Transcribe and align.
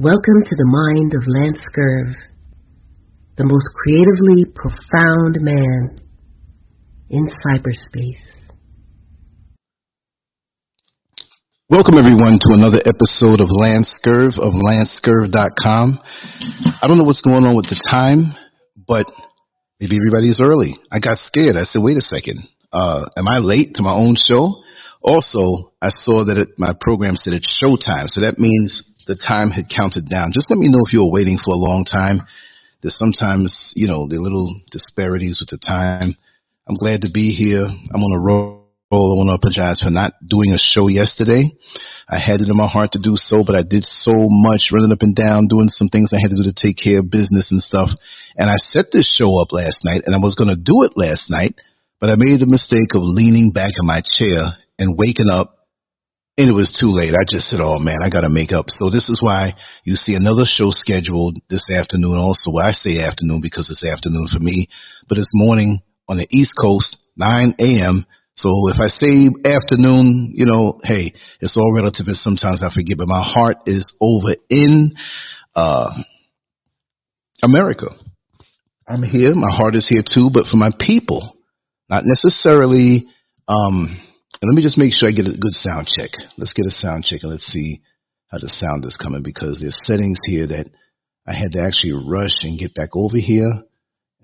Welcome 0.00 0.44
to 0.48 0.56
the 0.56 0.64
mind 0.64 1.12
of 1.12 1.20
Lance 1.26 1.58
Scurv, 1.68 2.14
the 3.36 3.44
most 3.44 3.66
creatively 3.84 4.46
profound 4.46 5.36
man 5.42 6.00
in 7.10 7.28
cyberspace. 7.44 8.16
Welcome, 11.68 11.98
everyone, 11.98 12.38
to 12.40 12.54
another 12.54 12.78
episode 12.78 13.42
of 13.42 13.48
Lance 13.50 13.88
Scurv 14.02 14.38
of 14.40 14.54
LanceScurv.com. 14.54 15.98
I 16.80 16.86
don't 16.86 16.96
know 16.96 17.04
what's 17.04 17.20
going 17.20 17.44
on 17.44 17.54
with 17.54 17.66
the 17.66 17.78
time, 17.90 18.34
but 18.88 19.04
maybe 19.80 19.96
everybody's 19.96 20.40
early. 20.40 20.78
I 20.90 21.00
got 21.00 21.18
scared. 21.26 21.58
I 21.58 21.70
said, 21.70 21.82
wait 21.82 21.98
a 21.98 22.08
second. 22.08 22.48
Uh, 22.72 23.04
am 23.18 23.28
I 23.28 23.40
late 23.40 23.74
to 23.74 23.82
my 23.82 23.92
own 23.92 24.16
show? 24.26 24.62
Also, 25.02 25.74
I 25.82 25.90
saw 26.06 26.24
that 26.24 26.38
it, 26.38 26.48
my 26.56 26.72
program 26.80 27.18
said 27.22 27.34
it's 27.34 27.48
showtime, 27.62 28.08
so 28.14 28.22
that 28.22 28.38
means 28.38 28.72
the 29.10 29.16
time 29.26 29.50
had 29.50 29.68
counted 29.68 30.08
down. 30.08 30.30
Just 30.32 30.48
let 30.48 30.58
me 30.58 30.68
know 30.68 30.86
if 30.86 30.92
you 30.92 31.00
were 31.00 31.10
waiting 31.10 31.36
for 31.44 31.52
a 31.52 31.58
long 31.58 31.84
time. 31.84 32.22
There's 32.80 32.94
sometimes, 32.96 33.50
you 33.74 33.88
know, 33.88 34.06
the 34.08 34.22
little 34.22 34.60
disparities 34.70 35.38
with 35.40 35.50
the 35.50 35.58
time. 35.66 36.14
I'm 36.68 36.76
glad 36.76 37.02
to 37.02 37.10
be 37.10 37.34
here. 37.34 37.66
I'm 37.66 38.02
on 38.02 38.16
a 38.16 38.20
roll. 38.20 38.62
I 38.92 38.96
want 38.96 39.30
to 39.30 39.34
apologize 39.34 39.82
for 39.82 39.90
not 39.90 40.12
doing 40.24 40.54
a 40.54 40.58
show 40.74 40.86
yesterday. 40.86 41.50
I 42.08 42.18
had 42.18 42.40
it 42.40 42.48
in 42.48 42.56
my 42.56 42.68
heart 42.68 42.92
to 42.92 42.98
do 42.98 43.16
so, 43.28 43.42
but 43.42 43.56
I 43.56 43.62
did 43.62 43.84
so 44.04 44.14
much 44.14 44.62
running 44.72 44.92
up 44.92 45.02
and 45.02 45.14
down, 45.14 45.48
doing 45.48 45.70
some 45.76 45.88
things 45.88 46.10
I 46.12 46.22
had 46.22 46.30
to 46.30 46.42
do 46.42 46.50
to 46.50 46.54
take 46.54 46.76
care 46.78 47.00
of 47.00 47.10
business 47.10 47.46
and 47.50 47.62
stuff. 47.66 47.90
And 48.36 48.48
I 48.48 48.56
set 48.72 48.86
this 48.92 49.06
show 49.18 49.40
up 49.42 49.50
last 49.50 49.76
night, 49.84 50.02
and 50.06 50.14
I 50.14 50.18
was 50.18 50.34
going 50.34 50.50
to 50.50 50.56
do 50.56 50.82
it 50.82 50.92
last 50.96 51.22
night, 51.28 51.54
but 52.00 52.10
I 52.10 52.14
made 52.16 52.40
the 52.40 52.46
mistake 52.46 52.94
of 52.94 53.02
leaning 53.02 53.50
back 53.50 53.72
in 53.78 53.86
my 53.86 54.02
chair 54.18 54.54
and 54.78 54.96
waking 54.96 55.30
up, 55.30 55.59
and 56.40 56.48
it 56.48 56.52
was 56.52 56.74
too 56.80 56.90
late. 56.90 57.12
I 57.12 57.24
just 57.30 57.50
said, 57.50 57.60
"Oh 57.60 57.78
man, 57.78 57.98
I 58.02 58.08
got 58.08 58.22
to 58.22 58.30
make 58.30 58.50
up." 58.50 58.64
So 58.78 58.88
this 58.88 59.04
is 59.10 59.20
why 59.20 59.52
you 59.84 59.96
see 60.06 60.14
another 60.14 60.44
show 60.56 60.70
scheduled 60.70 61.36
this 61.50 61.60
afternoon. 61.68 62.16
Also, 62.16 62.50
well, 62.50 62.64
I 62.64 62.72
say 62.82 62.98
afternoon 62.98 63.42
because 63.42 63.66
it's 63.68 63.84
afternoon 63.84 64.26
for 64.32 64.40
me, 64.40 64.68
but 65.06 65.18
it's 65.18 65.28
morning 65.34 65.80
on 66.08 66.16
the 66.16 66.26
East 66.32 66.52
Coast, 66.58 66.86
9 67.16 67.56
a.m. 67.60 68.06
So 68.38 68.48
if 68.68 68.76
I 68.80 68.88
say 68.98 69.28
afternoon, 69.44 70.32
you 70.34 70.46
know, 70.46 70.80
hey, 70.82 71.12
it's 71.42 71.56
all 71.58 71.74
relative 71.74 72.06
and 72.08 72.16
sometimes 72.24 72.60
I 72.62 72.72
forget, 72.72 72.96
but 72.96 73.06
my 73.06 73.22
heart 73.22 73.58
is 73.66 73.84
over 74.00 74.34
in 74.48 74.94
uh, 75.54 75.90
America. 77.42 77.88
I'm 78.88 79.02
here, 79.02 79.34
my 79.34 79.54
heart 79.54 79.76
is 79.76 79.84
here 79.90 80.02
too, 80.14 80.30
but 80.32 80.44
for 80.50 80.56
my 80.56 80.70
people, 80.80 81.34
not 81.90 82.04
necessarily. 82.06 83.06
Um, 83.46 84.00
and 84.40 84.48
let 84.48 84.56
me 84.56 84.62
just 84.62 84.78
make 84.78 84.92
sure 84.94 85.08
I 85.08 85.12
get 85.12 85.26
a 85.26 85.36
good 85.36 85.56
sound 85.64 85.88
check. 85.96 86.10
Let's 86.38 86.52
get 86.52 86.66
a 86.66 86.80
sound 86.80 87.04
check 87.08 87.20
and 87.22 87.32
let's 87.32 87.52
see 87.52 87.82
how 88.28 88.38
the 88.38 88.50
sound 88.60 88.84
is 88.84 88.96
coming 89.02 89.22
because 89.22 89.56
there's 89.60 89.76
settings 89.86 90.18
here 90.26 90.46
that 90.46 90.66
I 91.26 91.34
had 91.34 91.52
to 91.52 91.60
actually 91.60 91.92
rush 91.92 92.36
and 92.42 92.58
get 92.58 92.74
back 92.74 92.90
over 92.94 93.18
here 93.18 93.50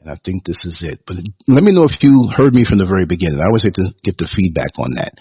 and 0.07 0.11
I 0.11 0.19
think 0.25 0.45
this 0.45 0.57
is 0.65 0.75
it. 0.81 1.01
But 1.07 1.17
let 1.49 1.63
me 1.63 1.73
know 1.73 1.85
if 1.85 1.97
you 2.01 2.31
heard 2.37 2.55
me 2.55 2.65
from 2.69 2.79
the 2.79 2.87
very 2.87 3.07
beginning. 3.07 3.41
I 3.41 3.47
always 3.47 3.65
like 3.65 3.75
to 3.75 3.91
get 4.05 4.17
the 4.19 4.29
feedback 4.37 4.71
on 4.79 4.95
that. 4.95 5.13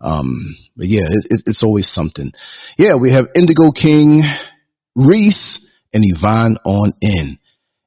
Um, 0.00 0.56
but 0.76 0.88
yeah, 0.88 1.06
it, 1.10 1.26
it, 1.30 1.42
it's 1.46 1.62
always 1.62 1.86
something. 1.94 2.30
Yeah, 2.78 2.94
we 2.94 3.12
have 3.12 3.26
Indigo 3.34 3.72
King, 3.72 4.22
Reese, 4.94 5.34
and 5.92 6.04
Yvonne 6.06 6.56
on 6.64 6.92
in. 7.00 7.38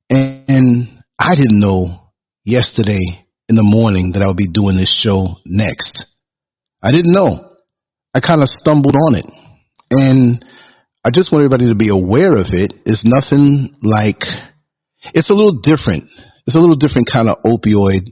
And, 0.10 0.44
and 0.48 1.04
I 1.18 1.36
didn't 1.36 1.60
know 1.60 2.02
yesterday 2.44 3.26
in 3.48 3.56
the 3.56 3.64
morning 3.64 4.12
that 4.14 4.22
I 4.22 4.28
would 4.28 4.38
be 4.38 4.48
doing 4.48 4.78
this 4.78 4.94
show 5.04 5.36
next. 5.46 5.98
I 6.84 6.92
didn't 6.92 7.12
know. 7.12 7.52
I 8.14 8.20
kind 8.20 8.42
of 8.42 8.50
stumbled 8.60 8.96
on 9.08 9.16
it. 9.16 9.26
And 9.92 10.44
I 11.04 11.10
just 11.10 11.32
want 11.32 11.44
everybody 11.44 11.70
to 11.70 11.76
be 11.76 11.90
aware 11.90 12.36
of 12.36 12.48
it. 12.52 12.74
It's 12.86 13.02
nothing 13.04 13.76
like, 13.84 14.22
it's 15.14 15.30
a 15.30 15.34
little 15.34 15.60
different 15.62 16.06
it's 16.48 16.56
a 16.56 16.60
little 16.60 16.76
different 16.76 17.10
kind 17.12 17.30
of 17.30 17.38
opioid, 17.46 18.12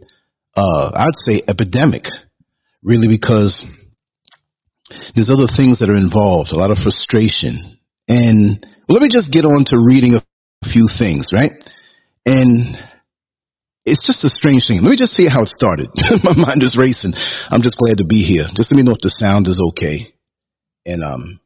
uh, 0.56 0.91
I'd 0.94 1.13
say 1.25 1.41
epidemic, 1.47 2.03
really, 2.84 3.08
because 3.08 3.53
there's 5.16 5.29
other 5.29 5.47
things 5.58 5.79
that 5.79 5.90
are 5.90 5.97
involved, 5.97 6.52
a 6.52 6.56
lot 6.56 6.72
of 6.72 6.78
frustration. 6.78 7.78
And 8.08 8.66
well, 8.88 9.00
let 9.00 9.02
me 9.02 9.09
just 9.12 9.31
get 9.31 9.46
on 9.46 9.66
to 9.66 9.78
reading 9.78 10.16
a 10.16 10.69
few 10.72 10.90
things, 10.97 11.25
right? 11.34 11.52
And 12.25 12.78
it's 13.85 14.06
just 14.06 14.23
a 14.23 14.29
strange 14.38 14.63
thing. 14.67 14.81
Let 14.84 14.91
me 14.91 14.97
just 14.97 15.16
see 15.16 15.28
how 15.28 15.44
it 15.44 15.51
started. 15.56 15.90
My 16.23 16.34
mind 16.34 16.63
is 16.63 16.78
racing. 16.78 17.13
I'm 17.50 17.62
just 17.62 17.78
glad 17.78 17.97
to 17.97 18.03
be 18.03 18.25
here. 18.25 18.45
Just 18.56 18.72
let 18.72 18.78
me 18.78 18.84
know 18.84 18.91
if 18.91 19.01
the 19.01 19.13
sound 19.19 19.47
is 19.47 19.59
okay. 19.69 20.13
And 20.85 21.03
um, 21.03 21.40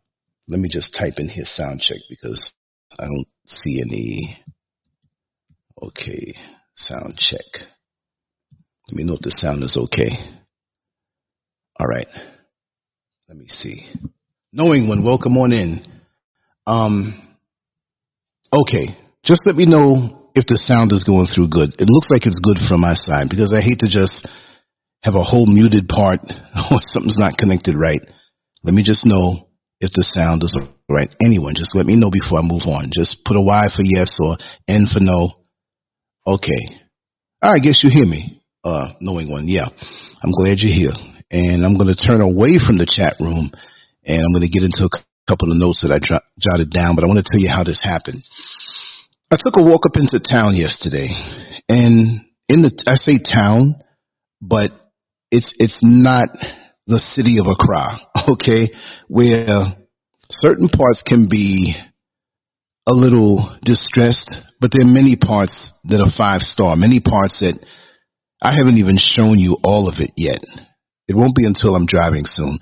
let 0.48 0.60
me 0.60 0.70
just 0.70 0.88
type 1.00 1.16
in 1.18 1.30
here 1.30 1.46
sound 1.58 1.82
check 1.88 2.00
because 2.10 2.40
I 3.00 3.06
don't 3.06 3.28
see 3.64 3.82
any. 3.82 4.38
Okay. 5.82 6.36
Sound 6.90 7.20
check. 7.30 7.68
Let 8.90 8.98
me 8.98 9.04
know 9.04 9.14
if 9.14 9.22
the 9.22 9.36
sound 9.42 9.64
is 9.64 9.76
okay. 9.76 10.10
All 11.80 11.88
right. 11.88 12.08
Let 13.30 13.38
me 13.38 13.48
see. 13.62 13.86
Knowing 14.52 14.88
when, 14.88 15.04
welcome 15.04 15.38
on 15.38 15.52
in. 15.52 15.86
Um, 16.68 17.38
okay. 18.54 18.98
Just 19.26 19.42
let 19.46 19.56
me 19.56 19.66
know 19.66 20.23
if 20.36 20.46
the 20.48 20.60
sound 20.68 20.92
is 20.94 21.04
going 21.04 21.28
through 21.36 21.50
good. 21.50 21.76
It 21.80 21.90
looks 21.90 22.08
like 22.10 22.26
it's 22.26 22.40
good 22.44 22.58
from 22.68 22.82
my 22.82 22.96
side 23.08 23.30
because 23.30 23.54
I 23.54 23.62
hate 23.62 23.80
to 23.80 23.88
just 23.88 24.14
have 25.02 25.16
a 25.16 25.24
whole 25.24 25.46
muted 25.46 25.88
part 25.88 26.20
or 26.72 26.80
something's 26.94 27.18
not 27.18 27.38
connected 27.38 27.76
right. 27.78 28.02
Let 28.64 28.74
me 28.74 28.84
just 28.84 29.06
know 29.06 29.50
if 29.80 29.92
the 29.94 30.06
sound 30.16 30.44
is 30.44 30.56
right. 30.90 31.10
Anyone, 31.22 31.56
just 31.58 31.76
let 31.76 31.86
me 31.86 31.96
know 31.96 32.10
before 32.12 32.40
I 32.40 32.42
move 32.42 32.64
on. 32.64 32.92
Just 32.96 33.18
put 33.26 33.38
a 33.38 33.42
Y 33.42 33.64
for 33.76 33.84
yes 33.84 34.10
or 34.20 34.38
N 34.68 34.88
for 34.94 35.00
no 35.00 35.34
Okay. 36.26 36.80
I 37.42 37.60
guess 37.60 37.76
you 37.84 37.90
hear 37.92 38.06
me. 38.06 38.42
Uh, 38.64 38.94
knowing 39.02 39.30
one. 39.30 39.48
Yeah. 39.48 39.68
I'm 40.24 40.32
glad 40.32 40.60
you're 40.60 40.74
here. 40.74 40.94
And 41.32 41.66
I'm 41.66 41.78
going 41.78 41.94
to 41.94 42.08
turn 42.08 42.22
away 42.22 42.60
from 42.66 42.78
the 42.78 42.88
chat 42.88 43.16
room 43.20 43.52
and 44.06 44.22
I'm 44.22 44.32
going 44.32 44.48
to 44.48 44.48
get 44.48 44.64
into 44.64 44.86
a 44.86 44.90
couple 45.28 45.52
of 45.52 45.58
notes 45.58 45.80
that 45.82 45.92
I 45.92 46.00
jotted 46.40 46.72
down, 46.72 46.96
but 46.96 47.04
I 47.04 47.08
want 47.08 47.26
to 47.26 47.30
tell 47.30 47.40
you 47.40 47.50
how 47.50 47.64
this 47.64 47.78
happened. 47.84 48.24
I 49.34 49.38
took 49.44 49.56
a 49.58 49.64
walk 49.64 49.88
up 49.88 49.96
into 49.96 50.20
town 50.20 50.56
yesterday 50.56 51.10
and 51.68 52.22
in 52.48 52.62
the, 52.62 52.72
I 52.86 52.98
say 52.98 53.18
town, 53.18 53.78
but 54.40 54.70
it's, 55.32 55.48
it's 55.58 55.74
not 55.82 56.30
the 56.86 57.00
city 57.16 57.40
of 57.40 57.48
Accra, 57.48 58.00
okay, 58.34 58.72
where 59.08 59.76
certain 60.40 60.70
parts 60.70 61.00
can 61.08 61.30
be 61.30 61.74
a 62.86 62.92
little 62.94 63.58
distressed, 63.66 64.30
but 64.62 64.70
there 64.72 64.88
are 64.88 64.94
many 64.94 65.16
parts 65.16 65.54
that 65.86 66.00
are 66.00 66.14
five 66.16 66.42
star, 66.54 66.76
many 66.76 67.00
parts 67.00 67.34
that 67.42 67.58
I 68.40 68.52
haven't 68.56 68.78
even 68.78 69.00
shown 69.16 69.40
you 69.40 69.58
all 69.64 69.90
of 69.90 69.96
it 69.98 70.12
yet. 70.16 70.44
It 71.08 71.16
won't 71.16 71.36
be 71.36 71.48
until 71.48 71.76
I'm 71.76 71.88
driving 71.88 72.26
soon. 72.36 72.60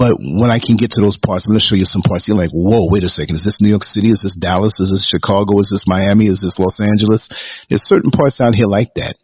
But 0.00 0.16
when 0.16 0.48
I 0.48 0.64
can 0.64 0.80
get 0.80 0.96
to 0.96 1.02
those 1.04 1.20
parts, 1.20 1.44
I'm 1.44 1.52
going 1.52 1.60
to 1.60 1.68
show 1.68 1.76
you 1.76 1.84
some 1.92 2.00
parts. 2.00 2.24
You're 2.24 2.40
like, 2.40 2.56
whoa, 2.56 2.88
wait 2.88 3.04
a 3.04 3.12
second. 3.12 3.36
Is 3.36 3.44
this 3.44 3.60
New 3.60 3.68
York 3.68 3.84
City? 3.92 4.08
Is 4.08 4.18
this 4.24 4.32
Dallas? 4.40 4.72
Is 4.80 4.88
this 4.88 5.04
Chicago? 5.12 5.60
Is 5.60 5.68
this 5.68 5.84
Miami? 5.84 6.32
Is 6.32 6.40
this 6.40 6.56
Los 6.56 6.72
Angeles? 6.80 7.20
There's 7.68 7.84
certain 7.84 8.10
parts 8.10 8.40
out 8.40 8.56
here 8.56 8.64
like 8.64 8.88
that, 8.96 9.20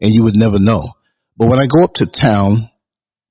and 0.00 0.14
you 0.14 0.24
would 0.24 0.34
never 0.34 0.58
know. 0.58 0.96
But 1.36 1.48
when 1.48 1.60
I 1.60 1.68
go 1.68 1.84
up 1.84 1.92
to 2.00 2.06
town, 2.08 2.70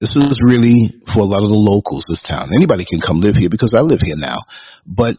this 0.02 0.12
is 0.12 0.38
really 0.46 0.94
for 1.16 1.22
a 1.22 1.26
lot 1.26 1.42
of 1.42 1.50
the 1.50 1.58
locals, 1.58 2.06
this 2.08 2.22
town. 2.30 2.52
Anybody 2.54 2.86
can 2.86 3.02
come 3.02 3.22
live 3.22 3.42
here 3.42 3.50
because 3.50 3.74
I 3.76 3.82
live 3.82 4.06
here 4.06 4.16
now. 4.16 4.46
But 4.86 5.18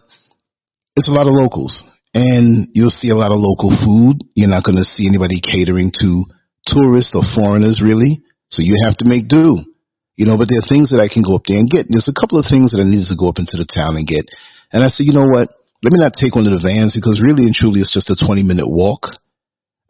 it's 0.95 1.09
a 1.09 1.17
lot 1.19 1.27
of 1.27 1.35
locals, 1.35 1.75
and 2.15 2.69
you'll 2.73 2.95
see 3.03 3.09
a 3.09 3.19
lot 3.19 3.33
of 3.33 3.43
local 3.43 3.75
food. 3.83 4.23
You're 4.37 4.47
not 4.49 4.63
going 4.63 4.79
to 4.79 4.87
see 4.97 5.09
anybody 5.09 5.41
catering 5.43 5.91
to 5.99 6.25
tourists 6.69 7.11
or 7.15 7.25
foreigners, 7.35 7.83
really. 7.83 8.23
So 8.53 8.63
you 8.63 8.77
have 8.87 8.97
to 8.99 9.07
make 9.07 9.27
do. 9.27 9.74
You 10.17 10.27
know, 10.27 10.39
but 10.39 10.49
there 10.49 10.59
are 10.59 10.71
things 10.71 10.91
that 10.91 11.03
I 11.03 11.13
can 11.13 11.23
go 11.23 11.35
up 11.35 11.43
there 11.47 11.59
and 11.59 11.69
get. 11.69 11.87
There's 11.91 12.07
a 12.07 12.15
couple 12.15 12.39
of 12.39 12.47
things 12.47 12.71
that 12.71 12.81
I 12.81 12.87
needed 12.87 13.09
to 13.09 13.19
go 13.19 13.29
up 13.29 13.39
into 13.39 13.59
the 13.59 13.67
town 13.67 13.97
and 13.97 14.07
get. 14.07 14.23
And 14.71 14.85
I 14.85 14.91
said, 14.95 15.07
you 15.07 15.13
know 15.13 15.27
what? 15.27 15.51
Let 15.83 15.93
me 15.93 15.99
not 15.99 16.17
take 16.17 16.35
one 16.35 16.47
of 16.47 16.55
the 16.55 16.63
vans 16.63 16.95
because 16.95 17.21
really 17.21 17.45
and 17.45 17.55
truly 17.55 17.81
it's 17.81 17.93
just 17.93 18.09
a 18.09 18.17
20 18.17 18.43
minute 18.43 18.69
walk. 18.69 19.11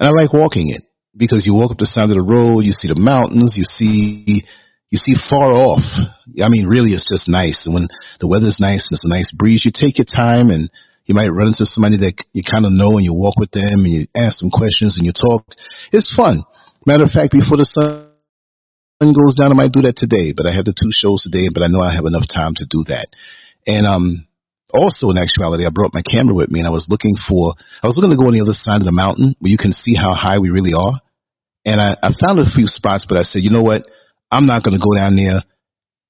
And 0.00 0.08
I 0.08 0.12
like 0.12 0.32
walking 0.32 0.70
it 0.70 0.82
because 1.16 1.46
you 1.46 1.54
walk 1.54 1.70
up 1.70 1.78
the 1.78 1.88
side 1.94 2.10
of 2.10 2.16
the 2.16 2.24
road, 2.24 2.64
you 2.64 2.74
see 2.80 2.88
the 2.88 2.98
mountains, 2.98 3.52
you 3.54 3.64
see 3.78 4.42
you 4.90 5.00
see 5.04 5.14
far 5.28 5.52
off. 5.52 5.82
I 6.42 6.48
mean, 6.48 6.66
really, 6.66 6.94
it's 6.94 7.08
just 7.08 7.28
nice. 7.28 7.56
And 7.64 7.74
when 7.74 7.88
the 8.20 8.26
weather's 8.26 8.56
nice 8.58 8.82
and 8.88 8.96
it's 8.96 9.04
a 9.04 9.08
nice 9.08 9.26
breeze, 9.34 9.62
you 9.64 9.72
take 9.74 9.98
your 9.98 10.06
time 10.06 10.50
and 10.50 10.70
you 11.06 11.14
might 11.14 11.28
run 11.28 11.48
into 11.48 11.66
somebody 11.74 11.98
that 11.98 12.14
you 12.32 12.42
kind 12.42 12.64
of 12.64 12.72
know 12.72 12.96
and 12.96 13.04
you 13.04 13.12
walk 13.12 13.34
with 13.36 13.50
them 13.50 13.84
and 13.84 13.92
you 13.92 14.06
ask 14.16 14.38
them 14.38 14.50
questions 14.50 14.94
and 14.96 15.04
you 15.04 15.12
talk. 15.12 15.44
It's 15.92 16.08
fun. 16.16 16.44
Matter 16.86 17.04
of 17.04 17.10
fact, 17.10 17.32
before 17.32 17.56
the 17.56 17.66
sun 17.74 18.13
goes 19.00 19.34
down, 19.34 19.50
I 19.50 19.54
might 19.54 19.72
do 19.72 19.82
that 19.82 19.96
today, 19.96 20.32
but 20.32 20.46
I 20.46 20.54
have 20.54 20.64
the 20.64 20.72
two 20.72 20.90
shows 20.92 21.22
today, 21.22 21.48
but 21.52 21.62
I 21.62 21.68
know 21.68 21.80
I 21.80 21.94
have 21.94 22.06
enough 22.06 22.28
time 22.32 22.54
to 22.56 22.64
do 22.70 22.84
that. 22.88 23.08
And, 23.66 23.86
um, 23.86 24.26
also 24.72 25.10
in 25.10 25.18
actuality, 25.18 25.66
I 25.66 25.70
brought 25.70 25.94
my 25.94 26.02
camera 26.02 26.34
with 26.34 26.50
me 26.50 26.58
and 26.58 26.66
I 26.66 26.70
was 26.70 26.84
looking 26.88 27.14
for, 27.28 27.54
I 27.82 27.86
was 27.86 27.96
looking 27.96 28.10
to 28.10 28.16
go 28.16 28.26
on 28.26 28.34
the 28.34 28.42
other 28.42 28.58
side 28.64 28.82
of 28.82 28.86
the 28.86 28.92
mountain 28.92 29.36
where 29.38 29.50
you 29.50 29.58
can 29.58 29.74
see 29.84 29.94
how 29.94 30.14
high 30.14 30.38
we 30.38 30.50
really 30.50 30.74
are. 30.74 30.98
And 31.64 31.80
I, 31.80 31.94
I 32.02 32.10
found 32.20 32.40
a 32.40 32.50
few 32.54 32.66
spots, 32.74 33.04
but 33.08 33.18
I 33.18 33.22
said, 33.32 33.42
you 33.42 33.50
know 33.50 33.62
what? 33.62 33.86
I'm 34.30 34.46
not 34.46 34.64
going 34.64 34.78
to 34.78 34.82
go 34.82 34.94
down 34.96 35.16
there. 35.16 35.44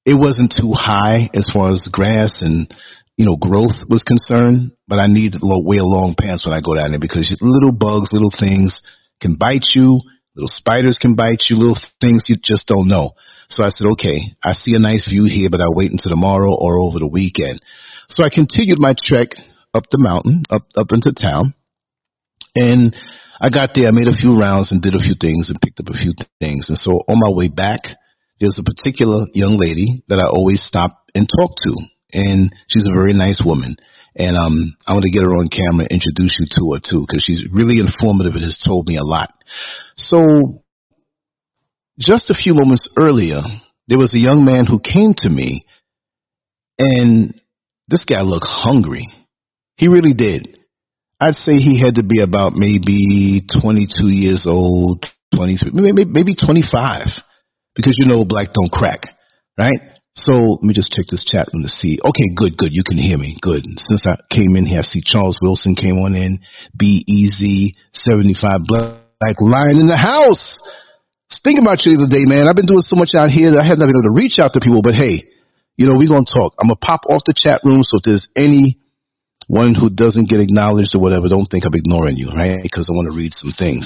It 0.06 0.14
wasn't 0.14 0.54
too 0.58 0.72
high 0.72 1.28
as 1.34 1.44
far 1.52 1.74
as 1.74 1.80
grass 1.92 2.30
and 2.40 2.72
you 3.16 3.24
know, 3.24 3.36
growth 3.36 3.78
was 3.88 4.02
concerned, 4.02 4.72
but 4.88 4.98
I 4.98 5.06
need 5.06 5.32
to 5.32 5.38
wear 5.42 5.82
long 5.82 6.16
pants 6.18 6.44
when 6.44 6.54
I 6.54 6.60
go 6.60 6.74
down 6.74 6.90
there 6.90 6.98
because 6.98 7.30
little 7.40 7.72
bugs, 7.72 8.08
little 8.10 8.32
things 8.40 8.72
can 9.20 9.36
bite 9.36 9.62
you, 9.74 10.00
little 10.36 10.50
spiders 10.56 10.98
can 11.00 11.14
bite 11.14 11.42
you, 11.48 11.56
little 11.56 11.78
things 12.00 12.22
you 12.26 12.36
just 12.36 12.66
don't 12.66 12.88
know. 12.88 13.12
So 13.56 13.62
I 13.62 13.70
said, 13.76 13.86
okay, 13.92 14.34
I 14.42 14.54
see 14.64 14.74
a 14.74 14.78
nice 14.78 15.06
view 15.08 15.24
here, 15.24 15.48
but 15.50 15.60
I'll 15.60 15.74
wait 15.74 15.92
until 15.92 16.10
tomorrow 16.10 16.52
or 16.54 16.78
over 16.78 16.98
the 16.98 17.06
weekend. 17.06 17.60
So 18.16 18.24
I 18.24 18.28
continued 18.28 18.78
my 18.78 18.94
trek 19.06 19.28
up 19.74 19.84
the 19.90 19.98
mountain, 19.98 20.44
up 20.50 20.66
up 20.76 20.92
into 20.92 21.12
town, 21.12 21.54
and 22.54 22.94
I 23.40 23.48
got 23.50 23.70
there. 23.74 23.88
I 23.88 23.90
made 23.90 24.08
a 24.08 24.16
few 24.16 24.38
rounds 24.38 24.68
and 24.70 24.80
did 24.80 24.94
a 24.94 25.02
few 25.02 25.14
things 25.20 25.46
and 25.48 25.60
picked 25.60 25.80
up 25.80 25.88
a 25.88 25.98
few 25.98 26.14
things. 26.40 26.64
And 26.68 26.78
so 26.84 27.02
on 27.08 27.18
my 27.18 27.30
way 27.30 27.48
back, 27.48 27.80
there's 28.40 28.58
a 28.58 28.62
particular 28.62 29.26
young 29.34 29.58
lady 29.58 30.02
that 30.08 30.20
I 30.20 30.26
always 30.26 30.60
stop 30.68 31.04
and 31.14 31.28
talk 31.28 31.52
to, 31.64 31.76
and 32.12 32.52
she's 32.68 32.86
a 32.86 32.94
very 32.94 33.12
nice 33.12 33.40
woman. 33.44 33.76
And 34.16 34.36
um, 34.36 34.76
I 34.86 34.92
want 34.92 35.02
to 35.04 35.10
get 35.10 35.22
her 35.22 35.34
on 35.34 35.48
camera, 35.48 35.86
and 35.90 36.00
introduce 36.00 36.36
you 36.38 36.46
to 36.56 36.74
her 36.74 36.80
too, 36.88 37.04
because 37.06 37.24
she's 37.26 37.40
really 37.52 37.80
informative 37.80 38.34
and 38.34 38.44
has 38.44 38.56
told 38.64 38.86
me 38.86 38.96
a 38.96 39.02
lot. 39.04 39.30
So, 40.10 40.62
just 41.98 42.30
a 42.30 42.34
few 42.34 42.54
moments 42.54 42.86
earlier, 42.98 43.42
there 43.88 43.98
was 43.98 44.10
a 44.14 44.18
young 44.18 44.44
man 44.44 44.66
who 44.66 44.80
came 44.80 45.14
to 45.18 45.28
me, 45.28 45.64
and 46.78 47.34
this 47.88 48.00
guy 48.08 48.22
looked 48.22 48.46
hungry. 48.48 49.08
He 49.76 49.88
really 49.88 50.14
did. 50.14 50.58
I'd 51.20 51.36
say 51.46 51.56
he 51.58 51.80
had 51.82 51.96
to 51.96 52.02
be 52.02 52.20
about 52.20 52.52
maybe 52.54 53.44
22 53.60 54.08
years 54.08 54.42
old, 54.46 55.04
23, 55.36 55.70
maybe, 55.72 56.04
maybe 56.04 56.34
25, 56.34 57.06
because 57.74 57.94
you 57.96 58.06
know 58.06 58.24
black 58.24 58.52
don't 58.52 58.70
crack, 58.70 59.02
right? 59.56 59.78
So 60.26 60.32
let 60.32 60.62
me 60.62 60.74
just 60.74 60.92
check 60.92 61.06
this 61.10 61.24
chat 61.24 61.48
room 61.52 61.64
to 61.64 61.70
see. 61.82 61.98
Okay, 62.04 62.34
good, 62.36 62.56
good. 62.56 62.70
You 62.72 62.84
can 62.84 62.98
hear 62.98 63.18
me. 63.18 63.36
Good. 63.42 63.64
Since 63.88 64.02
I 64.06 64.16
came 64.34 64.56
in 64.56 64.64
here, 64.64 64.82
I 64.86 64.92
see 64.92 65.02
Charles 65.04 65.36
Wilson 65.42 65.74
came 65.74 65.98
on 65.98 66.14
in. 66.14 66.38
Be 66.78 67.04
easy, 67.08 67.74
75 68.08 68.60
black 68.66 69.03
lion 69.40 69.80
in 69.80 69.88
the 69.88 69.96
house. 69.96 70.42
Thinking 71.42 71.64
about 71.64 71.84
you 71.84 71.92
the 71.92 72.04
other 72.04 72.14
day, 72.14 72.24
man. 72.24 72.48
I've 72.48 72.56
been 72.56 72.66
doing 72.68 72.84
so 72.88 72.96
much 72.96 73.12
out 73.12 73.28
here 73.28 73.52
that 73.52 73.60
I 73.60 73.66
have 73.68 73.76
not 73.76 73.86
been 73.86 74.00
able 74.00 74.08
to 74.08 74.16
reach 74.16 74.40
out 74.40 74.54
to 74.54 74.60
people, 74.60 74.80
but 74.80 74.94
hey, 74.94 75.28
you 75.76 75.84
know, 75.84 75.94
we're 75.96 76.08
going 76.08 76.24
to 76.24 76.32
talk. 76.32 76.54
I'm 76.56 76.68
going 76.68 76.80
to 76.80 76.86
pop 76.86 77.04
off 77.08 77.22
the 77.26 77.34
chat 77.36 77.60
room. 77.64 77.84
So 77.84 77.98
if 77.98 78.04
there's 78.04 78.26
any 78.36 78.80
one 79.46 79.74
who 79.74 79.90
doesn't 79.90 80.30
get 80.30 80.40
acknowledged 80.40 80.94
or 80.94 81.00
whatever, 81.00 81.28
don't 81.28 81.50
think 81.50 81.64
I'm 81.66 81.74
ignoring 81.74 82.16
you, 82.16 82.30
right? 82.32 82.62
Because 82.62 82.86
I 82.88 82.92
want 82.92 83.10
to 83.10 83.16
read 83.16 83.32
some 83.40 83.52
things. 83.58 83.84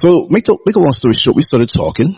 So 0.00 0.28
make 0.30 0.44
the 0.44 0.56
make 0.64 0.76
a 0.76 0.80
long 0.80 0.94
story 0.96 1.16
short, 1.16 1.36
we 1.36 1.44
started 1.44 1.70
talking, 1.74 2.16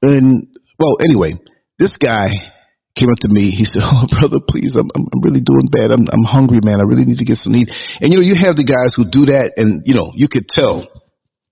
and 0.00 0.48
well, 0.78 0.96
anyway, 1.04 1.36
this 1.78 1.92
guy 2.00 2.28
came 2.96 3.10
up 3.10 3.18
to 3.20 3.28
me. 3.28 3.52
He 3.52 3.66
said, 3.66 3.82
"Oh, 3.84 4.08
brother, 4.08 4.40
please, 4.48 4.72
I'm 4.72 4.88
I'm 4.94 5.20
really 5.20 5.40
doing 5.40 5.68
bad. 5.70 5.90
I'm 5.90 6.08
I'm 6.08 6.24
hungry, 6.24 6.60
man. 6.62 6.80
I 6.80 6.84
really 6.84 7.04
need 7.04 7.18
to 7.18 7.24
get 7.24 7.38
some 7.44 7.54
eat." 7.54 7.68
And 8.00 8.12
you 8.12 8.18
know, 8.20 8.24
you 8.24 8.36
have 8.40 8.56
the 8.56 8.64
guys 8.64 8.96
who 8.96 9.04
do 9.04 9.26
that, 9.26 9.52
and 9.56 9.82
you 9.84 9.94
know, 9.94 10.12
you 10.16 10.28
could 10.28 10.48
tell 10.48 10.88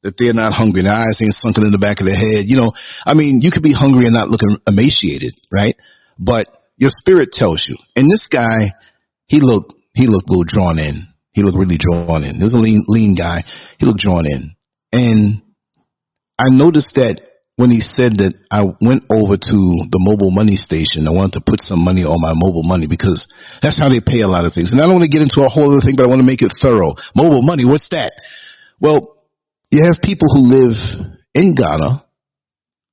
that 0.02 0.14
they're 0.18 0.32
not 0.32 0.52
hungry. 0.52 0.82
Their 0.82 0.92
eyes 0.92 1.16
ain't 1.20 1.36
sunken 1.42 1.64
in 1.64 1.72
the 1.72 1.78
back 1.78 2.00
of 2.00 2.06
their 2.06 2.16
head. 2.16 2.46
You 2.46 2.56
know, 2.56 2.72
I 3.06 3.14
mean, 3.14 3.40
you 3.40 3.50
could 3.50 3.62
be 3.62 3.72
hungry 3.72 4.06
and 4.06 4.14
not 4.14 4.28
looking 4.28 4.56
emaciated, 4.66 5.34
right? 5.50 5.76
But 6.18 6.46
your 6.76 6.90
spirit 7.00 7.30
tells 7.36 7.62
you. 7.68 7.76
And 7.96 8.10
this 8.10 8.22
guy, 8.30 8.74
he 9.26 9.40
looked 9.40 9.72
he 9.94 10.06
looked 10.06 10.28
a 10.28 10.32
little 10.32 10.44
drawn 10.44 10.78
in. 10.78 11.06
He 11.32 11.42
looked 11.42 11.56
really 11.56 11.78
drawn 11.78 12.24
in. 12.24 12.36
He 12.36 12.44
was 12.44 12.52
a 12.52 12.56
lean 12.56 12.84
lean 12.88 13.14
guy. 13.14 13.44
He 13.78 13.86
looked 13.86 14.00
drawn 14.00 14.26
in. 14.26 14.54
And 14.92 15.42
I 16.38 16.50
noticed 16.50 16.92
that 16.96 17.20
when 17.56 17.70
he 17.70 17.82
said 17.96 18.16
that 18.18 18.32
I 18.50 18.62
went 18.80 19.04
over 19.10 19.36
to 19.36 19.58
the 19.92 20.00
mobile 20.00 20.30
money 20.30 20.58
station, 20.64 21.06
I 21.06 21.10
wanted 21.10 21.34
to 21.34 21.40
put 21.46 21.60
some 21.68 21.84
money 21.84 22.02
on 22.02 22.20
my 22.20 22.32
mobile 22.34 22.64
money 22.64 22.86
because 22.86 23.22
that's 23.62 23.78
how 23.78 23.88
they 23.88 24.00
pay 24.00 24.20
a 24.20 24.28
lot 24.28 24.44
of 24.44 24.54
things. 24.54 24.70
And 24.72 24.80
I 24.80 24.84
don't 24.84 24.94
want 24.94 25.04
to 25.04 25.12
get 25.12 25.22
into 25.22 25.44
a 25.44 25.48
whole 25.48 25.70
other 25.70 25.84
thing, 25.84 25.96
but 25.96 26.04
I 26.04 26.08
want 26.08 26.20
to 26.20 26.26
make 26.26 26.42
it 26.42 26.52
thorough. 26.60 26.94
Mobile 27.14 27.42
money, 27.42 27.64
what's 27.64 27.86
that? 27.90 28.12
Well, 28.80 29.11
you 29.72 29.80
have 29.88 30.04
people 30.04 30.28
who 30.28 30.52
live 30.52 30.76
in 31.34 31.54
Ghana, 31.54 32.04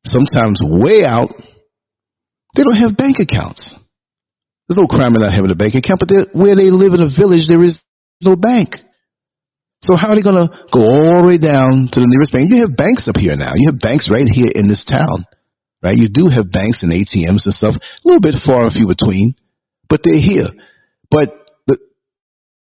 sometimes 0.08 0.60
way 0.64 1.04
out. 1.06 1.30
They 2.56 2.64
don't 2.64 2.82
have 2.82 2.96
bank 2.96 3.18
accounts. 3.20 3.60
There's 4.68 4.80
no 4.80 4.88
crime 4.88 5.14
in 5.14 5.22
not 5.22 5.34
having 5.34 5.52
a 5.52 5.60
bank 5.60 5.76
account, 5.76 6.00
but 6.00 6.10
where 6.32 6.56
they 6.56 6.72
live 6.72 6.94
in 6.94 7.02
a 7.02 7.12
village, 7.12 7.48
there 7.50 7.64
is 7.64 7.76
no 8.22 8.36
bank. 8.36 8.76
So 9.88 9.96
how 10.00 10.10
are 10.10 10.16
they 10.16 10.22
going 10.22 10.40
to 10.40 10.54
go 10.72 10.80
all 10.80 11.22
the 11.22 11.28
way 11.28 11.38
down 11.38 11.90
to 11.92 12.00
the 12.00 12.08
nearest 12.08 12.32
bank? 12.32 12.48
You 12.50 12.64
have 12.64 12.76
banks 12.76 13.04
up 13.08 13.18
here 13.20 13.36
now. 13.36 13.54
You 13.56 13.72
have 13.72 13.80
banks 13.80 14.08
right 14.10 14.28
here 14.32 14.52
in 14.56 14.68
this 14.68 14.84
town, 14.88 15.26
right? 15.84 15.98
You 15.98 16.08
do 16.08 16.30
have 16.30 16.52
banks 16.52 16.80
and 16.82 16.92
ATMs 16.92 17.44
and 17.44 17.56
stuff, 17.60 17.76
a 17.76 18.08
little 18.08 18.24
bit 18.24 18.36
far 18.46 18.64
and 18.64 18.74
few 18.74 18.88
between, 18.88 19.36
but 19.90 20.00
they're 20.04 20.22
here. 20.22 20.48
But 21.12 21.36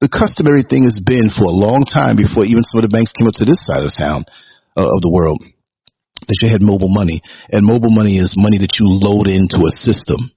the 0.00 0.08
customary 0.08 0.64
thing 0.68 0.84
has 0.84 0.98
been 1.04 1.30
for 1.36 1.44
a 1.44 1.56
long 1.56 1.84
time 1.88 2.16
before 2.16 2.44
even 2.44 2.64
some 2.70 2.84
of 2.84 2.88
the 2.88 2.92
banks 2.92 3.12
came 3.16 3.26
up 3.26 3.34
to 3.40 3.44
this 3.44 3.60
side 3.66 3.82
of 3.82 3.92
town 3.96 4.24
uh, 4.76 4.84
of 4.84 5.00
the 5.00 5.08
world 5.08 5.40
that 6.28 6.38
you 6.40 6.48
had 6.50 6.62
mobile 6.62 6.88
money, 6.88 7.20
and 7.52 7.64
mobile 7.64 7.90
money 7.90 8.18
is 8.18 8.32
money 8.36 8.58
that 8.58 8.76
you 8.80 8.86
load 8.88 9.28
into 9.28 9.68
a 9.68 9.72
system, 9.84 10.32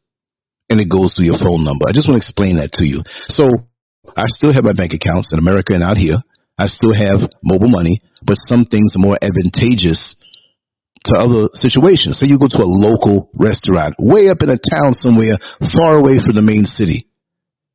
and 0.69 0.79
it 0.79 0.89
goes 0.89 1.13
to 1.15 1.23
your 1.23 1.39
phone 1.39 1.63
number. 1.63 1.88
I 1.88 1.94
just 1.94 2.07
want 2.07 2.21
to 2.21 2.27
explain 2.27 2.57
that 2.57 2.71
to 2.79 2.85
you. 2.85 3.03
So 3.35 3.47
I 4.15 4.27
still 4.38 4.53
have 4.53 4.63
my 4.63 4.73
bank 4.73 4.94
accounts 4.94 5.29
in 5.31 5.39
America 5.39 5.73
and 5.73 5.83
out 5.83 5.97
here. 5.97 6.19
I 6.59 6.67
still 6.67 6.94
have 6.94 7.29
mobile 7.44 7.69
money, 7.71 8.01
but 8.23 8.38
some 8.47 8.65
things 8.65 8.91
are 8.95 9.00
more 9.00 9.17
advantageous 9.21 9.97
to 11.06 11.15
other 11.15 11.47
situations. 11.61 12.17
So 12.19 12.25
you 12.25 12.38
go 12.38 12.47
to 12.47 12.63
a 12.63 12.67
local 12.67 13.31
restaurant 13.33 13.95
way 14.00 14.29
up 14.29 14.41
in 14.41 14.50
a 14.50 14.59
town 14.59 14.95
somewhere 15.01 15.39
far 15.79 15.95
away 15.95 16.19
from 16.19 16.35
the 16.35 16.41
main 16.41 16.67
city, 16.77 17.07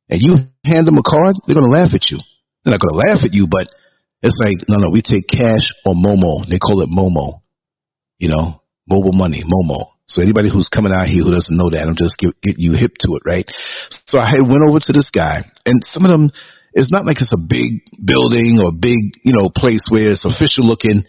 and 0.09 0.21
you 0.21 0.47
hand 0.63 0.87
them 0.87 0.97
a 0.97 1.03
card, 1.03 1.35
they're 1.45 1.55
going 1.55 1.69
to 1.69 1.77
laugh 1.77 1.91
at 1.93 2.09
you. 2.09 2.19
They're 2.63 2.71
not 2.73 2.81
going 2.81 2.93
to 2.93 3.11
laugh 3.11 3.23
at 3.23 3.33
you, 3.33 3.47
but 3.47 3.67
it's 4.21 4.37
like, 4.39 4.67
no, 4.67 4.77
no, 4.77 4.89
we 4.89 5.01
take 5.01 5.27
cash 5.27 5.65
or 5.85 5.93
Momo. 5.93 6.47
They 6.49 6.59
call 6.59 6.81
it 6.81 6.89
Momo, 6.89 7.41
you 8.17 8.29
know, 8.29 8.61
mobile 8.89 9.13
money, 9.13 9.43
Momo. 9.43 9.91
So 10.09 10.21
anybody 10.21 10.49
who's 10.49 10.69
coming 10.73 10.93
out 10.93 11.07
here 11.07 11.23
who 11.23 11.35
doesn't 11.35 11.57
know 11.57 11.69
that, 11.69 11.81
I'm 11.81 11.97
just 11.97 12.17
get, 12.17 12.31
get 12.41 12.55
you 12.57 12.73
hip 12.73 12.93
to 13.01 13.15
it, 13.15 13.23
right? 13.25 13.45
So 14.09 14.17
I 14.17 14.39
went 14.39 14.63
over 14.67 14.79
to 14.79 14.93
this 14.93 15.09
guy, 15.13 15.43
and 15.65 15.81
some 15.93 16.05
of 16.05 16.11
them 16.11 16.31
it's 16.75 16.91
not 16.91 17.05
like 17.05 17.21
it's 17.21 17.31
a 17.31 17.39
big 17.39 17.81
building 18.03 18.59
or 18.61 18.67
a 18.67 18.71
big, 18.73 18.99
you 19.23 19.31
know, 19.31 19.49
place 19.49 19.79
where 19.87 20.11
it's 20.11 20.25
official 20.25 20.67
looking. 20.67 21.05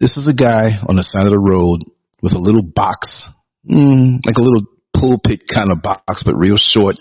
This 0.00 0.10
is 0.16 0.26
a 0.26 0.32
guy 0.32 0.80
on 0.88 0.96
the 0.96 1.04
side 1.12 1.26
of 1.26 1.30
the 1.30 1.38
road 1.38 1.84
with 2.22 2.32
a 2.32 2.38
little 2.38 2.62
box, 2.62 3.08
mm, 3.70 4.18
like 4.24 4.36
a 4.36 4.40
little 4.40 4.64
pulpit 4.96 5.42
kind 5.52 5.70
of 5.70 5.82
box, 5.82 6.22
but 6.24 6.34
real 6.34 6.56
short. 6.72 6.96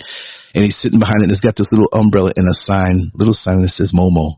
And 0.54 0.64
he's 0.64 0.76
sitting 0.84 1.00
behind 1.00 1.22
it 1.22 1.24
and 1.24 1.32
it's 1.32 1.42
got 1.42 1.58
this 1.58 1.68
little 1.72 1.90
umbrella 1.94 2.32
and 2.36 2.48
a 2.48 2.58
sign, 2.68 3.12
little 3.16 3.38
sign 3.44 3.62
that 3.64 3.74
says 3.78 3.92
Momo 3.94 4.38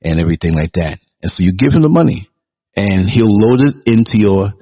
and 0.00 0.20
everything 0.20 0.54
like 0.54 0.72
that. 0.74 0.98
And 1.22 1.32
so 1.36 1.42
you 1.42 1.52
give 1.52 1.72
him 1.72 1.82
the 1.82 1.88
money 1.88 2.28
and 2.76 3.08
he'll 3.10 3.30
load 3.30 3.60
it 3.60 3.74
into 3.86 4.18
your 4.18 4.52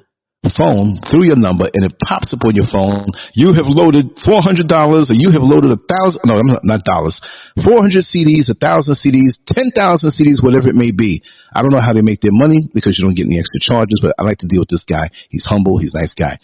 phone 0.56 0.98
through 1.10 1.28
your 1.28 1.36
number 1.36 1.68
and 1.68 1.84
it 1.84 1.92
pops 2.00 2.32
up 2.32 2.40
on 2.44 2.56
your 2.56 2.66
phone. 2.72 3.12
You 3.34 3.52
have 3.52 3.68
loaded 3.68 4.08
four 4.24 4.40
hundred 4.40 4.68
dollars, 4.68 5.06
or 5.10 5.14
you 5.14 5.30
have 5.32 5.44
loaded 5.44 5.70
a 5.70 5.76
thousand. 5.76 6.20
No, 6.24 6.40
not 6.64 6.84
dollars. 6.84 7.14
Four 7.62 7.80
hundred 7.84 8.06
cedis, 8.08 8.48
a 8.48 8.54
thousand 8.54 8.96
cedis, 9.04 9.36
ten 9.52 9.70
thousand 9.74 10.12
cedis, 10.16 10.42
whatever 10.42 10.68
it 10.68 10.74
may 10.74 10.92
be. 10.92 11.22
I 11.54 11.60
don't 11.60 11.72
know 11.72 11.84
how 11.84 11.92
they 11.92 12.00
make 12.00 12.22
their 12.22 12.32
money 12.32 12.68
because 12.72 12.96
you 12.96 13.04
don't 13.04 13.14
get 13.14 13.26
any 13.26 13.38
extra 13.38 13.60
charges. 13.60 14.00
But 14.00 14.14
I 14.18 14.22
like 14.22 14.38
to 14.38 14.48
deal 14.48 14.60
with 14.60 14.72
this 14.72 14.84
guy. 14.88 15.10
He's 15.28 15.44
humble. 15.44 15.78
He's 15.78 15.92
a 15.92 16.00
nice 16.00 16.14
guy. 16.16 16.38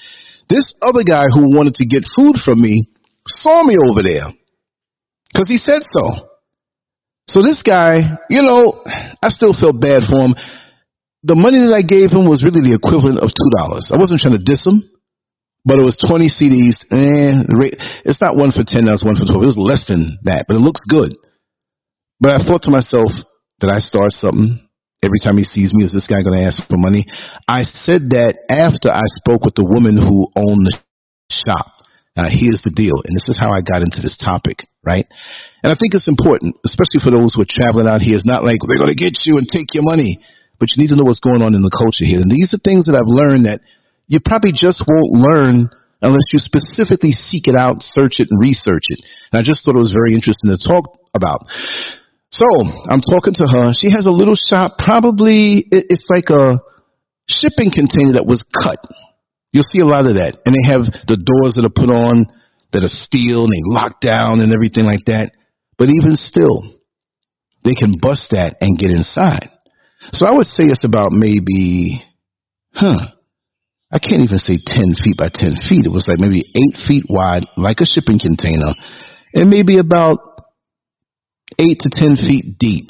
This 0.50 0.64
other 0.83 1.02
guy 1.02 1.25
who 1.33 1.57
wanted 1.57 1.75
to 1.76 1.87
get 1.87 2.05
food 2.14 2.37
from 2.45 2.61
me 2.61 2.88
saw 3.42 3.62
me 3.62 3.76
over 3.78 4.02
there 4.04 4.33
because 5.33 5.49
he 5.49 5.59
said 5.64 5.83
so. 5.92 6.28
So 7.35 7.42
this 7.42 7.61
guy, 7.64 8.18
you 8.30 8.42
know, 8.42 8.83
I 8.87 9.30
still 9.37 9.54
felt 9.61 9.80
bad 9.80 10.02
for 10.09 10.25
him 10.25 10.35
the 11.26 11.35
money 11.35 11.59
that 11.59 11.75
I 11.75 11.83
gave 11.83 12.14
him 12.14 12.30
was 12.30 12.47
really 12.47 12.62
the 12.62 12.78
equivalent 12.78 13.18
of 13.18 13.35
two 13.35 13.50
dollars. 13.59 13.83
I 13.90 13.99
wasn't 13.99 14.23
trying 14.23 14.38
to 14.38 14.47
diss 14.47 14.62
him, 14.62 14.87
but 15.66 15.83
it 15.83 15.83
was 15.83 15.99
twenty 15.99 16.30
cedis. 16.30 16.78
Eh, 16.95 17.35
and 17.35 17.50
it's 18.06 18.23
not 18.23 18.38
one 18.38 18.54
for 18.54 18.62
ten. 18.62 18.87
That's 18.87 19.02
one 19.02 19.18
for 19.18 19.26
twelve. 19.26 19.42
It 19.42 19.59
was 19.59 19.59
less 19.59 19.83
than 19.90 20.23
that, 20.23 20.47
but 20.47 20.54
it 20.54 20.62
looks 20.62 20.80
good. 20.87 21.18
But 22.23 22.30
I 22.30 22.47
thought 22.47 22.62
to 22.62 22.71
myself, 22.71 23.11
did 23.59 23.71
I 23.75 23.83
start 23.90 24.14
something? 24.23 24.62
Every 25.02 25.21
time 25.21 25.37
he 25.37 25.45
sees 25.52 25.75
me, 25.75 25.85
is 25.85 25.92
this 25.92 26.06
guy 26.09 26.23
going 26.23 26.40
to 26.40 26.47
ask 26.47 26.56
for 26.71 26.78
money? 26.78 27.04
I 27.50 27.66
said 27.85 28.09
that 28.16 28.35
after 28.49 28.90
I 28.90 29.04
spoke 29.21 29.45
with 29.45 29.54
the 29.54 29.66
woman 29.66 29.99
who 29.99 30.30
owned 30.35 30.66
the 30.66 30.78
shop. 31.45 31.75
Now, 32.17 32.33
here's 32.33 32.61
the 32.65 32.73
deal, 32.73 32.97
and 33.05 33.15
this 33.15 33.29
is 33.29 33.37
how 33.39 33.53
I 33.53 33.61
got 33.61 33.83
into 33.83 34.01
this 34.01 34.17
topic, 34.25 34.65
right? 34.83 35.07
And 35.63 35.73
I 35.73 35.77
think 35.77 35.93
it's 35.93 36.09
important, 36.09 36.57
especially 36.65 37.05
for 37.05 37.13
those 37.13 37.35
who 37.35 37.43
are 37.43 37.51
traveling 37.51 37.87
out 37.87 38.01
here. 38.01 38.17
It's 38.17 38.25
not 38.25 38.45
like 38.45 38.57
they're 38.65 38.81
going 38.81 38.97
to 38.97 38.99
get 38.99 39.21
you 39.25 39.37
and 39.37 39.47
take 39.53 39.75
your 39.75 39.85
money 39.85 40.19
but 40.59 40.69
you 40.73 40.83
need 40.83 40.91
to 40.91 40.97
know 40.97 41.05
what's 41.05 41.21
going 41.21 41.43
on 41.43 41.55
in 41.55 41.63
the 41.63 41.73
culture 41.73 42.05
here. 42.05 42.21
And 42.21 42.31
these 42.31 42.53
are 42.53 42.61
things 42.65 42.87
that 42.87 42.97
I've 42.97 43.09
learned 43.09 43.47
that 43.47 43.61
you 44.09 44.21
probably 44.25 44.53
just 44.53 44.81
won't 44.87 45.13
learn 45.13 45.69
unless 46.01 46.29
you 46.33 46.41
specifically 46.41 47.17
seek 47.31 47.49
it 47.49 47.57
out, 47.57 47.83
search 47.95 48.17
it, 48.19 48.29
and 48.31 48.41
research 48.41 48.85
it. 48.89 49.01
And 49.33 49.41
I 49.41 49.43
just 49.43 49.65
thought 49.65 49.77
it 49.77 49.85
was 49.85 49.93
very 49.93 50.15
interesting 50.15 50.51
to 50.51 50.59
talk 50.61 50.85
about. 51.15 51.47
So 52.33 52.47
I'm 52.91 53.01
talking 53.01 53.35
to 53.35 53.47
her. 53.49 53.73
She 53.81 53.89
has 53.91 54.05
a 54.07 54.13
little 54.13 54.37
shop, 54.37 54.77
probably 54.79 55.67
it's 55.71 56.05
like 56.09 56.29
a 56.31 56.61
shipping 57.29 57.73
container 57.73 58.15
that 58.15 58.27
was 58.27 58.41
cut. 58.53 58.81
You'll 59.53 59.71
see 59.73 59.81
a 59.81 59.87
lot 59.87 60.07
of 60.07 60.15
that. 60.15 60.38
And 60.45 60.55
they 60.55 60.71
have 60.71 60.83
the 61.09 61.17
doors 61.17 61.55
that 61.55 61.65
are 61.65 61.75
put 61.75 61.91
on 61.91 62.26
that 62.73 62.85
are 62.85 63.05
steel 63.07 63.45
and 63.45 63.53
they 63.53 63.62
lock 63.65 64.00
down 64.00 64.41
and 64.41 64.53
everything 64.53 64.85
like 64.85 65.05
that. 65.07 65.31
But 65.79 65.88
even 65.88 66.19
still, 66.29 66.76
they 67.65 67.75
can 67.75 67.97
bust 68.00 68.23
that 68.31 68.57
and 68.61 68.79
get 68.79 68.91
inside. 68.91 69.50
So 70.15 70.26
I 70.26 70.33
would 70.33 70.47
say 70.57 70.65
it's 70.65 70.85
about 70.85 71.12
maybe, 71.12 72.03
huh, 72.75 73.12
I 73.93 73.99
can't 73.99 74.23
even 74.23 74.41
say 74.47 74.59
10 74.67 74.97
feet 75.03 75.17
by 75.17 75.29
10 75.29 75.57
feet. 75.69 75.87
It 75.87 75.93
was 75.93 76.05
like 76.07 76.19
maybe 76.19 76.45
8 76.55 76.87
feet 76.87 77.05
wide, 77.09 77.47
like 77.57 77.81
a 77.81 77.87
shipping 77.87 78.19
container, 78.19 78.75
and 79.35 79.50
maybe 79.50 79.79
about 79.79 80.19
8 81.59 81.81
to 81.81 81.91
10 81.91 82.17
feet 82.17 82.59
deep. 82.59 82.88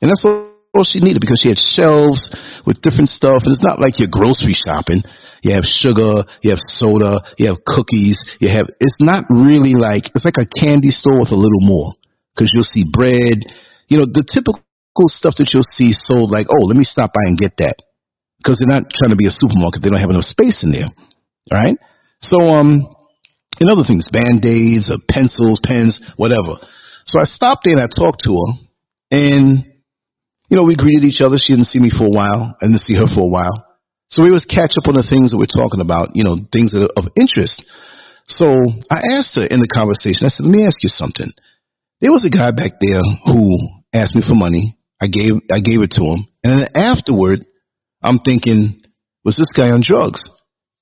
And 0.00 0.10
that's 0.10 0.24
all 0.24 0.84
she 0.84 1.00
needed 1.00 1.20
because 1.20 1.40
she 1.42 1.48
had 1.48 1.58
shelves 1.76 2.20
with 2.66 2.80
different 2.82 3.10
stuff. 3.16 3.42
And 3.44 3.54
it's 3.54 3.64
not 3.64 3.80
like 3.80 3.98
you're 3.98 4.08
grocery 4.08 4.56
shopping. 4.64 5.02
You 5.42 5.54
have 5.54 5.64
sugar, 5.80 6.24
you 6.42 6.50
have 6.50 6.60
soda, 6.78 7.20
you 7.38 7.48
have 7.48 7.64
cookies, 7.66 8.16
you 8.40 8.48
have, 8.48 8.66
it's 8.80 9.00
not 9.00 9.24
really 9.30 9.74
like, 9.74 10.04
it's 10.14 10.24
like 10.24 10.40
a 10.40 10.48
candy 10.60 10.92
store 11.00 11.20
with 11.20 11.32
a 11.32 11.38
little 11.38 11.60
more 11.60 11.94
because 12.34 12.50
you'll 12.52 12.68
see 12.74 12.84
bread, 12.84 13.40
you 13.88 13.98
know, 13.98 14.06
the 14.06 14.24
typical 14.32 14.62
stuff 15.18 15.34
that 15.38 15.50
you'll 15.52 15.68
see 15.78 15.94
sold 16.06 16.30
like, 16.30 16.46
oh, 16.50 16.66
let 16.66 16.76
me 16.76 16.86
stop 16.90 17.10
by 17.14 17.24
and 17.26 17.38
get 17.38 17.52
that 17.58 17.76
because 18.38 18.58
they're 18.58 18.68
not 18.68 18.90
trying 18.92 19.10
to 19.10 19.16
be 19.16 19.26
a 19.26 19.36
supermarket. 19.40 19.82
They 19.82 19.88
don't 19.88 20.00
have 20.00 20.10
enough 20.10 20.28
space 20.30 20.56
in 20.62 20.72
there. 20.72 20.88
All 21.52 21.58
right. 21.58 21.76
So, 22.30 22.36
um, 22.50 22.86
and 23.58 23.70
other 23.70 23.84
things, 23.86 24.04
band-aids, 24.10 24.88
or 24.88 24.96
pencils, 25.10 25.60
pens, 25.64 25.94
whatever. 26.16 26.56
So 27.08 27.20
I 27.20 27.24
stopped 27.34 27.62
there 27.64 27.76
and 27.76 27.82
I 27.82 27.88
talked 27.94 28.24
to 28.24 28.32
her 28.32 28.52
and, 29.10 29.64
you 30.48 30.56
know, 30.56 30.62
we 30.62 30.76
greeted 30.76 31.04
each 31.04 31.20
other. 31.20 31.36
She 31.38 31.54
didn't 31.54 31.68
see 31.72 31.78
me 31.78 31.90
for 31.90 32.06
a 32.06 32.10
while. 32.10 32.56
I 32.60 32.66
didn't 32.66 32.82
see 32.86 32.94
her 32.94 33.06
for 33.14 33.20
a 33.20 33.26
while. 33.26 33.66
So 34.12 34.22
we 34.22 34.30
was 34.30 34.44
catch 34.50 34.74
up 34.76 34.88
on 34.88 34.94
the 34.94 35.06
things 35.08 35.30
that 35.30 35.38
we're 35.38 35.46
talking 35.46 35.80
about, 35.80 36.10
you 36.14 36.24
know, 36.24 36.36
things 36.52 36.72
that 36.72 36.82
are 36.82 36.96
of 36.96 37.12
interest. 37.16 37.54
So 38.38 38.46
I 38.90 39.18
asked 39.18 39.34
her 39.34 39.46
in 39.46 39.60
the 39.60 39.70
conversation, 39.70 40.26
I 40.26 40.30
said, 40.30 40.46
let 40.46 40.54
me 40.54 40.66
ask 40.66 40.76
you 40.82 40.90
something. 40.98 41.32
There 42.00 42.10
was 42.10 42.24
a 42.24 42.30
guy 42.30 42.50
back 42.50 42.80
there 42.80 43.02
who 43.26 43.68
asked 43.92 44.14
me 44.14 44.22
for 44.26 44.34
money. 44.34 44.76
I 45.00 45.06
gave, 45.06 45.38
I 45.50 45.60
gave 45.60 45.82
it 45.82 45.92
to 45.96 46.02
him. 46.02 46.26
And 46.42 46.52
then 46.52 46.68
afterward, 46.74 47.44
I'm 48.02 48.18
thinking, 48.24 48.82
was 49.24 49.36
this 49.36 49.50
guy 49.56 49.70
on 49.70 49.82
drugs? 49.86 50.20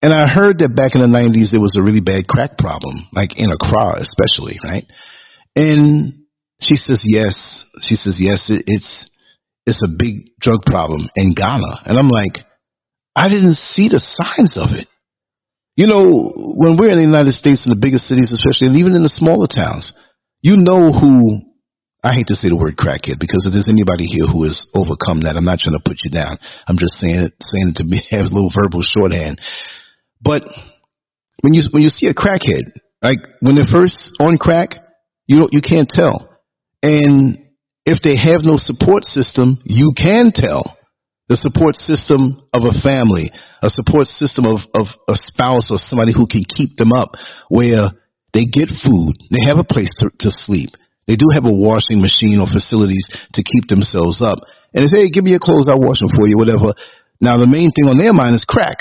And 0.01 0.13
I 0.13 0.29
heard 0.29 0.59
that 0.61 0.77
back 0.77 0.95
in 0.95 1.01
the 1.01 1.11
90s, 1.11 1.51
there 1.51 1.61
was 1.61 1.75
a 1.77 1.83
really 1.83 2.01
bad 2.01 2.29
crack 2.29 2.57
problem, 2.57 3.09
like 3.13 3.31
in 3.37 3.51
Accra, 3.51 4.01
especially, 4.01 4.59
right? 4.63 4.85
And 5.57 6.25
she 6.63 6.77
says, 6.87 6.99
yes. 7.05 7.35
She 7.89 7.97
says, 8.05 8.15
yes, 8.19 8.39
it, 8.49 8.63
it's, 8.67 8.93
it's 9.67 9.79
a 9.85 9.89
big 9.89 10.31
drug 10.41 10.63
problem 10.65 11.09
in 11.17 11.35
Ghana. 11.35 11.83
And 11.85 11.99
I'm 11.99 12.09
like, 12.09 12.45
I 13.19 13.29
didn't 13.29 13.59
see 13.75 13.89
the 13.89 14.01
signs 14.15 14.55
of 14.55 14.79
it. 14.79 14.87
You 15.75 15.89
know, 15.89 16.31
when 16.55 16.77
we're 16.77 16.91
in 16.91 17.03
the 17.03 17.11
United 17.11 17.35
States, 17.35 17.59
in 17.67 17.71
the 17.71 17.83
bigger 17.83 17.99
cities, 18.09 18.31
especially, 18.31 18.71
and 18.71 18.79
even 18.79 18.95
in 18.95 19.03
the 19.03 19.11
smaller 19.19 19.49
towns, 19.51 19.83
you 20.41 20.57
know 20.57 20.93
who, 20.95 21.43
I 22.05 22.15
hate 22.15 22.29
to 22.29 22.37
say 22.37 22.49
the 22.49 22.55
word 22.55 22.77
crackhead 22.77 23.19
because 23.19 23.43
if 23.43 23.51
there's 23.51 23.67
anybody 23.67 24.07
here 24.07 24.31
who 24.31 24.47
has 24.47 24.55
overcome 24.71 25.27
that, 25.27 25.35
I'm 25.35 25.45
not 25.45 25.59
trying 25.59 25.75
to 25.75 25.83
put 25.83 25.99
you 26.07 26.11
down. 26.15 26.39
I'm 26.69 26.79
just 26.79 26.95
saying 27.03 27.27
it, 27.27 27.33
saying 27.51 27.75
it 27.75 27.77
to 27.79 27.85
be, 27.85 27.99
have 28.15 28.31
a 28.31 28.35
little 28.35 28.55
verbal 28.55 28.87
shorthand. 28.87 29.41
But 30.23 30.47
when 31.43 31.55
you, 31.55 31.67
when 31.73 31.83
you 31.83 31.91
see 31.99 32.07
a 32.07 32.15
crackhead, 32.15 32.71
like 33.03 33.19
when 33.41 33.57
they're 33.57 33.71
first 33.71 33.99
on 34.21 34.39
crack, 34.39 34.71
you 35.27 35.43
don't, 35.43 35.53
you 35.53 35.61
can't 35.61 35.91
tell. 35.91 36.39
And 36.83 37.39
if 37.85 37.99
they 38.03 38.15
have 38.15 38.47
no 38.47 38.63
support 38.63 39.03
system, 39.11 39.59
you 39.65 39.91
can 39.99 40.31
tell 40.31 40.78
the 41.29 41.37
support 41.43 41.77
system 41.87 42.41
of 42.53 42.63
a 42.65 42.81
family, 42.81 43.31
a 43.63 43.71
support 43.77 44.09
system 44.19 44.45
of, 44.45 44.59
of 44.75 44.87
a 45.09 45.17
spouse 45.29 45.69
or 45.71 45.79
somebody 45.89 46.13
who 46.13 46.27
can 46.27 46.45
keep 46.57 46.77
them 46.77 46.93
up, 46.93 47.13
where 47.49 47.93
they 48.33 48.45
get 48.45 48.69
food, 48.85 49.15
they 49.31 49.45
have 49.47 49.59
a 49.59 49.65
place 49.65 49.93
to, 50.01 50.09
to 50.21 50.31
sleep, 50.47 50.71
they 51.07 51.17
do 51.17 51.27
have 51.33 51.45
a 51.45 51.53
washing 51.53 52.01
machine 52.01 52.41
or 52.41 52.49
facilities 52.49 53.05
to 53.35 53.43
keep 53.43 53.69
themselves 53.69 54.21
up. 54.21 54.39
And 54.75 54.85
they 54.85 54.89
say, 54.93 55.01
hey, 55.05 55.11
give 55.11 55.25
me 55.25 55.31
your 55.31 55.41
clothes, 55.41 55.67
I'll 55.69 55.81
wash 55.81 56.01
them 56.01 56.13
for 56.15 56.29
you, 56.29 56.37
whatever. 56.37 56.77
Now, 57.21 57.41
the 57.41 57.49
main 57.49 57.73
thing 57.73 57.89
on 57.89 57.99
their 57.99 58.13
mind 58.13 58.37
is 58.37 58.45
crack, 58.45 58.77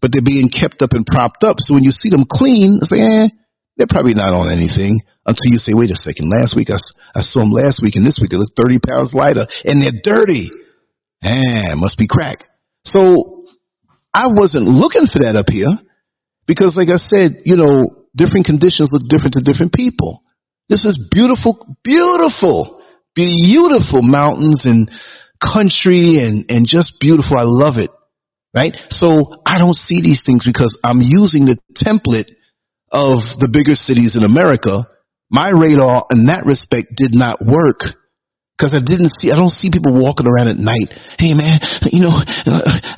but 0.00 0.12
they're 0.12 0.22
being 0.22 0.50
kept 0.50 0.82
up 0.82 0.92
and 0.92 1.06
propped 1.06 1.42
up. 1.44 1.56
So 1.66 1.74
when 1.74 1.84
you 1.84 1.92
see 2.02 2.10
them 2.10 2.24
clean, 2.30 2.80
eh, 2.84 3.28
they're 3.76 3.88
probably 3.88 4.14
not 4.14 4.34
on 4.34 4.52
anything 4.52 5.00
until 5.24 5.52
you 5.52 5.58
say, 5.64 5.72
wait 5.72 5.90
a 5.90 5.96
second, 6.04 6.30
last 6.30 6.56
week 6.56 6.68
I, 6.70 6.78
I 7.18 7.22
saw 7.32 7.40
them 7.40 7.52
last 7.52 7.80
week 7.82 7.96
and 7.96 8.06
this 8.06 8.18
week 8.20 8.30
they 8.30 8.36
look 8.36 8.52
30 8.56 8.78
pounds 8.80 9.10
lighter 9.12 9.46
and 9.64 9.80
they're 9.82 10.00
dirty. 10.02 10.50
Ah, 11.22 11.74
must 11.74 11.96
be 11.96 12.06
crack. 12.08 12.44
So 12.92 13.44
I 14.14 14.28
wasn't 14.28 14.64
looking 14.64 15.06
for 15.12 15.20
that 15.20 15.36
up 15.36 15.46
here 15.50 15.78
because, 16.46 16.72
like 16.76 16.88
I 16.88 16.98
said, 17.10 17.42
you 17.44 17.56
know, 17.56 18.06
different 18.16 18.46
conditions 18.46 18.88
look 18.92 19.02
different 19.08 19.34
to 19.34 19.40
different 19.40 19.72
people. 19.72 20.22
This 20.68 20.80
is 20.84 20.98
beautiful, 21.10 21.76
beautiful, 21.82 22.80
beautiful 23.14 24.02
mountains 24.02 24.60
and 24.64 24.90
country 25.42 26.18
and, 26.24 26.44
and 26.48 26.66
just 26.66 26.92
beautiful. 27.00 27.38
I 27.38 27.44
love 27.44 27.78
it. 27.78 27.90
Right? 28.54 28.74
So 28.98 29.42
I 29.46 29.58
don't 29.58 29.78
see 29.88 30.00
these 30.00 30.20
things 30.24 30.42
because 30.44 30.74
I'm 30.82 31.02
using 31.02 31.44
the 31.46 31.58
template 31.84 32.30
of 32.90 33.18
the 33.38 33.48
bigger 33.48 33.76
cities 33.86 34.12
in 34.14 34.24
America. 34.24 34.88
My 35.30 35.50
radar 35.50 36.06
in 36.10 36.26
that 36.26 36.46
respect 36.46 36.94
did 36.96 37.14
not 37.14 37.44
work 37.44 37.80
because 38.58 38.74
I 38.74 38.82
didn't 38.82 39.12
see, 39.20 39.30
I 39.30 39.36
don't 39.36 39.54
see 39.62 39.70
people 39.70 39.94
walking 39.94 40.26
around 40.26 40.48
at 40.48 40.58
night. 40.58 40.90
Hey 41.18 41.32
man, 41.32 41.60
you 41.92 42.00
know, 42.00 42.10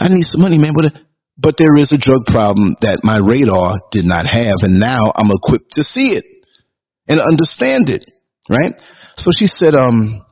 I 0.01 0.09
need 0.09 0.27
some 0.33 0.41
money, 0.41 0.57
man. 0.57 0.73
But, 0.75 0.93
but 1.37 1.55
there 1.59 1.77
is 1.77 1.89
a 1.93 1.99
drug 1.99 2.25
problem 2.27 2.77
that 2.81 3.01
my 3.03 3.19
radar 3.19 3.79
did 3.93 4.07
not 4.07 4.25
have. 4.27 4.57
And 4.63 4.81
now 4.81 5.13
I'm 5.15 5.31
equipped 5.31 5.75
to 5.77 5.85
see 5.95 6.17
it 6.17 6.25
and 7.09 7.21
understand 7.21 7.91
it. 7.91 8.11
Right. 8.49 8.73
So 9.19 9.31
she 9.39 9.49
said, 9.59 9.75
um, 9.75 10.25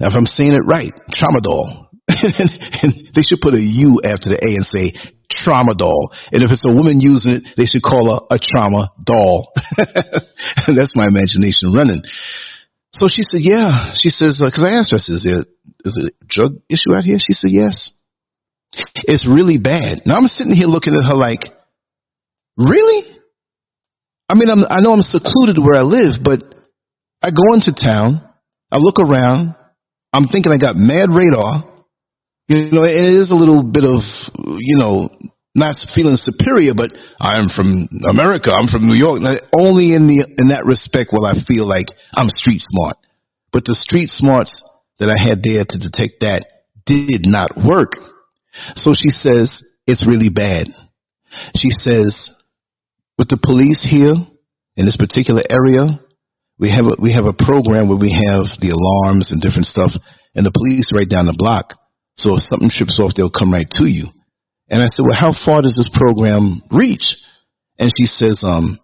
now 0.00 0.08
if 0.08 0.14
I'm 0.16 0.28
saying 0.36 0.52
it 0.52 0.66
right, 0.66 0.92
tramadol. 1.14 1.86
and 2.08 2.92
they 3.14 3.22
should 3.22 3.40
put 3.40 3.54
a 3.54 3.60
U 3.60 4.00
after 4.04 4.28
the 4.28 4.38
A 4.42 4.48
and 4.56 4.66
say 4.72 4.92
tramadol. 5.46 6.08
And 6.32 6.42
if 6.42 6.50
it's 6.50 6.64
a 6.64 6.72
woman 6.72 7.00
using 7.00 7.32
it, 7.32 7.42
they 7.56 7.66
should 7.66 7.82
call 7.82 8.10
her 8.10 8.36
a 8.36 8.38
trauma 8.38 8.90
doll. 9.04 9.52
That's 9.76 10.92
my 10.94 11.06
imagination 11.06 11.72
running. 11.72 12.02
So 13.00 13.08
she 13.08 13.22
said, 13.30 13.40
yeah. 13.40 13.94
She 14.00 14.10
says, 14.18 14.34
because 14.38 14.60
uh, 14.62 14.66
I 14.66 14.80
asked 14.80 14.90
her, 14.92 14.98
is 14.98 15.22
there, 15.22 15.40
is 15.40 15.94
there 15.96 16.06
a 16.08 16.26
drug 16.28 16.60
issue 16.68 16.94
out 16.94 17.04
here? 17.04 17.18
She 17.18 17.34
said, 17.40 17.50
yes. 17.50 17.74
It's 19.04 19.26
really 19.26 19.58
bad. 19.58 20.02
Now 20.06 20.16
I'm 20.16 20.30
sitting 20.38 20.54
here 20.54 20.66
looking 20.66 20.94
at 20.94 21.08
her 21.08 21.16
like, 21.16 21.40
really? 22.56 23.04
I 24.28 24.34
mean, 24.34 24.50
I'm, 24.50 24.64
I 24.64 24.80
know 24.80 24.92
I'm 24.92 25.04
secluded 25.12 25.58
where 25.58 25.80
I 25.80 25.82
live, 25.82 26.22
but 26.22 26.40
I 27.22 27.30
go 27.30 27.54
into 27.54 27.72
town, 27.72 28.22
I 28.70 28.78
look 28.78 28.98
around, 28.98 29.54
I'm 30.12 30.28
thinking 30.28 30.52
I 30.52 30.58
got 30.58 30.76
mad 30.76 31.08
radar. 31.10 31.64
You 32.48 32.70
know, 32.72 32.84
it 32.84 33.22
is 33.22 33.30
a 33.30 33.34
little 33.34 33.62
bit 33.62 33.84
of, 33.84 34.00
you 34.58 34.78
know, 34.78 35.08
not 35.54 35.76
feeling 35.94 36.18
superior, 36.24 36.72
but 36.74 36.90
I'm 37.20 37.48
from 37.54 37.88
America. 38.08 38.50
I'm 38.50 38.68
from 38.68 38.86
New 38.86 38.96
York. 38.96 39.20
Only 39.58 39.92
in 39.92 40.06
the 40.06 40.24
in 40.38 40.48
that 40.48 40.64
respect 40.64 41.12
will 41.12 41.26
I 41.26 41.34
feel 41.46 41.68
like 41.68 41.86
I'm 42.14 42.30
street 42.36 42.62
smart. 42.70 42.96
But 43.52 43.64
the 43.66 43.76
street 43.82 44.10
smarts 44.18 44.50
that 44.98 45.10
I 45.10 45.22
had 45.22 45.42
there 45.42 45.64
to 45.64 45.78
detect 45.78 46.20
that 46.20 46.44
did 46.86 47.26
not 47.26 47.50
work. 47.62 47.92
So 48.82 48.94
she 48.94 49.10
says 49.22 49.48
it's 49.86 50.06
really 50.06 50.30
bad. 50.30 50.68
She 51.56 51.70
says 51.84 52.12
with 53.18 53.28
the 53.28 53.36
police 53.36 53.78
here 53.90 54.14
in 54.76 54.86
this 54.86 54.96
particular 54.96 55.42
area, 55.50 56.00
we 56.58 56.70
have 56.70 56.86
a, 56.86 57.00
we 57.00 57.12
have 57.12 57.26
a 57.26 57.32
program 57.32 57.88
where 57.88 57.98
we 57.98 58.12
have 58.12 58.46
the 58.60 58.70
alarms 58.70 59.26
and 59.30 59.40
different 59.40 59.68
stuff, 59.68 59.90
and 60.34 60.46
the 60.46 60.50
police 60.50 60.84
right 60.92 61.08
down 61.08 61.26
the 61.26 61.34
block. 61.36 61.74
So 62.18 62.36
if 62.36 62.44
something 62.48 62.70
trips 62.76 62.98
off, 62.98 63.12
they'll 63.16 63.30
come 63.30 63.52
right 63.52 63.68
to 63.78 63.86
you. 63.86 64.08
And 64.72 64.82
I 64.82 64.86
said, 64.96 65.04
well, 65.04 65.18
how 65.20 65.36
far 65.44 65.60
does 65.60 65.74
this 65.76 65.88
program 65.92 66.62
reach? 66.70 67.04
And 67.78 67.92
she 67.92 68.08
says, 68.18 68.38
um, 68.42 68.80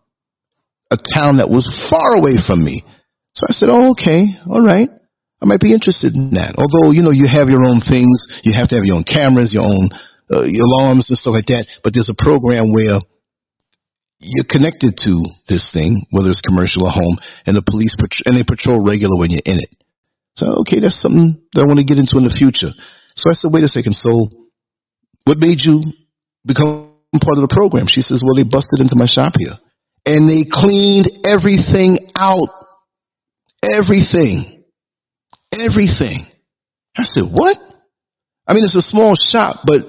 a 0.90 0.99
town 1.14 1.38
that 1.38 1.49
was 1.49 1.66
far 1.88 2.14
away 2.14 2.37
from 2.47 2.62
me. 2.62 2.85
So 3.35 3.47
I 3.49 3.59
said, 3.59 3.68
oh, 3.71 3.92
okay, 3.92 4.37
all 4.49 4.61
right. 4.61 4.88
I 5.40 5.47
might 5.47 5.61
be 5.61 5.73
interested 5.73 6.14
in 6.14 6.35
that. 6.35 6.54
Although, 6.59 6.90
you 6.90 7.02
know, 7.02 7.11
you 7.11 7.26
have 7.26 7.49
your 7.49 7.64
own 7.64 7.80
things. 7.88 8.18
You 8.42 8.52
have 8.52 8.68
to 8.68 8.75
have 8.75 8.85
your 8.85 8.97
own 8.97 9.04
cameras, 9.04 9.52
your 9.52 9.64
own 9.64 9.88
uh, 10.30 10.45
alarms 10.45 11.07
and 11.09 11.18
stuff 11.18 11.33
like 11.33 11.47
that. 11.47 11.64
But 11.83 11.95
there's 11.95 12.11
a 12.11 12.23
program 12.23 12.73
where 12.73 13.00
you're 14.18 14.50
connected 14.50 14.99
to 15.04 15.25
this 15.49 15.62
thing, 15.73 16.04
whether 16.11 16.30
it's 16.30 16.40
commercial 16.40 16.85
or 16.85 16.90
home, 16.90 17.18
and 17.47 17.57
the 17.57 17.62
police 17.62 17.95
pat- 17.99 18.26
and 18.26 18.37
they 18.37 18.42
patrol 18.42 18.85
regular 18.85 19.16
when 19.16 19.30
you're 19.30 19.47
in 19.47 19.61
it. 19.61 19.71
So, 20.37 20.47
okay, 20.66 20.80
that's 20.80 21.00
something 21.00 21.40
that 21.54 21.62
I 21.62 21.64
want 21.64 21.78
to 21.78 21.85
get 21.85 21.99
into 21.99 22.18
in 22.18 22.25
the 22.25 22.35
future. 22.37 22.73
So 23.16 23.30
I 23.30 23.35
said, 23.40 23.52
wait 23.52 23.64
a 23.64 23.68
second. 23.68 23.97
So 24.02 24.28
what 25.28 25.37
made 25.37 25.61
you 25.61 25.92
become 26.47 26.94
part 27.12 27.37
of 27.37 27.47
the 27.47 27.54
program? 27.54 27.87
She 27.87 28.00
says, 28.00 28.23
Well, 28.25 28.35
they 28.35 28.49
busted 28.49 28.80
into 28.80 28.97
my 28.97 29.06
shop 29.06 29.35
here 29.38 29.58
and 30.06 30.26
they 30.26 30.49
cleaned 30.50 31.11
everything 31.26 31.99
out. 32.16 32.49
Everything. 33.62 34.64
Everything. 35.52 36.26
I 36.97 37.02
said, 37.12 37.25
What? 37.30 37.58
I 38.47 38.54
mean, 38.54 38.64
it's 38.64 38.75
a 38.75 38.90
small 38.90 39.14
shop, 39.30 39.64
but 39.66 39.85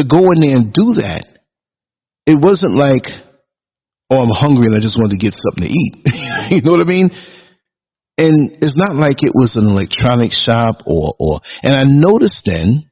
to 0.00 0.04
go 0.04 0.32
in 0.32 0.40
there 0.40 0.56
and 0.56 0.72
do 0.72 0.94
that, 0.94 1.26
it 2.24 2.40
wasn't 2.40 2.74
like, 2.74 3.04
oh, 4.10 4.16
I'm 4.16 4.30
hungry 4.30 4.66
and 4.68 4.76
I 4.76 4.80
just 4.80 4.96
wanted 4.96 5.20
to 5.20 5.22
get 5.22 5.34
something 5.44 5.64
to 5.64 5.70
eat. 5.70 5.94
you 6.52 6.62
know 6.62 6.72
what 6.72 6.80
I 6.80 6.84
mean? 6.84 7.10
And 8.16 8.50
it's 8.62 8.76
not 8.76 8.96
like 8.96 9.18
it 9.20 9.34
was 9.34 9.50
an 9.56 9.66
electronic 9.66 10.32
shop 10.46 10.82
or, 10.86 11.14
or, 11.18 11.40
and 11.62 11.74
I 11.74 11.84
noticed 11.84 12.40
then 12.46 12.89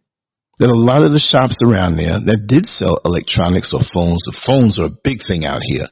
that 0.58 0.70
a 0.70 0.74
lot 0.74 1.02
of 1.02 1.12
the 1.12 1.22
shops 1.30 1.54
around 1.62 1.96
there 1.96 2.18
that 2.18 2.46
did 2.48 2.68
sell 2.78 2.98
electronics 3.04 3.68
or 3.72 3.80
phones, 3.94 4.20
the 4.26 4.36
phones 4.46 4.78
are 4.78 4.86
a 4.86 5.00
big 5.04 5.18
thing 5.26 5.44
out 5.44 5.60
here. 5.62 5.86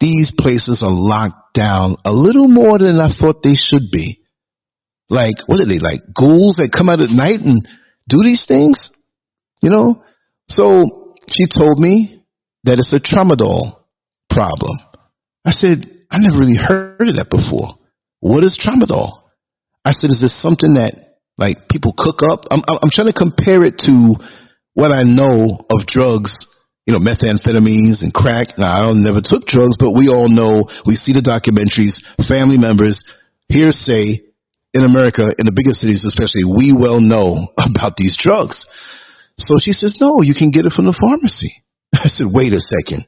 These 0.00 0.30
places 0.38 0.78
are 0.82 0.90
locked 0.90 1.54
down 1.54 1.96
a 2.04 2.10
little 2.10 2.48
more 2.48 2.78
than 2.78 3.00
I 3.00 3.16
thought 3.18 3.42
they 3.42 3.54
should 3.54 3.90
be. 3.92 4.20
Like, 5.08 5.36
what 5.46 5.60
are 5.60 5.66
they, 5.66 5.78
like 5.78 6.02
ghouls 6.14 6.56
that 6.56 6.72
come 6.76 6.88
out 6.88 7.00
at 7.00 7.10
night 7.10 7.40
and 7.40 7.66
do 8.08 8.22
these 8.24 8.40
things? 8.48 8.76
You 9.62 9.70
know? 9.70 10.02
So 10.56 11.14
she 11.28 11.46
told 11.56 11.78
me 11.78 12.24
that 12.64 12.78
it's 12.78 12.92
a 12.92 13.14
tramadol 13.14 13.76
problem. 14.30 14.78
I 15.44 15.52
said, 15.60 15.86
I 16.10 16.18
never 16.18 16.38
really 16.38 16.58
heard 16.58 17.08
of 17.08 17.16
that 17.16 17.30
before. 17.30 17.76
What 18.20 18.44
is 18.44 18.58
tramadol? 18.64 19.20
I 19.84 19.92
said, 20.00 20.10
is 20.10 20.20
this 20.20 20.32
something 20.42 20.74
that 20.74 21.03
like 21.38 21.68
people 21.68 21.94
cook 21.96 22.20
up. 22.30 22.44
I'm 22.50 22.62
I'm 22.66 22.90
trying 22.92 23.08
to 23.08 23.18
compare 23.18 23.64
it 23.64 23.74
to 23.86 24.14
what 24.74 24.92
I 24.92 25.02
know 25.02 25.64
of 25.70 25.86
drugs, 25.86 26.30
you 26.86 26.92
know, 26.92 27.00
methamphetamines 27.00 28.02
and 28.02 28.12
crack. 28.12 28.58
Now 28.58 28.76
I 28.76 28.80
don't 28.80 29.02
never 29.02 29.20
took 29.20 29.46
drugs, 29.46 29.76
but 29.78 29.90
we 29.90 30.08
all 30.08 30.28
know 30.28 30.64
we 30.86 30.98
see 31.04 31.12
the 31.12 31.20
documentaries, 31.20 31.94
family 32.28 32.58
members, 32.58 32.98
hearsay 33.48 34.22
in 34.74 34.82
America, 34.82 35.22
in 35.38 35.46
the 35.46 35.54
bigger 35.54 35.72
cities 35.80 36.02
especially, 36.04 36.42
we 36.44 36.72
well 36.72 37.00
know 37.00 37.46
about 37.58 37.94
these 37.96 38.16
drugs. 38.20 38.56
So 39.46 39.54
she 39.62 39.72
says, 39.80 39.94
No, 40.00 40.20
you 40.20 40.34
can 40.34 40.50
get 40.50 40.66
it 40.66 40.72
from 40.74 40.86
the 40.86 40.98
pharmacy. 41.00 41.62
I 41.94 42.10
said, 42.18 42.26
Wait 42.26 42.52
a 42.52 42.60
second. 42.60 43.06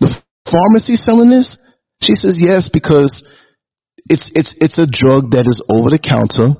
The 0.00 0.10
pharmacy 0.50 0.98
selling 1.06 1.30
this? 1.30 1.46
She 2.02 2.14
says, 2.20 2.34
Yes, 2.36 2.62
because 2.72 3.10
it's 4.10 4.24
it's 4.34 4.50
it's 4.60 4.78
a 4.78 4.86
drug 4.86 5.30
that 5.30 5.46
is 5.48 5.62
over 5.70 5.90
the 5.90 5.98
counter 5.98 6.58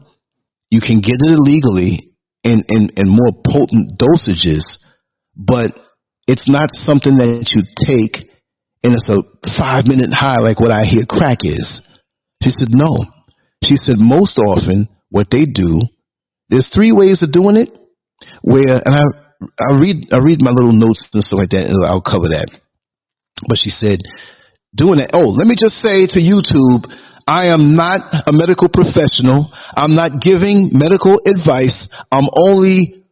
you 0.75 0.81
can 0.81 1.01
get 1.01 1.17
it 1.21 1.31
illegally 1.31 2.11
in, 2.43 2.65
in, 2.69 2.91
in 2.97 3.09
more 3.09 3.33
potent 3.47 3.99
dosages, 3.99 4.63
but 5.37 5.73
it's 6.27 6.49
not 6.49 6.69
something 6.87 7.17
that 7.17 7.47
you 7.55 7.63
take 7.87 8.29
and 8.83 8.95
it's 8.95 9.09
a 9.09 9.23
five 9.59 9.87
minute 9.87 10.13
high 10.13 10.41
like 10.41 10.61
what 10.61 10.73
I 10.73 10.85
hear 10.85 11.07
crack 11.07 11.39
is. 11.43 11.67
She 12.43 12.51
said, 12.59 12.69
no. 12.71 13.07
She 13.65 13.77
said, 13.87 13.97
most 13.99 14.37
often 14.37 14.89
what 15.11 15.29
they 15.31 15.47
do, 15.47 15.81
there's 16.51 16.67
three 16.75 16.93
ways 16.93 17.19
of 17.23 17.33
doing 17.33 17.57
it 17.57 17.71
where, 18.43 18.83
and 18.85 18.95
I, 18.95 19.03
I 19.59 19.79
read, 19.79 20.09
I 20.13 20.19
read 20.19 20.43
my 20.43 20.51
little 20.51 20.73
notes 20.73 21.01
and 21.13 21.25
stuff 21.25 21.39
like 21.39 21.51
that 21.51 21.67
and 21.67 21.87
I'll 21.87 22.03
cover 22.03 22.29
that. 22.29 22.49
But 23.49 23.59
she 23.63 23.71
said, 23.81 23.99
doing 24.77 24.99
it. 24.99 25.11
Oh, 25.13 25.31
let 25.31 25.47
me 25.47 25.57
just 25.59 25.77
say 25.83 26.07
to 26.07 26.21
YouTube, 26.21 26.85
I 27.27 27.47
am 27.47 27.75
not 27.75 28.01
a 28.27 28.33
medical 28.33 28.69
professional. 28.69 29.51
I'm 29.77 29.95
not 29.95 30.21
giving 30.21 30.71
medical 30.73 31.21
advice. 31.25 31.77
I'm 32.13 32.29
only 32.37 33.05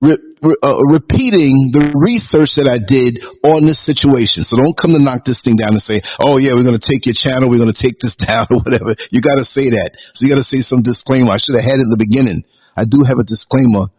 re- 0.00 0.16
re- 0.40 0.60
uh, 0.62 0.80
repeating 0.88 1.70
the 1.76 1.92
research 1.92 2.48
that 2.56 2.64
I 2.64 2.80
did 2.80 3.20
on 3.44 3.66
this 3.68 3.76
situation. 3.84 4.46
So 4.48 4.56
don't 4.56 4.76
come 4.78 4.96
to 4.96 5.02
knock 5.02 5.28
this 5.28 5.36
thing 5.44 5.56
down 5.56 5.76
and 5.76 5.84
say, 5.84 6.00
oh, 6.24 6.38
yeah, 6.38 6.56
we're 6.56 6.64
going 6.64 6.80
to 6.80 6.88
take 6.88 7.04
your 7.04 7.18
channel. 7.18 7.50
We're 7.50 7.60
going 7.60 7.74
to 7.74 7.82
take 7.82 8.00
this 8.00 8.16
down 8.26 8.48
or 8.50 8.64
whatever. 8.64 8.96
You 9.10 9.20
got 9.20 9.36
to 9.36 9.46
say 9.52 9.68
that. 9.68 9.90
So 10.16 10.24
you 10.24 10.32
got 10.32 10.40
to 10.40 10.48
say 10.48 10.64
some 10.68 10.82
disclaimer. 10.82 11.36
I 11.36 11.38
should 11.42 11.56
have 11.60 11.66
had 11.68 11.76
it 11.76 11.86
in 11.86 11.92
the 11.92 12.00
beginning. 12.00 12.44
I 12.72 12.88
do 12.88 13.04
have 13.04 13.18
a 13.18 13.26
disclaimer, 13.26 13.92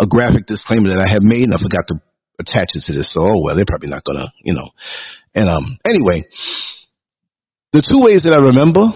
a 0.00 0.06
graphic 0.06 0.50
disclaimer 0.50 0.90
that 0.90 1.04
I 1.04 1.12
have 1.12 1.22
made, 1.22 1.46
and 1.46 1.54
I 1.54 1.62
forgot 1.62 1.86
to 1.94 2.00
attach 2.40 2.74
it 2.74 2.84
to 2.88 2.92
this. 2.96 3.06
So, 3.12 3.20
oh, 3.22 3.38
well, 3.44 3.54
they're 3.54 3.68
probably 3.68 3.92
not 3.92 4.04
going 4.04 4.18
to, 4.18 4.32
you 4.42 4.54
know. 4.54 4.72
And 5.34 5.48
um, 5.48 5.78
anyway, 5.84 6.24
the 7.76 7.84
two 7.84 8.00
ways 8.00 8.24
that 8.24 8.32
I 8.32 8.40
remember 8.40 8.88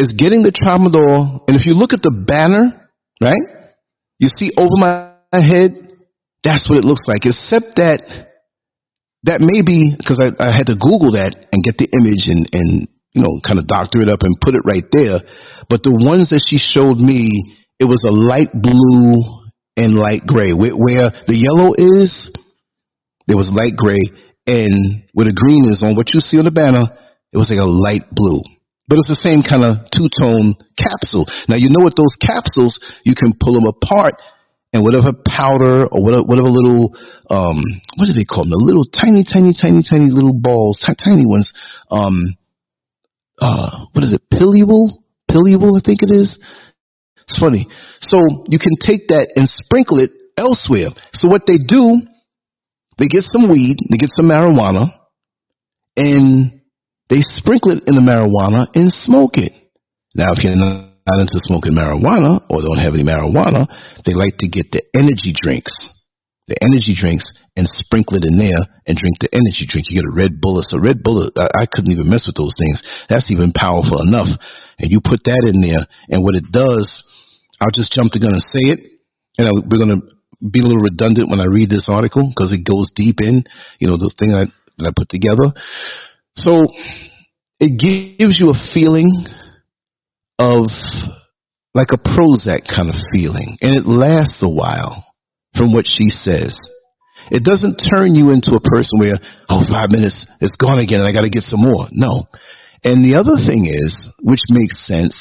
is 0.00 0.08
getting 0.16 0.40
the 0.42 0.56
tramadol, 0.56 1.44
and 1.46 1.52
if 1.52 1.66
you 1.68 1.76
look 1.76 1.92
at 1.92 2.00
the 2.00 2.10
banner, 2.10 2.88
right, 3.20 3.44
you 4.18 4.30
see 4.40 4.50
over 4.56 4.72
my 4.80 5.12
head, 5.36 5.76
that's 6.42 6.64
what 6.68 6.78
it 6.78 6.84
looks 6.84 7.04
like, 7.06 7.28
except 7.28 7.76
that 7.76 8.00
that 9.24 9.40
may 9.40 9.60
be 9.60 9.92
because 9.96 10.16
I, 10.16 10.32
I 10.40 10.56
had 10.56 10.72
to 10.72 10.80
Google 10.80 11.12
that 11.12 11.36
and 11.52 11.64
get 11.64 11.76
the 11.76 11.88
image 11.92 12.24
and, 12.24 12.48
and 12.52 12.88
you 13.12 13.20
know 13.20 13.40
kind 13.44 13.58
of 13.58 13.66
doctor 13.66 14.00
it 14.00 14.08
up 14.08 14.20
and 14.22 14.32
put 14.40 14.54
it 14.54 14.64
right 14.64 14.84
there. 14.92 15.20
But 15.68 15.84
the 15.84 15.92
ones 15.92 16.28
that 16.30 16.40
she 16.48 16.56
showed 16.56 16.96
me, 16.96 17.28
it 17.78 17.84
was 17.84 18.00
a 18.00 18.12
light 18.12 18.52
blue 18.52 19.44
and 19.76 19.96
light 19.96 20.26
gray. 20.26 20.52
Where, 20.52 20.72
where 20.72 21.12
the 21.28 21.36
yellow 21.36 21.76
is, 21.76 22.08
there 23.28 23.36
was 23.36 23.48
light 23.52 23.76
gray, 23.76 24.00
and 24.46 25.04
where 25.12 25.28
the 25.28 25.36
green 25.36 25.72
is 25.72 25.82
on 25.82 25.96
what 25.96 26.12
you 26.12 26.20
see 26.30 26.38
on 26.38 26.44
the 26.44 26.50
banner, 26.50 26.84
it 27.34 27.38
was 27.38 27.50
like 27.50 27.58
a 27.58 27.66
light 27.66 28.06
blue. 28.14 28.40
But 28.86 28.98
it's 28.98 29.08
the 29.08 29.24
same 29.26 29.42
kind 29.42 29.64
of 29.64 29.90
two 29.90 30.08
tone 30.20 30.54
capsule. 30.78 31.26
Now, 31.48 31.56
you 31.56 31.68
know 31.68 31.82
what 31.82 31.96
those 31.96 32.14
capsules, 32.22 32.78
you 33.04 33.14
can 33.14 33.34
pull 33.34 33.54
them 33.54 33.66
apart 33.66 34.14
and 34.72 34.84
whatever 34.84 35.12
powder 35.26 35.86
or 35.86 36.02
whatever, 36.02 36.22
whatever 36.22 36.48
little, 36.48 36.94
um, 37.30 37.64
what 37.96 38.06
do 38.06 38.12
they 38.12 38.24
call 38.24 38.44
them? 38.44 38.50
The 38.50 38.62
little 38.62 38.84
tiny, 38.84 39.24
tiny, 39.24 39.56
tiny, 39.60 39.82
tiny 39.88 40.10
little 40.10 40.34
balls, 40.34 40.78
t- 40.86 40.94
tiny 41.02 41.26
ones. 41.26 41.48
Um, 41.90 42.36
uh, 43.40 43.86
what 43.92 44.04
is 44.04 44.12
it? 44.12 44.22
Pilluable? 44.32 45.02
Pilluable, 45.30 45.78
I 45.78 45.82
think 45.84 46.02
it 46.02 46.14
is. 46.14 46.28
It's 47.26 47.38
funny. 47.40 47.66
So 48.10 48.44
you 48.48 48.58
can 48.58 48.76
take 48.86 49.08
that 49.08 49.28
and 49.34 49.48
sprinkle 49.64 49.98
it 49.98 50.10
elsewhere. 50.36 50.90
So 51.20 51.28
what 51.28 51.42
they 51.46 51.56
do, 51.56 52.02
they 52.98 53.06
get 53.06 53.24
some 53.32 53.48
weed, 53.48 53.78
they 53.90 53.96
get 53.96 54.10
some 54.14 54.26
marijuana, 54.26 54.92
and 55.96 56.60
they 57.10 57.20
sprinkle 57.36 57.72
it 57.72 57.84
in 57.86 57.94
the 57.94 58.00
marijuana 58.00 58.66
and 58.74 58.92
smoke 59.04 59.36
it. 59.36 59.52
Now, 60.14 60.32
if 60.32 60.42
you're 60.42 60.56
not 60.56 61.20
into 61.20 61.40
smoking 61.46 61.72
marijuana 61.72 62.40
or 62.48 62.62
don't 62.62 62.78
have 62.78 62.94
any 62.94 63.04
marijuana, 63.04 63.66
they 64.06 64.14
like 64.14 64.38
to 64.38 64.48
get 64.48 64.70
the 64.72 64.82
energy 64.96 65.34
drinks, 65.36 65.72
the 66.48 66.56
energy 66.62 66.96
drinks, 66.98 67.24
and 67.56 67.68
sprinkle 67.78 68.16
it 68.16 68.24
in 68.24 68.38
there 68.38 68.62
and 68.86 68.98
drink 68.98 69.16
the 69.20 69.28
energy 69.32 69.66
drink. 69.70 69.86
You 69.88 70.02
get 70.02 70.10
a 70.10 70.14
Red 70.14 70.40
Bull. 70.40 70.64
So 70.70 70.78
Red 70.78 71.02
Bull, 71.02 71.22
uh, 71.22 71.40
I, 71.40 71.62
I 71.62 71.66
couldn't 71.70 71.92
even 71.92 72.08
mess 72.08 72.26
with 72.26 72.36
those 72.36 72.52
things. 72.58 72.78
That's 73.08 73.30
even 73.30 73.52
powerful 73.52 74.02
enough. 74.02 74.28
And 74.78 74.90
you 74.90 75.00
put 75.00 75.20
that 75.24 75.44
in 75.46 75.60
there, 75.60 75.86
and 76.08 76.24
what 76.24 76.34
it 76.34 76.50
does, 76.50 76.88
I'll 77.60 77.74
just 77.74 77.92
jump 77.94 78.12
the 78.12 78.18
gun 78.18 78.34
and 78.34 78.42
say 78.50 78.72
it. 78.72 78.80
And 79.38 79.48
I, 79.48 79.50
we're 79.52 79.78
going 79.78 80.00
to 80.00 80.02
be 80.50 80.60
a 80.60 80.62
little 80.62 80.82
redundant 80.82 81.30
when 81.30 81.40
I 81.40 81.46
read 81.46 81.70
this 81.70 81.86
article 81.86 82.26
because 82.26 82.52
it 82.52 82.64
goes 82.64 82.88
deep 82.96 83.20
in, 83.20 83.44
you 83.78 83.88
know, 83.88 83.96
the 83.96 84.10
thing 84.18 84.30
that, 84.30 84.50
that 84.78 84.88
I 84.88 84.92
put 84.96 85.08
together. 85.08 85.54
So 86.38 86.66
it 87.60 87.78
gives 87.78 88.38
you 88.38 88.50
a 88.50 88.72
feeling 88.72 89.10
of 90.38 90.66
like 91.74 91.88
a 91.92 91.98
Prozac 91.98 92.68
kind 92.68 92.88
of 92.88 92.96
feeling, 93.12 93.58
and 93.60 93.74
it 93.74 93.86
lasts 93.86 94.38
a 94.42 94.48
while 94.48 95.04
from 95.56 95.72
what 95.72 95.84
she 95.86 96.10
says. 96.24 96.52
It 97.30 97.42
doesn't 97.42 97.80
turn 97.90 98.14
you 98.14 98.30
into 98.30 98.52
a 98.52 98.60
person 98.60 98.98
where, 98.98 99.18
oh, 99.48 99.62
five 99.70 99.90
minutes, 99.90 100.16
it's 100.40 100.54
gone 100.56 100.78
again, 100.78 101.00
and 101.00 101.08
I 101.08 101.12
got 101.12 101.22
to 101.22 101.30
get 101.30 101.44
some 101.50 101.60
more. 101.60 101.88
No. 101.90 102.28
And 102.84 103.04
the 103.04 103.18
other 103.18 103.36
thing 103.46 103.66
is, 103.66 103.92
which 104.22 104.40
makes 104.50 104.76
sense, 104.86 105.14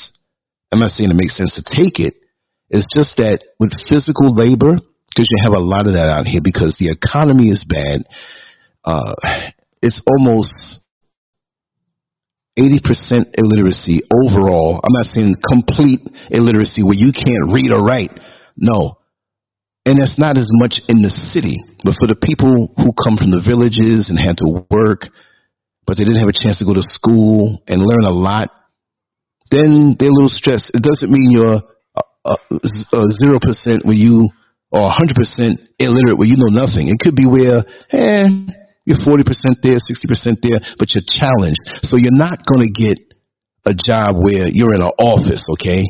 I'm 0.71 0.79
not 0.79 0.91
saying 0.97 1.09
it 1.09 1.15
makes 1.15 1.37
sense 1.37 1.51
to 1.55 1.63
take 1.75 1.99
it, 1.99 2.13
it, 2.69 2.77
is 2.79 2.85
just 2.95 3.11
that 3.17 3.39
with 3.59 3.71
physical 3.87 4.35
labor, 4.35 4.73
because 4.73 5.27
you 5.29 5.37
have 5.43 5.53
a 5.53 5.63
lot 5.63 5.87
of 5.87 5.93
that 5.93 6.09
out 6.09 6.27
here, 6.27 6.41
because 6.43 6.73
the 6.79 6.89
economy 6.89 7.49
is 7.49 7.63
bad, 7.69 8.03
uh, 8.83 9.13
it's 9.81 9.99
almost 10.07 10.51
80% 12.57 13.33
illiteracy 13.37 14.01
overall. 14.13 14.79
I'm 14.83 14.93
not 14.93 15.07
saying 15.13 15.35
complete 15.49 16.01
illiteracy 16.29 16.83
where 16.83 16.97
you 16.97 17.11
can't 17.11 17.51
read 17.51 17.71
or 17.71 17.83
write. 17.83 18.11
No. 18.57 18.97
And 19.85 19.99
that's 19.99 20.17
not 20.17 20.37
as 20.37 20.47
much 20.51 20.75
in 20.87 21.01
the 21.01 21.11
city. 21.33 21.57
But 21.83 21.95
for 21.99 22.07
the 22.07 22.15
people 22.15 22.73
who 22.77 22.93
come 23.03 23.17
from 23.17 23.31
the 23.31 23.41
villages 23.45 24.05
and 24.07 24.17
had 24.17 24.37
to 24.37 24.65
work, 24.69 25.01
but 25.85 25.97
they 25.97 26.03
didn't 26.03 26.19
have 26.19 26.29
a 26.29 26.43
chance 26.43 26.57
to 26.59 26.65
go 26.65 26.73
to 26.73 26.83
school 26.93 27.61
and 27.67 27.81
learn 27.81 28.05
a 28.05 28.11
lot, 28.11 28.49
then 29.51 29.95
they're 29.99 30.09
a 30.09 30.13
little 30.13 30.31
stressed. 30.37 30.65
It 30.73 30.81
doesn't 30.81 31.11
mean 31.11 31.31
you're 31.31 31.61
zero 33.21 33.39
percent 33.39 33.85
where 33.85 33.95
you 33.95 34.29
or 34.71 34.89
hundred 34.91 35.15
percent 35.15 35.59
illiterate 35.79 36.17
where 36.17 36.27
you 36.27 36.37
know 36.37 36.65
nothing. 36.65 36.89
It 36.89 36.99
could 36.99 37.15
be 37.15 37.25
where, 37.25 37.59
eh, 37.91 38.27
you're 38.85 38.99
40% 38.99 39.23
there, 39.63 39.79
60% 39.79 40.37
there, 40.41 40.59
but 40.77 40.89
you're 40.93 41.03
challenged. 41.19 41.59
So 41.89 41.97
you're 41.97 42.11
not 42.11 42.39
going 42.45 42.67
to 42.67 42.83
get 42.83 42.97
a 43.65 43.73
job 43.73 44.15
where 44.17 44.47
you're 44.47 44.73
in 44.73 44.81
an 44.81 44.91
office, 44.99 45.41
okay, 45.53 45.83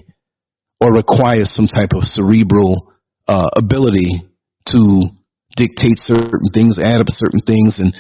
or 0.79 0.93
require 0.93 1.45
some 1.55 1.67
type 1.67 1.89
of 1.95 2.03
cerebral 2.13 2.93
uh, 3.27 3.49
ability 3.57 4.23
to 4.71 5.09
dictate 5.57 5.99
certain 6.05 6.49
things, 6.53 6.75
add 6.77 7.01
up 7.01 7.07
certain 7.17 7.41
things, 7.45 7.73
and 7.77 7.93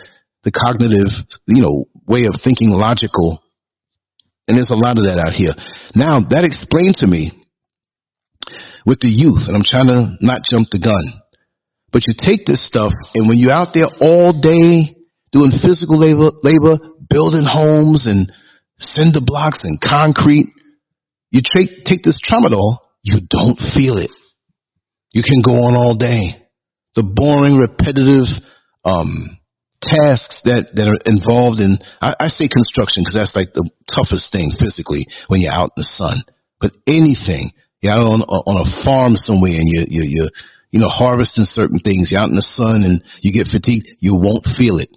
the 0.43 0.51
cognitive, 0.51 1.11
you 1.47 1.61
know, 1.61 1.85
way 2.07 2.25
of 2.25 2.39
thinking 2.43 2.69
logical. 2.69 3.39
And 4.47 4.57
there's 4.57 4.69
a 4.69 4.75
lot 4.75 4.97
of 4.97 5.05
that 5.05 5.17
out 5.25 5.33
here. 5.33 5.53
Now, 5.95 6.19
that 6.29 6.43
explained 6.43 6.97
to 6.99 7.07
me 7.07 7.31
with 8.85 8.99
the 8.99 9.07
youth, 9.07 9.47
and 9.47 9.55
I'm 9.55 9.63
trying 9.69 9.87
to 9.87 10.17
not 10.21 10.41
jump 10.51 10.67
the 10.71 10.79
gun. 10.79 11.21
But 11.93 12.01
you 12.07 12.15
take 12.25 12.45
this 12.45 12.59
stuff, 12.67 12.91
and 13.15 13.29
when 13.29 13.37
you're 13.37 13.53
out 13.53 13.69
there 13.73 13.87
all 14.01 14.33
day, 14.33 14.95
doing 15.31 15.51
physical 15.61 15.99
labor, 15.99 16.31
labor, 16.43 16.77
building 17.09 17.45
homes 17.45 18.01
and 18.05 18.31
cinder 18.95 19.19
blocks 19.21 19.59
and 19.63 19.79
concrete. 19.79 20.47
You 21.31 21.41
take, 21.55 21.85
take 21.85 22.03
this 22.03 22.17
tramadol, 22.29 22.77
you 23.01 23.19
don't 23.29 23.59
feel 23.75 23.97
it. 23.97 24.11
You 25.11 25.23
can 25.23 25.41
go 25.41 25.63
on 25.63 25.75
all 25.75 25.95
day. 25.95 26.41
The 26.95 27.03
boring, 27.03 27.57
repetitive 27.57 28.27
um, 28.85 29.37
tasks 29.81 30.35
that, 30.45 30.67
that 30.75 30.87
are 30.87 31.01
involved 31.05 31.59
in, 31.59 31.79
I, 32.01 32.13
I 32.19 32.27
say 32.37 32.47
construction 32.47 33.03
because 33.03 33.15
that's 33.15 33.35
like 33.35 33.53
the 33.53 33.67
toughest 33.93 34.25
thing 34.31 34.53
physically 34.59 35.07
when 35.27 35.41
you're 35.41 35.51
out 35.51 35.71
in 35.75 35.83
the 35.83 35.87
sun. 35.97 36.23
But 36.61 36.71
anything, 36.87 37.51
you're 37.81 37.93
out 37.93 38.05
on, 38.05 38.21
on 38.21 38.67
a 38.67 38.83
farm 38.85 39.17
somewhere 39.25 39.53
and 39.53 39.67
you, 39.67 39.85
you, 39.89 40.03
you, 40.03 40.29
you 40.73 40.79
know, 40.79 40.89
harvesting 40.89 41.45
certain 41.53 41.77
things, 41.77 42.09
you're 42.09 42.19
out 42.19 42.29
in 42.29 42.35
the 42.35 42.45
sun 42.57 42.81
and 42.81 43.03
you 43.21 43.31
get 43.31 43.47
fatigued, 43.53 43.85
you 43.99 44.15
won't 44.15 44.43
feel 44.57 44.79
it. 44.79 44.89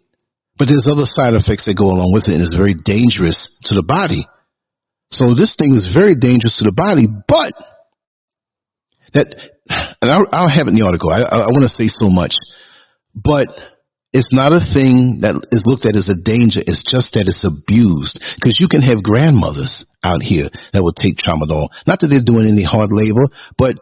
But 0.58 0.68
there's 0.68 0.88
other 0.90 1.04
side 1.14 1.34
effects 1.34 1.64
that 1.66 1.76
go 1.76 1.92
along 1.92 2.16
with 2.16 2.24
it 2.24 2.32
and 2.32 2.42
it's 2.42 2.56
very 2.56 2.72
dangerous 2.72 3.36
to 3.68 3.74
the 3.74 3.84
body. 3.84 4.26
So 5.12 5.36
this 5.36 5.52
thing 5.58 5.76
is 5.76 5.92
very 5.92 6.16
dangerous 6.16 6.56
to 6.58 6.64
the 6.64 6.72
body, 6.72 7.06
but 7.06 7.52
that, 9.12 9.26
and 10.00 10.10
I'll, 10.10 10.24
I'll 10.32 10.48
have 10.48 10.66
it 10.66 10.70
in 10.72 10.76
the 10.80 10.86
article. 10.86 11.10
I, 11.12 11.20
I, 11.20 11.44
I 11.44 11.52
want 11.52 11.68
to 11.68 11.76
say 11.76 11.92
so 12.00 12.08
much, 12.08 12.32
but 13.14 13.46
it's 14.14 14.32
not 14.32 14.56
a 14.56 14.64
thing 14.72 15.20
that 15.20 15.36
is 15.52 15.60
looked 15.66 15.84
at 15.84 15.94
as 15.94 16.08
a 16.08 16.16
danger. 16.16 16.64
It's 16.66 16.82
just 16.88 17.12
that 17.12 17.28
it's 17.28 17.44
abused 17.44 18.16
because 18.40 18.56
you 18.58 18.68
can 18.68 18.80
have 18.80 19.04
grandmothers 19.04 19.68
out 20.02 20.22
here 20.22 20.48
that 20.72 20.82
will 20.82 20.96
take 20.96 21.20
tramadol. 21.20 21.68
Not 21.86 22.00
that 22.00 22.08
they're 22.08 22.24
doing 22.24 22.48
any 22.48 22.64
hard 22.64 22.88
labor, 22.92 23.28
but 23.58 23.76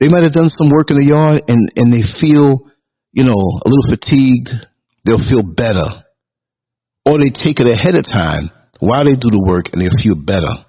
they 0.00 0.08
might 0.08 0.22
have 0.22 0.32
done 0.32 0.50
some 0.58 0.70
work 0.70 0.90
in 0.90 0.98
the 0.98 1.06
yard 1.06 1.42
and, 1.48 1.70
and 1.76 1.92
they 1.92 2.04
feel, 2.20 2.70
you 3.12 3.24
know, 3.24 3.32
a 3.34 3.68
little 3.68 3.88
fatigued. 3.90 4.48
They'll 5.04 5.28
feel 5.28 5.42
better. 5.42 6.04
Or 7.06 7.18
they 7.18 7.30
take 7.44 7.60
it 7.60 7.70
ahead 7.70 7.94
of 7.94 8.04
time 8.06 8.50
while 8.80 9.04
they 9.04 9.12
do 9.12 9.30
the 9.30 9.42
work 9.44 9.66
and 9.72 9.80
they 9.80 9.90
feel 10.02 10.14
better. 10.14 10.64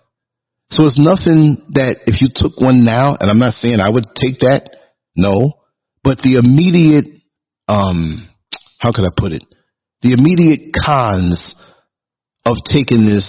So 0.72 0.88
it's 0.88 1.00
nothing 1.00 1.64
that 1.74 1.98
if 2.08 2.22
you 2.22 2.30
took 2.36 2.60
one 2.60 2.84
now, 2.84 3.16
and 3.20 3.30
I'm 3.30 3.40
not 3.40 3.56
saying 3.62 3.80
I 3.80 3.90
would 3.90 4.06
take 4.22 4.40
that, 4.40 4.70
no, 5.16 5.54
but 6.04 6.18
the 6.24 6.36
immediate, 6.36 7.06
um, 7.68 8.30
how 8.80 8.92
could 8.92 9.06
I 9.06 9.14
put 9.16 9.32
it? 9.32 9.44
The 10.02 10.12
immediate 10.12 10.72
cons 10.86 11.38
of 12.46 12.58
taking 12.72 13.08
this 13.08 13.24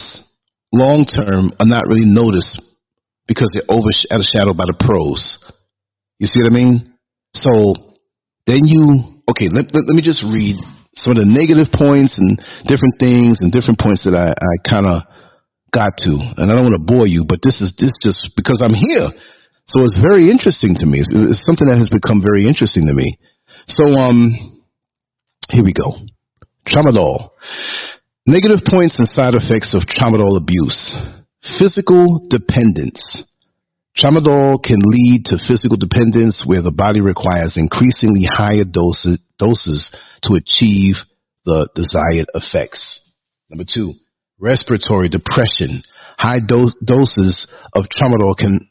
long 0.72 1.06
term 1.06 1.52
are 1.60 1.66
not 1.66 1.86
really 1.86 2.04
noticed 2.04 2.60
because 3.28 3.48
they're 3.52 3.62
overshadowed 3.70 4.56
by 4.56 4.64
the 4.66 4.76
pros. 4.78 5.22
You 6.18 6.28
see 6.28 6.40
what 6.42 6.52
I 6.52 6.54
mean? 6.54 6.94
So 7.42 7.74
then 8.46 8.64
you, 8.64 9.22
okay, 9.30 9.48
let, 9.52 9.74
let, 9.74 9.84
let 9.86 9.94
me 9.94 10.02
just 10.02 10.22
read 10.24 10.56
some 11.04 11.12
of 11.12 11.18
the 11.18 11.28
negative 11.28 11.68
points 11.76 12.14
and 12.16 12.40
different 12.66 12.96
things 12.98 13.36
and 13.40 13.52
different 13.52 13.78
points 13.78 14.02
that 14.04 14.16
I, 14.16 14.32
I 14.32 14.52
kind 14.68 14.86
of 14.86 15.02
got 15.74 15.92
to. 16.04 16.12
And 16.40 16.50
I 16.50 16.54
don't 16.54 16.64
want 16.64 16.80
to 16.80 16.86
bore 16.88 17.06
you, 17.06 17.24
but 17.28 17.38
this 17.44 17.54
is 17.60 17.70
this 17.78 17.92
just 18.02 18.18
because 18.36 18.60
I'm 18.64 18.74
here. 18.74 19.12
So 19.74 19.84
it's 19.84 19.98
very 20.00 20.30
interesting 20.30 20.76
to 20.80 20.86
me. 20.86 21.00
It's, 21.00 21.10
it's 21.12 21.44
something 21.44 21.68
that 21.68 21.78
has 21.78 21.88
become 21.90 22.22
very 22.22 22.48
interesting 22.48 22.86
to 22.86 22.94
me. 22.94 23.18
So 23.76 23.84
um, 23.98 24.62
here 25.50 25.64
we 25.64 25.72
go. 25.72 26.00
Tramadol. 26.68 27.30
Negative 28.26 28.58
points 28.70 28.94
and 28.98 29.08
side 29.14 29.34
effects 29.34 29.74
of 29.74 29.82
tramadol 29.82 30.36
abuse. 30.36 30.76
Physical 31.58 32.26
dependence. 32.30 32.98
Tramadol 33.98 34.62
can 34.62 34.78
lead 34.84 35.24
to 35.26 35.38
physical 35.48 35.76
dependence 35.76 36.36
where 36.44 36.60
the 36.60 36.70
body 36.70 37.00
requires 37.00 37.52
increasingly 37.56 38.28
higher 38.30 38.64
doses, 38.64 39.18
doses 39.38 39.82
to 40.24 40.34
achieve 40.34 40.96
the 41.46 41.68
desired 41.74 42.26
effects. 42.34 42.78
Number 43.48 43.64
two, 43.72 43.94
respiratory 44.38 45.08
depression. 45.08 45.82
High 46.18 46.40
do- 46.40 46.72
doses 46.84 47.36
of 47.74 47.84
tramadol 47.84 48.36
can 48.36 48.68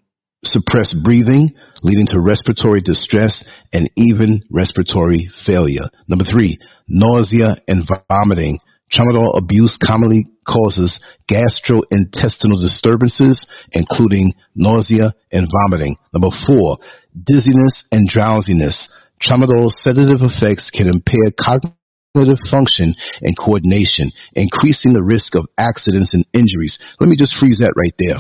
suppress 0.52 0.94
breathing, 1.04 1.56
leading 1.82 2.08
to 2.08 2.20
respiratory 2.20 2.82
distress 2.82 3.32
and 3.74 3.90
even 3.96 4.42
respiratory 4.52 5.32
failure. 5.46 5.90
Number 6.08 6.26
three, 6.32 6.60
nausea 6.88 7.56
and 7.68 7.88
vomiting. 8.10 8.60
Tramadol 8.94 9.38
abuse 9.38 9.76
commonly 9.86 10.28
causes 10.48 10.92
gastrointestinal 11.30 12.62
disturbances, 12.62 13.38
including 13.72 14.34
nausea 14.56 15.14
and 15.32 15.50
vomiting. 15.52 15.96
Number 16.14 16.30
four, 16.46 16.78
dizziness 17.26 17.74
and 17.92 18.08
drowsiness. 18.08 18.76
Tramadol's 19.24 19.74
sedative 19.84 20.22
effects 20.22 20.64
can 20.74 20.88
impair 20.88 21.32
cognitive 21.40 22.38
function 22.52 22.94
and 23.22 23.38
coordination, 23.38 24.12
increasing 24.34 24.94
the 24.94 25.04
risk 25.04 25.36
of 25.36 25.48
accidents 25.58 26.12
and 26.14 26.26
injuries. 26.34 26.74
Let 27.00 27.10
me 27.10 27.18
just 27.18 27.34
freeze 27.40 27.58
that 27.60 27.74
right 27.76 27.94
there. 27.98 28.20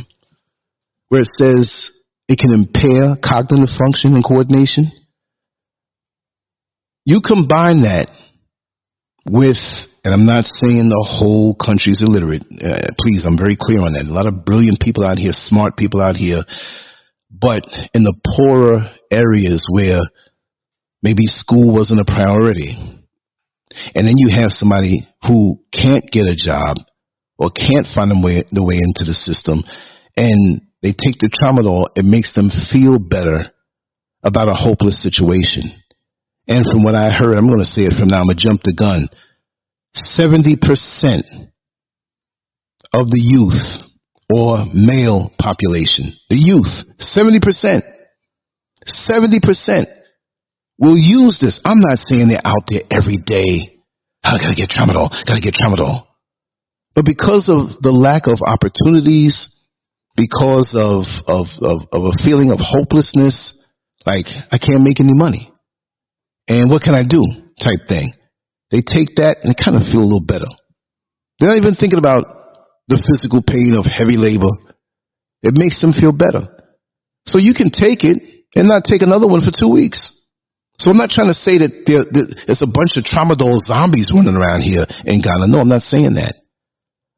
Where 1.09 1.21
it 1.21 1.29
says 1.37 1.69
it 2.27 2.39
can 2.39 2.51
impair 2.51 3.15
cognitive 3.23 3.69
function 3.77 4.15
and 4.15 4.23
coordination. 4.25 4.91
You 7.05 7.21
combine 7.21 7.83
that 7.83 8.07
with, 9.29 9.57
and 10.05 10.13
I'm 10.13 10.25
not 10.27 10.45
saying 10.61 10.87
the 10.87 11.07
whole 11.17 11.55
country's 11.55 11.97
illiterate. 11.99 12.43
Uh, 12.43 12.93
please, 13.01 13.23
I'm 13.25 13.37
very 13.37 13.57
clear 13.59 13.81
on 13.81 13.93
that. 13.93 14.05
A 14.05 14.13
lot 14.13 14.27
of 14.27 14.45
brilliant 14.45 14.79
people 14.79 15.03
out 15.03 15.17
here, 15.17 15.33
smart 15.49 15.77
people 15.77 15.99
out 15.99 16.15
here, 16.15 16.43
but 17.31 17.63
in 17.95 18.03
the 18.03 18.13
poorer 18.37 18.91
areas 19.11 19.59
where 19.71 19.99
maybe 21.01 21.23
school 21.39 21.73
wasn't 21.73 22.01
a 22.01 22.05
priority, 22.05 22.77
and 23.95 24.07
then 24.07 24.13
you 24.17 24.29
have 24.39 24.51
somebody 24.59 25.07
who 25.23 25.59
can't 25.73 26.05
get 26.11 26.25
a 26.25 26.35
job 26.35 26.77
or 27.39 27.49
can't 27.49 27.87
find 27.95 28.11
a 28.11 28.19
way, 28.19 28.45
the 28.51 28.63
way 28.63 28.75
into 28.75 29.11
the 29.11 29.17
system, 29.25 29.63
and 30.15 30.61
they 30.83 30.91
take 30.91 31.17
the 31.19 31.31
tramadol, 31.41 31.87
it 31.95 32.05
makes 32.05 32.29
them 32.35 32.51
feel 32.71 32.99
better 32.99 33.51
about 34.23 34.49
a 34.49 34.53
hopeless 34.53 35.01
situation. 35.01 35.73
And 36.47 36.63
from 36.63 36.83
what 36.83 36.93
I 36.93 37.09
heard, 37.09 37.35
I'm 37.35 37.47
going 37.47 37.65
to 37.65 37.73
say 37.73 37.87
it 37.87 37.97
from 37.97 38.09
now, 38.09 38.19
I'm 38.19 38.27
going 38.27 38.37
to 38.37 38.47
jump 38.47 38.61
the 38.63 38.73
gun. 38.73 39.09
70% 40.17 40.57
of 42.93 43.09
the 43.09 43.19
youth 43.19 43.53
or 44.33 44.65
male 44.73 45.31
population, 45.39 46.15
the 46.29 46.35
youth, 46.35 46.67
70%, 47.15 47.81
70% 49.09 49.85
will 50.79 50.97
use 50.97 51.37
this. 51.41 51.53
I'm 51.63 51.79
not 51.79 51.99
saying 52.09 52.27
they're 52.27 52.45
out 52.45 52.63
there 52.69 52.81
every 52.91 53.17
day. 53.17 53.79
I 54.23 54.37
gotta 54.37 54.55
get 54.55 54.69
tramadol, 54.69 55.09
gotta 55.25 55.41
get 55.41 55.53
tramadol. 55.53 56.03
But 56.95 57.05
because 57.05 57.43
of 57.47 57.81
the 57.81 57.91
lack 57.91 58.27
of 58.27 58.39
opportunities, 58.45 59.33
because 60.15 60.67
of, 60.73 61.03
of, 61.27 61.45
of, 61.61 61.81
of 61.91 62.01
a 62.05 62.23
feeling 62.23 62.51
of 62.51 62.59
hopelessness, 62.59 63.33
like 64.05 64.25
I 64.51 64.57
can't 64.57 64.83
make 64.83 64.99
any 64.99 65.13
money. 65.13 65.51
And 66.47 66.69
what 66.69 66.83
can 66.83 66.95
I 66.95 67.03
do 67.03 67.21
type 67.59 67.87
thing. 67.87 68.13
They 68.75 68.83
take 68.83 69.15
that 69.15 69.39
and 69.39 69.55
they 69.55 69.63
kind 69.63 69.79
of 69.79 69.87
feel 69.87 70.03
a 70.03 70.09
little 70.09 70.19
better. 70.19 70.51
They're 71.39 71.47
not 71.47 71.63
even 71.63 71.79
thinking 71.79 71.97
about 71.97 72.27
the 72.91 72.99
physical 72.99 73.39
pain 73.39 73.71
of 73.79 73.87
heavy 73.87 74.19
labor. 74.19 74.51
It 75.43 75.55
makes 75.55 75.79
them 75.79 75.95
feel 75.95 76.11
better. 76.11 76.51
So 77.31 77.39
you 77.39 77.53
can 77.53 77.71
take 77.71 78.03
it 78.03 78.19
and 78.53 78.67
not 78.67 78.83
take 78.83 79.01
another 79.01 79.27
one 79.31 79.47
for 79.47 79.55
two 79.55 79.71
weeks. 79.71 79.97
So 80.83 80.91
I'm 80.91 80.99
not 80.99 81.15
trying 81.15 81.31
to 81.31 81.39
say 81.47 81.63
that 81.63 81.71
there, 81.87 82.03
there's 82.11 82.61
a 82.61 82.67
bunch 82.67 82.99
of 82.99 83.07
tramadol 83.07 83.63
zombies 83.63 84.11
running 84.11 84.35
around 84.35 84.67
here 84.67 84.83
in 85.07 85.21
Ghana. 85.23 85.47
No, 85.47 85.63
I'm 85.63 85.71
not 85.71 85.87
saying 85.89 86.19
that. 86.19 86.35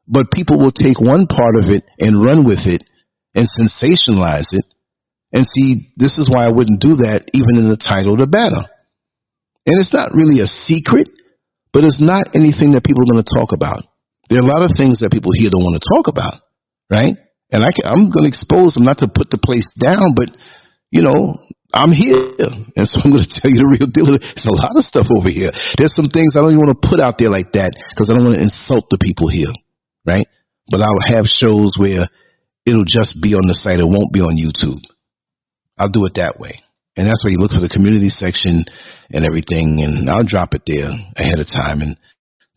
But 0.06 0.30
people 0.30 0.60
will 0.62 0.72
take 0.72 1.02
one 1.02 1.26
part 1.26 1.58
of 1.58 1.74
it 1.74 1.82
and 1.98 2.24
run 2.24 2.46
with 2.46 2.70
it 2.70 2.84
and 3.34 3.50
sensationalize 3.58 4.46
it. 4.52 4.65
And 5.34 5.48
see, 5.58 5.91
this 5.98 6.13
is 6.20 6.30
why 6.30 6.46
I 6.46 6.54
wouldn't 6.54 6.86
do 6.86 6.98
that 6.98 7.26
even 7.34 7.58
in 7.58 7.70
the 7.70 7.82
title 7.82 8.13
of 8.13 8.20
the 8.20 8.28
banner. 8.28 8.70
And 9.65 9.82
it's 9.82 9.91
not 9.91 10.13
really 10.13 10.39
a 10.39 10.54
secret, 10.70 11.10
but 11.73 11.84
it's 11.84 11.99
not 11.99 12.36
anything 12.36 12.73
that 12.73 12.84
people 12.84 13.03
are 13.03 13.12
going 13.12 13.23
to 13.23 13.36
talk 13.36 13.53
about. 13.53 13.84
There 14.30 14.39
are 14.39 14.47
a 14.47 14.51
lot 14.51 14.63
of 14.63 14.75
things 14.77 14.99
that 14.99 15.12
people 15.12 15.32
here 15.34 15.49
don't 15.49 15.63
want 15.63 15.82
to 15.82 15.88
talk 15.95 16.08
about, 16.08 16.41
right? 16.89 17.15
And 17.51 17.63
I 17.63 17.71
can, 17.71 17.86
I'm 17.88 18.12
going 18.12 18.30
to 18.30 18.34
expose 18.36 18.73
them, 18.73 18.84
not 18.84 18.99
to 18.99 19.08
put 19.08 19.32
the 19.32 19.39
place 19.39 19.67
down, 19.80 20.15
but, 20.15 20.27
you 20.91 21.01
know, 21.01 21.39
I'm 21.73 21.91
here. 21.91 22.36
And 22.75 22.89
so 22.91 22.99
I'm 23.03 23.12
going 23.12 23.23
to 23.30 23.34
tell 23.39 23.51
you 23.51 23.63
the 23.63 23.71
real 23.71 23.88
deal. 23.88 24.19
There's 24.19 24.51
a 24.51 24.51
lot 24.51 24.75
of 24.75 24.84
stuff 24.91 25.08
over 25.15 25.30
here. 25.30 25.51
There's 25.77 25.95
some 25.95 26.12
things 26.12 26.36
I 26.36 26.43
don't 26.43 26.51
even 26.51 26.65
want 26.67 26.75
to 26.75 26.88
put 26.89 26.99
out 26.99 27.15
there 27.19 27.32
like 27.32 27.56
that 27.56 27.71
because 27.71 28.12
I 28.12 28.19
don't 28.19 28.27
want 28.27 28.36
to 28.36 28.43
insult 28.43 28.91
the 28.91 28.99
people 28.99 29.30
here 29.32 29.56
right? 30.08 30.27
But 30.71 30.82
I'll 30.82 31.15
have 31.15 31.25
shows 31.25 31.73
where 31.77 32.10
it'll 32.65 32.86
just 32.86 33.21
be 33.21 33.36
on 33.36 33.45
the 33.47 33.60
site. 33.63 33.80
It 33.80 33.86
won't 33.86 34.13
be 34.13 34.21
on 34.21 34.39
YouTube. 34.39 34.80
I'll 35.77 35.89
do 35.89 36.06
it 36.06 36.13
that 36.15 36.39
way. 36.39 36.63
And 36.97 37.05
that's 37.05 37.23
where 37.23 37.31
you 37.31 37.38
look 37.38 37.51
for 37.51 37.62
the 37.62 37.69
community 37.69 38.12
section 38.19 38.65
and 39.13 39.23
everything, 39.23 39.86
and 39.86 40.10
I'll 40.10 40.25
drop 40.25 40.53
it 40.53 40.63
there 40.65 40.89
ahead 40.89 41.39
of 41.39 41.47
time. 41.47 41.81
And 41.81 41.95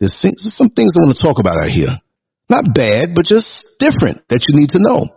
there's, 0.01 0.17
some 0.57 0.71
things 0.73 0.91
I 0.97 1.05
want 1.05 1.17
to 1.17 1.23
talk 1.23 1.39
about 1.39 1.61
out 1.61 1.71
here. 1.71 2.01
Not 2.49 2.73
bad, 2.75 3.15
but 3.15 3.29
just 3.29 3.47
different 3.79 4.25
that 4.31 4.41
you 4.49 4.59
need 4.59 4.71
to 4.73 4.81
know. 4.81 5.13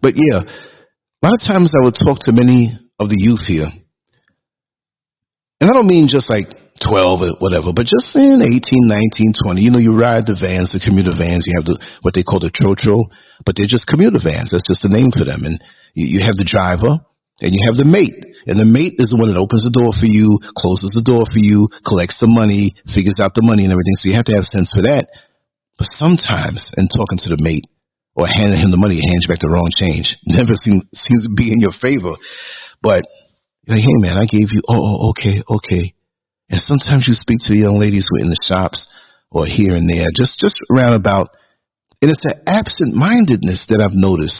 But 0.00 0.12
yeah, 0.14 0.44
a 0.44 1.20
lot 1.24 1.40
of 1.40 1.48
times 1.48 1.70
I 1.72 1.84
would 1.84 1.96
talk 1.96 2.20
to 2.24 2.32
many 2.32 2.78
of 3.00 3.08
the 3.08 3.16
youth 3.18 3.40
here. 3.48 3.72
And 5.60 5.68
I 5.68 5.72
don't 5.72 5.88
mean 5.88 6.08
just 6.12 6.28
like 6.28 6.48
12 6.84 7.20
or 7.20 7.32
whatever, 7.40 7.72
but 7.72 7.84
just 7.84 8.14
in 8.14 8.40
18, 8.40 8.60
19, 8.86 9.34
20, 9.44 9.60
you 9.60 9.70
know, 9.70 9.78
you 9.78 9.96
ride 9.96 10.24
the 10.26 10.36
vans, 10.36 10.68
the 10.72 10.80
commuter 10.80 11.12
vans, 11.16 11.44
you 11.44 11.52
have 11.56 11.64
the, 11.64 11.76
what 12.00 12.14
they 12.14 12.22
call 12.22 12.40
the 12.40 12.52
trotro, 12.52 13.04
but 13.44 13.56
they're 13.56 13.68
just 13.68 13.86
commuter 13.86 14.20
vans. 14.22 14.48
That's 14.52 14.68
just 14.68 14.80
the 14.82 14.88
name 14.88 15.12
for 15.12 15.24
them. 15.24 15.44
And 15.44 15.60
you 15.94 16.20
have 16.24 16.36
the 16.36 16.48
driver 16.48 17.00
and 17.40 17.52
you 17.52 17.60
have 17.68 17.76
the 17.76 17.88
mate. 17.88 18.16
And 18.46 18.58
the 18.58 18.64
mate 18.64 18.96
is 18.98 19.10
the 19.10 19.20
one 19.20 19.28
that 19.28 19.40
opens 19.40 19.64
the 19.64 19.74
door 19.74 19.92
for 19.98 20.06
you, 20.08 20.38
closes 20.56 20.90
the 20.94 21.04
door 21.04 21.24
for 21.28 21.38
you, 21.38 21.68
collects 21.86 22.16
the 22.20 22.28
money, 22.28 22.74
figures 22.94 23.20
out 23.20 23.34
the 23.34 23.44
money 23.44 23.64
and 23.64 23.72
everything. 23.72 23.96
So 24.00 24.08
you 24.08 24.16
have 24.16 24.28
to 24.32 24.36
have 24.36 24.48
sense 24.52 24.68
for 24.72 24.82
that. 24.82 25.08
But 25.76 25.88
sometimes 25.98 26.60
in 26.76 26.88
talking 26.88 27.20
to 27.24 27.30
the 27.32 27.40
mate 27.40 27.64
or 28.16 28.26
handing 28.26 28.60
him 28.60 28.70
the 28.70 28.80
money, 28.80 28.96
he 28.96 29.04
hands 29.04 29.24
you 29.24 29.32
back 29.32 29.40
the 29.40 29.48
wrong 29.48 29.70
change. 29.76 30.08
Never 30.26 30.56
seems, 30.64 30.84
seems 31.08 31.24
to 31.24 31.32
be 31.32 31.52
in 31.52 31.60
your 31.60 31.76
favor. 31.80 32.16
But 32.82 33.04
like, 33.68 33.84
hey 33.84 33.98
man, 34.00 34.16
I 34.16 34.24
gave 34.24 34.52
you, 34.52 34.60
oh, 34.68 34.80
oh 34.80 35.12
okay, 35.12 35.44
okay 35.44 35.94
and 36.50 36.60
sometimes 36.66 37.04
you 37.06 37.14
speak 37.20 37.38
to 37.46 37.54
the 37.54 37.60
young 37.60 37.78
ladies 37.78 38.04
who 38.08 38.16
are 38.16 38.24
in 38.24 38.30
the 38.30 38.44
shops 38.48 38.78
or 39.30 39.46
here 39.46 39.76
and 39.76 39.88
there, 39.88 40.08
just 40.16 40.32
just 40.40 40.56
around 40.70 40.94
about. 40.94 41.28
And 42.02 42.10
it's 42.10 42.24
an 42.24 42.42
absent-mindedness 42.46 43.60
that 43.68 43.80
I've 43.80 43.94
noticed. 43.94 44.34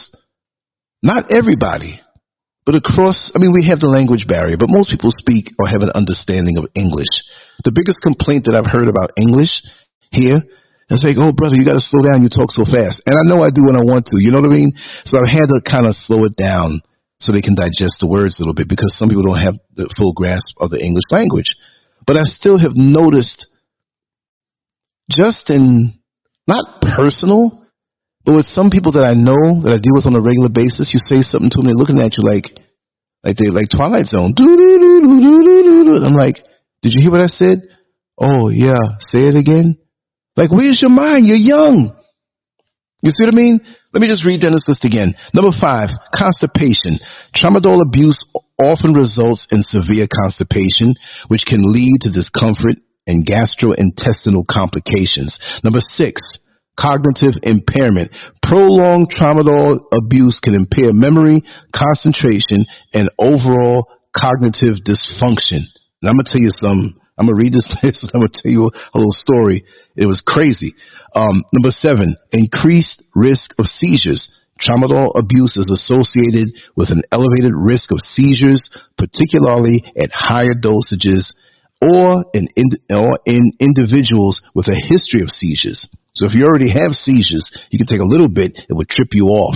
Not 1.03 1.31
everybody, 1.31 2.01
but 2.65 2.75
across. 2.75 3.17
I 3.33 3.39
mean, 3.39 3.53
we 3.53 3.67
have 3.69 3.79
the 3.79 3.89
language 3.89 4.27
barrier, 4.27 4.57
but 4.57 4.69
most 4.69 4.89
people 4.91 5.11
speak 5.19 5.49
or 5.57 5.67
have 5.67 5.81
an 5.81 5.91
understanding 5.95 6.57
of 6.57 6.65
English. 6.75 7.09
The 7.63 7.73
biggest 7.73 8.01
complaint 8.01 8.45
that 8.45 8.55
I've 8.55 8.69
heard 8.69 8.87
about 8.87 9.17
English 9.17 9.51
here 10.11 10.41
is 10.89 11.01
like, 11.03 11.17
"Oh, 11.17 11.31
brother, 11.31 11.55
you 11.55 11.65
got 11.65 11.79
to 11.79 11.87
slow 11.89 12.01
down. 12.01 12.21
You 12.21 12.29
talk 12.29 12.53
so 12.53 12.65
fast." 12.65 13.01
And 13.05 13.15
I 13.17 13.23
know 13.25 13.43
I 13.43 13.49
do 13.49 13.65
when 13.65 13.75
I 13.75 13.81
want 13.81 14.05
to. 14.07 14.19
You 14.19 14.31
know 14.31 14.41
what 14.41 14.51
I 14.51 14.53
mean? 14.53 14.73
So 15.09 15.17
I've 15.17 15.33
had 15.33 15.49
to 15.49 15.61
kind 15.65 15.87
of 15.87 15.95
slow 16.05 16.25
it 16.25 16.35
down 16.35 16.81
so 17.21 17.31
they 17.31 17.41
can 17.41 17.55
digest 17.55 17.97
the 17.99 18.07
words 18.07 18.35
a 18.37 18.41
little 18.41 18.53
bit 18.53 18.67
because 18.67 18.91
some 18.97 19.09
people 19.09 19.23
don't 19.23 19.41
have 19.41 19.57
the 19.75 19.89
full 19.97 20.13
grasp 20.13 20.53
of 20.59 20.69
the 20.69 20.79
English 20.79 21.05
language. 21.11 21.49
But 22.05 22.17
I 22.17 22.23
still 22.39 22.57
have 22.57 22.75
noticed 22.75 23.45
just 25.09 25.49
in 25.49 25.93
not 26.47 26.81
personal, 26.81 27.60
but 28.31 28.47
with 28.47 28.55
some 28.55 28.69
people 28.71 28.93
that 28.93 29.03
I 29.03 29.11
know 29.11 29.59
that 29.67 29.75
I 29.75 29.79
deal 29.83 29.91
with 29.91 30.07
on 30.07 30.15
a 30.15 30.23
regular 30.23 30.47
basis, 30.47 30.87
you 30.95 31.03
say 31.11 31.19
something 31.27 31.51
to 31.51 31.57
them, 31.59 31.67
they're 31.67 31.75
looking 31.75 31.99
at 31.99 32.15
you 32.15 32.23
like 32.23 32.47
like 33.27 33.35
they 33.35 33.51
like 33.51 33.67
Twilight 33.67 34.07
Zone. 34.07 34.31
I'm 34.39 36.15
like, 36.15 36.39
did 36.81 36.95
you 36.95 37.01
hear 37.03 37.11
what 37.11 37.27
I 37.27 37.27
said? 37.35 37.67
Oh 38.15 38.47
yeah, 38.47 38.79
say 39.11 39.27
it 39.27 39.35
again. 39.35 39.75
Like, 40.37 40.49
where's 40.49 40.79
your 40.79 40.95
mind? 40.95 41.27
You're 41.27 41.35
young. 41.35 41.91
You 43.03 43.11
see 43.11 43.25
what 43.25 43.33
I 43.33 43.35
mean? 43.35 43.59
Let 43.93 43.99
me 43.99 44.07
just 44.07 44.23
read 44.23 44.41
down 44.41 44.53
this 44.53 44.63
list 44.65 44.85
again. 44.85 45.13
Number 45.33 45.51
five, 45.59 45.89
constipation. 46.15 47.03
Tramadol 47.35 47.81
abuse 47.83 48.17
often 48.63 48.93
results 48.93 49.41
in 49.51 49.65
severe 49.75 50.07
constipation, 50.07 50.95
which 51.27 51.43
can 51.45 51.67
lead 51.67 51.99
to 52.03 52.11
discomfort 52.11 52.79
and 53.07 53.27
gastrointestinal 53.27 54.47
complications. 54.49 55.33
Number 55.65 55.81
six, 55.97 56.21
cognitive 56.81 57.39
impairment. 57.43 58.11
Prolonged 58.43 59.13
tramadol 59.13 59.79
abuse 59.93 60.37
can 60.43 60.55
impair 60.55 60.91
memory, 60.93 61.43
concentration, 61.75 62.65
and 62.93 63.09
overall 63.19 63.85
cognitive 64.17 64.77
dysfunction. 64.85 65.69
And 66.01 66.09
I'm 66.09 66.15
going 66.15 66.25
to 66.25 66.31
tell 66.31 66.41
you 66.41 66.51
some. 66.61 66.99
I'm 67.17 67.27
going 67.27 67.37
to 67.37 67.43
read 67.43 67.53
this. 67.53 67.95
I'm 68.13 68.19
going 68.19 68.31
to 68.31 68.41
tell 68.41 68.51
you 68.51 68.65
a 68.65 68.97
little 68.97 69.15
story. 69.21 69.63
It 69.95 70.07
was 70.07 70.21
crazy. 70.25 70.73
Um, 71.15 71.43
number 71.53 71.75
seven, 71.85 72.15
increased 72.31 73.01
risk 73.13 73.53
of 73.59 73.65
seizures. 73.79 74.21
Tramadol 74.65 75.09
abuse 75.17 75.51
is 75.55 75.65
associated 75.65 76.49
with 76.75 76.89
an 76.89 77.01
elevated 77.11 77.51
risk 77.55 77.91
of 77.91 77.99
seizures, 78.15 78.61
particularly 78.97 79.83
at 80.01 80.11
higher 80.13 80.53
dosages 80.53 81.23
or 81.81 82.25
in, 82.33 82.47
or 82.91 83.19
in 83.25 83.51
individuals 83.59 84.39
with 84.53 84.67
a 84.67 84.87
history 84.87 85.21
of 85.21 85.29
seizures. 85.39 85.83
So 86.15 86.25
if 86.25 86.33
you 86.33 86.45
already 86.45 86.69
have 86.69 86.97
seizures, 87.05 87.43
you 87.69 87.79
can 87.79 87.87
take 87.87 88.01
a 88.01 88.07
little 88.07 88.27
bit, 88.27 88.51
it 88.55 88.73
would 88.73 88.89
trip 88.89 89.09
you 89.13 89.27
off. 89.27 89.55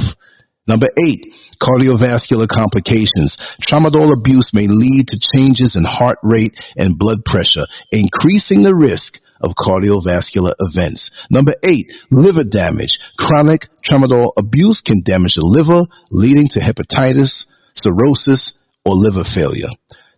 Number 0.68 0.88
eight, 0.98 1.22
cardiovascular 1.62 2.48
complications. 2.48 3.32
Tramadol 3.70 4.12
abuse 4.18 4.50
may 4.54 4.68
lead 4.68 5.08
to 5.08 5.20
changes 5.36 5.74
in 5.76 5.84
heart 5.84 6.18
rate 6.24 6.54
and 6.76 6.98
blood 6.98 7.24
pressure, 7.26 7.66
increasing 7.92 8.64
the 8.64 8.74
risk 8.74 9.20
of 9.44 9.52
cardiovascular 9.60 10.54
events. 10.60 11.02
Number 11.30 11.54
eight, 11.64 11.88
liver 12.10 12.44
damage. 12.44 12.90
Chronic 13.20 13.62
tramadol 13.88 14.32
abuse 14.40 14.82
can 14.86 15.04
damage 15.06 15.34
the 15.36 15.46
liver, 15.46 15.86
leading 16.10 16.50
to 16.54 16.60
hepatitis, 16.60 17.30
cirrhosis, 17.84 18.42
or 18.86 18.96
liver 18.96 19.28
failure. 19.36 19.70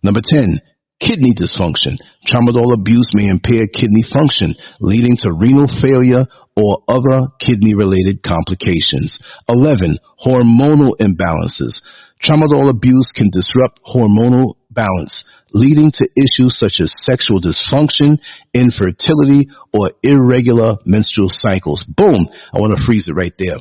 Number 0.02 0.20
10, 0.26 0.60
kidney 1.00 1.34
dysfunction. 1.34 1.96
Tramadol 2.26 2.74
abuse 2.74 3.08
may 3.14 3.26
impair 3.26 3.66
kidney 3.68 4.04
function, 4.12 4.54
leading 4.80 5.16
to 5.22 5.32
renal 5.32 5.68
failure 5.82 6.26
or 6.56 6.82
other 6.88 7.28
kidney 7.40 7.74
related 7.74 8.22
complications. 8.22 9.12
11, 9.48 9.98
hormonal 10.24 10.92
imbalances. 11.00 11.72
Tramadol 12.24 12.68
abuse 12.68 13.08
can 13.14 13.30
disrupt 13.30 13.78
hormonal 13.86 14.54
balance, 14.70 15.12
leading 15.54 15.92
to 15.92 16.08
issues 16.16 16.56
such 16.58 16.80
as 16.82 16.90
sexual 17.06 17.40
dysfunction, 17.40 18.18
infertility, 18.54 19.48
or 19.72 19.92
irregular 20.02 20.74
menstrual 20.84 21.30
cycles. 21.40 21.82
Boom! 21.96 22.28
I 22.52 22.58
want 22.58 22.76
to 22.76 22.84
freeze 22.86 23.04
it 23.06 23.12
right 23.12 23.32
there. 23.38 23.58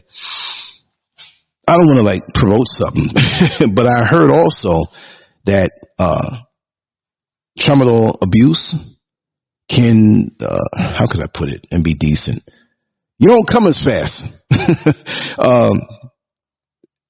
I 1.67 1.73
don't 1.73 1.87
want 1.87 1.97
to 1.97 2.03
like 2.03 2.23
promote 2.33 2.67
something, 2.79 3.09
but 3.75 3.85
I 3.85 4.05
heard 4.05 4.31
also 4.31 4.89
that 5.45 5.69
uh, 5.99 6.46
tramadol 7.59 8.17
abuse 8.21 8.75
can, 9.69 10.31
uh, 10.39 10.57
how 10.75 11.07
can 11.11 11.21
I 11.21 11.27
put 11.33 11.49
it 11.49 11.65
and 11.71 11.83
be 11.83 11.93
decent? 11.93 12.43
You 13.19 13.29
don't 13.29 13.49
come 13.49 13.67
as 13.67 13.75
fast. 13.83 14.13
um, 15.39 15.81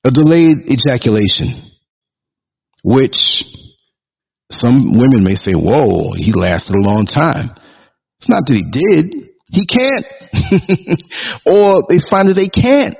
a 0.05 0.11
delayed 0.11 0.57
ejaculation, 0.69 1.71
which 2.83 3.15
some 4.61 4.97
women 4.97 5.23
may 5.23 5.35
say, 5.45 5.51
whoa, 5.53 6.13
he 6.15 6.31
lasted 6.33 6.75
a 6.75 6.87
long 6.87 7.05
time. 7.05 7.51
It's 8.19 8.29
not 8.29 8.43
that 8.47 8.53
he 8.53 8.63
did. 8.63 9.29
He 9.49 9.65
can't. 9.65 10.05
or 11.45 11.83
they 11.89 11.99
find 12.09 12.29
that 12.29 12.35
they 12.35 12.49
can't 12.49 12.95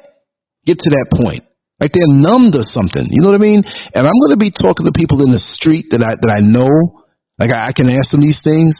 get 0.66 0.78
to 0.78 0.90
that 0.90 1.08
point. 1.24 1.44
Like 1.80 1.92
they're 1.94 2.16
numbed 2.16 2.56
or 2.56 2.66
something. 2.74 3.08
You 3.10 3.22
know 3.22 3.30
what 3.30 3.36
I 3.36 3.44
mean? 3.44 3.64
And 3.94 4.08
I'm 4.08 4.20
going 4.22 4.32
to 4.32 4.38
be 4.38 4.52
talking 4.52 4.86
to 4.86 4.92
people 4.92 5.24
in 5.24 5.32
the 5.32 5.42
street 5.56 5.86
that 5.92 6.02
I, 6.02 6.16
that 6.20 6.34
I 6.38 6.42
know. 6.42 7.04
Like 7.40 7.54
I, 7.54 7.70
I 7.70 7.72
can 7.74 7.90
ask 7.90 8.10
them 8.12 8.22
these 8.22 8.40
things 8.44 8.76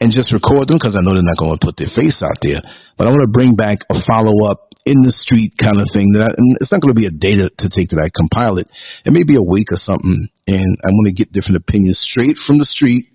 and 0.00 0.12
just 0.12 0.32
record 0.32 0.68
them 0.68 0.76
because 0.76 0.94
I 0.96 1.02
know 1.02 1.14
they're 1.14 1.24
not 1.24 1.40
going 1.40 1.56
to 1.56 1.64
put 1.64 1.76
their 1.78 1.90
face 1.96 2.16
out 2.20 2.36
there. 2.42 2.60
But 2.98 3.06
I 3.06 3.10
want 3.10 3.22
to 3.22 3.32
bring 3.32 3.56
back 3.56 3.78
a 3.90 3.96
follow 4.06 4.50
up 4.50 4.68
in 4.84 5.02
the 5.02 5.12
street 5.24 5.52
kind 5.58 5.80
of 5.80 5.88
thing. 5.92 6.12
That 6.12 6.28
I, 6.28 6.30
and 6.36 6.56
it's 6.60 6.70
not 6.70 6.80
going 6.80 6.94
to 6.94 7.00
be 7.00 7.08
a 7.08 7.14
day 7.14 7.34
to, 7.36 7.68
take 7.72 7.90
that 7.90 8.00
I 8.00 8.12
compile 8.14 8.58
it. 8.58 8.68
It 9.04 9.12
may 9.12 9.24
be 9.24 9.36
a 9.36 9.42
week 9.42 9.72
or 9.72 9.80
something, 9.84 10.28
and 10.46 10.70
I'm 10.84 10.94
going 11.00 11.10
to 11.10 11.16
get 11.16 11.32
different 11.32 11.56
opinions 11.56 11.98
straight 12.10 12.36
from 12.46 12.58
the 12.58 12.68
street, 12.70 13.06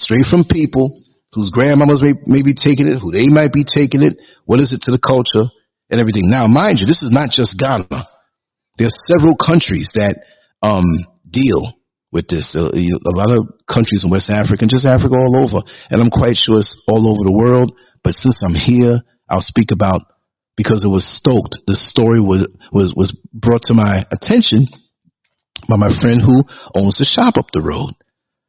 straight 0.00 0.26
from 0.30 0.44
people 0.44 1.02
whose 1.32 1.50
grandmamas 1.50 2.00
may, 2.00 2.14
may 2.26 2.42
be 2.42 2.54
taking 2.54 2.88
it, 2.88 2.98
who 2.98 3.12
they 3.12 3.26
might 3.26 3.52
be 3.52 3.64
taking 3.64 4.02
it. 4.02 4.16
What 4.46 4.60
is 4.60 4.72
it 4.72 4.80
to 4.86 4.90
the 4.90 4.98
culture 4.98 5.50
and 5.90 6.00
everything? 6.00 6.30
Now, 6.30 6.46
mind 6.46 6.78
you, 6.80 6.86
this 6.86 7.02
is 7.02 7.10
not 7.12 7.30
just 7.30 7.52
Ghana. 7.58 8.08
There 8.78 8.86
are 8.86 8.98
several 9.10 9.36
countries 9.36 9.86
that 9.94 10.16
um, 10.62 10.86
deal 11.30 11.74
with 12.12 12.26
this. 12.28 12.44
Uh, 12.54 12.72
a 12.72 13.14
lot 13.16 13.30
of 13.30 13.46
countries 13.72 14.02
in 14.02 14.10
West 14.10 14.30
Africa 14.30 14.62
and 14.62 14.70
just 14.70 14.84
Africa 14.84 15.14
all 15.14 15.44
over. 15.44 15.60
And 15.90 16.00
I'm 16.00 16.10
quite 16.10 16.36
sure 16.36 16.60
it's 16.60 16.74
all 16.88 17.08
over 17.08 17.24
the 17.24 17.36
world. 17.36 17.72
But 18.02 18.14
since 18.22 18.36
I'm 18.42 18.54
here, 18.54 19.00
I'll 19.30 19.44
speak 19.46 19.70
about 19.72 20.02
because 20.56 20.80
it 20.82 20.88
was 20.88 21.04
stoked. 21.18 21.56
The 21.66 21.76
story 21.90 22.20
was 22.20 22.46
was 22.72 22.92
was 22.96 23.12
brought 23.32 23.62
to 23.66 23.74
my 23.74 24.04
attention 24.10 24.68
by 25.68 25.76
my 25.76 25.90
friend 26.00 26.20
who 26.22 26.44
owns 26.74 26.96
the 26.98 27.06
shop 27.14 27.34
up 27.38 27.46
the 27.52 27.60
road. 27.60 27.94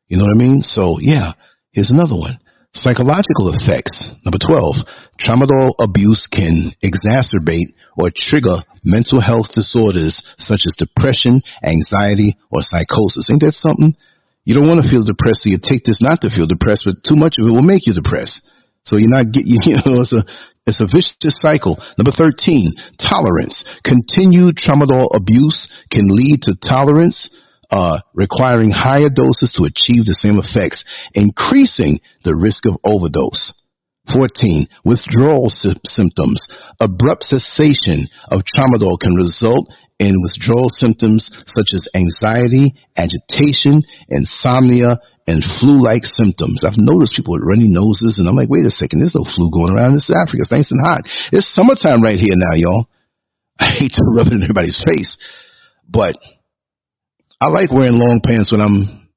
You 0.08 0.18
know 0.18 0.24
what 0.24 0.36
I 0.36 0.40
mean? 0.40 0.64
So 0.76 1.00
yeah, 1.00 1.34
here's 1.72 1.92
another 1.92 2.16
one. 2.16 2.40
Psychological 2.84 3.54
effects. 3.60 3.98
Number 4.24 4.38
12, 4.48 4.76
tramadol 5.26 5.72
abuse 5.82 6.22
can 6.32 6.72
exacerbate 6.84 7.74
or 7.98 8.12
trigger 8.30 8.64
mental 8.84 9.22
health 9.22 9.48
disorders 9.56 10.16
such 10.48 10.62
as 10.66 10.74
depression, 10.78 11.42
anxiety, 11.64 12.38
or 12.52 12.62
psychosis. 12.70 13.26
Ain't 13.30 13.42
that 13.42 13.56
something? 13.62 13.96
You 14.46 14.56
don't 14.56 14.68
want 14.68 14.84
to 14.84 14.90
feel 14.90 15.04
depressed, 15.04 15.42
so 15.44 15.50
you 15.50 15.60
take 15.60 15.86
this 15.86 16.02
not 16.02 16.22
to 16.22 16.30
feel 16.30 16.48
depressed, 16.48 16.84
but 16.86 17.04
too 17.08 17.16
much 17.16 17.36
of 17.40 17.48
it 17.48 17.52
will 17.52 17.62
make 17.62 17.86
you 17.86 17.94
depressed. 17.94 18.34
So 18.88 18.98
you're 18.98 19.10
not 19.10 19.32
get, 19.32 19.44
you 19.46 19.76
know, 19.76 20.02
it's 20.02 20.12
a, 20.14 20.24
it's 20.66 20.80
a 20.80 20.88
vicious 20.88 21.38
cycle. 21.42 21.78
Number 21.98 22.12
13, 22.18 22.74
tolerance. 23.08 23.54
Continued 23.84 24.58
tramadol 24.58 25.08
abuse 25.16 25.58
can 25.92 26.08
lead 26.08 26.42
to 26.44 26.54
tolerance, 26.68 27.16
uh, 27.72 28.00
requiring 28.14 28.72
higher 28.72 29.10
doses 29.10 29.52
to 29.58 29.66
achieve 29.66 30.06
the 30.06 30.18
same 30.22 30.40
effects, 30.40 30.82
increasing 31.14 32.00
the 32.24 32.36
risk 32.36 32.66
of 32.66 32.78
overdose. 32.84 33.54
14. 34.14 34.68
Withdrawal 34.86 35.52
sy- 35.62 35.80
symptoms. 35.96 36.40
Abrupt 36.80 37.26
cessation 37.30 38.08
of 38.32 38.42
tramadol 38.56 39.00
can 39.00 39.16
result 39.16 39.68
in 40.00 40.16
withdrawal 40.22 40.72
symptoms 40.80 41.24
such 41.56 41.70
as 41.76 41.82
anxiety, 41.94 42.74
agitation, 42.98 43.84
insomnia, 44.08 44.98
and 45.28 45.44
flu-like 45.60 46.04
symptoms. 46.18 46.62
I've 46.66 46.78
noticed 46.80 47.14
people 47.16 47.34
with 47.34 47.44
runny 47.46 47.68
noses, 47.68 48.16
and 48.18 48.28
I'm 48.28 48.36
like, 48.36 48.50
wait 48.50 48.66
a 48.66 48.72
second, 48.80 49.00
there's 49.00 49.14
no 49.14 49.26
flu 49.36 49.52
going 49.52 49.78
around. 49.78 49.96
This 49.96 50.10
is 50.10 50.16
Africa. 50.16 50.42
It's 50.44 50.52
nice 50.52 50.72
and 50.72 50.82
hot. 50.82 51.02
It's 51.32 51.48
summertime 51.56 52.02
right 52.02 52.18
here 52.18 52.34
now, 52.34 52.56
y'all. 52.56 52.86
I 53.60 53.68
hate 53.78 53.92
to 53.92 54.04
rub 54.16 54.28
it 54.28 54.34
in 54.34 54.42
everybody's 54.44 54.80
face, 54.88 55.12
but 55.88 56.16
I 57.42 57.50
like 57.50 57.72
wearing 57.72 58.00
long 58.00 58.22
pants 58.26 58.52
when 58.52 58.62
I'm 58.62 59.10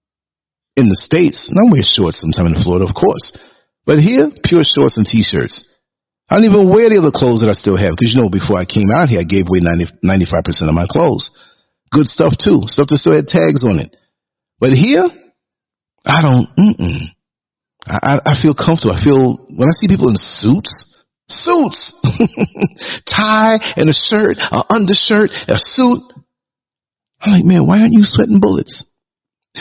in 0.76 0.88
the 0.88 0.98
States. 1.06 1.36
And 1.48 1.58
I 1.58 1.70
wear 1.70 1.82
shorts 1.96 2.18
sometime 2.20 2.52
in 2.52 2.62
Florida, 2.62 2.86
of 2.88 2.94
course. 2.94 3.22
But 3.84 3.98
here, 3.98 4.30
pure 4.44 4.64
shorts 4.64 4.96
and 4.96 5.06
t-shirts. 5.06 5.52
I 6.30 6.36
don't 6.36 6.44
even 6.44 6.70
wear 6.70 6.88
the 6.88 6.98
other 6.98 7.10
clothes 7.12 7.40
that 7.42 7.50
I 7.50 7.60
still 7.60 7.76
have 7.76 7.92
because, 7.98 8.14
you 8.14 8.22
know, 8.22 8.30
before 8.30 8.58
I 8.58 8.64
came 8.64 8.90
out 8.90 9.08
here, 9.08 9.20
I 9.20 9.24
gave 9.24 9.48
away 9.48 9.60
90, 9.60 10.00
95% 10.04 10.68
of 10.68 10.74
my 10.74 10.86
clothes. 10.88 11.28
Good 11.90 12.06
stuff, 12.14 12.32
too. 12.42 12.64
Stuff 12.72 12.88
that 12.88 13.00
still 13.00 13.14
had 13.14 13.28
tags 13.28 13.62
on 13.62 13.78
it. 13.78 13.94
But 14.58 14.70
here, 14.72 15.04
I 16.06 16.22
don't, 16.22 16.48
mm-mm. 16.56 17.12
I, 17.86 18.18
I 18.24 18.42
feel 18.42 18.54
comfortable. 18.54 18.94
I 18.94 19.04
feel, 19.04 19.44
when 19.50 19.68
I 19.68 19.74
see 19.80 19.88
people 19.88 20.08
in 20.08 20.16
suits, 20.40 20.70
suits, 21.44 21.76
tie 23.10 23.58
and 23.76 23.90
a 23.90 23.94
shirt, 24.08 24.38
an 24.38 24.62
undershirt, 24.70 25.30
a 25.48 25.58
suit, 25.76 26.02
I'm 27.20 27.32
like, 27.32 27.44
man, 27.44 27.66
why 27.66 27.80
aren't 27.80 27.92
you 27.92 28.04
sweating 28.06 28.40
bullets? 28.40 28.72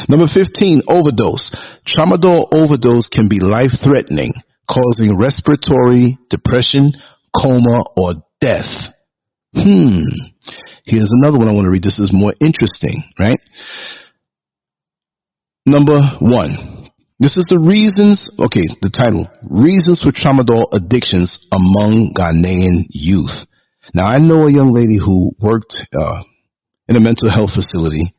Number 0.07 0.27
15, 0.33 0.83
overdose. 0.87 1.51
Tramadol 1.87 2.47
overdose 2.53 3.07
can 3.11 3.27
be 3.27 3.39
life 3.39 3.71
threatening, 3.83 4.33
causing 4.69 5.17
respiratory 5.17 6.17
depression, 6.29 6.93
coma, 7.35 7.83
or 7.97 8.15
death. 8.39 8.69
Hmm. 9.53 10.03
Here's 10.85 11.09
another 11.11 11.37
one 11.37 11.49
I 11.49 11.51
want 11.51 11.65
to 11.65 11.69
read. 11.69 11.83
This 11.83 11.99
is 11.99 12.11
more 12.13 12.33
interesting, 12.39 13.03
right? 13.19 13.39
Number 15.65 15.99
one. 16.19 16.89
This 17.19 17.37
is 17.37 17.45
the 17.49 17.59
reasons, 17.59 18.17
okay, 18.43 18.65
the 18.81 18.89
title 18.89 19.27
Reasons 19.47 20.01
for 20.01 20.11
Tramadol 20.11 20.65
Addictions 20.73 21.29
Among 21.51 22.13
Ghanaian 22.17 22.87
Youth. 22.89 23.45
Now, 23.93 24.07
I 24.07 24.17
know 24.17 24.47
a 24.47 24.51
young 24.51 24.73
lady 24.73 24.97
who 24.97 25.31
worked 25.39 25.71
uh, 25.93 26.23
in 26.87 26.95
a 26.95 26.99
mental 26.99 27.29
health 27.29 27.51
facility 27.53 28.11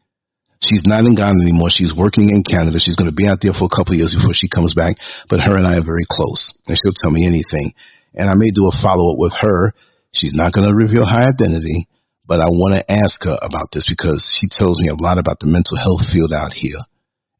She's 0.68 0.82
not 0.86 1.04
in 1.04 1.14
Ghana 1.14 1.42
anymore. 1.42 1.70
She's 1.74 1.92
working 1.94 2.30
in 2.30 2.44
Canada. 2.44 2.78
She's 2.78 2.94
going 2.94 3.10
to 3.10 3.14
be 3.14 3.26
out 3.26 3.38
there 3.42 3.52
for 3.52 3.66
a 3.66 3.74
couple 3.74 3.94
of 3.94 3.98
years 3.98 4.14
before 4.14 4.34
she 4.34 4.48
comes 4.48 4.74
back. 4.74 4.96
But 5.28 5.40
her 5.40 5.56
and 5.56 5.66
I 5.66 5.74
are 5.76 5.84
very 5.84 6.06
close, 6.10 6.38
and 6.66 6.78
she'll 6.78 6.94
tell 7.02 7.10
me 7.10 7.26
anything. 7.26 7.74
And 8.14 8.30
I 8.30 8.34
may 8.34 8.50
do 8.54 8.68
a 8.68 8.82
follow 8.82 9.12
up 9.12 9.18
with 9.18 9.32
her. 9.40 9.74
She's 10.14 10.34
not 10.34 10.52
going 10.52 10.68
to 10.68 10.74
reveal 10.74 11.06
her 11.06 11.28
identity, 11.34 11.88
but 12.26 12.40
I 12.40 12.46
want 12.46 12.74
to 12.78 12.92
ask 12.92 13.16
her 13.22 13.38
about 13.42 13.70
this 13.72 13.84
because 13.88 14.22
she 14.40 14.46
tells 14.58 14.78
me 14.78 14.88
a 14.88 14.94
lot 14.94 15.18
about 15.18 15.38
the 15.40 15.46
mental 15.46 15.76
health 15.76 16.06
field 16.12 16.32
out 16.32 16.52
here, 16.52 16.78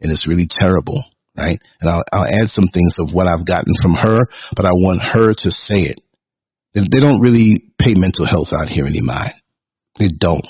and 0.01 0.11
it's 0.11 0.27
really 0.27 0.49
terrible, 0.59 1.05
right? 1.37 1.61
And 1.81 1.91
I'll, 1.91 2.03
I'll 2.13 2.27
add 2.27 2.51
some 2.55 2.69
things 2.73 2.93
of 2.99 3.13
what 3.13 3.29
I've 3.29 3.47
gotten 3.47 3.75
from 3.83 3.95
her, 3.95 4.27
but 4.57 4.65
I 4.65 4.73
want 4.73 5.01
her 5.03 5.35
to 5.35 5.51
say 5.69 5.93
it. 5.93 6.01
They 6.75 7.01
don't 7.01 7.21
really 7.21 7.63
pay 7.79 7.95
mental 7.95 8.27
health 8.27 8.49
out 8.53 8.69
here 8.69 8.87
any 8.87 9.03
mind. 9.03 9.35
They 9.99 10.09
don't. 10.09 10.47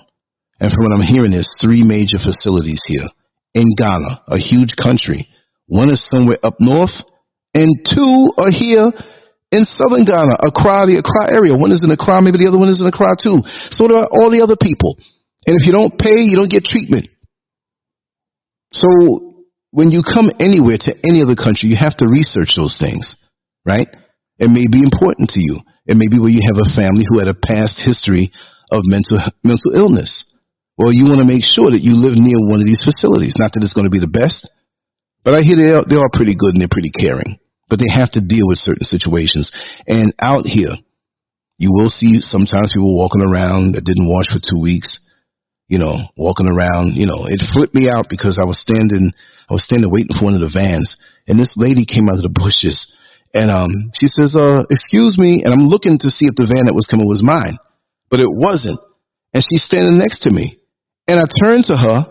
And 0.62 0.70
from 0.70 0.86
what 0.86 0.94
I'm 0.94 1.02
hearing, 1.02 1.32
there's 1.32 1.50
three 1.60 1.82
major 1.82 2.22
facilities 2.22 2.78
here 2.86 3.08
in 3.52 3.66
Ghana, 3.76 4.22
a 4.28 4.38
huge 4.38 4.70
country. 4.80 5.26
One 5.66 5.90
is 5.90 5.98
somewhere 6.08 6.38
up 6.44 6.54
north, 6.60 6.94
and 7.52 7.66
two 7.90 8.30
are 8.38 8.54
here 8.54 8.92
in 9.50 9.66
southern 9.76 10.06
Ghana, 10.06 10.38
Accra, 10.46 10.86
the 10.86 11.02
Accra 11.02 11.34
area. 11.34 11.58
One 11.58 11.72
is 11.72 11.80
in 11.82 11.90
Accra, 11.90 12.22
maybe 12.22 12.38
the 12.38 12.46
other 12.46 12.62
one 12.62 12.70
is 12.70 12.78
in 12.78 12.86
Accra 12.86 13.18
too. 13.20 13.42
So 13.76 13.88
do 13.88 13.94
are 13.98 14.06
all 14.06 14.30
the 14.30 14.40
other 14.40 14.54
people. 14.54 14.94
And 15.46 15.58
if 15.58 15.66
you 15.66 15.72
don't 15.72 15.98
pay, 15.98 16.22
you 16.22 16.36
don't 16.38 16.50
get 16.50 16.64
treatment. 16.64 17.10
So 18.72 19.34
when 19.72 19.90
you 19.90 20.04
come 20.06 20.30
anywhere 20.38 20.78
to 20.78 20.92
any 21.02 21.22
other 21.22 21.34
country, 21.34 21.74
you 21.74 21.76
have 21.76 21.96
to 21.98 22.06
research 22.06 22.54
those 22.56 22.74
things, 22.78 23.04
right? 23.66 23.88
It 24.38 24.48
may 24.48 24.70
be 24.70 24.80
important 24.80 25.30
to 25.34 25.40
you. 25.42 25.58
It 25.86 25.96
may 25.96 26.06
be 26.06 26.20
where 26.20 26.30
you 26.30 26.40
have 26.46 26.56
a 26.56 26.76
family 26.78 27.04
who 27.08 27.18
had 27.18 27.26
a 27.26 27.34
past 27.34 27.74
history 27.82 28.30
of 28.70 28.86
mental 28.86 29.18
mental 29.42 29.74
illness. 29.74 30.08
Well, 30.82 30.90
you 30.90 31.06
want 31.06 31.22
to 31.22 31.30
make 31.30 31.46
sure 31.54 31.70
that 31.70 31.78
you 31.78 31.94
live 31.94 32.18
near 32.18 32.42
one 32.42 32.58
of 32.58 32.66
these 32.66 32.82
facilities. 32.82 33.38
Not 33.38 33.54
that 33.54 33.62
it's 33.62 33.72
going 33.72 33.86
to 33.86 33.94
be 33.94 34.02
the 34.02 34.10
best, 34.10 34.34
but 35.22 35.38
I 35.38 35.46
hear 35.46 35.54
they 35.54 35.70
are, 35.70 35.86
they 35.86 35.94
are 35.94 36.10
pretty 36.10 36.34
good 36.34 36.58
and 36.58 36.60
they're 36.60 36.66
pretty 36.74 36.90
caring. 36.90 37.38
But 37.70 37.78
they 37.78 37.86
have 37.86 38.10
to 38.18 38.20
deal 38.20 38.50
with 38.50 38.66
certain 38.66 38.90
situations. 38.90 39.46
And 39.86 40.10
out 40.18 40.42
here, 40.42 40.74
you 41.54 41.70
will 41.70 41.94
see 42.02 42.18
sometimes 42.34 42.74
people 42.74 42.98
walking 42.98 43.22
around 43.22 43.78
that 43.78 43.86
didn't 43.86 44.10
wash 44.10 44.26
for 44.26 44.42
two 44.42 44.58
weeks. 44.58 44.90
You 45.70 45.78
know, 45.78 46.10
walking 46.18 46.50
around. 46.50 46.98
You 46.98 47.06
know, 47.06 47.30
it 47.30 47.38
flipped 47.54 47.78
me 47.78 47.86
out 47.88 48.10
because 48.10 48.34
I 48.34 48.44
was 48.44 48.58
standing, 48.66 49.14
I 49.48 49.54
was 49.54 49.62
standing 49.64 49.88
waiting 49.88 50.18
for 50.18 50.26
one 50.26 50.34
of 50.34 50.42
the 50.42 50.50
vans, 50.50 50.90
and 51.28 51.38
this 51.38 51.54
lady 51.54 51.86
came 51.86 52.10
out 52.10 52.18
of 52.18 52.26
the 52.26 52.34
bushes, 52.34 52.76
and 53.32 53.50
um, 53.50 53.70
she 53.98 54.10
says, 54.12 54.34
"Uh, 54.34 54.66
excuse 54.68 55.16
me," 55.16 55.40
and 55.46 55.54
I'm 55.54 55.70
looking 55.70 55.96
to 56.00 56.10
see 56.10 56.26
if 56.26 56.34
the 56.36 56.50
van 56.50 56.66
that 56.66 56.74
was 56.74 56.84
coming 56.90 57.06
was 57.06 57.22
mine, 57.22 57.56
but 58.10 58.20
it 58.20 58.28
wasn't, 58.28 58.80
and 59.32 59.46
she's 59.48 59.62
standing 59.64 59.96
next 59.96 60.20
to 60.24 60.30
me. 60.30 60.58
And 61.08 61.18
I 61.18 61.24
turned 61.42 61.66
to 61.66 61.76
her, 61.76 62.06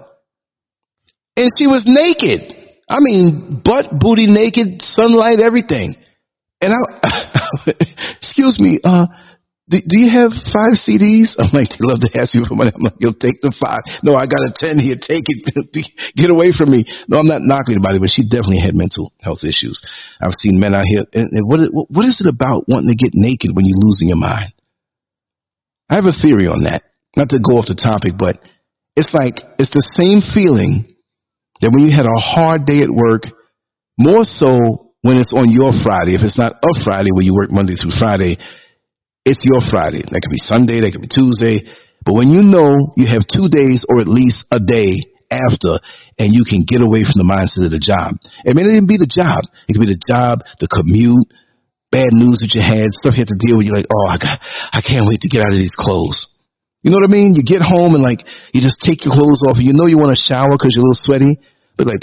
and 1.38 1.50
she 1.58 1.68
was 1.68 1.84
naked. 1.86 2.56
I 2.90 3.00
mean, 3.00 3.62
butt, 3.64 3.98
booty 3.98 4.28
naked, 4.28 4.84
sunlight, 4.96 5.40
everything. 5.40 5.96
And 6.60 6.74
I, 6.74 7.72
excuse 8.22 8.60
me, 8.60 8.80
uh, 8.84 9.06
do, 9.70 9.80
do, 9.80 10.00
you 10.04 10.12
have 10.12 10.32
five 10.52 10.76
cedis? 10.86 11.32
I'm 11.40 11.50
like, 11.54 11.70
they 11.70 11.80
love 11.88 12.02
to 12.02 12.12
ask 12.20 12.34
you 12.34 12.44
for 12.48 12.56
money. 12.56 12.72
I'm 12.76 12.82
like, 12.82 13.00
you'll 13.00 13.16
take 13.16 13.40
the 13.42 13.54
five. 13.64 13.80
No, 14.04 14.16
I 14.16 14.26
got 14.26 14.44
a 14.44 14.52
10 14.60 14.80
here. 14.80 14.96
Take 14.96 15.24
it. 15.26 15.88
Get 16.18 16.30
away 16.30 16.52
from 16.58 16.72
me. 16.72 16.84
No, 17.08 17.18
I'm 17.18 17.28
not 17.28 17.42
knocking 17.42 17.76
anybody, 17.76 18.00
but 18.00 18.12
she 18.14 18.24
definitely 18.24 18.60
had 18.60 18.76
mental 18.76 19.14
health 19.22 19.40
issues. 19.44 19.80
I've 20.22 20.36
seen 20.44 20.60
men 20.60 20.76
out 20.76 20.84
here. 20.86 21.06
And, 21.14 21.32
and 21.32 21.48
what, 21.48 21.60
what 21.72 22.06
is 22.06 22.16
it 22.20 22.28
about 22.28 22.68
wanting 22.68 22.90
to 22.90 23.00
get 23.00 23.16
naked 23.16 23.56
when 23.56 23.64
you're 23.64 23.80
losing 23.80 24.10
your 24.10 24.18
mind? 24.20 24.52
I 25.90 25.96
have 25.96 26.06
a 26.06 26.20
theory 26.22 26.48
on 26.48 26.64
that. 26.64 26.84
Not 27.16 27.30
to 27.30 27.40
go 27.40 27.58
off 27.58 27.66
the 27.68 27.76
topic, 27.76 28.14
but 28.18 28.44
it's 28.96 29.10
like 29.14 29.36
it's 29.60 29.72
the 29.72 29.88
same 29.98 30.22
feeling 30.34 30.86
that 31.62 31.72
when 31.72 31.86
you 31.86 31.96
had 31.96 32.06
a 32.06 32.20
hard 32.20 32.66
day 32.66 32.82
at 32.82 32.90
work, 32.90 33.24
more 33.98 34.26
so 34.40 34.92
when 35.02 35.18
it's 35.18 35.32
on 35.34 35.50
your 35.50 35.74
Friday. 35.84 36.16
If 36.16 36.22
it's 36.22 36.38
not 36.38 36.54
a 36.54 36.84
Friday 36.84 37.12
where 37.12 37.24
you 37.24 37.34
work 37.34 37.52
Monday 37.52 37.76
through 37.76 37.98
Friday, 38.00 38.38
it's 39.26 39.40
your 39.44 39.62
Friday. 39.70 40.02
That 40.02 40.22
could 40.22 40.34
be 40.34 40.42
Sunday, 40.50 40.82
that 40.82 40.92
could 40.92 41.02
be 41.02 41.14
Tuesday. 41.14 41.62
But 42.06 42.14
when 42.14 42.30
you 42.30 42.42
know 42.42 42.94
you 42.98 43.06
have 43.08 43.22
two 43.30 43.48
days 43.50 43.82
or 43.90 44.02
at 44.02 44.08
least 44.08 44.38
a 44.52 44.60
day 44.60 44.98
after 45.32 45.80
and 46.20 46.36
you 46.36 46.44
can 46.44 46.66
get 46.68 46.82
away 46.82 47.04
from 47.08 47.16
the 47.16 47.26
mindset 47.26 47.66
of 47.66 47.72
the 47.72 47.80
job. 47.80 48.20
It 48.44 48.54
may 48.54 48.64
not 48.64 48.76
even 48.76 48.88
be 48.88 49.00
the 49.00 49.08
job. 49.08 49.48
It 49.68 49.74
could 49.74 49.88
be 49.88 49.96
the 49.96 50.04
job, 50.06 50.44
the 50.60 50.68
commute, 50.68 51.32
bad 51.92 52.12
news 52.12 52.40
that 52.44 52.52
you 52.54 52.62
had, 52.62 52.92
stuff 53.00 53.16
you 53.16 53.24
have 53.24 53.32
to 53.32 53.40
deal 53.48 53.58
with. 53.58 53.66
You're 53.66 53.80
like, 53.80 53.90
oh, 53.90 54.08
I 54.12 54.18
got, 54.18 54.38
I 54.74 54.82
can't 54.82 55.08
wait 55.08 55.22
to 55.22 55.30
get 55.32 55.42
out 55.42 55.56
of 55.56 55.60
these 55.60 55.74
clothes. 55.80 56.20
You 56.82 56.90
know 56.90 56.98
what 56.98 57.10
I 57.10 57.14
mean? 57.14 57.38
You 57.38 57.44
get 57.46 57.62
home 57.62 57.94
and 57.94 58.02
like 58.02 58.26
you 58.54 58.62
just 58.62 58.82
take 58.82 59.06
your 59.06 59.14
clothes 59.14 59.42
off. 59.46 59.58
You 59.62 59.74
know 59.74 59.86
you 59.86 60.02
want 60.02 60.18
to 60.18 60.22
shower 60.26 60.50
because 60.50 60.74
you're 60.74 60.82
a 60.82 60.90
little 60.90 61.06
sweaty, 61.06 61.34
but 61.78 61.86
like 61.86 62.02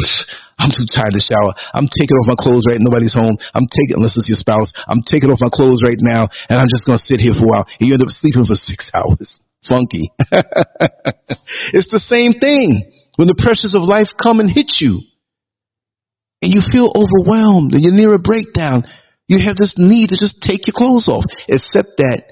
I'm 0.59 0.71
too 0.71 0.87
tired 0.95 1.19
to 1.19 1.23
shower. 1.23 1.51
I'm 1.75 1.91
taking 1.99 2.15
off 2.15 2.31
my 2.31 2.39
clothes 2.39 2.63
right. 2.71 2.79
Nobody's 2.79 3.15
home. 3.15 3.39
I'm 3.55 3.67
taking 3.67 3.99
unless 3.99 4.15
it's 4.15 4.31
your 4.31 4.39
spouse. 4.39 4.71
I'm 4.87 5.03
taking 5.11 5.31
off 5.31 5.43
my 5.43 5.51
clothes 5.51 5.83
right 5.83 5.99
now, 5.99 6.31
and 6.49 6.63
I'm 6.63 6.71
just 6.71 6.87
gonna 6.87 7.03
sit 7.11 7.19
here 7.19 7.35
for 7.35 7.43
a 7.43 7.51
while. 7.51 7.67
And 7.79 7.91
you 7.91 7.95
end 7.95 8.07
up 8.07 8.15
sleeping 8.23 8.47
for 8.47 8.59
six 8.71 8.87
hours. 8.95 9.27
Funky. 9.67 10.11
it's 11.75 11.91
the 11.91 12.01
same 12.09 12.39
thing 12.39 12.87
when 13.17 13.27
the 13.27 13.35
pressures 13.35 13.75
of 13.75 13.83
life 13.83 14.09
come 14.23 14.39
and 14.39 14.49
hit 14.51 14.79
you, 14.79 15.03
and 16.41 16.55
you 16.55 16.63
feel 16.71 16.95
overwhelmed 16.95 17.75
and 17.75 17.83
you're 17.83 17.93
near 17.93 18.15
a 18.15 18.19
breakdown. 18.19 18.87
You 19.27 19.43
have 19.45 19.57
this 19.59 19.75
need 19.77 20.11
to 20.11 20.17
just 20.17 20.41
take 20.41 20.67
your 20.67 20.75
clothes 20.79 21.09
off, 21.09 21.25
except 21.49 21.99
that 21.99 22.23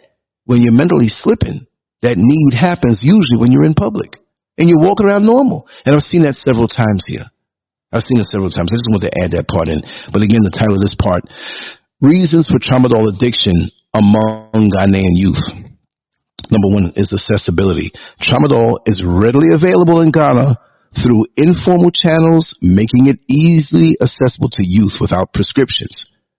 when 0.47 0.63
you're 0.63 0.73
mentally 0.73 1.13
slipping 1.23 1.67
that 2.07 2.15
need 2.17 2.55
happens 2.55 2.99
usually 3.03 3.39
when 3.43 3.51
you're 3.51 3.67
in 3.67 3.75
public 3.75 4.15
and 4.57 4.71
you're 4.71 4.79
walking 4.79 5.07
around 5.07 5.27
normal. 5.27 5.67
And 5.85 5.95
I've 5.95 6.07
seen 6.11 6.23
that 6.23 6.39
several 6.47 6.69
times 6.69 7.03
here. 7.07 7.27
I've 7.93 8.07
seen 8.07 8.23
it 8.23 8.31
several 8.31 8.51
times. 8.51 8.71
I 8.71 8.79
just 8.79 8.91
want 8.91 9.03
to 9.03 9.15
add 9.19 9.35
that 9.35 9.51
part 9.51 9.69
in. 9.69 9.83
But 10.13 10.23
again, 10.23 10.47
the 10.47 10.55
title 10.55 10.79
of 10.79 10.83
this 10.83 10.95
part, 11.03 11.27
Reasons 12.01 12.47
for 12.47 12.63
Tramadol 12.63 13.11
Addiction 13.11 13.71
Among 13.95 14.71
Ghanaian 14.71 15.19
Youth. 15.19 15.43
Number 16.51 16.69
one 16.69 16.93
is 16.95 17.11
accessibility. 17.11 17.91
Tramadol 18.23 18.79
is 18.87 19.03
readily 19.03 19.55
available 19.55 20.01
in 20.01 20.11
Ghana 20.11 20.59
through 21.03 21.27
informal 21.37 21.91
channels, 21.91 22.47
making 22.63 23.07
it 23.11 23.19
easily 23.29 23.97
accessible 24.01 24.51
to 24.51 24.63
youth 24.63 24.95
without 25.01 25.33
prescriptions. 25.35 25.93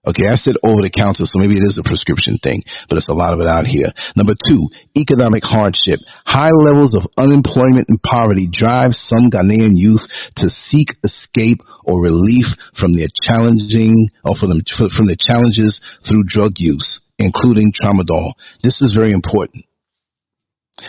Okay, 0.08 0.24
I 0.24 0.40
said 0.40 0.56
over 0.64 0.80
the 0.80 0.88
counter, 0.88 1.28
so 1.28 1.36
maybe 1.36 1.60
it 1.60 1.68
is 1.68 1.76
a 1.76 1.84
prescription 1.84 2.38
thing, 2.42 2.62
but 2.88 2.96
it's 2.96 3.12
a 3.12 3.12
lot 3.12 3.34
of 3.34 3.40
it 3.40 3.46
out 3.46 3.66
here. 3.66 3.92
Number 4.16 4.32
two, 4.48 4.68
economic 4.96 5.44
hardship. 5.44 6.00
High 6.24 6.54
levels 6.64 6.94
of 6.96 7.04
unemployment 7.18 7.88
and 7.88 8.00
poverty 8.00 8.48
drive 8.50 8.92
some 9.12 9.28
Ghanaian 9.28 9.76
youth 9.76 10.00
to 10.38 10.48
seek 10.70 10.88
escape 11.04 11.60
or 11.84 12.00
relief 12.00 12.46
from 12.80 12.96
their 12.96 13.08
challenging 13.22 14.08
or 14.24 14.34
from 14.36 14.48
them 14.48 14.62
from 14.96 15.06
their 15.06 15.20
challenges 15.20 15.76
through 16.08 16.24
drug 16.32 16.52
use, 16.56 16.88
including 17.18 17.72
tramadol. 17.76 18.32
This 18.62 18.80
is 18.80 18.96
very 18.96 19.12
important 19.12 19.66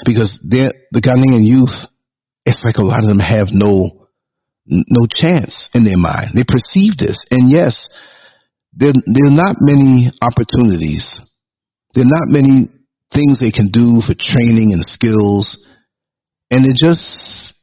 because 0.05 0.29
the 0.47 0.71
Ghanaian 0.95 1.45
youth, 1.45 1.75
it's 2.45 2.63
like 2.63 2.77
a 2.77 2.83
lot 2.83 3.03
of 3.03 3.09
them 3.09 3.19
have 3.19 3.47
no 3.51 4.07
no 4.69 5.07
chance 5.09 5.51
in 5.73 5.83
their 5.83 5.97
mind. 5.97 6.31
They 6.35 6.43
perceive 6.43 6.97
this. 6.97 7.17
And 7.31 7.51
yes, 7.51 7.73
there, 8.73 8.93
there 8.93 9.25
are 9.25 9.35
not 9.35 9.57
many 9.59 10.11
opportunities. 10.21 11.03
There 11.93 12.03
are 12.03 12.07
not 12.07 12.27
many 12.27 12.69
things 13.13 13.37
they 13.39 13.51
can 13.51 13.69
do 13.71 14.01
for 14.05 14.13
training 14.13 14.73
and 14.73 14.85
skills. 14.93 15.47
And 16.51 16.65
it 16.65 16.77
just, 16.77 17.01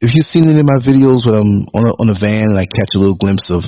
if 0.01 0.11
you've 0.13 0.27
seen 0.33 0.49
it 0.49 0.59
in 0.59 0.65
my 0.65 0.79
videos 0.85 1.25
when 1.25 1.35
I'm 1.35 1.67
on 1.73 1.83
a, 1.87 1.93
on 2.01 2.09
a 2.09 2.19
van 2.19 2.51
and 2.51 2.59
I 2.59 2.65
catch 2.65 2.89
a 2.95 2.99
little 2.99 3.15
glimpse 3.15 3.45
of 3.49 3.63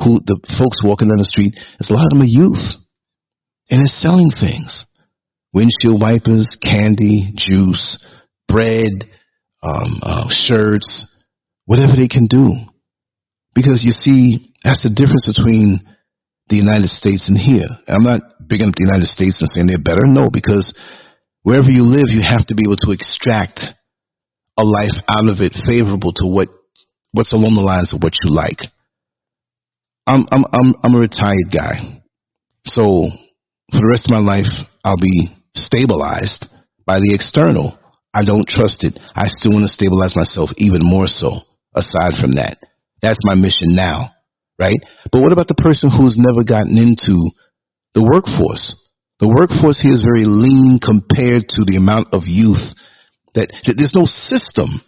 who 0.00 0.20
the 0.24 0.38
folks 0.58 0.78
walking 0.84 1.08
down 1.08 1.18
the 1.18 1.28
street, 1.30 1.54
it's 1.80 1.90
a 1.90 1.92
lot 1.92 2.06
of 2.06 2.10
them 2.10 2.22
are 2.22 2.24
youth. 2.24 2.64
And 3.70 3.80
they're 3.80 4.02
selling 4.02 4.30
things. 4.40 4.70
Windshield 5.52 6.00
wipers, 6.00 6.46
candy, 6.62 7.32
juice, 7.36 7.98
bread, 8.48 9.04
um, 9.62 10.00
uh, 10.02 10.24
shirts, 10.46 10.86
whatever 11.64 11.92
they 11.96 12.08
can 12.08 12.26
do. 12.26 12.54
Because 13.54 13.80
you 13.82 13.94
see, 14.04 14.52
that's 14.64 14.82
the 14.82 14.90
difference 14.90 15.26
between 15.26 15.80
the 16.48 16.56
United 16.56 16.90
States 16.98 17.22
and 17.26 17.38
here. 17.38 17.68
I'm 17.88 18.04
not 18.04 18.20
bigging 18.46 18.68
up 18.68 18.74
the 18.76 18.84
United 18.84 19.08
States 19.14 19.36
and 19.40 19.50
saying 19.54 19.66
they're 19.66 19.78
better. 19.78 20.06
No, 20.06 20.28
because 20.30 20.66
wherever 21.42 21.70
you 21.70 21.86
live, 21.86 22.08
you 22.08 22.22
have 22.22 22.46
to 22.48 22.54
be 22.54 22.64
able 22.66 22.76
to 22.76 22.92
extract 22.92 23.60
a 24.58 24.64
life 24.64 24.96
out 25.08 25.28
of 25.28 25.40
it 25.40 25.52
favorable 25.66 26.12
to 26.12 26.26
what 26.26 26.48
what's 27.12 27.32
along 27.32 27.54
the 27.54 27.62
lines 27.62 27.88
of 27.92 28.02
what 28.02 28.12
you 28.22 28.30
like. 28.34 28.58
I'm 30.06 30.26
I'm 30.30 30.44
I'm 30.52 30.74
I'm 30.82 30.94
a 30.94 30.98
retired 30.98 31.50
guy, 31.52 32.02
so 32.74 33.08
for 33.70 33.80
the 33.80 33.86
rest 33.86 34.04
of 34.04 34.10
my 34.10 34.18
life, 34.18 34.50
I'll 34.84 34.96
be 34.96 35.34
stabilized 35.66 36.44
by 36.86 37.00
the 37.00 37.14
external. 37.14 37.78
I 38.12 38.24
don't 38.24 38.46
trust 38.46 38.76
it. 38.80 38.98
I 39.16 39.28
still 39.38 39.52
want 39.52 39.66
to 39.66 39.74
stabilize 39.74 40.14
myself 40.14 40.50
even 40.58 40.84
more 40.84 41.08
so. 41.08 41.40
Aside 41.74 42.20
from 42.20 42.36
that, 42.36 42.58
that's 43.02 43.18
my 43.24 43.34
mission 43.34 43.74
now, 43.74 44.12
right? 44.58 44.78
But 45.10 45.20
what 45.20 45.32
about 45.32 45.48
the 45.48 45.54
person 45.54 45.90
who's 45.90 46.14
never 46.16 46.44
gotten 46.44 46.78
into 46.78 47.30
the 47.94 48.02
workforce? 48.02 48.74
The 49.20 49.28
workforce 49.28 49.78
here 49.80 49.94
is 49.94 50.02
very 50.02 50.24
lean 50.26 50.80
compared 50.82 51.48
to 51.48 51.64
the 51.66 51.76
amount 51.76 52.12
of 52.12 52.26
youth 52.26 52.62
that, 53.34 53.48
that 53.66 53.74
there's 53.76 53.94
no 53.94 54.08
system 54.30 54.82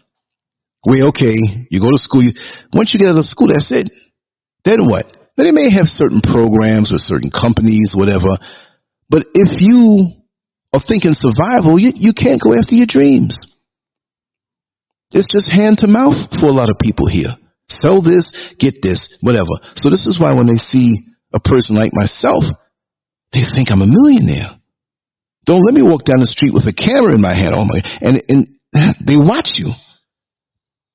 where, 0.83 1.09
okay, 1.09 1.35
you 1.71 1.81
go 1.81 1.91
to 1.91 2.03
school, 2.05 2.23
you, 2.23 2.33
once 2.73 2.91
you 2.93 3.01
get 3.01 3.09
out 3.09 3.19
of 3.19 3.27
school, 3.27 3.49
that's 3.49 3.71
it. 3.71 3.91
Then 4.65 4.87
what? 4.87 5.07
Now, 5.37 5.45
they 5.45 5.51
may 5.51 5.71
have 5.75 5.87
certain 5.99 6.21
programs 6.23 6.91
or 6.93 6.99
certain 7.07 7.31
companies, 7.31 7.91
whatever, 7.95 8.39
but 9.09 9.27
if 9.35 9.61
you 9.61 10.13
are 10.73 10.83
thinking 10.87 11.15
survival, 11.21 11.79
you, 11.79 11.93
you 11.95 12.13
can't 12.13 12.41
go 12.41 12.55
after 12.55 12.75
your 12.75 12.87
dreams. 12.87 13.35
It's 15.13 15.31
just 15.33 15.47
hand 15.51 15.79
to 15.81 15.87
mouth 15.87 16.31
for 16.41 16.47
a 16.47 16.53
lot 16.53 16.71
of 16.71 16.77
people 16.81 17.07
here. 17.09 17.35
Sell 17.83 18.03
this, 18.03 18.25
get 18.61 18.75
this, 18.83 18.99
whatever. 19.21 19.51
So 19.83 19.91
this 19.91 20.05
is 20.07 20.19
why 20.21 20.33
when 20.33 20.47
they 20.47 20.61
see 20.73 20.95
a 21.35 21.41
person 21.41 21.77
like 21.77 21.93
myself, 21.93 22.45
they 23.33 23.43
think 23.55 23.71
I'm 23.71 23.83
a 23.83 23.87
millionaire. 23.87 24.57
Don't 25.47 25.65
let 25.65 25.75
me 25.75 25.83
walk 25.83 26.05
down 26.05 26.21
the 26.21 26.31
street 26.31 26.55
with 26.55 26.67
a 26.67 26.73
camera 26.73 27.15
in 27.15 27.21
my 27.21 27.35
hand. 27.35 27.55
Oh 27.55 27.65
my, 27.65 27.81
and, 28.01 28.23
and 28.29 28.47
they 29.07 29.17
watch 29.17 29.49
you. 29.55 29.73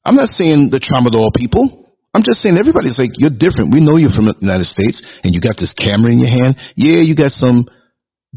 I'm 0.04 0.16
not 0.16 0.30
saying 0.38 0.70
the 0.72 0.80
tramadol 0.80 1.34
people. 1.36 1.96
I'm 2.14 2.24
just 2.24 2.44
saying 2.44 2.58
everybody's 2.58 2.98
like, 2.98 3.12
you're 3.16 3.30
different. 3.30 3.72
We 3.72 3.80
know 3.80 3.96
you're 3.96 4.12
from 4.12 4.26
the 4.26 4.36
United 4.42 4.68
States 4.68 4.98
and 5.24 5.34
you 5.34 5.40
got 5.40 5.56
this 5.60 5.72
camera 5.78 6.12
in 6.12 6.20
your 6.20 6.30
hand. 6.32 6.56
Yeah, 6.76 7.00
you 7.00 7.16
got 7.16 7.32
some 7.40 7.66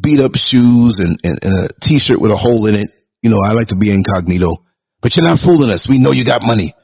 beat 0.01 0.21
up 0.21 0.33
shoes 0.51 0.95
and, 0.99 1.19
and, 1.23 1.39
and 1.43 1.71
a 1.71 1.87
t 1.87 1.99
shirt 1.99 2.21
with 2.21 2.31
a 2.31 2.37
hole 2.37 2.67
in 2.67 2.75
it. 2.75 2.89
You 3.23 3.31
know, 3.31 3.41
I 3.45 3.53
like 3.53 3.69
to 3.69 3.77
be 3.77 3.91
incognito. 3.91 4.63
But 5.03 5.17
you're 5.17 5.27
not 5.27 5.41
fooling 5.45 5.71
us. 5.71 5.81
We 5.89 5.99
know 5.99 6.13
you 6.13 6.25
got 6.25 6.43
money. 6.43 6.75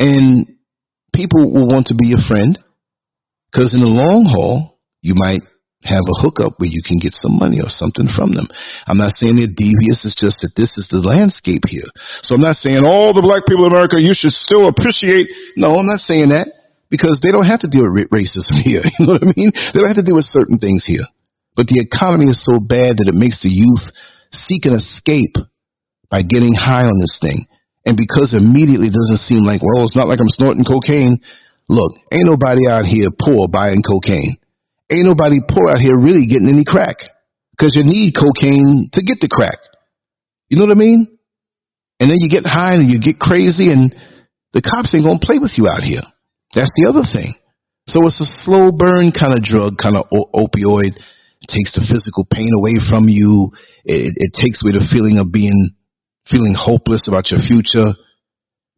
And 0.00 0.56
people 1.14 1.52
will 1.52 1.68
want 1.68 1.88
to 1.88 1.94
be 1.94 2.08
your 2.08 2.24
friend 2.26 2.58
because 3.52 3.72
in 3.72 3.80
the 3.80 3.86
long 3.86 4.24
haul, 4.24 4.80
you 5.02 5.14
might 5.14 5.42
have 5.84 6.04
a 6.04 6.20
hookup 6.20 6.60
where 6.60 6.68
you 6.68 6.82
can 6.84 6.98
get 6.98 7.16
some 7.22 7.38
money 7.38 7.60
or 7.60 7.72
something 7.78 8.08
from 8.16 8.34
them. 8.34 8.48
I'm 8.86 8.98
not 8.98 9.16
saying 9.20 9.36
they're 9.36 9.48
devious. 9.48 10.00
It's 10.04 10.18
just 10.20 10.36
that 10.42 10.52
this 10.56 10.68
is 10.76 10.84
the 10.90 11.00
landscape 11.00 11.64
here. 11.68 11.88
So 12.24 12.34
I'm 12.34 12.44
not 12.44 12.60
saying 12.62 12.84
all 12.84 13.12
the 13.12 13.24
black 13.24 13.48
people 13.48 13.64
in 13.64 13.72
America, 13.72 13.96
you 13.96 14.12
should 14.12 14.36
still 14.44 14.68
appreciate. 14.68 15.28
No, 15.56 15.76
I'm 15.76 15.88
not 15.88 16.00
saying 16.08 16.28
that 16.36 16.48
because 16.92 17.16
they 17.22 17.32
don't 17.32 17.48
have 17.48 17.60
to 17.60 17.68
deal 17.68 17.88
with 17.88 18.12
racism 18.12 18.60
here. 18.64 18.84
You 18.84 19.06
know 19.06 19.20
what 19.20 19.24
I 19.24 19.32
mean? 19.36 19.52
They 19.52 19.78
don't 19.80 19.88
have 19.88 20.00
to 20.00 20.04
deal 20.04 20.16
with 20.16 20.28
certain 20.32 20.58
things 20.58 20.82
here. 20.84 21.08
But 21.56 21.66
the 21.66 21.80
economy 21.80 22.30
is 22.30 22.38
so 22.44 22.60
bad 22.60 23.00
that 23.00 23.08
it 23.08 23.16
makes 23.16 23.36
the 23.42 23.48
youth 23.48 23.84
seek 24.48 24.64
an 24.64 24.80
escape 24.80 25.36
by 26.10 26.22
getting 26.22 26.54
high 26.54 26.84
on 26.84 26.98
this 27.00 27.16
thing. 27.20 27.46
And 27.86 27.96
because 27.96 28.32
immediately 28.32 28.90
doesn't 28.90 29.26
seem 29.28 29.44
like, 29.44 29.62
well, 29.62 29.86
it's 29.86 29.96
not 29.96 30.08
like 30.08 30.20
I'm 30.20 30.28
snorting 30.36 30.64
cocaine. 30.64 31.18
Look, 31.68 31.92
ain't 32.12 32.26
nobody 32.26 32.68
out 32.68 32.84
here 32.84 33.08
poor 33.22 33.48
buying 33.48 33.82
cocaine 33.82 34.36
ain't 34.90 35.06
nobody 35.06 35.38
poor 35.48 35.70
out 35.70 35.80
here 35.80 35.96
really 35.96 36.26
getting 36.26 36.48
any 36.48 36.64
crack 36.64 36.96
because 37.52 37.72
you 37.74 37.84
need 37.84 38.14
cocaine 38.14 38.90
to 38.94 39.02
get 39.02 39.18
the 39.20 39.28
crack. 39.28 39.58
You 40.48 40.58
know 40.58 40.66
what 40.66 40.76
I 40.76 40.80
mean? 40.80 41.06
And 42.00 42.10
then 42.10 42.18
you 42.18 42.28
get 42.28 42.46
high 42.46 42.74
and 42.74 42.90
you 42.90 42.98
get 42.98 43.20
crazy, 43.20 43.70
and 43.70 43.94
the 44.52 44.62
cops 44.62 44.88
ain't 44.92 45.04
gonna 45.04 45.20
play 45.22 45.38
with 45.38 45.52
you 45.56 45.68
out 45.68 45.82
here. 45.82 46.02
That's 46.54 46.70
the 46.76 46.88
other 46.88 47.06
thing. 47.12 47.34
So 47.92 48.06
it's 48.06 48.20
a 48.20 48.26
slow 48.44 48.72
burn 48.72 49.12
kind 49.12 49.34
of 49.34 49.44
drug, 49.44 49.78
kind 49.78 49.96
of 49.96 50.06
opioid. 50.34 50.92
It 50.96 51.48
takes 51.48 51.70
the 51.74 51.82
physical 51.86 52.24
pain 52.24 52.50
away 52.56 52.74
from 52.90 53.08
you. 53.08 53.52
It, 53.84 54.12
it 54.16 54.32
takes 54.42 54.58
away 54.62 54.72
the 54.72 54.88
feeling 54.92 55.18
of 55.18 55.30
being 55.30 55.74
feeling 56.30 56.54
hopeless 56.54 57.02
about 57.06 57.30
your 57.30 57.40
future. 57.46 57.94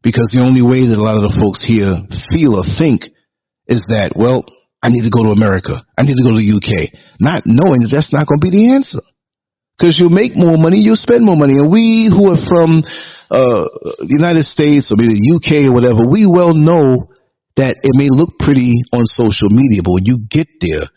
Because 0.02 0.26
the 0.32 0.40
only 0.40 0.62
way 0.62 0.86
that 0.86 0.98
a 0.98 1.02
lot 1.02 1.16
of 1.16 1.30
the 1.30 1.38
folks 1.38 1.60
here 1.62 2.02
feel 2.32 2.56
or 2.56 2.64
think 2.78 3.02
is 3.68 3.80
that, 3.86 4.16
well, 4.16 4.44
I 4.82 4.88
need 4.88 5.02
to 5.02 5.10
go 5.10 5.22
to 5.22 5.30
America. 5.30 5.84
I 5.96 6.02
need 6.02 6.16
to 6.16 6.24
go 6.26 6.34
to 6.34 6.42
the 6.42 6.52
UK. 6.58 6.90
Not 7.20 7.46
knowing 7.46 7.86
that 7.86 7.90
that's 7.92 8.12
not 8.12 8.26
going 8.26 8.40
to 8.40 8.50
be 8.50 8.50
the 8.50 8.74
answer. 8.74 9.06
Because 9.78 9.98
you 9.98 10.10
make 10.10 10.36
more 10.36 10.58
money, 10.58 10.78
you 10.78 10.96
spend 10.96 11.24
more 11.24 11.36
money. 11.36 11.54
And 11.54 11.70
we 11.70 12.10
who 12.10 12.34
are 12.34 12.42
from 12.50 12.82
uh, 13.30 13.64
the 14.02 14.10
United 14.10 14.46
States 14.52 14.86
or 14.90 14.96
maybe 14.98 15.14
the 15.14 15.38
UK 15.38 15.70
or 15.70 15.72
whatever, 15.72 16.02
we 16.10 16.26
well 16.26 16.54
know 16.54 17.08
that 17.56 17.76
it 17.82 17.94
may 17.94 18.08
look 18.10 18.30
pretty 18.40 18.72
on 18.92 19.04
social 19.16 19.50
media, 19.50 19.82
but 19.84 19.92
when 19.92 20.04
you 20.04 20.18
get 20.30 20.48
there, 20.60 20.90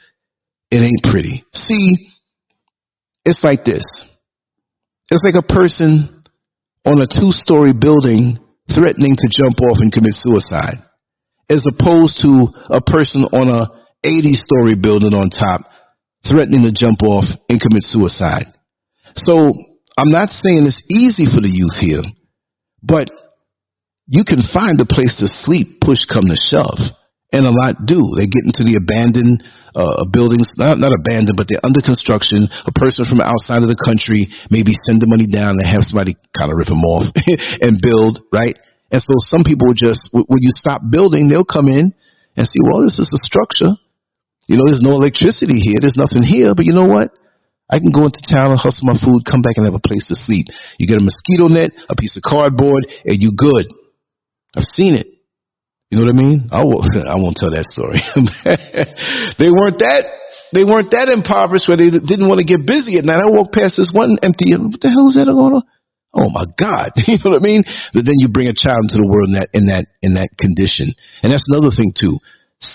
it 0.71 0.81
ain't 0.81 1.03
pretty. 1.11 1.43
See, 1.67 2.09
it's 3.23 3.39
like 3.43 3.65
this. 3.65 3.83
It's 5.09 5.23
like 5.23 5.35
a 5.35 5.53
person 5.53 6.14
on 6.85 7.01
a 7.01 7.07
two 7.07 7.31
story 7.43 7.73
building 7.73 8.39
threatening 8.73 9.15
to 9.15 9.27
jump 9.29 9.59
off 9.61 9.77
and 9.79 9.91
commit 9.91 10.13
suicide 10.23 10.83
as 11.49 11.61
opposed 11.67 12.19
to 12.21 12.47
a 12.69 12.81
person 12.81 13.23
on 13.31 13.49
a 13.49 13.67
80 14.03 14.39
story 14.45 14.75
building 14.75 15.13
on 15.13 15.29
top 15.29 15.69
threatening 16.27 16.63
to 16.63 16.71
jump 16.71 17.01
off 17.03 17.25
and 17.49 17.61
commit 17.61 17.83
suicide. 17.91 18.53
So 19.25 19.53
I'm 19.97 20.11
not 20.11 20.29
saying 20.43 20.67
it's 20.67 20.89
easy 20.89 21.25
for 21.29 21.41
the 21.41 21.49
youth 21.51 21.77
here, 21.79 22.03
but 22.81 23.09
you 24.07 24.23
can 24.23 24.43
find 24.53 24.79
a 24.79 24.85
place 24.85 25.13
to 25.19 25.27
sleep, 25.45 25.81
push 25.81 25.99
come 26.11 26.25
to 26.25 26.35
shove. 26.51 26.79
And 27.31 27.45
a 27.45 27.49
lot 27.49 27.85
do. 27.85 27.99
They 28.17 28.27
get 28.27 28.45
into 28.45 28.63
the 28.63 28.77
abandoned 28.77 29.43
uh, 29.75 30.07
buildings, 30.07 30.47
not, 30.57 30.79
not 30.79 30.95
abandoned, 30.95 31.35
but 31.35 31.47
they're 31.49 31.63
under 31.63 31.81
construction. 31.81 32.47
A 32.65 32.71
person 32.71 33.05
from 33.05 33.19
outside 33.19 33.61
of 33.61 33.67
the 33.67 33.75
country 33.75 34.31
maybe 34.49 34.73
send 34.87 35.01
the 35.01 35.07
money 35.07 35.27
down 35.27 35.59
and 35.59 35.67
have 35.67 35.83
somebody 35.91 36.15
kind 36.37 36.51
of 36.51 36.57
rip 36.57 36.67
them 36.71 36.83
off 36.83 37.11
and 37.61 37.83
build, 37.83 38.19
right? 38.31 38.55
And 38.91 39.03
so 39.03 39.13
some 39.29 39.43
people 39.43 39.75
just, 39.75 39.99
when 40.11 40.41
you 40.41 40.51
stop 40.57 40.81
building, 40.89 41.27
they'll 41.27 41.43
come 41.43 41.67
in 41.67 41.93
and 42.37 42.47
see, 42.47 42.61
well, 42.63 42.87
this 42.87 42.97
is 42.99 43.07
the 43.11 43.19
structure. 43.23 43.75
You 44.47 44.57
know, 44.57 44.63
there's 44.67 44.83
no 44.83 44.95
electricity 44.95 45.59
here. 45.59 45.81
There's 45.81 45.97
nothing 45.97 46.23
here. 46.23 46.53
But 46.55 46.65
you 46.65 46.73
know 46.73 46.85
what? 46.85 47.11
I 47.69 47.79
can 47.79 47.91
go 47.91 48.05
into 48.05 48.21
town 48.29 48.51
and 48.51 48.59
hustle 48.59 48.85
my 48.85 48.97
food, 49.03 49.25
come 49.25 49.41
back 49.41 49.57
and 49.57 49.65
have 49.65 49.73
a 49.73 49.81
place 49.81 50.05
to 50.09 50.15
sleep. 50.25 50.45
You 50.77 50.87
get 50.87 51.01
a 51.01 51.01
mosquito 51.01 51.47
net, 51.49 51.71
a 51.89 51.95
piece 51.95 52.15
of 52.15 52.21
cardboard, 52.21 52.85
and 53.03 53.21
you 53.21 53.31
good. 53.35 53.65
I've 54.55 54.69
seen 54.77 54.93
it. 54.93 55.07
You 55.95 56.03
know 56.03 56.11
what 56.11 56.19
I 56.19 56.27
mean? 56.27 56.49
I 56.51 56.59
won't, 56.59 56.91
I 57.07 57.15
won't 57.15 57.37
tell 57.39 57.55
that 57.55 57.71
story. 57.71 58.03
they 59.39 59.47
weren't 59.47 59.79
that 59.79 60.03
they 60.51 60.67
weren't 60.67 60.91
that 60.91 61.07
impoverished 61.07 61.71
where 61.71 61.79
they 61.79 61.87
didn't 61.87 62.27
want 62.27 62.43
to 62.43 62.47
get 62.47 62.67
busy 62.67 62.99
at 62.99 63.07
night. 63.07 63.23
I 63.23 63.31
walked 63.31 63.55
past 63.55 63.79
this 63.79 63.91
one 63.95 64.19
empty. 64.21 64.51
What 64.51 64.79
the 64.83 64.91
hell 64.91 65.07
is 65.07 65.15
that 65.15 65.31
going 65.31 65.55
on? 65.55 65.63
Oh 66.11 66.27
my 66.27 66.43
God. 66.59 66.91
you 67.07 67.15
know 67.23 67.31
what 67.31 67.39
I 67.39 67.43
mean? 67.43 67.63
But 67.95 68.03
then 68.03 68.19
you 68.19 68.27
bring 68.27 68.51
a 68.51 68.55
child 68.55 68.91
into 68.91 68.99
the 68.99 69.07
world 69.07 69.31
in 69.31 69.39
that 69.39 69.49
in 69.55 69.65
that 69.71 69.87
in 70.03 70.19
that 70.19 70.35
condition. 70.35 70.91
And 71.23 71.31
that's 71.31 71.47
another 71.47 71.71
thing 71.71 71.95
too. 71.95 72.19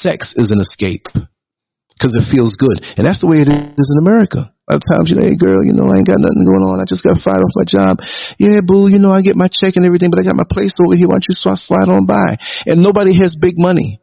Sex 0.01 0.25
is 0.41 0.49
an 0.49 0.65
escape. 0.65 1.05
Because 1.13 2.17
it 2.17 2.33
feels 2.33 2.57
good. 2.57 2.81
And 2.97 3.05
that's 3.05 3.21
the 3.21 3.29
way 3.29 3.45
it 3.45 3.49
is 3.53 3.89
in 3.93 3.99
America. 4.01 4.49
Lot 4.71 4.79
of 4.79 4.87
times, 4.87 5.11
you 5.11 5.19
know, 5.19 5.27
hey 5.27 5.35
girl, 5.35 5.67
you 5.67 5.75
know, 5.75 5.91
I 5.91 5.99
ain't 5.99 6.07
got 6.07 6.23
nothing 6.23 6.47
going 6.47 6.63
on. 6.63 6.79
I 6.79 6.87
just 6.87 7.03
got 7.03 7.19
fired 7.27 7.43
off 7.43 7.59
my 7.59 7.67
job. 7.67 7.99
Yeah, 8.39 8.63
boo, 8.63 8.87
you 8.87 9.03
know, 9.03 9.11
I 9.11 9.21
get 9.21 9.35
my 9.35 9.51
check 9.51 9.75
and 9.75 9.85
everything, 9.85 10.15
but 10.15 10.21
I 10.21 10.23
got 10.23 10.39
my 10.39 10.47
place 10.47 10.71
over 10.79 10.95
here. 10.95 11.11
Why 11.11 11.19
don't 11.19 11.27
you 11.27 11.35
slide 11.43 11.91
on 11.91 12.07
by? 12.07 12.39
And 12.71 12.79
nobody 12.79 13.19
has 13.19 13.35
big 13.35 13.59
money, 13.59 13.99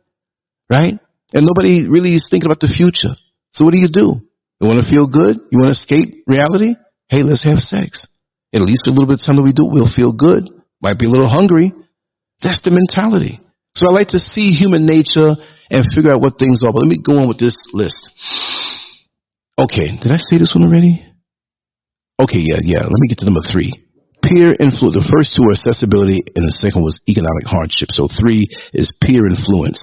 right? 0.69 0.99
And 1.31 1.47
nobody 1.47 1.87
really 1.87 2.15
is 2.19 2.27
thinking 2.29 2.51
about 2.51 2.59
the 2.59 2.67
future. 2.67 3.15
So 3.55 3.63
what 3.63 3.71
do 3.71 3.79
you 3.79 3.87
do? 3.87 4.19
You 4.59 4.67
want 4.67 4.83
to 4.83 4.91
feel 4.91 5.07
good? 5.07 5.39
You 5.51 5.59
want 5.59 5.71
to 5.71 5.79
escape 5.79 6.27
reality? 6.27 6.75
Hey, 7.07 7.23
let's 7.23 7.43
have 7.47 7.63
sex. 7.71 7.95
At 8.53 8.59
least 8.59 8.87
a 8.87 8.91
little 8.91 9.07
bit 9.07 9.21
of 9.21 9.25
time 9.25 9.37
that 9.37 9.47
we 9.47 9.53
do, 9.53 9.63
we'll 9.63 9.95
feel 9.95 10.11
good. 10.11 10.49
Might 10.81 10.99
be 10.99 11.05
a 11.05 11.09
little 11.09 11.29
hungry. 11.29 11.71
That's 12.43 12.59
the 12.65 12.71
mentality. 12.75 13.39
So 13.77 13.87
I 13.87 13.93
like 13.93 14.09
to 14.09 14.19
see 14.35 14.51
human 14.51 14.85
nature 14.85 15.31
and 15.69 15.85
figure 15.95 16.11
out 16.11 16.19
what 16.19 16.39
things 16.39 16.59
are. 16.59 16.73
But 16.73 16.83
let 16.83 16.89
me 16.89 16.99
go 16.99 17.19
on 17.19 17.27
with 17.29 17.39
this 17.39 17.55
list. 17.71 17.95
Okay, 19.59 19.97
did 20.01 20.11
I 20.11 20.17
say 20.29 20.37
this 20.37 20.53
one 20.53 20.69
already? 20.69 21.03
Okay, 22.21 22.37
yeah, 22.37 22.61
yeah. 22.63 22.81
Let 22.81 22.99
me 23.01 23.07
get 23.09 23.17
to 23.19 23.25
number 23.25 23.41
three. 23.51 23.73
Peer 24.21 24.53
influence. 24.59 24.93
The 24.93 25.09
first 25.09 25.33
two 25.33 25.43
are 25.49 25.57
accessibility, 25.57 26.21
and 26.35 26.45
the 26.45 26.57
second 26.61 26.83
was 26.83 26.97
economic 27.09 27.45
hardship. 27.45 27.89
So 27.93 28.07
three 28.19 28.45
is 28.73 28.89
peer 29.01 29.25
influence. 29.25 29.77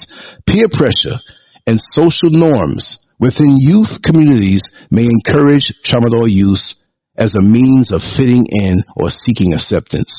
Peer 0.46 0.68
pressure 0.70 1.18
and 1.66 1.82
social 1.94 2.30
norms 2.30 2.84
within 3.18 3.58
youth 3.58 3.90
communities 4.04 4.60
may 4.90 5.06
encourage 5.06 5.66
tramadol 5.90 6.30
use 6.30 6.62
as 7.16 7.30
a 7.34 7.42
means 7.42 7.90
of 7.90 8.00
fitting 8.16 8.44
in 8.50 8.82
or 8.96 9.10
seeking 9.26 9.54
acceptance. 9.54 10.10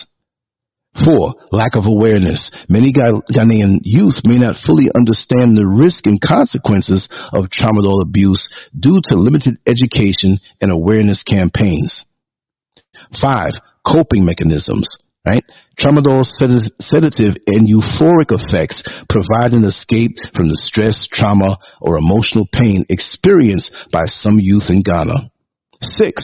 Four, 1.03 1.33
lack 1.51 1.75
of 1.75 1.85
awareness. 1.85 2.39
Many 2.69 2.93
Ghanaian 2.93 3.79
youth 3.83 4.15
may 4.23 4.37
not 4.37 4.55
fully 4.65 4.89
understand 4.95 5.57
the 5.57 5.65
risk 5.65 6.05
and 6.05 6.21
consequences 6.21 7.01
of 7.33 7.45
tramadol 7.49 8.01
abuse 8.01 8.41
due 8.79 9.01
to 9.09 9.15
limited 9.15 9.55
education 9.67 10.39
and 10.61 10.71
awareness 10.71 11.17
campaigns. 11.27 11.91
Five, 13.21 13.51
coping 13.85 14.23
mechanisms. 14.23 14.87
Right? 15.27 15.43
Tramadol's 15.79 16.29
sedative 16.37 17.33
and 17.47 17.67
euphoric 17.67 18.29
effects 18.29 18.75
provide 19.09 19.53
an 19.53 19.65
escape 19.65 20.15
from 20.35 20.49
the 20.49 20.57
stress, 20.67 20.95
trauma, 21.11 21.57
or 21.81 21.97
emotional 21.97 22.45
pain 22.53 22.85
experienced 22.89 23.71
by 23.91 24.05
some 24.21 24.39
youth 24.39 24.69
in 24.69 24.83
Ghana. 24.83 25.31
Six, 25.97 26.23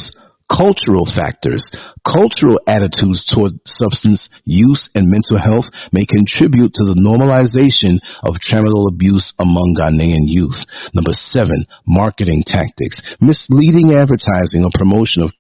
cultural 0.51 1.07
factors. 1.15 1.63
Cultural 2.05 2.59
attitudes 2.67 3.23
toward 3.33 3.53
substance 3.79 4.19
use 4.43 4.81
and 4.95 5.07
mental 5.09 5.39
health 5.39 5.65
may 5.91 6.05
contribute 6.05 6.73
to 6.73 6.85
the 6.85 6.99
normalization 6.99 7.99
of 8.23 8.35
tramadol 8.49 8.89
abuse 8.89 9.25
among 9.39 9.75
Ghanaian 9.79 10.25
youth. 10.27 10.57
Number 10.93 11.13
seven, 11.31 11.65
marketing 11.87 12.43
tactics. 12.47 12.97
Misleading 13.21 13.93
advertising 13.95 14.65
or 14.65 14.71
promotion 14.73 15.23
of 15.23 15.31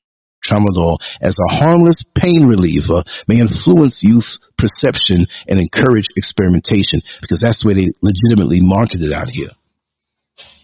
tramadol 0.49 0.97
as 1.21 1.33
a 1.33 1.55
harmless 1.55 2.01
pain 2.17 2.45
reliever 2.45 3.03
may 3.27 3.39
influence 3.39 3.95
youth 4.01 4.25
perception 4.57 5.25
and 5.47 5.59
encourage 5.59 6.05
experimentation 6.17 7.01
because 7.21 7.39
that's 7.41 7.63
where 7.65 7.75
they 7.75 7.89
legitimately 8.01 8.59
market 8.61 9.01
it 9.01 9.13
out 9.13 9.29
here. 9.29 9.49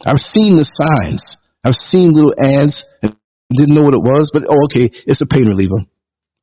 I've 0.05 0.21
seen 0.33 0.57
the 0.57 0.65
signs. 0.77 1.21
I've 1.63 1.77
seen 1.91 2.13
little 2.13 2.33
ads 2.39 2.75
didn't 3.55 3.75
know 3.75 3.83
what 3.83 3.93
it 3.93 4.03
was, 4.03 4.29
but 4.33 4.43
oh, 4.49 4.65
okay, 4.65 4.91
it's 5.05 5.21
a 5.21 5.25
pain 5.25 5.47
reliever. 5.47 5.79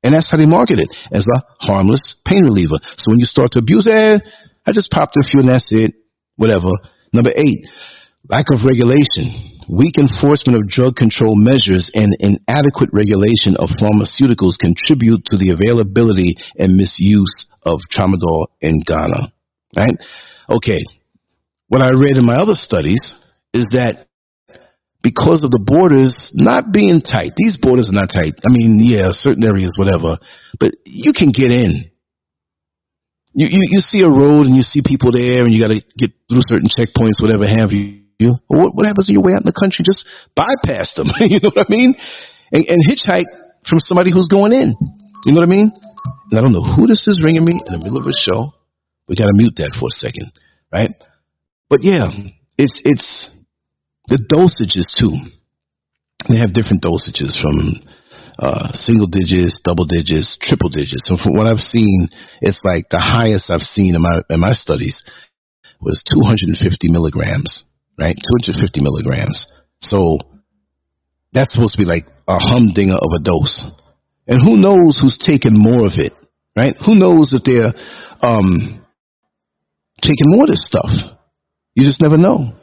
And 0.03 0.15
that's 0.15 0.27
how 0.31 0.37
they 0.37 0.47
market 0.47 0.79
it 0.79 0.89
as 1.13 1.25
a 1.25 1.67
harmless 1.67 2.01
pain 2.27 2.45
reliever. 2.45 2.77
So 2.99 3.05
when 3.09 3.19
you 3.19 3.27
start 3.27 3.53
to 3.53 3.59
abuse 3.59 3.87
it, 3.87 4.23
I 4.67 4.73
just 4.73 4.91
popped 4.91 5.17
a 5.17 5.25
few 5.31 5.41
and 5.41 5.49
that's 5.49 5.65
it, 5.71 5.93
whatever. 6.37 6.69
Number 7.13 7.31
eight, 7.31 7.65
lack 8.29 8.47
of 8.53 8.65
regulation. 8.65 9.53
Weak 9.69 9.97
enforcement 9.97 10.57
of 10.57 10.69
drug 10.69 10.97
control 10.97 11.37
measures 11.37 11.89
and 11.95 12.15
inadequate 12.21 12.91
regulation 12.93 13.57
of 13.57 13.71
pharmaceuticals 13.81 14.59
contribute 14.61 15.25
to 15.31 15.39
the 15.39 15.51
availability 15.51 16.37
and 16.59 16.77
misuse 16.77 17.33
of 17.63 17.81
tramadol 17.97 18.47
in 18.61 18.81
Ghana. 18.87 19.33
Right? 19.75 19.97
Okay. 20.51 20.81
What 21.69 21.81
I 21.81 21.91
read 21.91 22.17
in 22.19 22.27
my 22.27 22.37
other 22.37 22.57
studies 22.67 23.01
is 23.55 23.65
that 23.71 24.09
because 25.05 25.45
of 25.45 25.53
the 25.53 25.61
borders 25.61 26.17
not 26.33 26.73
being 26.73 27.05
tight. 27.05 27.37
These 27.37 27.61
borders 27.61 27.93
are 27.93 27.95
not 27.95 28.09
tight. 28.09 28.41
I 28.41 28.49
mean, 28.49 28.81
yeah, 28.81 29.13
certain 29.23 29.45
areas, 29.45 29.71
whatever, 29.77 30.17
but 30.59 30.73
you 30.87 31.13
can 31.13 31.29
get 31.29 31.53
in. 31.53 31.93
You, 33.37 33.47
you, 33.53 33.61
you 33.69 33.83
see 33.93 34.01
a 34.01 34.09
road 34.09 34.49
and 34.49 34.57
you 34.57 34.65
see 34.73 34.81
people 34.81 35.13
there 35.13 35.45
and 35.45 35.53
you 35.53 35.61
got 35.61 35.77
to 35.77 35.85
get 36.01 36.17
through 36.33 36.49
certain 36.49 36.73
checkpoints, 36.73 37.21
whatever 37.21 37.45
have 37.45 37.71
you. 37.71 38.01
What, 38.49 38.75
what 38.75 38.87
happens 38.87 39.07
when 39.07 39.21
you're 39.21 39.23
way 39.23 39.37
out 39.37 39.45
in 39.45 39.51
the 39.51 39.53
country? 39.53 39.85
Just 39.85 40.01
bypass 40.35 40.89
them. 40.97 41.13
you 41.21 41.39
know 41.43 41.53
what 41.53 41.67
I 41.69 41.69
mean? 41.69 41.95
And, 42.51 42.65
and 42.65 42.81
hitchhike 42.89 43.29
from 43.69 43.85
somebody 43.87 44.11
who's 44.11 44.29
going 44.29 44.53
in. 44.57 44.73
You 45.27 45.33
know 45.37 45.45
what 45.45 45.49
I 45.49 45.53
mean? 45.53 45.69
And 46.31 46.39
I 46.39 46.41
don't 46.41 46.53
know 46.53 46.65
who 46.65 46.87
this 46.87 47.05
is 47.07 47.21
ringing 47.23 47.45
me 47.45 47.61
in 47.61 47.73
the 47.73 47.79
middle 47.79 47.99
of 47.99 48.07
a 48.07 48.17
show. 48.25 48.57
We 49.07 49.17
got 49.17 49.27
to 49.27 49.37
mute 49.37 49.55
that 49.59 49.77
for 49.79 49.89
a 49.93 50.01
second, 50.01 50.33
right? 50.73 50.97
But 51.69 51.83
yeah, 51.83 52.09
it's 52.57 52.73
it's 52.85 53.05
the 54.09 54.19
dosages 54.31 54.87
too. 54.99 55.17
They 56.29 56.37
have 56.39 56.55
different 56.55 56.83
dosages 56.83 57.33
from 57.41 57.83
uh, 58.39 58.77
single 58.87 59.07
digits, 59.07 59.55
double 59.65 59.85
digits, 59.85 60.27
triple 60.49 60.69
digits. 60.69 61.03
So 61.07 61.17
from 61.23 61.35
what 61.37 61.47
I've 61.47 61.65
seen, 61.73 62.09
it's 62.41 62.59
like 62.65 62.87
the 62.91 63.01
highest 63.01 63.45
I've 63.49 63.67
seen 63.77 63.95
in 63.95 64.03
my 64.03 64.21
in 64.31 64.41
my 64.41 64.55
studies 64.63 64.95
was 65.81 66.01
250 66.15 66.89
milligrams, 66.89 67.51
right? 67.99 68.17
250 68.17 68.81
milligrams. 68.81 69.39
So 69.91 70.19
that's 71.33 71.53
supposed 71.53 71.75
to 71.75 71.79
be 71.79 71.85
like 71.85 72.07
a 72.27 72.39
humdinger 72.39 72.97
of 72.97 73.11
a 73.15 73.23
dose. 73.23 73.61
And 74.27 74.41
who 74.43 74.57
knows 74.57 74.99
who's 75.01 75.19
taking 75.27 75.53
more 75.57 75.87
of 75.87 75.93
it, 75.97 76.13
right? 76.57 76.75
Who 76.87 76.95
knows 76.95 77.29
if 77.33 77.43
they're 77.45 77.75
um, 78.23 78.85
taking 80.01 80.29
more 80.31 80.45
of 80.45 80.51
this 80.51 80.65
stuff? 80.67 80.91
You 81.75 81.87
just 81.87 82.01
never 82.01 82.17
know. 82.17 82.55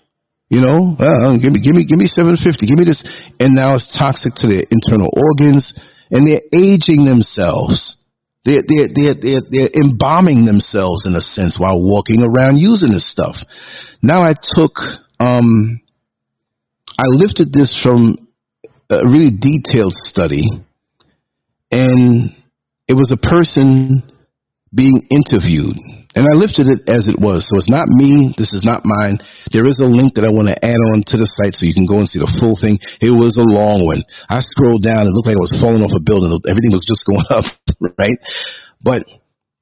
You 0.51 0.59
know, 0.59 0.97
uh, 0.99 1.37
give 1.37 1.53
me, 1.53 1.61
give 1.61 1.73
me, 1.73 1.85
give 1.85 1.97
me 1.97 2.11
750. 2.13 2.67
Give 2.67 2.77
me 2.77 2.83
this, 2.83 2.99
and 3.39 3.55
now 3.55 3.75
it's 3.75 3.87
toxic 3.97 4.35
to 4.35 4.47
their 4.47 4.67
internal 4.69 5.07
organs, 5.07 5.63
and 6.11 6.27
they're 6.27 6.43
aging 6.51 7.05
themselves. 7.05 7.79
They're 8.43 8.59
they're 8.67 8.89
they're 8.93 9.15
they're, 9.15 9.41
they're 9.49 9.69
embalming 9.81 10.43
themselves 10.43 11.03
in 11.05 11.15
a 11.15 11.21
sense 11.35 11.55
while 11.57 11.79
walking 11.79 12.21
around 12.21 12.57
using 12.57 12.91
this 12.91 13.05
stuff. 13.13 13.37
Now 14.03 14.23
I 14.23 14.33
took, 14.33 14.73
um, 15.21 15.79
I 16.99 17.05
lifted 17.07 17.53
this 17.53 17.69
from 17.81 18.17
a 18.89 19.07
really 19.07 19.31
detailed 19.31 19.95
study, 20.09 20.43
and 21.71 22.35
it 22.89 22.93
was 22.93 23.09
a 23.09 23.15
person 23.15 24.03
being 24.75 25.07
interviewed 25.09 25.77
and 26.15 26.27
I 26.27 26.35
lifted 26.35 26.67
it 26.67 26.83
as 26.91 27.07
it 27.07 27.19
was. 27.19 27.43
So 27.47 27.59
it's 27.59 27.71
not 27.71 27.87
me. 27.87 28.35
This 28.37 28.51
is 28.51 28.63
not 28.63 28.83
mine. 28.83 29.19
There 29.55 29.67
is 29.67 29.79
a 29.79 29.87
link 29.87 30.15
that 30.15 30.27
I 30.27 30.31
want 30.31 30.51
to 30.51 30.59
add 30.59 30.81
on 30.91 31.07
to 31.07 31.15
the 31.15 31.29
site 31.39 31.55
so 31.55 31.63
you 31.63 31.73
can 31.73 31.87
go 31.87 32.03
and 32.03 32.09
see 32.11 32.19
the 32.19 32.31
full 32.39 32.59
thing. 32.59 32.79
It 32.99 33.15
was 33.15 33.31
a 33.39 33.47
long 33.47 33.87
one. 33.87 34.03
I 34.27 34.43
scrolled 34.51 34.83
down. 34.83 35.07
It 35.07 35.15
looked 35.15 35.31
like 35.31 35.39
I 35.39 35.45
was 35.47 35.55
falling 35.63 35.83
off 35.83 35.95
a 35.95 36.03
building. 36.03 36.35
Everything 36.47 36.75
was 36.75 36.83
just 36.83 37.03
going 37.09 37.27
up, 37.31 37.47
right? 37.95 38.19
But 38.83 39.07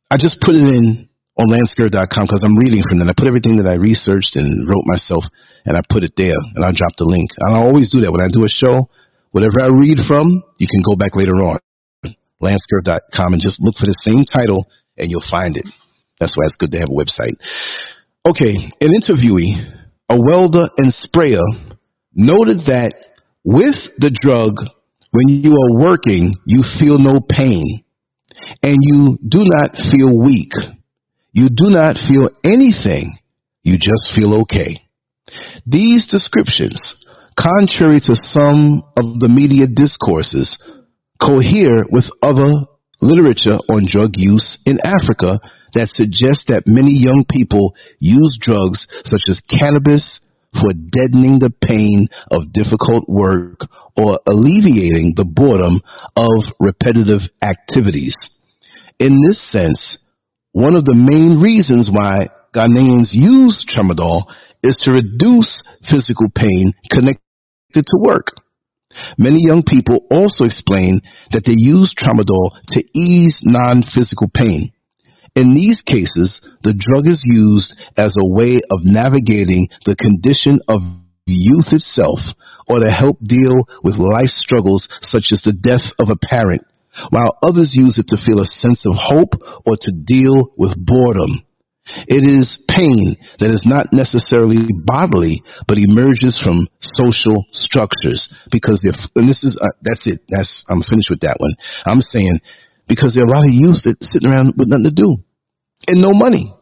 I 0.10 0.18
just 0.18 0.42
put 0.42 0.58
it 0.58 0.66
in 0.66 1.10
on 1.38 1.48
lancescurv.com 1.54 2.26
because 2.26 2.44
I'm 2.44 2.58
reading 2.58 2.82
from 2.82 3.02
it. 3.02 3.08
I 3.08 3.14
put 3.14 3.30
everything 3.30 3.62
that 3.62 3.70
I 3.70 3.78
researched 3.78 4.34
and 4.34 4.66
wrote 4.66 4.84
myself 4.90 5.24
and 5.70 5.78
I 5.78 5.82
put 5.86 6.04
it 6.04 6.18
there 6.18 6.40
and 6.56 6.66
I 6.66 6.74
dropped 6.74 6.98
the 6.98 7.06
link. 7.06 7.30
And 7.38 7.56
I 7.56 7.60
always 7.62 7.94
do 7.94 8.02
that 8.02 8.12
when 8.12 8.26
I 8.26 8.28
do 8.34 8.44
a 8.44 8.50
show. 8.50 8.90
Whatever 9.32 9.62
I 9.62 9.70
read 9.70 10.02
from, 10.10 10.42
you 10.58 10.68
can 10.68 10.82
go 10.82 10.98
back 10.98 11.14
later 11.14 11.38
on. 11.46 11.62
Lancescurv.com 12.42 13.34
and 13.38 13.42
just 13.42 13.62
look 13.62 13.78
for 13.78 13.86
the 13.86 13.96
same 14.02 14.26
title 14.26 14.66
and 14.98 15.12
you'll 15.12 15.30
find 15.30 15.56
it. 15.56 15.66
That's 16.20 16.36
why 16.36 16.46
it's 16.48 16.58
good 16.58 16.72
to 16.72 16.80
have 16.80 16.90
a 16.90 16.92
website. 16.92 17.38
Okay, 18.28 18.72
an 18.82 18.92
interviewee, 19.02 19.56
a 20.10 20.16
welder 20.20 20.68
and 20.78 20.94
sprayer, 21.04 21.42
noted 22.14 22.60
that 22.68 22.94
with 23.44 23.76
the 23.98 24.12
drug, 24.22 24.56
when 25.12 25.30
you 25.30 25.52
are 25.52 25.80
working, 25.80 26.36
you 26.46 26.64
feel 26.80 27.00
no 27.00 27.20
pain 27.20 27.84
and 28.62 28.78
you 28.82 29.18
do 29.28 29.40
not 29.44 29.72
feel 29.94 30.18
weak. 30.18 30.52
You 31.32 31.50
do 31.50 31.70
not 31.70 31.96
feel 32.08 32.30
anything. 32.44 33.18
You 33.64 33.78
just 33.78 34.16
feel 34.16 34.42
okay. 34.42 34.82
These 35.66 36.06
descriptions, 36.12 36.80
contrary 37.40 38.02
to 38.02 38.16
some 38.34 38.84
of 38.98 39.20
the 39.20 39.30
media 39.30 39.68
discourses, 39.68 40.48
cohere 41.22 41.86
with 41.92 42.06
other 42.22 42.66
literature 43.02 43.58
on 43.70 43.88
drug 43.92 44.12
use 44.16 44.46
in 44.66 44.80
Africa 44.84 45.40
that 45.74 45.90
suggests 45.96 46.44
that 46.48 46.64
many 46.66 46.98
young 46.98 47.26
people 47.30 47.74
use 48.00 48.38
drugs 48.42 48.80
such 49.10 49.22
as 49.30 49.38
cannabis 49.60 50.02
for 50.54 50.74
deadening 50.74 51.40
the 51.40 51.52
pain 51.64 52.08
of 52.32 52.54
difficult 52.54 53.08
work 53.08 53.60
or 53.96 54.20
alleviating 54.28 55.14
the 55.16 55.26
boredom 55.26 55.82
of 56.16 56.44
repetitive 56.60 57.22
activities. 57.42 58.14
In 59.00 59.22
this 59.28 59.38
sense, 59.52 59.80
one 60.52 60.76
of 60.76 60.86
the 60.86 60.96
main 60.96 61.40
reasons 61.40 61.88
why 61.92 62.28
Ghanaians 62.56 63.10
use 63.12 63.66
tramadol 63.74 64.24
is 64.64 64.76
to 64.84 64.92
reduce 64.92 65.48
physical 65.90 66.28
pain 66.36 66.74
connected 66.92 67.22
to 67.76 67.98
work. 68.00 68.28
Many 69.18 69.42
young 69.46 69.64
people 69.64 70.00
also 70.12 70.46
explain 70.46 71.02
that 71.32 71.44
they 71.46 71.54
use 71.56 71.94
tramadol 71.98 72.52
to 72.74 73.00
ease 73.00 73.36
non 73.44 73.84
physical 73.96 74.28
pain. 74.34 74.72
In 75.40 75.56
these 75.56 75.80
cases, 75.88 76.36
the 76.68 76.76
drug 76.76 77.08
is 77.08 77.22
used 77.24 77.72
as 77.96 78.12
a 78.12 78.28
way 78.28 78.60
of 78.72 78.84
navigating 78.84 79.70
the 79.86 79.96
condition 79.96 80.60
of 80.68 80.82
youth 81.26 81.72
itself 81.72 82.20
or 82.68 82.80
to 82.80 82.92
help 82.92 83.16
deal 83.24 83.56
with 83.82 83.96
life 83.96 84.36
struggles 84.44 84.84
such 85.10 85.32
as 85.32 85.40
the 85.46 85.54
death 85.54 85.88
of 85.98 86.10
a 86.10 86.20
parent, 86.28 86.68
while 87.12 87.40
others 87.42 87.70
use 87.72 87.96
it 87.96 88.08
to 88.10 88.20
feel 88.26 88.42
a 88.44 88.52
sense 88.62 88.80
of 88.84 89.00
hope 89.00 89.32
or 89.66 89.78
to 89.80 89.92
deal 90.04 90.52
with 90.58 90.76
boredom. 90.76 91.48
It 92.12 92.28
is 92.28 92.46
pain 92.68 93.16
that 93.40 93.56
is 93.56 93.64
not 93.64 93.94
necessarily 93.94 94.68
bodily, 94.84 95.42
but 95.70 95.78
emerges 95.78 96.36
from 96.44 96.68
social 97.00 97.46
structures. 97.64 98.20
Because 98.52 98.80
if, 98.84 98.96
and 99.16 99.30
this 99.30 99.40
is, 99.42 99.56
uh, 99.56 99.72
that's 99.84 100.04
it. 100.04 100.20
That's, 100.28 100.50
I'm 100.68 100.84
finished 100.84 101.10
with 101.10 101.22
that 101.22 101.40
one. 101.40 101.56
I'm 101.86 102.04
saying 102.12 102.42
because 102.90 103.14
there 103.16 103.24
are 103.24 103.32
a 103.32 103.32
lot 103.32 103.48
of 103.48 103.54
youth 103.54 103.80
that 103.86 103.96
sitting 104.12 104.28
around 104.28 104.56
with 104.58 104.68
nothing 104.68 104.84
to 104.84 104.92
do 104.92 105.24
and 105.88 106.02
no 106.02 106.12
money 106.14 106.54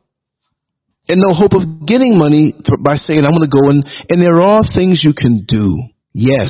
and 1.10 1.22
no 1.22 1.34
hope 1.34 1.54
of 1.54 1.86
getting 1.88 2.18
money 2.18 2.54
by 2.84 2.98
saying 3.08 3.24
I'm 3.24 3.32
going 3.32 3.50
to 3.50 3.58
go 3.58 3.70
and 3.70 3.86
and 4.10 4.22
there 4.22 4.42
are 4.42 4.62
things 4.76 5.02
you 5.04 5.14
can 5.14 5.46
do. 5.48 5.84
Yes. 6.14 6.50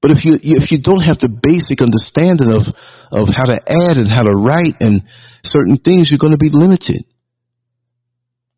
But 0.00 0.10
if 0.10 0.24
you 0.24 0.38
if 0.42 0.70
you 0.70 0.78
don't 0.78 1.02
have 1.02 1.18
the 1.20 1.28
basic 1.28 1.80
understanding 1.80 2.50
of 2.50 2.66
of 3.12 3.28
how 3.34 3.44
to 3.46 3.56
add 3.56 3.96
and 3.96 4.10
how 4.10 4.22
to 4.22 4.34
write 4.34 4.80
and 4.80 5.02
certain 5.50 5.78
things, 5.78 6.08
you're 6.10 6.18
going 6.18 6.32
to 6.32 6.38
be 6.38 6.50
limited. 6.52 7.04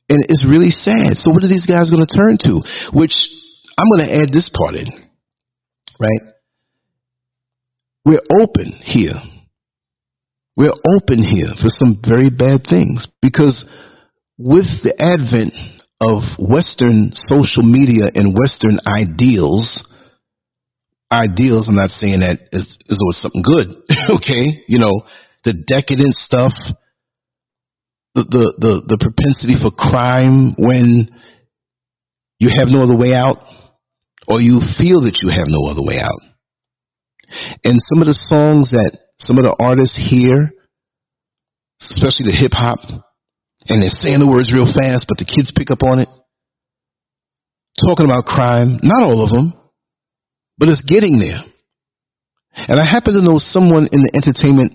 And 0.08 0.24
it's 0.28 0.44
really 0.44 0.74
sad. 0.84 1.18
So 1.24 1.30
what 1.30 1.42
are 1.44 1.48
these 1.48 1.64
guys 1.66 1.90
going 1.90 2.06
to 2.06 2.14
turn 2.14 2.38
to? 2.44 2.60
Which 2.92 3.12
I'm 3.78 3.88
going 3.90 4.06
to 4.06 4.14
add 4.14 4.32
this 4.32 4.48
part 4.54 4.74
in, 4.74 4.86
right? 5.98 6.34
We're 8.04 8.22
open 8.40 8.80
here. 8.84 9.20
We're 10.56 10.70
open 10.70 11.24
here 11.24 11.52
for 11.60 11.70
some 11.78 12.00
very 12.06 12.30
bad 12.30 12.66
things 12.70 13.00
because 13.20 13.54
with 14.38 14.66
the 14.84 14.94
advent 15.00 15.52
of 16.00 16.22
Western 16.38 17.12
social 17.28 17.62
media 17.62 18.04
and 18.14 18.36
Western 18.38 18.78
ideals, 18.86 19.68
ideals, 21.10 21.66
I'm 21.68 21.74
not 21.74 21.90
saying 22.00 22.20
that 22.20 22.38
though 22.52 23.10
it's 23.10 23.22
something 23.22 23.42
good, 23.42 23.82
okay? 24.16 24.62
You 24.68 24.78
know, 24.78 25.02
the 25.44 25.54
decadent 25.54 26.14
stuff, 26.26 26.52
the, 28.14 28.22
the, 28.22 28.52
the, 28.58 28.80
the 28.86 28.98
propensity 29.00 29.60
for 29.60 29.72
crime 29.72 30.54
when 30.56 31.08
you 32.38 32.50
have 32.58 32.68
no 32.68 32.84
other 32.84 32.96
way 32.96 33.12
out 33.12 33.38
or 34.28 34.40
you 34.40 34.60
feel 34.78 35.02
that 35.02 35.18
you 35.20 35.30
have 35.30 35.48
no 35.48 35.66
other 35.70 35.82
way 35.82 35.98
out. 35.98 36.20
And 37.64 37.80
some 37.88 38.02
of 38.02 38.06
the 38.06 38.18
songs 38.28 38.68
that 38.70 38.98
some 39.26 39.38
of 39.38 39.44
the 39.44 39.54
artists 39.58 39.96
here, 40.10 40.52
especially 41.90 42.26
the 42.26 42.38
hip 42.38 42.52
hop, 42.52 42.80
and 43.68 43.82
they're 43.82 43.98
saying 44.02 44.18
the 44.18 44.26
words 44.26 44.52
real 44.52 44.66
fast, 44.66 45.06
but 45.08 45.18
the 45.18 45.24
kids 45.24 45.50
pick 45.56 45.70
up 45.70 45.82
on 45.82 46.00
it. 46.00 46.08
Talking 47.86 48.06
about 48.06 48.26
crime, 48.26 48.78
not 48.82 49.02
all 49.02 49.24
of 49.24 49.30
them, 49.30 49.54
but 50.58 50.68
it's 50.68 50.82
getting 50.82 51.18
there. 51.18 51.44
And 52.56 52.78
I 52.78 52.84
happen 52.84 53.14
to 53.14 53.22
know 53.22 53.40
someone 53.52 53.88
in 53.90 54.02
the 54.02 54.10
entertainment 54.14 54.72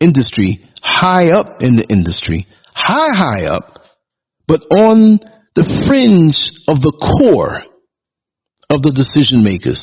industry, 0.00 0.60
high 0.82 1.30
up 1.30 1.60
in 1.60 1.76
the 1.76 1.84
industry, 1.84 2.46
high, 2.74 3.14
high 3.14 3.46
up, 3.46 3.82
but 4.48 4.60
on 4.70 5.20
the 5.54 5.84
fringe 5.86 6.36
of 6.68 6.80
the 6.80 6.92
core 6.92 7.62
of 8.70 8.82
the 8.82 8.92
decision 8.92 9.42
makers. 9.42 9.78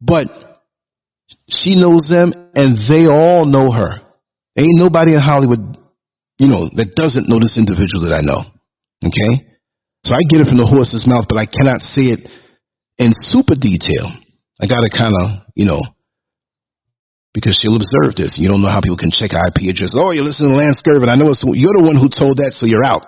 But 0.00 0.53
she 1.48 1.74
knows 1.74 2.02
them 2.08 2.32
and 2.54 2.78
they 2.88 3.10
all 3.10 3.44
know 3.44 3.70
her. 3.70 4.00
Ain't 4.56 4.78
nobody 4.78 5.14
in 5.14 5.20
Hollywood, 5.20 5.76
you 6.38 6.48
know, 6.48 6.70
that 6.76 6.94
doesn't 6.94 7.28
know 7.28 7.38
this 7.40 7.56
individual 7.56 8.08
that 8.08 8.14
I 8.14 8.20
know. 8.20 8.44
Okay? 9.04 9.46
So 10.06 10.14
I 10.14 10.22
get 10.28 10.40
it 10.40 10.48
from 10.48 10.58
the 10.58 10.66
horse's 10.66 11.06
mouth, 11.06 11.24
but 11.28 11.38
I 11.38 11.46
cannot 11.46 11.80
say 11.94 12.12
it 12.12 12.20
in 12.98 13.12
super 13.32 13.54
detail. 13.54 14.12
I 14.60 14.66
gotta 14.66 14.88
kinda, 14.88 15.46
you 15.54 15.64
know, 15.64 15.82
because 17.34 17.58
she'll 17.60 17.76
observe 17.76 18.14
this. 18.16 18.30
You 18.36 18.48
don't 18.48 18.62
know 18.62 18.70
how 18.70 18.80
people 18.80 18.96
can 18.96 19.10
check 19.10 19.32
IP 19.32 19.68
address. 19.68 19.90
Oh, 19.92 20.12
you're 20.12 20.24
listening 20.24 20.50
to 20.50 20.56
Lance 20.56 20.80
and 20.84 21.10
I 21.10 21.16
know 21.16 21.32
it's, 21.32 21.42
you're 21.42 21.76
the 21.76 21.84
one 21.84 21.96
who 21.96 22.08
told 22.08 22.38
that, 22.38 22.52
so 22.60 22.66
you're 22.66 22.84
out. 22.84 23.02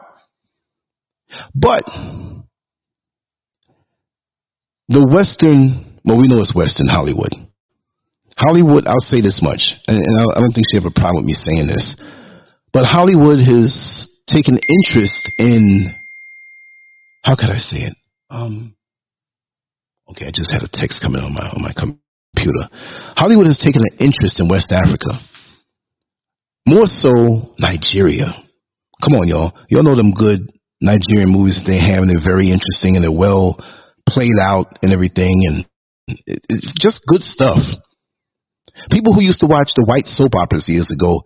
But 1.55 1.85
the 4.89 5.07
Western, 5.07 6.01
well, 6.05 6.17
we 6.17 6.29
know 6.29 6.43
it's 6.43 6.55
Western 6.55 6.89
Hollywood. 6.89 7.33
Hollywood, 8.39 8.87
I'll 8.87 9.11
say 9.11 9.21
this 9.21 9.41
much, 9.41 9.61
and, 9.87 9.97
and 9.97 10.33
I 10.37 10.41
don't 10.41 10.53
think 10.53 10.67
she 10.71 10.77
have 10.77 10.85
a 10.85 10.91
problem 10.91 11.25
with 11.25 11.37
me 11.37 11.37
saying 11.47 11.67
this, 11.69 11.85
but 12.73 12.85
Hollywood 12.85 13.39
has 13.41 13.73
taken 14.29 14.59
interest 14.59 15.29
in, 15.39 15.95
how 17.23 17.35
could 17.37 17.49
I 17.49 17.61
say 17.71 17.89
it? 17.89 17.95
Um, 18.29 18.75
okay, 20.11 20.27
I 20.27 20.31
just 20.35 20.51
had 20.51 20.63
a 20.63 20.69
text 20.69 21.01
coming 21.01 21.23
on 21.23 21.33
my 21.33 21.49
on 21.49 21.63
my 21.63 21.73
computer. 21.73 22.69
Hollywood 23.17 23.47
has 23.47 23.57
taken 23.59 23.81
an 23.81 23.99
interest 24.01 24.39
in 24.39 24.49
West 24.49 24.71
Africa, 24.71 25.21
more 26.67 26.87
so 27.01 27.55
Nigeria. 27.59 28.35
Come 29.03 29.15
on, 29.15 29.29
y'all, 29.29 29.53
y'all 29.71 29.83
know 29.83 29.97
them 29.97 30.13
good 30.13 30.41
Nigerian 30.81 31.31
movies 31.31 31.57
they 31.67 31.79
have, 31.79 32.03
and 32.03 32.11
they're 32.11 32.23
very 32.23 32.53
interesting 32.53 32.97
and 32.97 33.03
they're 33.03 33.11
well 33.11 33.57
played 34.09 34.39
out 34.43 34.77
and 34.83 34.93
everything, 34.93 35.35
and 35.49 35.65
it's 36.49 36.67
just 36.83 36.99
good 37.09 37.23
stuff. 37.35 37.59
People 38.91 39.15
who 39.15 39.23
used 39.23 39.41
to 39.41 39.47
watch 39.47 39.71
the 39.77 39.85
white 39.85 40.07
soap 40.17 40.35
operas 40.35 40.65
years 40.67 40.87
ago, 40.93 41.23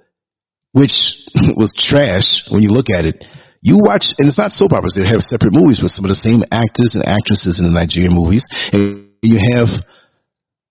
which 0.72 0.92
was 1.56 1.70
trash 1.88 2.26
when 2.50 2.62
you 2.62 2.70
look 2.70 2.86
at 2.90 3.04
it, 3.04 3.22
you 3.62 3.76
watch, 3.76 4.04
and 4.18 4.28
it's 4.28 4.38
not 4.38 4.52
soap 4.56 4.72
operas, 4.72 4.92
they 4.96 5.04
have 5.04 5.20
separate 5.28 5.52
movies 5.52 5.80
with 5.82 5.92
some 5.94 6.04
of 6.08 6.16
the 6.16 6.22
same 6.24 6.42
actors 6.50 6.96
and 6.96 7.04
actresses 7.04 7.60
in 7.60 7.64
the 7.64 7.70
Nigerian 7.70 8.14
movies. 8.14 8.42
And 8.72 9.12
you 9.22 9.36
have 9.52 9.68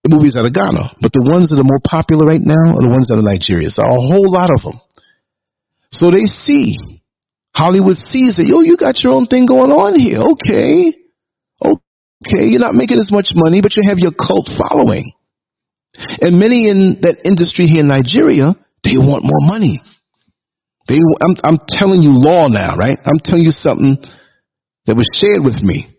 movies 0.07 0.33
out 0.35 0.45
of 0.45 0.53
Ghana. 0.53 0.97
But 1.01 1.13
the 1.13 1.21
ones 1.21 1.49
that 1.49 1.59
are 1.59 1.67
more 1.67 1.81
popular 1.85 2.25
right 2.25 2.41
now 2.41 2.73
are 2.73 2.81
the 2.81 2.89
ones 2.89 3.05
out 3.11 3.19
of 3.19 3.25
Nigeria. 3.25 3.69
So 3.75 3.83
a 3.83 3.93
whole 3.93 4.31
lot 4.31 4.49
of 4.49 4.63
them. 4.63 4.81
So 6.01 6.09
they 6.09 6.25
see, 6.47 6.77
Hollywood 7.53 7.97
sees 8.11 8.33
that, 8.37 8.47
yo, 8.47 8.61
you 8.61 8.77
got 8.77 8.97
your 9.03 9.13
own 9.13 9.27
thing 9.27 9.45
going 9.45 9.71
on 9.71 9.99
here. 9.99 10.21
Okay. 10.33 10.97
Okay, 11.61 12.51
you're 12.51 12.59
not 12.59 12.75
making 12.75 12.99
as 12.99 13.11
much 13.11 13.29
money, 13.35 13.61
but 13.61 13.75
you 13.75 13.83
have 13.87 13.97
your 13.99 14.11
cult 14.11 14.49
following. 14.57 15.13
And 15.95 16.39
many 16.39 16.69
in 16.69 16.99
that 17.01 17.25
industry 17.25 17.67
here 17.67 17.81
in 17.81 17.87
Nigeria, 17.87 18.55
they 18.83 18.97
want 18.97 19.23
more 19.23 19.41
money. 19.41 19.81
They, 20.87 20.95
I'm, 21.21 21.35
I'm 21.43 21.59
telling 21.77 22.01
you 22.01 22.11
law 22.13 22.47
now, 22.47 22.75
right? 22.75 22.97
I'm 23.05 23.19
telling 23.23 23.43
you 23.43 23.53
something 23.63 23.97
that 24.87 24.95
was 24.95 25.07
shared 25.19 25.43
with 25.43 25.61
me. 25.61 25.95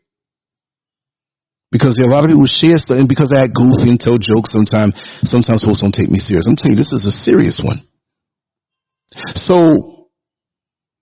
Because 1.70 1.94
there 1.96 2.06
are 2.06 2.10
a 2.10 2.14
lot 2.14 2.24
of 2.24 2.30
people 2.30 2.46
share 2.60 2.78
stuff, 2.78 2.98
and 2.98 3.08
because 3.08 3.30
I 3.34 3.44
act 3.44 3.54
goofy 3.54 3.90
and 3.90 4.00
tell 4.00 4.18
jokes 4.18 4.50
sometimes, 4.52 4.94
sometimes 5.30 5.62
folks 5.62 5.80
don't 5.80 5.94
take 5.94 6.10
me 6.10 6.20
serious. 6.26 6.44
I'm 6.48 6.56
telling 6.56 6.76
you, 6.76 6.82
this 6.82 6.92
is 6.92 7.06
a 7.06 7.24
serious 7.24 7.54
one. 7.62 7.86
So, 9.46 10.08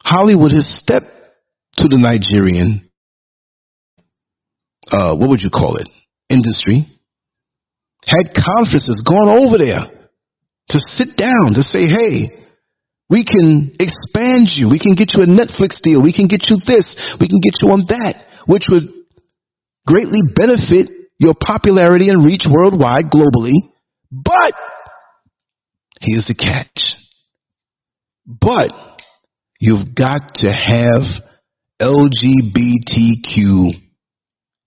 Hollywood 0.05 0.53
has 0.53 0.65
stepped 0.83 1.11
to 1.79 1.89
the 1.89 1.97
Nigerian, 1.97 2.91
uh, 4.93 5.15
what 5.15 5.31
would 5.31 5.41
you 5.41 5.51
call 5.51 5.77
it, 5.79 5.89
industry, 6.29 6.98
had 8.09 8.35
conferences, 8.35 9.03
gone 9.05 9.29
over 9.29 9.59
there 9.59 9.87
to 10.71 10.81
sit 10.97 11.17
down 11.17 11.55
to 11.55 11.63
say, 11.73 11.87
hey, 11.87 12.33
we 13.11 13.25
can 13.25 13.75
expand 13.81 14.49
you. 14.55 14.69
We 14.69 14.79
can 14.79 14.95
get 14.95 15.15
you 15.15 15.23
a 15.23 15.27
Netflix 15.27 15.81
deal. 15.83 16.01
We 16.01 16.13
can 16.13 16.29
get 16.29 16.49
you 16.49 16.59
this. 16.67 16.85
We 17.21 17.29
can 17.29 17.41
get 17.41 17.55
you 17.63 17.71
on 17.71 17.87
that, 17.89 18.15
which 18.47 18.65
would 18.69 18.93
greatly 19.87 20.21
benefit 20.35 20.91
your 21.19 21.35
popularity 21.35 22.09
and 22.09 22.25
reach 22.25 22.45
worldwide, 22.49 23.11
globally. 23.11 23.53
But 24.13 24.55
here's 26.01 26.27
the 26.27 26.35
catch. 26.35 26.69
But 28.27 28.71
you've 29.59 29.95
got 29.95 30.35
to 30.37 30.53
have 30.53 31.03
LGBTQ 31.81 33.88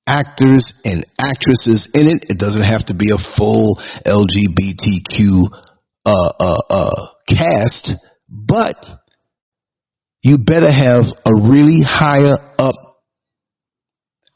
actors 0.07 0.65
and 0.83 1.05
actresses 1.19 1.87
in 1.93 2.07
it. 2.07 2.25
It 2.29 2.37
doesn't 2.37 2.63
have 2.63 2.85
to 2.87 2.93
be 2.93 3.07
a 3.11 3.37
full 3.37 3.79
LGBTQ 4.05 5.49
uh, 6.05 6.09
uh, 6.09 6.57
uh, 6.69 7.07
cast, 7.27 7.91
but 8.29 8.75
you 10.23 10.37
better 10.37 10.71
have 10.71 11.03
a 11.25 11.33
really 11.35 11.81
higher 11.85 12.37
up 12.59 12.75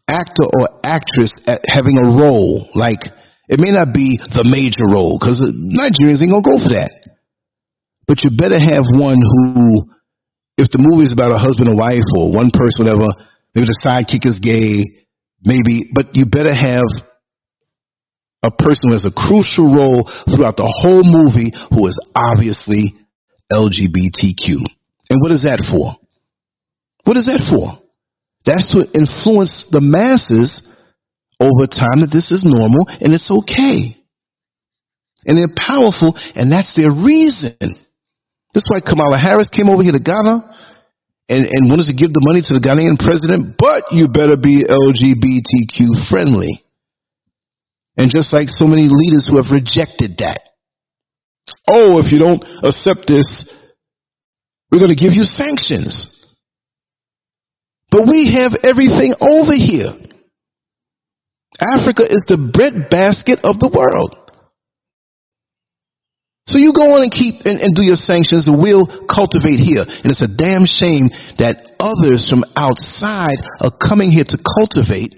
actor 0.07 0.45
or 0.59 0.69
actress 0.83 1.31
at 1.47 1.61
having 1.67 1.97
a 1.97 2.07
role. 2.09 2.69
Like 2.75 3.01
it 3.47 3.59
may 3.59 3.71
not 3.71 3.93
be 3.93 4.19
the 4.35 4.43
major 4.43 4.85
role 4.89 5.17
because 5.19 5.39
Nigerians 5.39 6.21
ain't 6.21 6.31
gonna 6.31 6.41
go 6.41 6.61
for 6.63 6.73
that. 6.73 6.91
But 8.07 8.23
you 8.23 8.29
better 8.37 8.59
have 8.59 8.83
one 8.93 9.17
who, 9.17 9.89
if 10.57 10.69
the 10.71 10.77
movie 10.77 11.07
is 11.07 11.13
about 11.13 11.31
a 11.33 11.41
husband 11.41 11.69
and 11.69 11.77
wife 11.77 12.05
or 12.17 12.31
one 12.31 12.51
person, 12.53 12.85
whatever, 12.85 13.09
maybe 13.53 13.65
the 13.65 13.77
sidekick 13.81 14.29
is 14.29 14.37
gay, 14.39 15.04
maybe, 15.45 15.89
but 15.93 16.15
you 16.15 16.25
better 16.25 16.53
have 16.53 16.83
a 18.43 18.51
person 18.51 18.89
who 18.89 18.93
has 18.93 19.05
a 19.05 19.11
crucial 19.11 19.73
role 19.73 20.09
throughout 20.25 20.57
the 20.57 20.71
whole 20.81 21.03
movie 21.03 21.53
who 21.71 21.87
is 21.87 21.97
obviously 22.15 22.95
LGBTQ. 23.51 24.61
And 25.09 25.21
what 25.21 25.31
is 25.31 25.41
that 25.43 25.63
for? 25.69 25.95
What 27.05 27.17
is 27.17 27.25
that 27.25 27.41
for? 27.49 27.79
That's 28.45 28.71
to 28.73 28.85
influence 28.93 29.51
the 29.71 29.81
masses 29.81 30.51
over 31.39 31.67
time 31.67 32.01
that 32.01 32.13
this 32.13 32.25
is 32.29 32.43
normal 32.43 32.85
and 33.01 33.13
it's 33.13 33.29
okay. 33.29 33.97
And 35.27 35.37
they're 35.39 35.55
powerful, 35.57 36.13
and 36.35 36.51
that's 36.51 36.69
their 36.75 36.91
reason. 36.91 37.57
That's 38.53 38.69
why 38.69 38.79
Kamala 38.79 39.17
Harris 39.17 39.47
came 39.51 39.69
over 39.69 39.81
here 39.81 39.91
to 39.91 39.99
Ghana 39.99 40.55
and, 41.27 41.45
and 41.45 41.69
wanted 41.69 41.87
to 41.87 41.93
give 41.93 42.13
the 42.13 42.21
money 42.21 42.41
to 42.41 42.53
the 42.53 42.61
Ghanaian 42.61 42.97
president, 42.99 43.55
but 43.57 43.91
you 43.91 44.07
better 44.07 44.37
be 44.37 44.63
LGBTQ 44.63 46.09
friendly. 46.09 46.63
And 47.97 48.11
just 48.11 48.31
like 48.31 48.49
so 48.57 48.67
many 48.67 48.87
leaders 48.91 49.25
who 49.27 49.37
have 49.37 49.51
rejected 49.51 50.17
that. 50.19 50.41
Oh, 51.67 51.99
if 51.99 52.11
you 52.11 52.19
don't 52.19 52.43
accept 52.63 53.07
this, 53.07 53.25
we're 54.71 54.79
going 54.79 54.95
to 54.95 55.01
give 55.01 55.13
you 55.13 55.25
sanctions. 55.37 55.93
But 57.89 58.07
we 58.07 58.35
have 58.37 58.51
everything 58.63 59.15
over 59.21 59.55
here. 59.55 59.93
Africa 61.59 62.03
is 62.03 62.21
the 62.27 62.37
breadbasket 62.37 63.39
of 63.43 63.59
the 63.59 63.69
world. 63.73 64.24
So 66.49 66.59
you 66.59 66.73
go 66.73 66.93
on 66.93 67.01
and 67.01 67.11
keep 67.11 67.41
and, 67.45 67.59
and 67.59 67.75
do 67.75 67.81
your 67.81 67.97
sanctions, 68.05 68.45
we'll 68.47 68.85
cultivate 69.09 69.59
here. 69.59 69.81
And 69.81 70.11
it's 70.11 70.21
a 70.21 70.27
damn 70.27 70.65
shame 70.79 71.09
that 71.39 71.57
others 71.79 72.27
from 72.29 72.45
outside 72.55 73.41
are 73.61 73.71
coming 73.71 74.11
here 74.11 74.25
to 74.25 74.37
cultivate. 74.37 75.13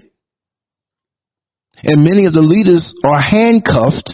And 1.82 2.02
many 2.02 2.24
of 2.24 2.32
the 2.32 2.40
leaders 2.40 2.82
are 3.04 3.20
handcuffed 3.20 4.10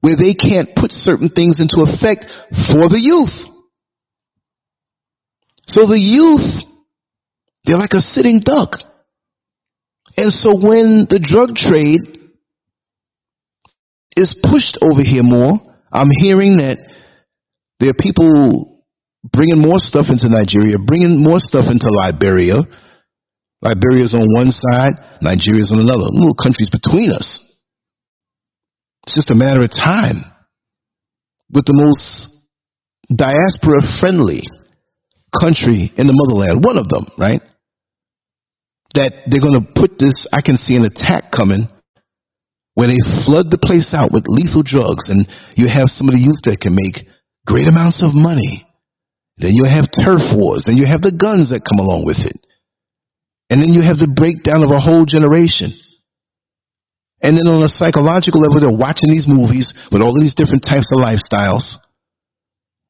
where 0.00 0.16
they 0.16 0.32
can't 0.32 0.74
put 0.74 0.90
certain 1.04 1.28
things 1.28 1.56
into 1.58 1.82
effect 1.82 2.24
for 2.72 2.88
the 2.88 3.00
youth. 3.00 3.34
So 5.74 5.86
the 5.86 5.98
youth, 5.98 6.64
they're 7.64 7.78
like 7.78 7.92
a 7.92 8.02
sitting 8.14 8.40
duck. 8.40 8.70
And 10.16 10.32
so 10.42 10.54
when 10.54 11.06
the 11.10 11.18
drug 11.18 11.56
trade 11.56 12.00
is 14.16 14.34
pushed 14.42 14.78
over 14.82 15.02
here 15.04 15.22
more, 15.22 15.67
I'm 15.92 16.10
hearing 16.20 16.58
that 16.58 16.76
there 17.80 17.90
are 17.90 17.94
people 17.94 18.84
bringing 19.32 19.58
more 19.60 19.78
stuff 19.88 20.06
into 20.08 20.28
Nigeria, 20.28 20.78
bringing 20.78 21.22
more 21.22 21.40
stuff 21.40 21.64
into 21.70 21.86
Liberia. 21.90 22.56
Liberia's 23.62 24.14
on 24.14 24.26
one 24.34 24.52
side, 24.52 24.92
Nigeria's 25.22 25.70
on 25.72 25.80
another. 25.80 26.06
Little 26.12 26.34
countries 26.34 26.68
between 26.70 27.12
us. 27.12 27.26
It's 29.06 29.16
just 29.16 29.30
a 29.30 29.34
matter 29.34 29.64
of 29.64 29.70
time. 29.70 30.24
With 31.50 31.64
the 31.64 31.72
most 31.72 32.30
diaspora 33.14 33.98
friendly 34.00 34.42
country 35.40 35.92
in 35.96 36.06
the 36.06 36.12
motherland, 36.12 36.62
one 36.64 36.76
of 36.76 36.88
them, 36.88 37.06
right? 37.16 37.40
That 38.94 39.12
they're 39.30 39.40
going 39.40 39.60
to 39.60 39.80
put 39.80 39.98
this, 39.98 40.14
I 40.32 40.42
can 40.42 40.58
see 40.66 40.74
an 40.74 40.84
attack 40.84 41.32
coming 41.32 41.68
where 42.78 42.86
they 42.86 43.26
flood 43.26 43.50
the 43.50 43.58
place 43.58 43.90
out 43.90 44.14
with 44.14 44.30
lethal 44.30 44.62
drugs, 44.62 45.02
and 45.10 45.26
you 45.58 45.66
have 45.66 45.90
some 45.98 46.06
of 46.06 46.14
the 46.14 46.22
youth 46.22 46.38
that 46.46 46.62
can 46.62 46.78
make 46.78 47.10
great 47.42 47.66
amounts 47.66 47.98
of 48.06 48.14
money. 48.14 48.62
Then 49.34 49.50
you 49.58 49.66
have 49.66 49.90
turf 49.90 50.22
wars, 50.38 50.62
then 50.62 50.78
you 50.78 50.86
have 50.86 51.02
the 51.02 51.10
guns 51.10 51.50
that 51.50 51.66
come 51.66 51.82
along 51.82 52.06
with 52.06 52.22
it. 52.22 52.38
And 53.50 53.58
then 53.58 53.74
you 53.74 53.82
have 53.82 53.98
the 53.98 54.06
breakdown 54.06 54.62
of 54.62 54.70
a 54.70 54.78
whole 54.78 55.10
generation. 55.10 55.74
And 57.18 57.34
then 57.34 57.50
on 57.50 57.66
a 57.66 57.74
psychological 57.82 58.46
level, 58.46 58.62
they're 58.62 58.70
watching 58.70 59.10
these 59.10 59.26
movies 59.26 59.66
with 59.90 59.98
all 59.98 60.14
these 60.14 60.38
different 60.38 60.62
types 60.62 60.86
of 60.94 61.02
lifestyles. 61.02 61.66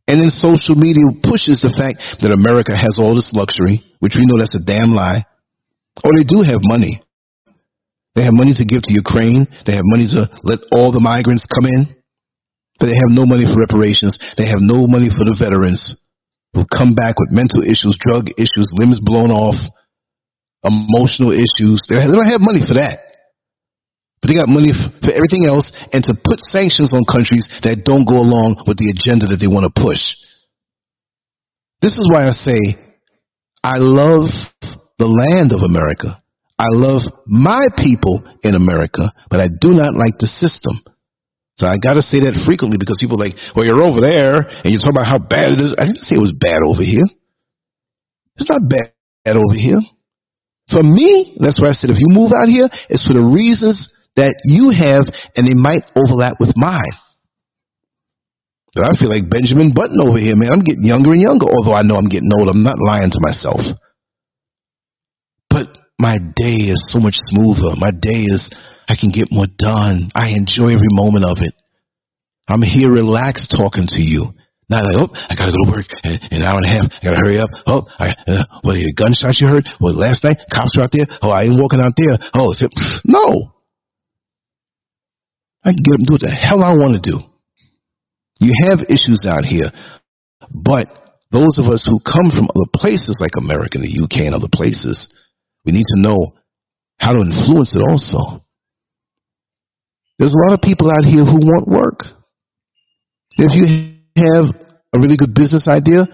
And 0.05 0.21
then 0.21 0.37
social 0.45 0.77
media 0.77 1.17
pushes 1.25 1.65
the 1.65 1.73
fact 1.73 1.97
that 2.21 2.29
America 2.29 2.77
has 2.77 3.01
all 3.01 3.17
this 3.17 3.33
luxury, 3.33 3.81
which 4.05 4.13
we 4.13 4.29
know 4.29 4.37
that's 4.37 4.53
a 4.53 4.61
damn 4.69 4.93
lie. 4.93 5.25
Or 6.05 6.13
they 6.13 6.29
do 6.29 6.45
have 6.45 6.61
money. 6.61 7.01
They 8.19 8.25
have 8.27 8.35
money 8.35 8.51
to 8.59 8.65
give 8.65 8.83
to 8.83 8.93
Ukraine. 8.93 9.47
They 9.63 9.79
have 9.79 9.87
money 9.95 10.11
to 10.11 10.27
let 10.43 10.59
all 10.75 10.91
the 10.91 10.99
migrants 10.99 11.45
come 11.55 11.71
in. 11.71 11.95
But 12.81 12.87
they 12.91 12.99
have 12.99 13.15
no 13.15 13.25
money 13.25 13.47
for 13.47 13.55
reparations. 13.55 14.19
They 14.37 14.47
have 14.51 14.59
no 14.59 14.89
money 14.89 15.07
for 15.07 15.23
the 15.23 15.39
veterans 15.39 15.79
who 16.53 16.67
come 16.67 16.99
back 16.99 17.15
with 17.15 17.31
mental 17.31 17.63
issues, 17.63 17.95
drug 18.03 18.27
issues, 18.35 18.67
limbs 18.75 18.99
blown 19.03 19.31
off, 19.31 19.55
emotional 20.65 21.31
issues. 21.31 21.79
They 21.89 21.95
don't 21.95 22.27
have 22.27 22.41
money 22.43 22.67
for 22.67 22.75
that. 22.75 22.99
But 24.19 24.27
they 24.27 24.35
got 24.35 24.49
money 24.49 24.75
for 24.75 25.13
everything 25.15 25.47
else 25.47 25.67
and 25.93 26.03
to 26.03 26.15
put 26.15 26.43
sanctions 26.51 26.91
on 26.91 27.07
countries 27.07 27.47
that 27.63 27.85
don't 27.85 28.05
go 28.05 28.19
along 28.19 28.65
with 28.67 28.79
the 28.79 28.91
agenda 28.99 29.29
that 29.29 29.39
they 29.39 29.47
want 29.47 29.71
to 29.71 29.81
push. 29.81 30.03
This 31.83 31.93
is 31.93 32.11
why 32.11 32.27
I 32.27 32.35
say 32.43 32.59
I 33.63 33.79
love 33.79 34.27
the 34.99 35.07
land 35.07 35.53
of 35.53 35.63
America. 35.63 36.19
I 36.59 36.67
love 36.71 37.03
my 37.27 37.69
people 37.77 38.23
in 38.43 38.55
America, 38.55 39.13
but 39.31 39.41
I 39.41 39.47
do 39.49 39.71
not 39.71 39.95
like 39.95 40.19
the 40.19 40.29
system. 40.41 40.83
So 41.61 41.67
I 41.67 41.77
got 41.77 41.95
to 41.95 42.03
say 42.11 42.21
that 42.21 42.35
frequently 42.47 42.79
because 42.79 42.97
people 43.01 43.21
are 43.21 43.27
like, 43.27 43.37
well, 43.55 43.65
you're 43.65 43.83
over 43.83 44.01
there 44.01 44.39
and 44.39 44.71
you're 44.71 44.81
talking 44.81 44.99
about 44.99 45.07
how 45.07 45.19
bad 45.19 45.53
it 45.53 45.61
is. 45.61 45.75
I 45.79 45.87
didn't 45.87 46.07
say 46.07 46.15
it 46.15 46.23
was 46.23 46.35
bad 46.39 46.63
over 46.67 46.83
here. 46.83 47.07
It's 48.37 48.51
not 48.51 48.63
bad 48.69 49.37
over 49.37 49.55
here. 49.55 49.81
For 50.71 50.83
me, 50.83 51.37
that's 51.41 51.61
why 51.61 51.71
I 51.71 51.77
said 51.81 51.91
if 51.91 51.99
you 51.99 52.11
move 52.11 52.31
out 52.31 52.49
here, 52.49 52.69
it's 52.89 53.05
for 53.07 53.15
the 53.15 53.25
reasons 53.25 53.77
that 54.17 54.35
you 54.45 54.71
have 54.71 55.07
and 55.35 55.47
they 55.47 55.55
might 55.55 55.83
overlap 55.97 56.35
with 56.39 56.55
mine. 56.57 56.95
But 58.75 58.85
I 58.85 58.99
feel 59.01 59.09
like 59.11 59.31
Benjamin 59.31 59.73
Button 59.75 59.99
over 60.01 60.19
here, 60.19 60.37
man. 60.37 60.51
I'm 60.53 60.63
getting 60.63 60.85
younger 60.85 61.13
and 61.13 61.23
younger, 61.23 61.47
although 61.47 61.75
I 61.75 61.83
know 61.83 61.97
I'm 61.97 62.09
getting 62.09 62.31
old. 62.39 62.49
I'm 62.49 62.63
not 62.63 62.79
lying 62.79 63.11
to 63.11 63.19
myself. 63.19 63.61
But 65.51 65.67
my 65.99 66.19
day 66.19 66.71
is 66.71 66.79
so 66.93 67.01
much 67.01 67.17
smoother. 67.31 67.75
My 67.77 67.91
day 67.91 68.23
is, 68.23 68.41
I 68.89 68.95
can 68.95 69.11
get 69.11 69.33
more 69.33 69.47
done. 69.59 70.11
I 70.15 70.29
enjoy 70.29 70.73
every 70.73 70.93
moment 70.93 71.25
of 71.25 71.39
it. 71.41 71.55
I'm 72.49 72.63
here 72.63 72.91
relaxed 72.91 73.51
talking 73.51 73.87
to 73.87 74.01
you. 74.01 74.33
Not 74.71 74.85
like, 74.85 74.97
oh, 74.97 75.09
I 75.31 75.35
gotta 75.35 75.53
go 75.53 75.65
to 75.65 75.71
work 75.71 75.87
in 76.05 76.19
an 76.31 76.43
hour 76.43 76.59
and 76.59 76.67
a 76.67 76.69
half. 76.69 76.93
I 77.01 77.05
gotta 77.05 77.17
hurry 77.17 77.41
up. 77.41 77.49
Oh, 77.67 77.83
I, 77.99 78.09
uh, 78.31 78.45
what 78.63 78.77
are 78.77 78.85
the 78.85 78.93
gunshots 78.93 79.41
you 79.41 79.49
heard? 79.49 79.67
Well, 79.81 79.97
last 79.97 80.23
night, 80.23 80.37
cops 80.53 80.77
were 80.77 80.83
out 80.83 80.91
there. 80.93 81.07
Oh, 81.23 81.31
I 81.31 81.45
ain't 81.45 81.59
walking 81.59 81.81
out 81.81 81.95
there. 81.97 82.19
Oh, 82.35 82.53
it, 82.53 82.73
no. 83.05 83.53
I 85.65 85.73
can 85.73 85.83
get 85.83 85.95
up 85.95 85.99
and 85.99 86.07
do 86.07 86.13
what 86.13 86.21
the 86.21 86.29
hell 86.29 86.63
I 86.63 86.73
want 86.73 87.03
to 87.03 87.11
do. 87.11 87.21
You 88.41 88.53
have 88.71 88.81
issues 88.89 89.21
out 89.27 89.45
here, 89.45 89.73
but 90.53 90.87
those 91.33 91.59
of 91.59 91.67
us 91.67 91.83
who 91.85 91.99
come 92.01 92.31
from 92.31 92.49
other 92.55 92.71
places 92.77 93.17
like 93.21 93.33
America 93.37 93.79
and 93.79 93.85
the 93.85 94.05
UK 94.05 94.25
and 94.25 94.35
other 94.35 94.49
places, 94.53 94.97
we 95.65 95.73
need 95.73 95.87
to 95.95 96.01
know 96.01 96.35
how 96.99 97.13
to 97.13 97.21
influence 97.21 97.71
it 97.73 97.83
also. 97.91 98.45
There's 100.19 100.33
a 100.33 100.49
lot 100.49 100.55
of 100.55 100.63
people 100.63 100.89
out 100.91 101.05
here 101.05 101.25
who 101.25 101.39
want 101.39 101.69
work. 101.69 102.07
If 103.37 103.53
you 103.55 103.95
have 104.17 104.47
a 104.93 104.99
really 104.99 105.17
good 105.17 105.35
business 105.35 105.63
idea, 105.69 106.07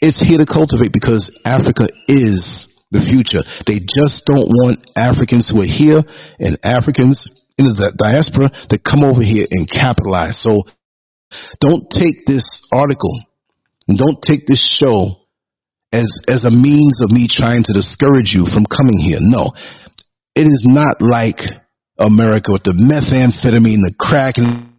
it's 0.00 0.18
here 0.20 0.38
to 0.38 0.46
cultivate 0.46 0.92
because 0.92 1.28
Africa 1.44 1.88
is 2.08 2.42
the 2.90 3.00
future. 3.08 3.42
They 3.66 3.80
just 3.80 4.24
don't 4.26 4.46
want 4.46 4.86
Africans 4.96 5.46
who 5.48 5.62
are 5.62 5.66
here 5.66 6.02
and 6.38 6.58
Africans 6.62 7.18
in 7.58 7.66
the 7.66 7.92
diaspora 7.98 8.50
to 8.70 8.78
come 8.78 9.02
over 9.02 9.22
here 9.22 9.46
and 9.50 9.68
capitalize. 9.68 10.34
So 10.42 10.62
don't 11.60 11.84
take 12.00 12.26
this 12.26 12.42
article 12.70 13.22
and 13.88 13.98
don't 13.98 14.18
take 14.26 14.46
this 14.46 14.60
show 14.78 15.21
as 15.92 16.08
as 16.28 16.44
a 16.44 16.50
means 16.50 16.98
of 17.02 17.10
me 17.10 17.28
trying 17.28 17.64
to 17.64 17.72
discourage 17.72 18.32
you 18.32 18.46
from 18.52 18.66
coming 18.66 18.98
here. 18.98 19.18
No, 19.20 19.52
it 20.34 20.42
is 20.42 20.62
not 20.64 21.00
like 21.00 21.38
America 21.98 22.52
with 22.52 22.62
the 22.64 22.72
methamphetamine, 22.72 23.84
the 23.84 23.94
crack, 23.98 24.38
and 24.38 24.72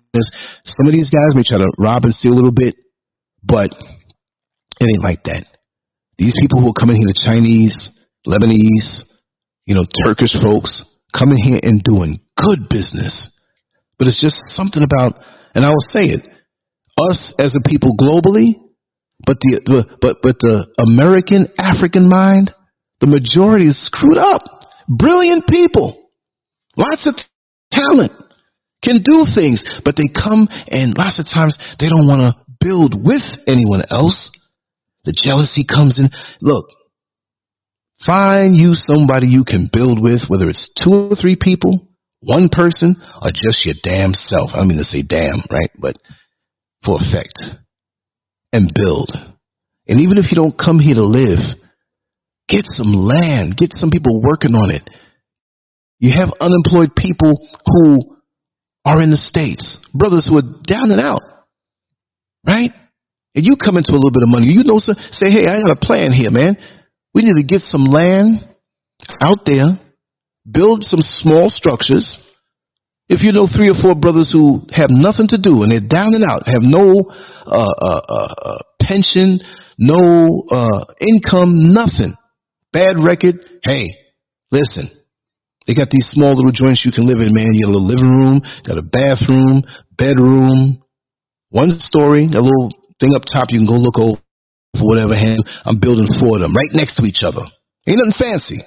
some 0.77 0.87
of 0.87 0.93
these 0.93 1.09
guys 1.09 1.35
may 1.35 1.43
try 1.43 1.57
to 1.57 1.71
rob 1.77 2.05
and 2.05 2.15
steal 2.19 2.33
a 2.33 2.35
little 2.35 2.51
bit, 2.51 2.75
but 3.43 3.71
it 3.71 4.85
ain't 4.85 5.03
like 5.03 5.23
that. 5.25 5.45
These 6.17 6.33
people 6.39 6.61
who 6.61 6.69
are 6.69 6.79
coming 6.79 6.97
here, 6.97 7.07
the 7.07 7.21
Chinese, 7.25 7.73
Lebanese, 8.27 9.03
you 9.65 9.75
know, 9.75 9.85
Turkish 10.05 10.33
folks, 10.41 10.71
coming 11.17 11.37
here 11.43 11.59
and 11.61 11.83
doing 11.83 12.19
good 12.37 12.69
business. 12.69 13.13
But 13.97 14.07
it's 14.07 14.21
just 14.21 14.35
something 14.55 14.83
about, 14.83 15.19
and 15.55 15.65
I 15.65 15.69
will 15.69 15.85
say 15.91 16.05
it, 16.05 16.21
us 16.97 17.17
as 17.39 17.51
a 17.55 17.67
people 17.67 17.95
globally, 17.97 18.55
but 19.25 19.37
the, 19.41 19.59
the 19.65 19.83
but 20.01 20.17
but 20.21 20.35
the 20.39 20.65
American 20.79 21.47
African 21.57 22.09
mind, 22.09 22.51
the 22.99 23.07
majority 23.07 23.67
is 23.67 23.75
screwed 23.85 24.17
up. 24.17 24.41
Brilliant 24.87 25.47
people, 25.47 25.97
lots 26.75 27.01
of 27.05 27.15
talent, 27.71 28.11
can 28.83 29.01
do 29.01 29.25
things, 29.33 29.59
but 29.85 29.95
they 29.95 30.11
come 30.13 30.47
and 30.67 30.93
lots 30.97 31.19
of 31.19 31.25
times 31.25 31.53
they 31.79 31.87
don't 31.87 32.07
want 32.07 32.21
to 32.21 32.55
build 32.59 32.93
with 32.93 33.23
anyone 33.47 33.83
else. 33.89 34.15
The 35.05 35.13
jealousy 35.13 35.63
comes 35.63 35.93
in. 35.97 36.09
Look, 36.41 36.65
find 38.05 38.55
you 38.57 38.73
somebody 38.87 39.27
you 39.27 39.45
can 39.45 39.69
build 39.71 40.01
with, 40.01 40.21
whether 40.27 40.49
it's 40.49 40.69
two 40.83 40.93
or 41.11 41.15
three 41.15 41.37
people, 41.39 41.87
one 42.19 42.49
person, 42.49 43.01
or 43.21 43.31
just 43.31 43.65
your 43.65 43.75
damn 43.83 44.13
self. 44.29 44.51
I 44.53 44.57
don't 44.57 44.67
mean 44.67 44.77
to 44.79 44.85
say 44.91 45.01
damn, 45.01 45.43
right? 45.49 45.71
But 45.79 45.95
for 46.83 46.99
effect 47.01 47.62
and 48.53 48.71
build. 48.73 49.11
And 49.87 49.99
even 49.99 50.17
if 50.17 50.25
you 50.31 50.35
don't 50.35 50.57
come 50.57 50.79
here 50.79 50.95
to 50.95 51.03
live, 51.03 51.39
get 52.47 52.63
some 52.77 52.93
land, 52.93 53.57
get 53.57 53.71
some 53.79 53.89
people 53.89 54.21
working 54.21 54.55
on 54.55 54.71
it. 54.71 54.83
You 55.99 56.13
have 56.17 56.29
unemployed 56.39 56.95
people 56.95 57.33
who 57.65 58.17
are 58.85 59.01
in 59.01 59.09
the 59.09 59.17
States, 59.29 59.63
brothers 59.93 60.25
who 60.27 60.37
are 60.37 60.41
down 60.67 60.91
and 60.91 61.01
out, 61.01 61.21
right? 62.45 62.71
And 63.35 63.45
you 63.45 63.55
come 63.55 63.77
into 63.77 63.91
a 63.91 63.95
little 63.95 64.11
bit 64.11 64.23
of 64.23 64.29
money, 64.29 64.47
you 64.47 64.63
know, 64.63 64.79
say, 64.79 65.31
hey, 65.31 65.47
I 65.47 65.59
got 65.61 65.71
a 65.71 65.85
plan 65.85 66.11
here, 66.11 66.29
man. 66.29 66.57
We 67.13 67.23
need 67.23 67.41
to 67.41 67.43
get 67.43 67.61
some 67.71 67.85
land 67.85 68.45
out 69.21 69.39
there, 69.45 69.79
build 70.49 70.85
some 70.89 71.03
small 71.21 71.51
structures. 71.55 72.05
If 73.09 73.21
you 73.21 73.31
know 73.31 73.47
three 73.53 73.69
or 73.69 73.81
four 73.81 73.95
brothers 73.95 74.29
who 74.31 74.61
have 74.71 74.89
nothing 74.89 75.27
to 75.29 75.37
do 75.37 75.63
and 75.63 75.71
they're 75.71 75.79
down 75.79 76.15
and 76.15 76.23
out, 76.23 76.47
have 76.47 76.61
no 76.61 77.03
uh, 77.45 77.75
uh, 77.81 78.01
uh, 78.09 78.33
uh 78.45 78.57
pension, 78.81 79.39
no 79.77 80.43
uh, 80.49 80.85
income, 80.99 81.73
nothing, 81.73 82.15
bad 82.71 83.03
record, 83.03 83.35
hey, 83.63 83.95
listen, 84.51 84.89
they 85.67 85.73
got 85.73 85.89
these 85.91 86.05
small 86.13 86.35
little 86.35 86.51
joints 86.51 86.81
you 86.85 86.91
can 86.91 87.05
live 87.05 87.19
in, 87.19 87.33
man. 87.33 87.53
You 87.53 87.65
got 87.65 87.71
a 87.71 87.75
little 87.75 87.87
living 87.87 88.09
room, 88.09 88.41
got 88.65 88.77
a 88.77 88.81
bathroom, 88.81 89.63
bedroom, 89.97 90.81
one 91.49 91.79
story, 91.87 92.25
a 92.25 92.41
little 92.41 92.71
thing 92.99 93.15
up 93.15 93.23
top 93.31 93.47
you 93.49 93.59
can 93.59 93.67
go 93.67 93.73
look 93.73 93.99
over 93.99 94.19
whatever 94.79 95.15
hand 95.15 95.43
I'm 95.65 95.79
building 95.79 96.07
for 96.19 96.39
them, 96.39 96.55
right 96.55 96.73
next 96.73 96.95
to 96.97 97.05
each 97.05 97.21
other. 97.25 97.45
Ain't 97.87 97.99
nothing 97.99 98.13
fancy. 98.17 98.65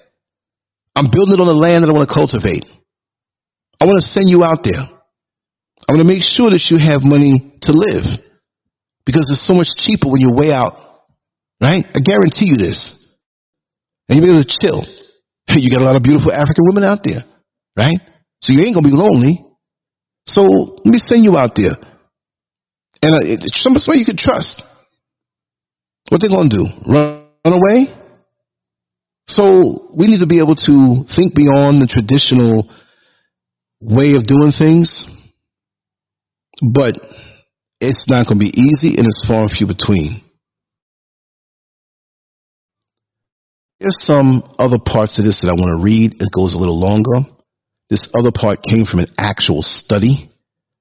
I'm 0.94 1.10
building 1.10 1.34
it 1.34 1.40
on 1.40 1.46
the 1.46 1.52
land 1.52 1.84
that 1.84 1.90
I 1.90 1.92
want 1.92 2.08
to 2.08 2.14
cultivate. 2.14 2.64
I 3.80 3.84
want 3.84 4.04
to 4.04 4.12
send 4.14 4.28
you 4.28 4.44
out 4.44 4.64
there. 4.64 4.88
I 5.88 5.92
want 5.92 6.00
to 6.00 6.04
make 6.04 6.22
sure 6.36 6.50
that 6.50 6.62
you 6.70 6.78
have 6.78 7.02
money 7.02 7.54
to 7.62 7.72
live 7.72 8.04
because 9.04 9.24
it's 9.30 9.46
so 9.46 9.54
much 9.54 9.68
cheaper 9.86 10.08
when 10.08 10.20
you're 10.20 10.34
way 10.34 10.52
out, 10.52 11.04
right? 11.60 11.84
I 11.94 11.98
guarantee 12.00 12.46
you 12.46 12.56
this. 12.56 12.76
And 14.08 14.18
you'll 14.18 14.26
be 14.26 14.32
able 14.32 14.44
to 14.44 14.58
chill. 14.60 14.84
You 15.48 15.70
got 15.70 15.80
a 15.80 15.84
lot 15.84 15.96
of 15.96 16.02
beautiful 16.02 16.32
African 16.32 16.64
women 16.66 16.84
out 16.84 17.00
there, 17.04 17.24
right? 17.76 17.98
So 18.42 18.52
you 18.52 18.62
ain't 18.62 18.74
going 18.74 18.84
to 18.84 18.90
be 18.90 18.96
lonely. 18.96 19.42
So 20.34 20.42
let 20.42 20.86
me 20.86 21.00
send 21.08 21.24
you 21.24 21.38
out 21.38 21.52
there. 21.56 21.76
And 23.00 23.14
uh, 23.14 23.18
it's 23.22 23.62
somebody 23.62 24.00
you 24.00 24.04
can 24.04 24.18
trust. 24.18 24.62
What 26.08 26.20
they 26.20 26.28
going 26.28 26.50
to 26.50 26.56
do? 26.56 26.64
Run, 26.86 27.26
run 27.44 27.54
away? 27.54 27.94
So 29.30 29.88
we 29.94 30.08
need 30.08 30.20
to 30.20 30.26
be 30.26 30.38
able 30.38 30.56
to 30.56 31.04
think 31.14 31.34
beyond 31.34 31.80
the 31.80 31.86
traditional 31.86 32.68
way 33.80 34.14
of 34.14 34.26
doing 34.26 34.52
things, 34.58 34.88
but 36.62 36.94
it's 37.80 38.04
not 38.08 38.26
going 38.26 38.38
to 38.38 38.44
be 38.44 38.54
easy 38.56 38.96
and 38.96 39.06
it's 39.06 39.26
far 39.28 39.42
and 39.42 39.50
few 39.50 39.66
between. 39.66 40.22
There's 43.78 43.96
some 44.06 44.42
other 44.58 44.78
parts 44.78 45.12
of 45.18 45.24
this 45.24 45.34
that 45.42 45.48
I 45.48 45.52
want 45.52 45.78
to 45.78 45.84
read. 45.84 46.14
It 46.14 46.28
goes 46.34 46.54
a 46.54 46.56
little 46.56 46.80
longer. 46.80 47.28
This 47.90 48.00
other 48.18 48.32
part 48.32 48.60
came 48.68 48.86
from 48.86 49.00
an 49.00 49.08
actual 49.18 49.64
study, 49.84 50.32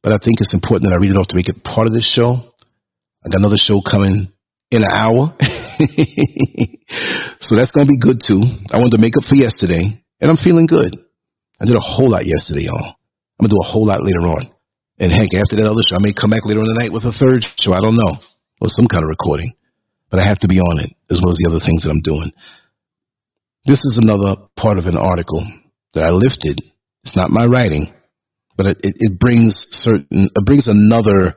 but 0.01 0.13
I 0.13 0.17
think 0.23 0.39
it's 0.39 0.53
important 0.53 0.89
that 0.89 0.95
I 0.95 0.99
read 0.99 1.11
it 1.11 1.17
off 1.17 1.27
to 1.27 1.35
make 1.35 1.49
it 1.49 1.63
part 1.63 1.87
of 1.87 1.93
this 1.93 2.09
show. 2.15 2.55
I 3.25 3.29
got 3.29 3.39
another 3.39 3.59
show 3.67 3.81
coming 3.81 4.31
in 4.71 4.83
an 4.83 4.89
hour. 4.91 5.35
so 7.49 7.55
that's 7.55 7.71
going 7.71 7.85
to 7.85 7.91
be 7.91 7.99
good 7.99 8.21
too. 8.25 8.41
I 8.71 8.77
wanted 8.77 8.91
to 8.91 8.97
make 9.01 9.17
up 9.17 9.23
for 9.27 9.35
yesterday, 9.35 10.01
and 10.21 10.31
I'm 10.31 10.37
feeling 10.37 10.65
good. 10.65 10.97
I 11.59 11.65
did 11.65 11.75
a 11.75 11.83
whole 11.83 12.11
lot 12.11 12.25
yesterday, 12.25 12.67
y'all. 12.67 12.95
I'm 13.39 13.47
going 13.47 13.49
to 13.51 13.55
do 13.55 13.63
a 13.63 13.71
whole 13.71 13.87
lot 13.87 14.03
later 14.03 14.27
on. 14.27 14.51
And 14.99 15.11
heck, 15.11 15.31
after 15.35 15.55
that 15.57 15.67
other 15.67 15.83
show, 15.89 15.95
I 15.95 16.03
may 16.03 16.13
come 16.13 16.31
back 16.31 16.45
later 16.45 16.61
in 16.61 16.67
the 16.67 16.79
night 16.79 16.91
with 16.91 17.03
a 17.03 17.15
third 17.19 17.45
show. 17.63 17.73
I 17.73 17.81
don't 17.81 17.97
know. 17.97 18.19
Or 18.61 18.69
some 18.75 18.87
kind 18.87 19.03
of 19.03 19.09
recording. 19.09 19.53
But 20.09 20.19
I 20.19 20.27
have 20.27 20.39
to 20.39 20.47
be 20.47 20.59
on 20.59 20.79
it, 20.79 20.91
as 21.11 21.19
well 21.21 21.31
as 21.31 21.37
the 21.39 21.49
other 21.49 21.63
things 21.65 21.83
that 21.83 21.89
I'm 21.89 22.01
doing. 22.01 22.31
This 23.65 23.79
is 23.83 23.97
another 23.97 24.35
part 24.55 24.77
of 24.77 24.85
an 24.85 24.95
article 24.95 25.43
that 25.93 26.03
I 26.03 26.11
lifted. 26.11 26.61
It's 27.03 27.15
not 27.15 27.31
my 27.31 27.45
writing, 27.45 27.93
but 28.55 28.67
it, 28.67 28.77
it 28.81 29.19
brings 29.19 29.53
certain, 29.83 30.29
it 30.33 30.45
brings 30.45 30.67
another 30.67 31.35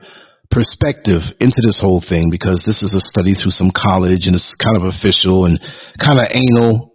perspective 0.51 1.21
into 1.39 1.57
this 1.65 1.77
whole 1.79 2.03
thing 2.07 2.29
because 2.29 2.61
this 2.65 2.77
is 2.81 2.89
a 2.93 3.01
study 3.09 3.33
through 3.33 3.53
some 3.57 3.71
college 3.75 4.25
and 4.25 4.35
it's 4.35 4.45
kind 4.63 4.77
of 4.77 4.93
official 4.93 5.45
and 5.45 5.59
kind 5.99 6.19
of 6.19 6.25
anal, 6.29 6.93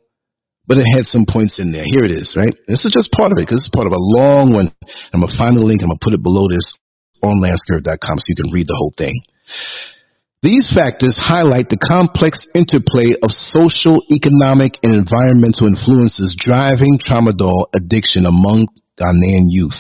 but 0.67 0.79
it 0.79 0.87
had 0.97 1.07
some 1.13 1.27
points 1.29 1.55
in 1.59 1.73
there. 1.73 1.85
Here 1.85 2.05
it 2.05 2.11
is, 2.11 2.29
right? 2.37 2.55
This 2.69 2.81
is 2.85 2.93
just 2.93 3.13
part 3.13 3.33
of 3.33 3.39
it 3.39 3.47
because 3.47 3.61
it's 3.61 3.75
part 3.75 3.87
of 3.87 3.93
a 3.93 4.01
long 4.01 4.53
one. 4.53 4.73
I'm 5.13 5.21
going 5.21 5.33
to 5.33 5.39
find 5.39 5.57
the 5.57 5.65
link. 5.65 5.83
I'm 5.83 5.89
going 5.89 5.99
to 5.99 6.05
put 6.05 6.15
it 6.15 6.23
below 6.23 6.49
this 6.49 6.65
on 7.23 7.41
lancescurv.com 7.41 8.19
so 8.19 8.25
you 8.29 8.37
can 8.37 8.53
read 8.53 8.67
the 8.67 8.77
whole 8.77 8.95
thing. 8.97 9.15
These 10.43 10.69
factors 10.77 11.17
highlight 11.17 11.71
the 11.71 11.81
complex 11.81 12.37
interplay 12.55 13.17
of 13.23 13.31
social, 13.53 14.05
economic, 14.13 14.77
and 14.83 14.95
environmental 14.95 15.69
influences 15.69 16.37
driving 16.37 16.99
tramadol 17.01 17.73
addiction 17.75 18.27
among 18.27 18.69
Ghanaian 19.01 19.49
youth. 19.49 19.73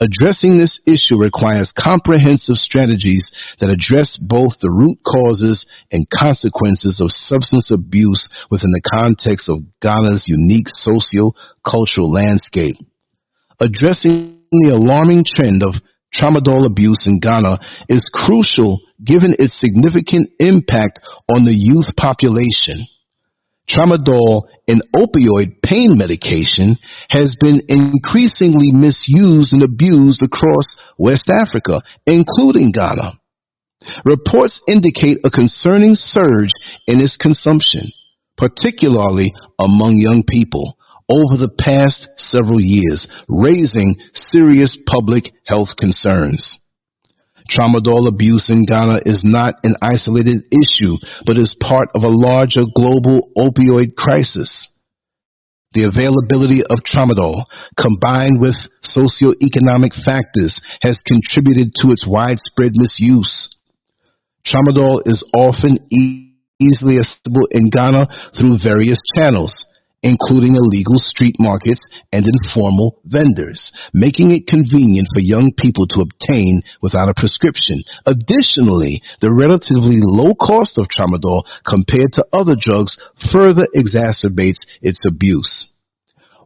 Addressing 0.00 0.58
this 0.58 0.72
issue 0.86 1.16
requires 1.16 1.68
comprehensive 1.78 2.56
strategies 2.56 3.22
that 3.60 3.70
address 3.70 4.08
both 4.20 4.52
the 4.60 4.70
root 4.70 4.98
causes 5.06 5.64
and 5.92 6.06
consequences 6.10 6.96
of 7.00 7.10
substance 7.28 7.66
abuse 7.70 8.20
within 8.50 8.72
the 8.72 8.82
context 8.90 9.48
of 9.48 9.58
Ghana's 9.80 10.22
unique 10.26 10.66
socio-cultural 10.82 12.10
landscape. 12.12 12.76
Addressing 13.60 14.40
the 14.50 14.74
alarming 14.74 15.24
trend 15.24 15.62
of 15.62 15.74
tramadol 16.20 16.66
abuse 16.66 17.00
in 17.06 17.20
Ghana 17.20 17.58
is 17.88 18.02
crucial 18.12 18.80
given 19.04 19.34
its 19.38 19.54
significant 19.60 20.30
impact 20.40 20.98
on 21.34 21.44
the 21.44 21.54
youth 21.54 21.86
population. 21.96 22.86
Tramadol, 23.68 24.42
an 24.68 24.80
opioid 24.94 25.62
pain 25.64 25.90
medication, 25.94 26.76
has 27.10 27.34
been 27.40 27.62
increasingly 27.68 28.72
misused 28.72 29.52
and 29.52 29.62
abused 29.62 30.22
across 30.22 30.64
West 30.98 31.30
Africa, 31.30 31.80
including 32.06 32.72
Ghana. 32.72 33.18
Reports 34.04 34.54
indicate 34.68 35.18
a 35.24 35.30
concerning 35.30 35.96
surge 36.12 36.50
in 36.86 37.00
its 37.00 37.14
consumption, 37.20 37.92
particularly 38.36 39.32
among 39.58 39.98
young 39.98 40.22
people, 40.26 40.76
over 41.08 41.36
the 41.36 41.52
past 41.58 41.96
several 42.32 42.60
years, 42.60 43.06
raising 43.28 43.96
serious 44.32 44.70
public 44.90 45.24
health 45.46 45.68
concerns. 45.78 46.42
Tramadol 47.50 48.08
abuse 48.08 48.44
in 48.48 48.64
Ghana 48.64 49.00
is 49.04 49.20
not 49.22 49.54
an 49.64 49.76
isolated 49.82 50.44
issue, 50.50 50.96
but 51.26 51.38
is 51.38 51.54
part 51.60 51.88
of 51.94 52.02
a 52.02 52.08
larger 52.08 52.62
global 52.74 53.28
opioid 53.36 53.94
crisis. 53.96 54.48
The 55.74 55.84
availability 55.84 56.62
of 56.62 56.78
tramadol, 56.90 57.44
combined 57.78 58.40
with 58.40 58.54
socioeconomic 58.96 59.92
factors, 60.04 60.54
has 60.82 60.96
contributed 61.06 61.72
to 61.82 61.90
its 61.90 62.06
widespread 62.06 62.72
misuse. 62.74 63.32
Tramadol 64.46 65.00
is 65.04 65.22
often 65.36 65.78
easily 65.90 66.98
accessible 66.98 67.48
in 67.50 67.70
Ghana 67.70 68.06
through 68.38 68.58
various 68.62 68.98
channels, 69.16 69.52
including 70.04 70.54
illegal 70.54 71.02
street 71.08 71.34
markets 71.40 71.80
and 72.12 72.26
informal 72.26 73.00
vendors, 73.06 73.58
making 73.94 74.30
it 74.30 74.46
convenient 74.46 75.08
for 75.12 75.20
young 75.20 75.50
people 75.58 75.86
to 75.88 76.02
obtain 76.02 76.62
without 76.82 77.08
a 77.08 77.14
prescription. 77.14 77.82
Additionally, 78.06 79.02
the 79.22 79.32
relatively 79.32 79.98
low 80.00 80.34
cost 80.34 80.72
of 80.76 80.86
tramadol 80.92 81.42
compared 81.66 82.12
to 82.12 82.24
other 82.32 82.54
drugs 82.60 82.92
further 83.32 83.66
exacerbates 83.74 84.60
its 84.82 84.98
abuse. 85.06 85.50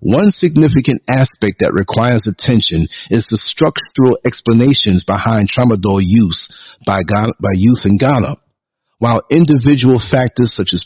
One 0.01 0.33
significant 0.41 1.03
aspect 1.09 1.59
that 1.59 1.75
requires 1.75 2.23
attention 2.23 2.87
is 3.11 3.25
the 3.29 3.41
structural 3.51 4.17
explanations 4.25 5.03
behind 5.03 5.51
tramadol 5.51 6.01
use 6.01 6.39
by, 6.87 7.03
Ghana, 7.03 7.33
by 7.41 7.55
youth 7.55 7.81
in 7.85 7.99
Ghana. 7.99 8.37
While 8.99 9.23
individual 9.31 10.01
factors 10.11 10.53
such 10.57 10.71
as 10.73 10.85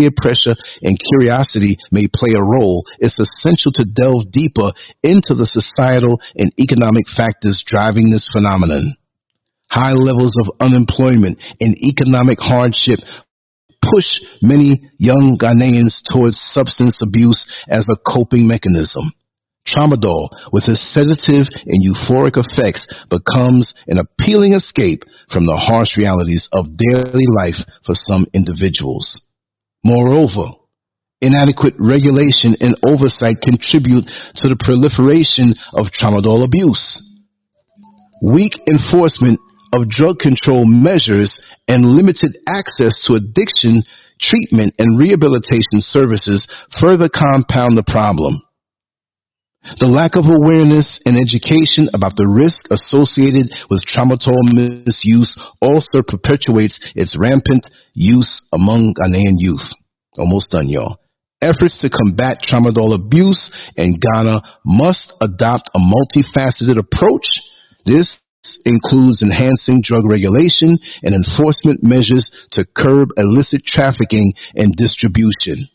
peer 0.00 0.10
pressure 0.16 0.56
and 0.82 0.98
curiosity 1.12 1.76
may 1.90 2.06
play 2.14 2.30
a 2.36 2.42
role, 2.42 2.84
it's 2.98 3.14
essential 3.18 3.72
to 3.72 3.84
delve 3.84 4.32
deeper 4.32 4.72
into 5.02 5.34
the 5.34 5.48
societal 5.52 6.20
and 6.36 6.52
economic 6.58 7.04
factors 7.16 7.62
driving 7.66 8.10
this 8.10 8.26
phenomenon. 8.32 8.96
High 9.70 9.92
levels 9.92 10.32
of 10.40 10.56
unemployment 10.60 11.38
and 11.60 11.76
economic 11.76 12.38
hardship 12.40 12.98
push 13.82 14.06
many 14.42 14.90
young 14.98 15.38
Ghanaians 15.40 15.92
towards 16.12 16.36
substance 16.54 16.96
abuse 17.00 17.40
as 17.68 17.84
a 17.88 17.96
coping 17.96 18.46
mechanism. 18.46 19.12
Tramadol, 19.68 20.28
with 20.52 20.64
its 20.66 20.80
sedative 20.94 21.46
and 21.66 21.84
euphoric 21.84 22.36
effects, 22.36 22.80
becomes 23.08 23.66
an 23.86 23.98
appealing 23.98 24.54
escape 24.54 25.02
from 25.32 25.46
the 25.46 25.56
harsh 25.56 25.96
realities 25.96 26.42
of 26.52 26.76
daily 26.76 27.26
life 27.36 27.62
for 27.86 27.94
some 28.08 28.26
individuals. 28.34 29.06
Moreover, 29.84 30.52
inadequate 31.20 31.74
regulation 31.78 32.56
and 32.60 32.76
oversight 32.86 33.40
contribute 33.42 34.04
to 34.36 34.48
the 34.48 34.56
proliferation 34.60 35.54
of 35.74 35.86
tramadol 36.00 36.44
abuse. 36.44 36.80
Weak 38.22 38.52
enforcement 38.68 39.38
of 39.72 39.88
drug 39.88 40.18
control 40.18 40.66
measures 40.66 41.30
and 41.68 41.94
limited 41.94 42.36
access 42.48 42.92
to 43.06 43.14
addiction 43.14 43.82
treatment 44.28 44.74
and 44.78 44.98
rehabilitation 44.98 45.82
services 45.92 46.44
further 46.80 47.08
compound 47.08 47.78
the 47.78 47.84
problem. 47.86 48.42
The 49.78 49.86
lack 49.86 50.16
of 50.16 50.24
awareness 50.26 50.86
and 51.06 51.16
education 51.16 51.88
about 51.94 52.16
the 52.16 52.26
risk 52.26 52.58
associated 52.74 53.52
with 53.70 53.86
tramadol 53.94 54.42
misuse 54.50 55.30
also 55.60 56.02
perpetuates 56.06 56.74
its 56.96 57.14
rampant 57.16 57.64
use 57.94 58.28
among 58.52 58.94
Ghanaian 58.98 59.36
youth. 59.38 59.62
Almost 60.18 60.50
done, 60.50 60.68
y'all. 60.68 60.98
Efforts 61.40 61.74
to 61.80 61.88
combat 61.88 62.38
tramadol 62.42 62.94
abuse 62.94 63.40
in 63.76 63.98
Ghana 63.98 64.42
must 64.66 65.06
adopt 65.22 65.70
a 65.74 65.78
multifaceted 65.78 66.76
approach. 66.76 67.26
This 67.86 68.06
includes 68.66 69.22
enhancing 69.22 69.82
drug 69.86 70.04
regulation 70.04 70.78
and 71.02 71.14
enforcement 71.14 71.82
measures 71.82 72.26
to 72.52 72.64
curb 72.76 73.10
illicit 73.16 73.62
trafficking 73.64 74.34
and 74.54 74.74
distribution. 74.76 75.68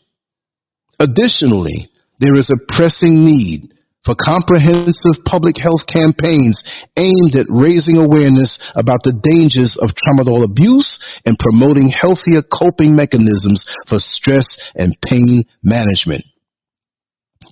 Additionally, 1.00 1.88
there 2.20 2.36
is 2.36 2.46
a 2.48 2.72
pressing 2.72 3.24
need 3.24 3.72
for 4.06 4.14
comprehensive 4.14 5.18
public 5.26 5.56
health 5.58 5.82
campaigns 5.92 6.56
aimed 6.96 7.34
at 7.34 7.50
raising 7.50 7.98
awareness 7.98 8.48
about 8.76 9.02
the 9.02 9.18
dangers 9.34 9.74
of 9.82 9.90
tramadol 9.98 10.44
abuse 10.44 10.88
and 11.26 11.36
promoting 11.38 11.90
healthier 11.90 12.42
coping 12.42 12.94
mechanisms 12.94 13.60
for 13.88 13.98
stress 14.14 14.46
and 14.76 14.96
pain 15.10 15.44
management. 15.62 16.22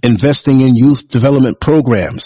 Investing 0.02 0.60
in 0.60 0.76
youth 0.76 1.00
development 1.10 1.56
programs, 1.60 2.22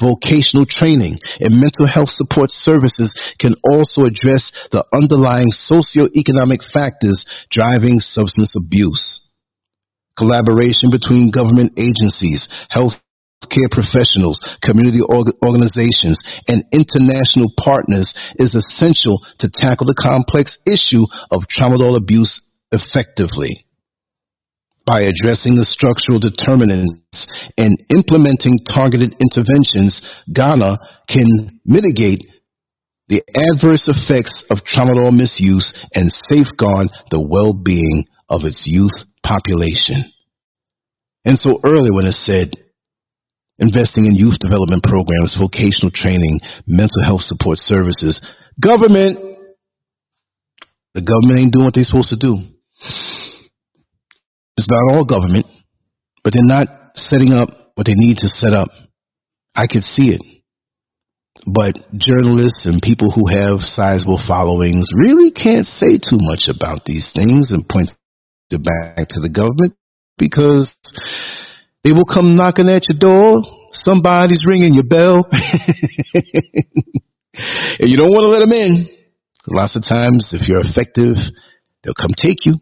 vocational 0.00 0.66
training, 0.66 1.18
and 1.40 1.60
mental 1.60 1.86
health 1.86 2.10
support 2.18 2.50
services 2.64 3.10
can 3.40 3.54
also 3.64 4.02
address 4.02 4.42
the 4.72 4.84
underlying 4.92 5.48
socioeconomic 5.70 6.58
factors 6.72 7.24
driving 7.50 8.00
substance 8.14 8.50
abuse. 8.56 9.02
Collaboration 10.18 10.90
between 10.90 11.30
government 11.30 11.72
agencies, 11.78 12.40
health 12.68 12.92
care 13.46 13.68
professionals, 13.70 14.38
community 14.62 15.00
org- 15.00 15.34
organizations, 15.44 16.18
and 16.48 16.64
international 16.72 17.46
partners 17.62 18.10
is 18.38 18.50
essential 18.54 19.20
to 19.40 19.48
tackle 19.54 19.86
the 19.86 19.94
complex 19.94 20.50
issue 20.66 21.06
of 21.30 21.42
tramadol 21.56 21.96
abuse 21.96 22.30
effectively. 22.72 23.64
By 24.86 25.02
addressing 25.02 25.54
the 25.54 25.66
structural 25.70 26.18
determinants 26.18 26.98
and 27.56 27.78
implementing 27.90 28.58
targeted 28.74 29.14
interventions, 29.20 29.94
Ghana 30.32 30.78
can 31.08 31.60
mitigate 31.64 32.22
the 33.08 33.22
adverse 33.34 33.82
effects 33.86 34.32
of 34.50 34.58
tramadol 34.74 35.14
misuse 35.16 35.66
and 35.94 36.12
safeguard 36.28 36.88
the 37.10 37.20
well 37.20 37.52
being 37.52 38.04
of 38.28 38.44
its 38.44 38.58
youth 38.64 38.92
population. 39.24 40.10
And 41.24 41.38
so 41.42 41.60
earlier 41.64 41.92
when 41.92 42.06
it 42.06 42.16
said 42.26 42.52
investing 43.58 44.06
in 44.06 44.14
youth 44.14 44.38
development 44.40 44.82
programs, 44.82 45.36
vocational 45.38 45.90
training, 45.94 46.40
mental 46.66 47.02
health 47.04 47.22
support 47.28 47.58
services. 47.66 48.18
Government, 48.60 49.18
the 50.94 51.00
government 51.00 51.40
ain't 51.40 51.52
doing 51.52 51.64
what 51.64 51.74
they're 51.74 51.84
supposed 51.84 52.10
to 52.10 52.16
do. 52.16 52.42
It's 54.56 54.68
not 54.68 54.94
all 54.94 55.04
government, 55.04 55.46
but 56.24 56.32
they're 56.32 56.42
not 56.44 56.68
setting 57.10 57.32
up 57.32 57.72
what 57.74 57.86
they 57.86 57.94
need 57.94 58.18
to 58.18 58.28
set 58.40 58.52
up. 58.52 58.68
I 59.54 59.66
could 59.66 59.84
see 59.96 60.10
it. 60.10 60.20
But 61.46 61.74
journalists 61.96 62.60
and 62.64 62.82
people 62.82 63.10
who 63.10 63.28
have 63.28 63.60
sizable 63.76 64.20
followings 64.26 64.86
really 64.94 65.30
can't 65.30 65.66
say 65.80 65.98
too 65.98 66.18
much 66.20 66.48
about 66.48 66.82
these 66.84 67.04
things 67.14 67.46
and 67.50 67.68
point 67.68 67.90
back 68.50 69.08
to 69.08 69.20
the 69.20 69.28
government 69.28 69.74
because 70.18 70.66
they 71.84 71.92
will 71.92 72.04
come 72.04 72.36
knocking 72.36 72.68
at 72.68 72.88
your 72.88 72.98
door. 72.98 73.42
Somebody's 73.84 74.44
ringing 74.46 74.74
your 74.74 74.84
bell. 74.84 75.26
and 77.78 77.88
you 77.88 77.96
don't 77.96 78.10
want 78.10 78.24
to 78.24 78.28
let 78.28 78.40
them 78.40 78.52
in. 78.52 78.88
Lots 79.46 79.76
of 79.76 79.84
times, 79.88 80.24
if 80.32 80.46
you're 80.48 80.66
effective, 80.66 81.16
they'll 81.82 81.94
come 81.94 82.12
take 82.20 82.44
you. 82.44 82.60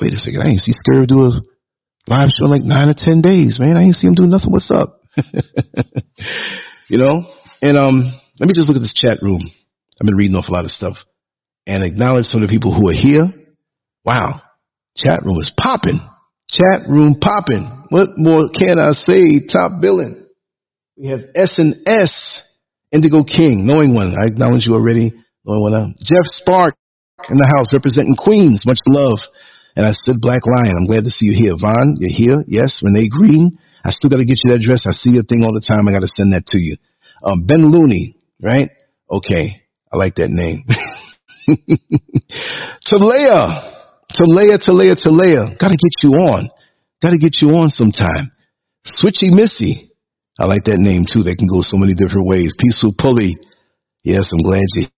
Wait 0.00 0.14
a 0.14 0.18
second, 0.18 0.40
I 0.42 0.48
ain't 0.50 0.62
see 0.64 0.72
Scurv 0.72 1.08
do 1.08 1.24
a 1.26 1.40
live 2.06 2.30
show 2.38 2.44
in 2.46 2.50
like 2.50 2.62
nine 2.62 2.88
or 2.88 2.94
ten 2.94 3.20
days, 3.20 3.58
man. 3.58 3.76
I 3.76 3.82
ain't 3.82 3.96
see 4.00 4.06
him 4.06 4.14
do 4.14 4.26
nothing. 4.26 4.50
What's 4.52 4.70
up? 4.70 5.02
you 6.88 6.98
know? 6.98 7.26
And 7.60 7.76
um, 7.76 8.20
let 8.38 8.46
me 8.46 8.54
just 8.54 8.68
look 8.68 8.76
at 8.76 8.82
this 8.82 8.94
chat 8.94 9.18
room. 9.20 9.50
I've 10.00 10.06
been 10.06 10.16
reading 10.16 10.36
off 10.36 10.48
a 10.48 10.52
lot 10.52 10.64
of 10.64 10.70
stuff 10.70 10.94
and 11.66 11.82
acknowledge 11.82 12.26
some 12.30 12.42
of 12.42 12.48
the 12.48 12.52
people 12.54 12.72
who 12.72 12.88
are 12.88 12.94
here. 12.94 13.30
Wow, 14.04 14.40
chat 14.96 15.24
room 15.24 15.38
is 15.40 15.50
popping. 15.60 16.00
Chat 16.50 16.88
room 16.88 17.16
popping. 17.20 17.86
What 17.90 18.16
more 18.16 18.48
can 18.48 18.78
I 18.78 18.92
say? 19.06 19.46
Top 19.52 19.80
billing. 19.80 20.24
We 20.96 21.08
have 21.08 21.20
S 21.34 21.50
and 21.58 21.76
S, 21.86 22.10
Indigo 22.92 23.22
King, 23.22 23.66
knowing 23.66 23.94
one. 23.94 24.14
I 24.18 24.26
acknowledge 24.26 24.62
you 24.66 24.74
already. 24.74 25.12
Knowing 25.44 25.60
one. 25.60 25.94
Jeff 26.00 26.24
Spark 26.40 26.74
in 27.28 27.36
the 27.36 27.46
house 27.56 27.66
representing 27.72 28.16
Queens. 28.16 28.60
Much 28.66 28.78
love. 28.86 29.18
And 29.76 29.86
I 29.86 29.92
said 30.04 30.20
Black 30.20 30.40
Lion. 30.44 30.74
I'm 30.76 30.86
glad 30.86 31.04
to 31.04 31.10
see 31.10 31.26
you 31.26 31.36
here. 31.38 31.54
Vaughn, 31.60 31.96
you're 31.98 32.16
here. 32.16 32.44
Yes. 32.48 32.70
Renee 32.82 33.08
Green. 33.08 33.58
I 33.84 33.92
still 33.92 34.10
got 34.10 34.16
to 34.16 34.24
get 34.24 34.38
you 34.42 34.50
that 34.50 34.60
address. 34.60 34.80
I 34.86 34.92
see 35.04 35.10
your 35.10 35.22
thing 35.22 35.44
all 35.44 35.52
the 35.54 35.64
time. 35.66 35.86
I 35.86 35.92
got 35.92 36.00
to 36.00 36.08
send 36.16 36.32
that 36.32 36.46
to 36.48 36.58
you. 36.58 36.76
Um, 37.22 37.44
ben 37.46 37.70
Looney, 37.70 38.16
right? 38.42 38.70
Okay. 39.10 39.62
I 39.92 39.96
like 39.96 40.16
that 40.16 40.30
name. 40.30 40.64
Talea. 42.90 43.77
Talea, 44.12 44.58
Talea, 44.66 44.96
Talea. 44.96 45.58
Got 45.58 45.68
to 45.68 45.76
get 45.76 45.94
you 46.02 46.10
on. 46.14 46.50
Got 47.02 47.10
to 47.10 47.18
get 47.18 47.36
you 47.40 47.50
on 47.50 47.72
sometime. 47.76 48.32
Switchy 49.02 49.30
Missy. 49.30 49.90
I 50.40 50.44
like 50.46 50.64
that 50.64 50.78
name 50.78 51.04
too. 51.12 51.22
They 51.22 51.34
can 51.34 51.48
go 51.48 51.62
so 51.68 51.76
many 51.76 51.94
different 51.94 52.26
ways. 52.26 52.52
Peaceful 52.58 52.94
Pulley. 52.98 53.36
Yes, 54.04 54.24
I'm 54.32 54.42
glad 54.42 54.62
you're 54.74 54.88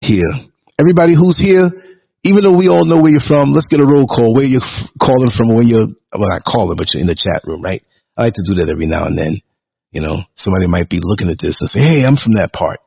here. 0.00 0.46
Everybody 0.78 1.14
who's 1.14 1.36
here, 1.38 1.70
even 2.24 2.42
though 2.42 2.56
we 2.56 2.68
all 2.68 2.84
know 2.84 3.00
where 3.00 3.10
you're 3.10 3.26
from, 3.26 3.52
let's 3.52 3.66
get 3.66 3.80
a 3.80 3.86
roll 3.86 4.06
call. 4.06 4.34
Where 4.34 4.44
you're 4.44 4.60
calling 5.00 5.32
from, 5.36 5.48
where 5.54 5.64
you're, 5.64 5.86
well, 6.12 6.28
not 6.28 6.44
calling, 6.44 6.76
but 6.76 6.86
you're 6.92 7.00
in 7.00 7.08
the 7.08 7.16
chat 7.16 7.42
room, 7.44 7.62
right? 7.62 7.82
I 8.16 8.24
like 8.24 8.34
to 8.34 8.42
do 8.46 8.60
that 8.60 8.70
every 8.70 8.86
now 8.86 9.06
and 9.06 9.18
then. 9.18 9.40
You 9.90 10.00
know, 10.00 10.22
somebody 10.44 10.66
might 10.66 10.88
be 10.88 11.00
looking 11.02 11.28
at 11.28 11.38
this 11.40 11.54
and 11.60 11.70
say, 11.72 11.80
hey, 11.80 12.04
I'm 12.04 12.16
from 12.16 12.34
that 12.34 12.52
part. 12.52 12.80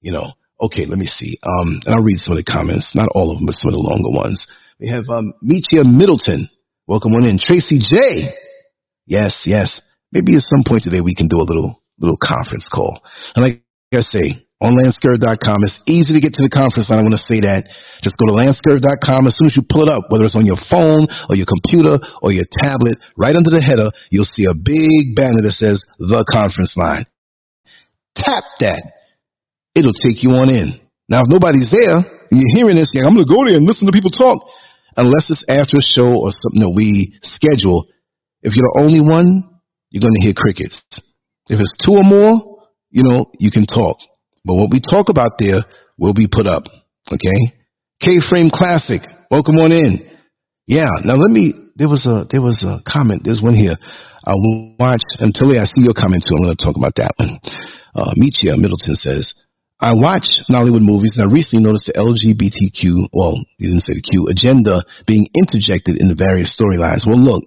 You 0.00 0.12
know, 0.12 0.32
okay, 0.62 0.86
let 0.86 0.98
me 0.98 1.08
see. 1.18 1.38
Um, 1.42 1.80
and 1.84 1.94
I'll 1.94 2.02
read 2.02 2.20
some 2.24 2.36
of 2.36 2.44
the 2.44 2.50
comments, 2.50 2.86
not 2.94 3.08
all 3.14 3.30
of 3.30 3.38
them, 3.38 3.46
but 3.46 3.56
some 3.60 3.68
of 3.68 3.74
the 3.74 3.82
longer 3.82 4.10
ones. 4.10 4.38
We 4.80 4.88
have 4.88 5.04
um, 5.10 5.32
Michia 5.44 5.84
Middleton. 5.84 6.48
Welcome 6.86 7.12
on 7.12 7.24
in. 7.28 7.38
Tracy 7.38 7.78
J. 7.78 8.34
Yes, 9.06 9.32
yes. 9.44 9.68
Maybe 10.12 10.36
at 10.36 10.42
some 10.50 10.64
point 10.66 10.84
today 10.84 11.00
we 11.00 11.14
can 11.14 11.28
do 11.28 11.40
a 11.40 11.46
little 11.46 11.82
little 11.98 12.16
conference 12.16 12.64
call. 12.72 13.00
And 13.34 13.44
like 13.44 13.62
I 13.94 14.02
say, 14.12 14.46
on 14.60 14.74
lancescurv.com, 14.76 15.58
it's 15.64 15.74
easy 15.88 16.12
to 16.14 16.20
get 16.20 16.34
to 16.34 16.42
the 16.42 16.48
conference 16.48 16.88
line. 16.88 17.00
I 17.00 17.02
want 17.02 17.14
to 17.18 17.26
say 17.26 17.40
that. 17.40 17.64
Just 18.02 18.16
go 18.16 18.26
to 18.26 18.32
lancescurv.com. 18.32 19.26
As 19.26 19.34
soon 19.38 19.50
as 19.50 19.56
you 19.56 19.62
pull 19.68 19.82
it 19.82 19.88
up, 19.88 20.06
whether 20.08 20.24
it's 20.24 20.36
on 20.36 20.46
your 20.46 20.58
phone 20.70 21.06
or 21.28 21.36
your 21.36 21.46
computer 21.46 21.98
or 22.22 22.32
your 22.32 22.46
tablet, 22.62 22.98
right 23.16 23.34
under 23.34 23.50
the 23.50 23.60
header, 23.60 23.90
you'll 24.10 24.30
see 24.36 24.44
a 24.44 24.54
big 24.54 25.14
banner 25.16 25.42
that 25.42 25.54
says 25.58 25.78
the 25.98 26.24
conference 26.30 26.70
line. 26.76 27.06
Tap 28.16 28.44
that. 28.60 28.82
It'll 29.74 29.96
take 30.04 30.22
you 30.22 30.30
on 30.30 30.48
in. 30.50 30.80
Now, 31.08 31.20
if 31.22 31.28
nobody's 31.28 31.70
there 31.70 31.96
and 31.96 32.40
you're 32.40 32.56
hearing 32.56 32.76
this, 32.76 32.88
I'm 32.94 33.14
going 33.14 33.26
to 33.26 33.32
go 33.32 33.44
there 33.46 33.56
and 33.56 33.66
listen 33.66 33.86
to 33.86 33.92
people 33.92 34.10
talk 34.10 34.38
unless 34.96 35.24
it's 35.28 35.42
after 35.48 35.78
a 35.78 35.86
show 35.96 36.12
or 36.12 36.32
something 36.42 36.60
that 36.60 36.74
we 36.74 37.18
schedule. 37.36 37.86
If 38.42 38.54
you're 38.54 38.68
the 38.74 38.80
only 38.80 39.00
one, 39.00 39.44
you're 39.90 40.02
going 40.02 40.14
to 40.14 40.24
hear 40.24 40.34
crickets. 40.34 40.74
If 41.48 41.60
it's 41.60 41.84
two 41.84 41.92
or 41.92 42.04
more, 42.04 42.64
you 42.90 43.02
know, 43.02 43.26
you 43.38 43.50
can 43.50 43.66
talk. 43.66 43.98
But 44.44 44.54
what 44.54 44.70
we 44.70 44.80
talk 44.80 45.08
about 45.08 45.32
there 45.38 45.64
will 45.98 46.14
be 46.14 46.26
put 46.26 46.46
up. 46.46 46.64
Okay? 47.10 47.54
K-Frame 48.00 48.50
Classic. 48.50 49.00
Welcome 49.30 49.56
on 49.56 49.72
in. 49.72 50.08
Yeah. 50.66 50.90
Now 51.04 51.14
let 51.14 51.30
me, 51.30 51.54
there 51.76 51.88
was 51.88 52.04
a, 52.04 52.26
there 52.30 52.42
was 52.42 52.62
a 52.62 52.82
comment. 52.90 53.22
There's 53.24 53.40
one 53.40 53.54
here. 53.54 53.76
I'll 54.24 54.76
watch 54.78 55.02
until 55.18 55.50
I 55.50 55.66
see 55.66 55.82
your 55.82 55.94
comment 55.94 56.24
too. 56.28 56.36
I'm 56.36 56.44
going 56.44 56.56
to 56.56 56.64
talk 56.64 56.76
about 56.76 56.94
that 56.96 57.12
one. 57.16 57.38
Uh, 57.94 58.12
Michia 58.16 58.56
Middleton 58.56 58.96
says, 59.02 59.26
I 59.82 59.94
watch 59.94 60.24
Nollywood 60.48 60.82
movies 60.82 61.10
and 61.16 61.28
I 61.28 61.32
recently 61.32 61.64
noticed 61.64 61.86
the 61.86 61.94
LGBTQ, 61.94 63.08
well, 63.12 63.34
you 63.58 63.70
didn't 63.70 63.84
say 63.84 63.94
the 63.94 64.00
Q, 64.00 64.28
agenda 64.28 64.84
being 65.08 65.26
interjected 65.34 65.96
in 66.00 66.06
the 66.06 66.14
various 66.14 66.48
storylines. 66.58 67.04
Well, 67.04 67.18
look, 67.18 67.42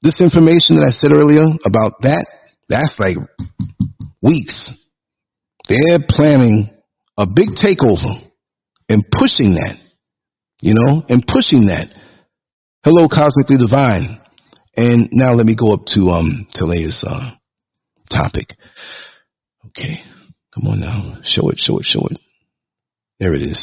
this 0.00 0.14
information 0.18 0.76
that 0.76 0.94
I 0.94 1.00
said 1.00 1.12
earlier 1.12 1.44
about 1.66 2.00
that, 2.04 2.24
that's 2.70 2.98
like 2.98 3.16
weeks. 4.22 4.54
They're 5.68 5.98
planning 6.08 6.70
a 7.18 7.26
big 7.26 7.50
takeover 7.62 8.24
and 8.88 9.04
pushing 9.10 9.56
that, 9.56 9.76
you 10.62 10.72
know, 10.72 11.04
and 11.06 11.22
pushing 11.26 11.66
that. 11.66 11.88
Hello, 12.82 13.08
Cosmically 13.08 13.58
Divine. 13.58 14.20
And 14.74 15.10
now 15.12 15.34
let 15.34 15.44
me 15.44 15.54
go 15.54 15.74
up 15.74 15.80
to 15.94 16.10
um 16.12 16.46
Talea's 16.54 16.96
uh, 17.06 17.32
topic. 18.10 18.56
Okay. 19.66 20.00
Come 20.54 20.66
on 20.68 20.80
now. 20.80 21.18
Show 21.34 21.48
it, 21.50 21.58
show 21.64 21.78
it, 21.78 21.86
show 21.92 22.06
it. 22.10 22.18
There 23.18 23.34
it 23.34 23.42
is. 23.42 23.56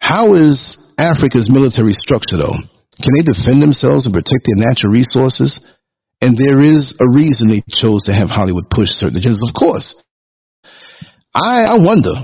How 0.00 0.34
is 0.34 0.58
Africa's 0.98 1.48
military 1.48 1.96
structure, 2.02 2.36
though? 2.36 2.56
Can 3.02 3.12
they 3.16 3.22
defend 3.22 3.62
themselves 3.62 4.04
and 4.04 4.14
protect 4.14 4.46
their 4.46 4.66
natural 4.66 4.92
resources? 4.92 5.50
And 6.20 6.36
there 6.36 6.60
is 6.62 6.84
a 7.00 7.08
reason 7.10 7.48
they 7.48 7.64
chose 7.80 8.02
to 8.04 8.12
have 8.12 8.28
Hollywood 8.28 8.70
push 8.70 8.88
certain 9.00 9.20
agendas, 9.20 9.48
of 9.48 9.54
course. 9.54 9.84
I, 11.34 11.64
I 11.64 11.74
wonder 11.74 12.14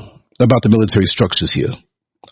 about 0.41 0.63
the 0.63 0.69
military 0.69 1.07
structures 1.07 1.51
here. 1.53 1.75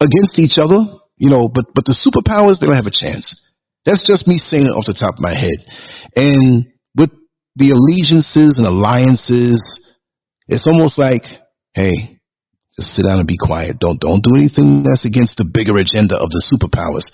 Against 0.00 0.38
each 0.38 0.58
other, 0.58 0.98
You 1.18 1.30
know, 1.30 1.48
but 1.48 1.64
but 1.74 1.84
the 1.84 1.96
superpowers 2.06 2.60
they 2.60 2.66
don't 2.66 2.76
have 2.76 2.86
a 2.86 2.94
chance. 2.94 3.24
That's 3.84 4.06
just 4.06 4.26
me 4.26 4.40
saying 4.50 4.66
it 4.66 4.76
off 4.76 4.86
the 4.86 4.94
top 4.94 5.14
of 5.14 5.20
my 5.20 5.34
head. 5.34 5.58
And 6.14 6.66
with 6.96 7.10
the 7.56 7.70
allegiances 7.70 8.54
and 8.56 8.66
alliances, 8.66 9.58
it's 10.48 10.66
almost 10.66 10.98
like, 10.98 11.22
hey, 11.74 12.18
just 12.78 12.94
sit 12.96 13.02
down 13.02 13.18
and 13.18 13.26
be 13.26 13.36
quiet. 13.36 13.78
Don't 13.78 14.00
don't 14.00 14.22
do 14.22 14.36
anything 14.36 14.84
that's 14.84 15.04
against 15.04 15.36
the 15.36 15.44
bigger 15.44 15.76
agenda 15.78 16.16
of 16.16 16.30
the 16.30 16.42
superpowers. 16.50 17.04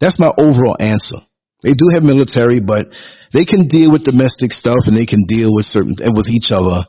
That's 0.00 0.18
my 0.18 0.32
overall 0.36 0.76
answer. 0.80 1.24
They 1.62 1.74
do 1.74 1.86
have 1.94 2.02
military, 2.02 2.60
but 2.60 2.86
they 3.32 3.44
can 3.44 3.68
deal 3.68 3.92
with 3.92 4.04
domestic 4.04 4.52
stuff 4.58 4.82
and 4.86 4.96
they 4.96 5.06
can 5.06 5.24
deal 5.28 5.54
with 5.54 5.66
certain 5.72 5.96
with 6.16 6.26
each 6.26 6.50
other. 6.50 6.84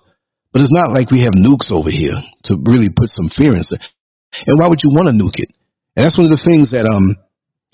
But 0.52 0.62
it's 0.62 0.74
not 0.74 0.94
like 0.94 1.12
we 1.12 1.22
have 1.22 1.38
nukes 1.38 1.70
over 1.70 1.90
here 1.90 2.16
to 2.46 2.58
really 2.66 2.90
put 2.90 3.10
some 3.16 3.30
fear 3.38 3.56
in. 3.56 3.64
And 3.70 4.60
why 4.60 4.68
would 4.68 4.82
you 4.84 4.90
want 4.90 5.08
to 5.08 5.14
nuke 5.14 5.38
it? 5.38 5.50
And 5.96 6.06
that's 6.06 6.18
one 6.18 6.32
of 6.32 6.38
the 6.38 6.46
things 6.46 6.72
that 6.72 6.86
um 6.86 7.16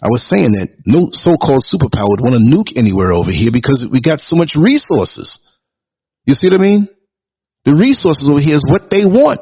I 0.02 0.08
was 0.08 0.24
saying 0.32 0.56
that 0.56 0.70
no 0.86 1.12
so-called 1.24 1.66
superpower 1.68 2.08
would 2.08 2.22
want 2.24 2.36
to 2.36 2.44
nuke 2.44 2.78
anywhere 2.78 3.12
over 3.12 3.32
here 3.32 3.52
because 3.52 3.84
we 3.92 4.00
got 4.00 4.20
so 4.30 4.36
much 4.36 4.52
resources. 4.56 5.28
You 6.26 6.36
see 6.40 6.48
what 6.48 6.60
I 6.60 6.64
mean? 6.64 6.88
The 7.66 7.76
resources 7.76 8.24
over 8.30 8.40
here 8.40 8.56
is 8.56 8.66
what 8.68 8.90
they 8.90 9.06
want. 9.06 9.42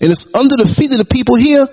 And 0.00 0.12
it's 0.12 0.24
under 0.34 0.56
the 0.58 0.74
feet 0.76 0.92
of 0.92 0.98
the 0.98 1.10
people 1.10 1.36
here, 1.36 1.66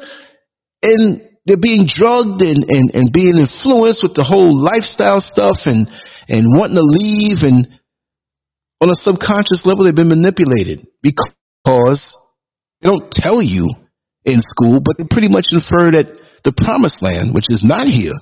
and 0.84 1.22
they're 1.46 1.58
being 1.58 1.90
drugged 1.90 2.42
and, 2.42 2.64
and, 2.68 2.92
and 2.94 3.12
being 3.12 3.38
influenced 3.38 4.04
with 4.04 4.14
the 4.16 4.24
whole 4.24 4.54
lifestyle 4.64 5.24
stuff 5.32 5.58
and, 5.66 5.88
and 6.28 6.46
wanting 6.58 6.78
to 6.78 6.86
leave. 6.86 7.42
And 7.42 7.68
on 8.80 8.90
a 8.90 8.98
subconscious 9.04 9.66
level, 9.66 9.86
they've 9.86 9.96
been 9.96 10.10
manipulated 10.10 10.86
because 11.02 12.00
they 12.82 12.90
don't 12.90 13.12
tell 13.22 13.42
you 13.42 13.70
in 14.26 14.42
school, 14.50 14.80
but 14.84 14.98
they 14.98 15.04
pretty 15.10 15.30
much 15.30 15.46
infer 15.52 15.92
that 15.92 16.14
the 16.46 16.52
promised 16.52 17.02
land, 17.02 17.34
which 17.34 17.46
is 17.50 17.62
not 17.64 17.88
here, 17.88 18.14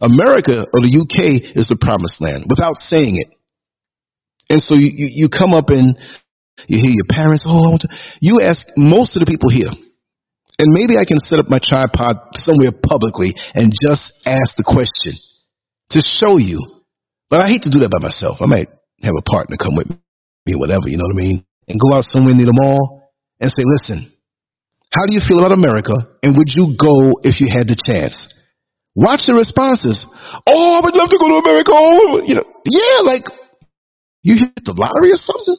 America 0.00 0.64
or 0.72 0.80
the 0.80 1.00
UK 1.00 1.56
is 1.56 1.66
the 1.68 1.76
promised 1.76 2.16
land 2.20 2.44
without 2.48 2.76
saying 2.88 3.16
it. 3.20 3.28
And 4.48 4.62
so 4.68 4.74
you, 4.74 4.90
you, 4.96 5.28
come 5.28 5.54
up 5.54 5.68
and 5.68 5.96
you 6.68 6.78
hear 6.78 6.90
your 6.90 7.08
parents, 7.10 7.44
oh, 7.46 7.50
I 7.50 7.68
want 7.70 7.82
to, 7.82 7.88
you 8.20 8.40
ask 8.40 8.60
most 8.76 9.16
of 9.16 9.20
the 9.20 9.26
people 9.26 9.50
here, 9.50 9.70
and 9.70 10.68
maybe 10.72 10.98
I 10.98 11.04
can 11.04 11.18
set 11.28 11.38
up 11.38 11.48
my 11.48 11.58
tripod 11.58 12.16
somewhere 12.44 12.72
publicly 12.72 13.34
and 13.54 13.72
just 13.72 14.02
ask 14.26 14.50
the 14.56 14.64
question 14.64 15.16
to 15.92 16.02
show 16.20 16.36
you. 16.36 16.84
But 17.30 17.40
I 17.40 17.48
hate 17.48 17.62
to 17.62 17.70
do 17.70 17.80
that 17.80 17.90
by 17.90 17.98
myself. 17.98 18.38
I 18.40 18.46
might 18.46 18.68
have 19.02 19.14
a 19.16 19.22
partner 19.30 19.56
come 19.56 19.76
with 19.76 19.88
me, 19.88 20.54
whatever, 20.54 20.88
you 20.88 20.98
know 20.98 21.04
what 21.08 21.16
I 21.16 21.24
mean? 21.24 21.44
And 21.68 21.80
go 21.80 21.96
out 21.96 22.04
somewhere 22.12 22.34
near 22.34 22.46
the 22.46 22.52
mall 22.52 23.12
and 23.40 23.50
say, 23.56 23.62
listen, 23.64 24.12
how 24.92 25.06
do 25.06 25.14
you 25.14 25.20
feel 25.26 25.38
about 25.38 25.52
America? 25.52 25.94
And 26.22 26.36
would 26.36 26.50
you 26.52 26.76
go 26.76 27.20
if 27.22 27.40
you 27.40 27.48
had 27.48 27.68
the 27.68 27.76
chance? 27.86 28.12
Watch 28.94 29.20
the 29.26 29.34
responses. 29.34 29.96
Oh, 30.46 30.74
I 30.76 30.80
would 30.82 30.96
love 30.96 31.10
to 31.10 31.18
go 31.18 31.28
to 31.28 31.38
America. 31.40 31.70
Oh, 31.72 32.20
you 32.26 32.34
know, 32.34 32.44
yeah, 32.66 33.06
like 33.06 33.24
you 34.22 34.34
hit 34.36 34.64
the 34.64 34.74
lottery 34.76 35.12
or 35.12 35.20
something. 35.24 35.56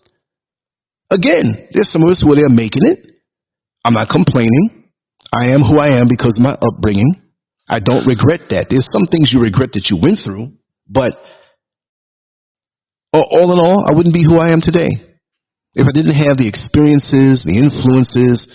Again, 1.12 1.68
there's 1.74 1.90
some 1.92 2.04
of 2.04 2.10
us 2.10 2.24
where 2.24 2.38
they're 2.38 2.50
making 2.50 2.84
it. 2.86 3.00
I'm 3.84 3.94
not 3.94 4.10
complaining. 4.10 4.86
I 5.34 5.52
am 5.52 5.62
who 5.62 5.80
I 5.80 6.00
am 6.00 6.08
because 6.08 6.34
of 6.36 6.42
my 6.42 6.54
upbringing. 6.54 7.22
I 7.70 7.80
don't 7.80 8.08
regret 8.08 8.42
that. 8.50 8.68
There's 8.70 8.88
some 8.92 9.08
things 9.08 9.30
you 9.32 9.40
regret 9.40 9.70
that 9.74 9.88
you 9.90 9.98
went 9.98 10.20
through, 10.24 10.54
but 10.88 11.14
all 13.14 13.52
in 13.52 13.60
all, 13.60 13.86
I 13.88 13.94
wouldn't 13.94 14.16
be 14.16 14.24
who 14.24 14.40
I 14.40 14.52
am 14.52 14.62
today 14.62 14.90
if 15.74 15.88
I 15.88 15.92
didn't 15.92 16.16
have 16.16 16.38
the 16.38 16.48
experiences, 16.48 17.44
the 17.46 17.56
influences, 17.56 18.46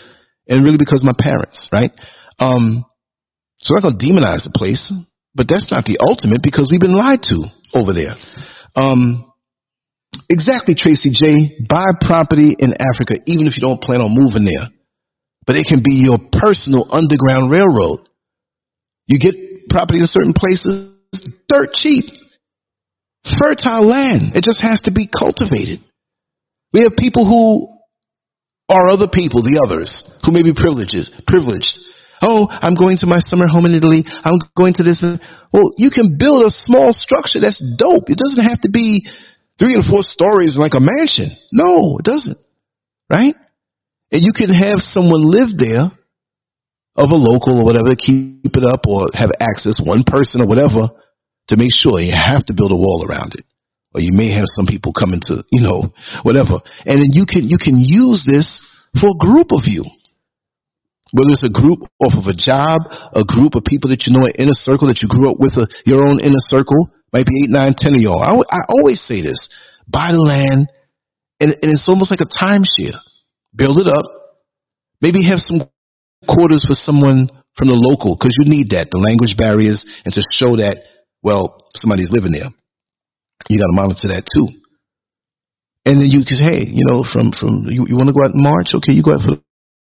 and 0.49 0.65
really 0.65 0.77
because 0.77 1.01
my 1.03 1.15
parents, 1.19 1.57
right? 1.73 1.91
Um, 2.39 2.85
so 3.61 3.75
I'm 3.75 3.83
not 3.83 3.83
going 3.83 3.99
to 3.99 4.05
demonize 4.05 4.45
the 4.45 4.51
place, 4.51 4.81
but 5.35 5.47
that's 5.49 5.71
not 5.71 5.85
the 5.85 5.99
ultimate 6.01 6.43
because 6.43 6.69
we've 6.71 6.81
been 6.81 6.97
lied 6.97 7.23
to 7.23 7.45
over 7.75 7.93
there. 7.93 8.17
Um, 8.77 9.33
exactly, 10.29 10.75
Tracy 10.75 11.11
J. 11.11 11.64
Buy 11.69 11.85
property 12.07 12.55
in 12.59 12.75
Africa, 12.75 13.14
even 13.27 13.47
if 13.47 13.55
you 13.57 13.62
don't 13.62 13.83
plan 13.83 14.01
on 14.01 14.14
moving 14.14 14.45
there. 14.45 14.71
But 15.47 15.57
it 15.57 15.67
can 15.69 15.83
be 15.83 15.95
your 15.95 16.19
personal 16.19 16.89
underground 16.91 17.51
railroad. 17.51 18.09
You 19.07 19.19
get 19.19 19.69
property 19.71 20.01
in 20.01 20.09
certain 20.12 20.35
places, 20.35 20.91
dirt 21.49 21.71
cheap, 21.83 22.05
fertile 23.39 23.89
land. 23.89 24.35
It 24.35 24.45
just 24.45 24.61
has 24.61 24.81
to 24.85 24.91
be 24.91 25.09
cultivated. 25.09 25.81
We 26.73 26.83
have 26.83 26.97
people 26.99 27.25
who 27.25 27.77
are 28.69 28.91
other 28.91 29.07
people, 29.07 29.43
the 29.43 29.62
others, 29.64 29.89
who 30.25 30.33
may 30.33 30.43
be 30.43 30.53
privileges, 30.53 31.09
privileged. 31.27 31.71
Oh, 32.23 32.49
I'm 32.51 32.75
going 32.75 32.99
to 32.99 33.07
my 33.07 33.21
summer 33.29 33.47
home 33.47 33.67
in 33.67 33.75
Italy. 33.75 34.05
I'm 34.25 34.41
going 34.57 34.75
to 34.75 34.83
this. 34.83 34.97
Well, 35.53 35.71
you 35.77 35.91
can 35.91 36.17
build 36.19 36.51
a 36.51 36.57
small 36.64 36.95
structure 36.99 37.41
that's 37.41 37.61
dope. 37.79 38.09
It 38.09 38.19
doesn't 38.19 38.45
have 38.45 38.61
to 38.62 38.71
be 38.71 39.07
three 39.59 39.75
and 39.75 39.85
four 39.91 40.03
stories 40.13 40.53
like 40.57 40.73
a 40.75 40.81
mansion. 40.81 41.37
No, 41.53 41.99
it 41.99 42.05
doesn't. 42.05 42.39
Right? 43.09 43.35
And 44.13 44.23
you 44.23 44.33
can 44.33 44.51
have 44.51 44.79
someone 44.95 45.23
live 45.23 45.57
there 45.59 45.91
of 46.97 47.11
a 47.11 47.15
local 47.15 47.61
or 47.61 47.65
whatever, 47.65 47.91
to 47.91 47.97
keep 47.97 48.57
it 48.57 48.65
up 48.65 48.81
or 48.87 49.09
have 49.13 49.31
access, 49.41 49.75
one 49.85 50.05
person 50.07 50.41
or 50.41 50.47
whatever, 50.47 50.89
to 51.49 51.57
make 51.57 51.71
sure 51.83 52.01
you 52.01 52.15
have 52.15 52.45
to 52.47 52.55
build 52.55 52.73
a 52.73 52.77
wall 52.77 53.05
around 53.07 53.35
it 53.35 53.45
or 53.97 54.01
you 54.01 54.13
may 54.13 54.31
have 54.31 54.45
some 54.55 54.67
people 54.67 54.93
coming 54.93 55.21
to, 55.27 55.43
you 55.51 55.63
know, 55.63 55.89
whatever. 56.23 56.61
And 56.85 57.01
then 57.01 57.11
you 57.17 57.25
can 57.25 57.49
you 57.49 57.57
can 57.57 57.79
use 57.79 58.21
this 58.27 58.45
for 59.01 59.09
a 59.09 59.19
group 59.19 59.49
of 59.53 59.65
you. 59.65 59.85
Whether 61.13 61.33
it's 61.33 61.49
a 61.49 61.49
group 61.49 61.81
off 62.05 62.13
of 62.13 62.27
a 62.27 62.37
job, 62.37 62.83
a 63.15 63.25
group 63.25 63.55
of 63.55 63.65
people 63.65 63.89
that 63.89 64.05
you 64.07 64.13
know, 64.13 64.27
an 64.27 64.37
inner 64.39 64.59
circle 64.67 64.89
that 64.89 65.01
you 65.01 65.09
grew 65.09 65.31
up 65.31 65.41
with, 65.41 65.55
a, 65.55 65.67
your 65.87 66.07
own 66.07 66.21
inner 66.21 66.45
circle, 66.51 66.91
might 67.13 67.27
be 67.27 67.33
eight, 67.45 67.51
nine, 67.51 67.75
ten 67.79 67.95
of 67.95 68.01
y'all. 68.01 68.23
I, 68.23 68.57
I 68.57 68.61
always 68.69 68.99
say 69.09 69.23
this: 69.23 69.39
buy 69.89 70.13
the 70.13 70.19
land, 70.19 70.69
and, 71.41 71.55
and 71.63 71.73
it's 71.73 71.89
almost 71.89 72.11
like 72.11 72.21
a 72.21 72.45
timeshare. 72.45 72.99
Build 73.55 73.79
it 73.79 73.89
up. 73.89 74.05
Maybe 75.01 75.25
have 75.29 75.41
some 75.47 75.69
quarters 76.27 76.65
for 76.67 76.77
someone 76.85 77.29
from 77.57 77.69
the 77.69 77.75
local 77.75 78.17
because 78.17 78.37
you 78.39 78.51
need 78.51 78.71
that, 78.71 78.89
the 78.91 78.99
language 78.99 79.37
barriers, 79.37 79.81
and 80.05 80.15
to 80.15 80.23
show 80.39 80.57
that 80.57 80.77
well 81.23 81.65
somebody's 81.81 82.11
living 82.11 82.33
there. 82.33 82.51
You 83.49 83.59
got 83.59 83.67
to 83.67 83.73
monitor 83.73 84.09
that 84.09 84.25
too. 84.35 84.49
And 85.85 86.01
then 86.01 86.11
you 86.11 86.25
can 86.25 86.39
hey, 86.39 86.67
you 86.67 86.85
know, 86.85 87.05
from 87.13 87.33
from 87.39 87.67
you, 87.71 87.87
you 87.89 87.97
want 87.97 88.09
to 88.09 88.13
go 88.13 88.25
out 88.25 88.35
in 88.35 88.43
March? 88.43 88.69
Okay, 88.75 88.93
you 88.93 89.03
go 89.03 89.15
out 89.15 89.21
for 89.21 89.39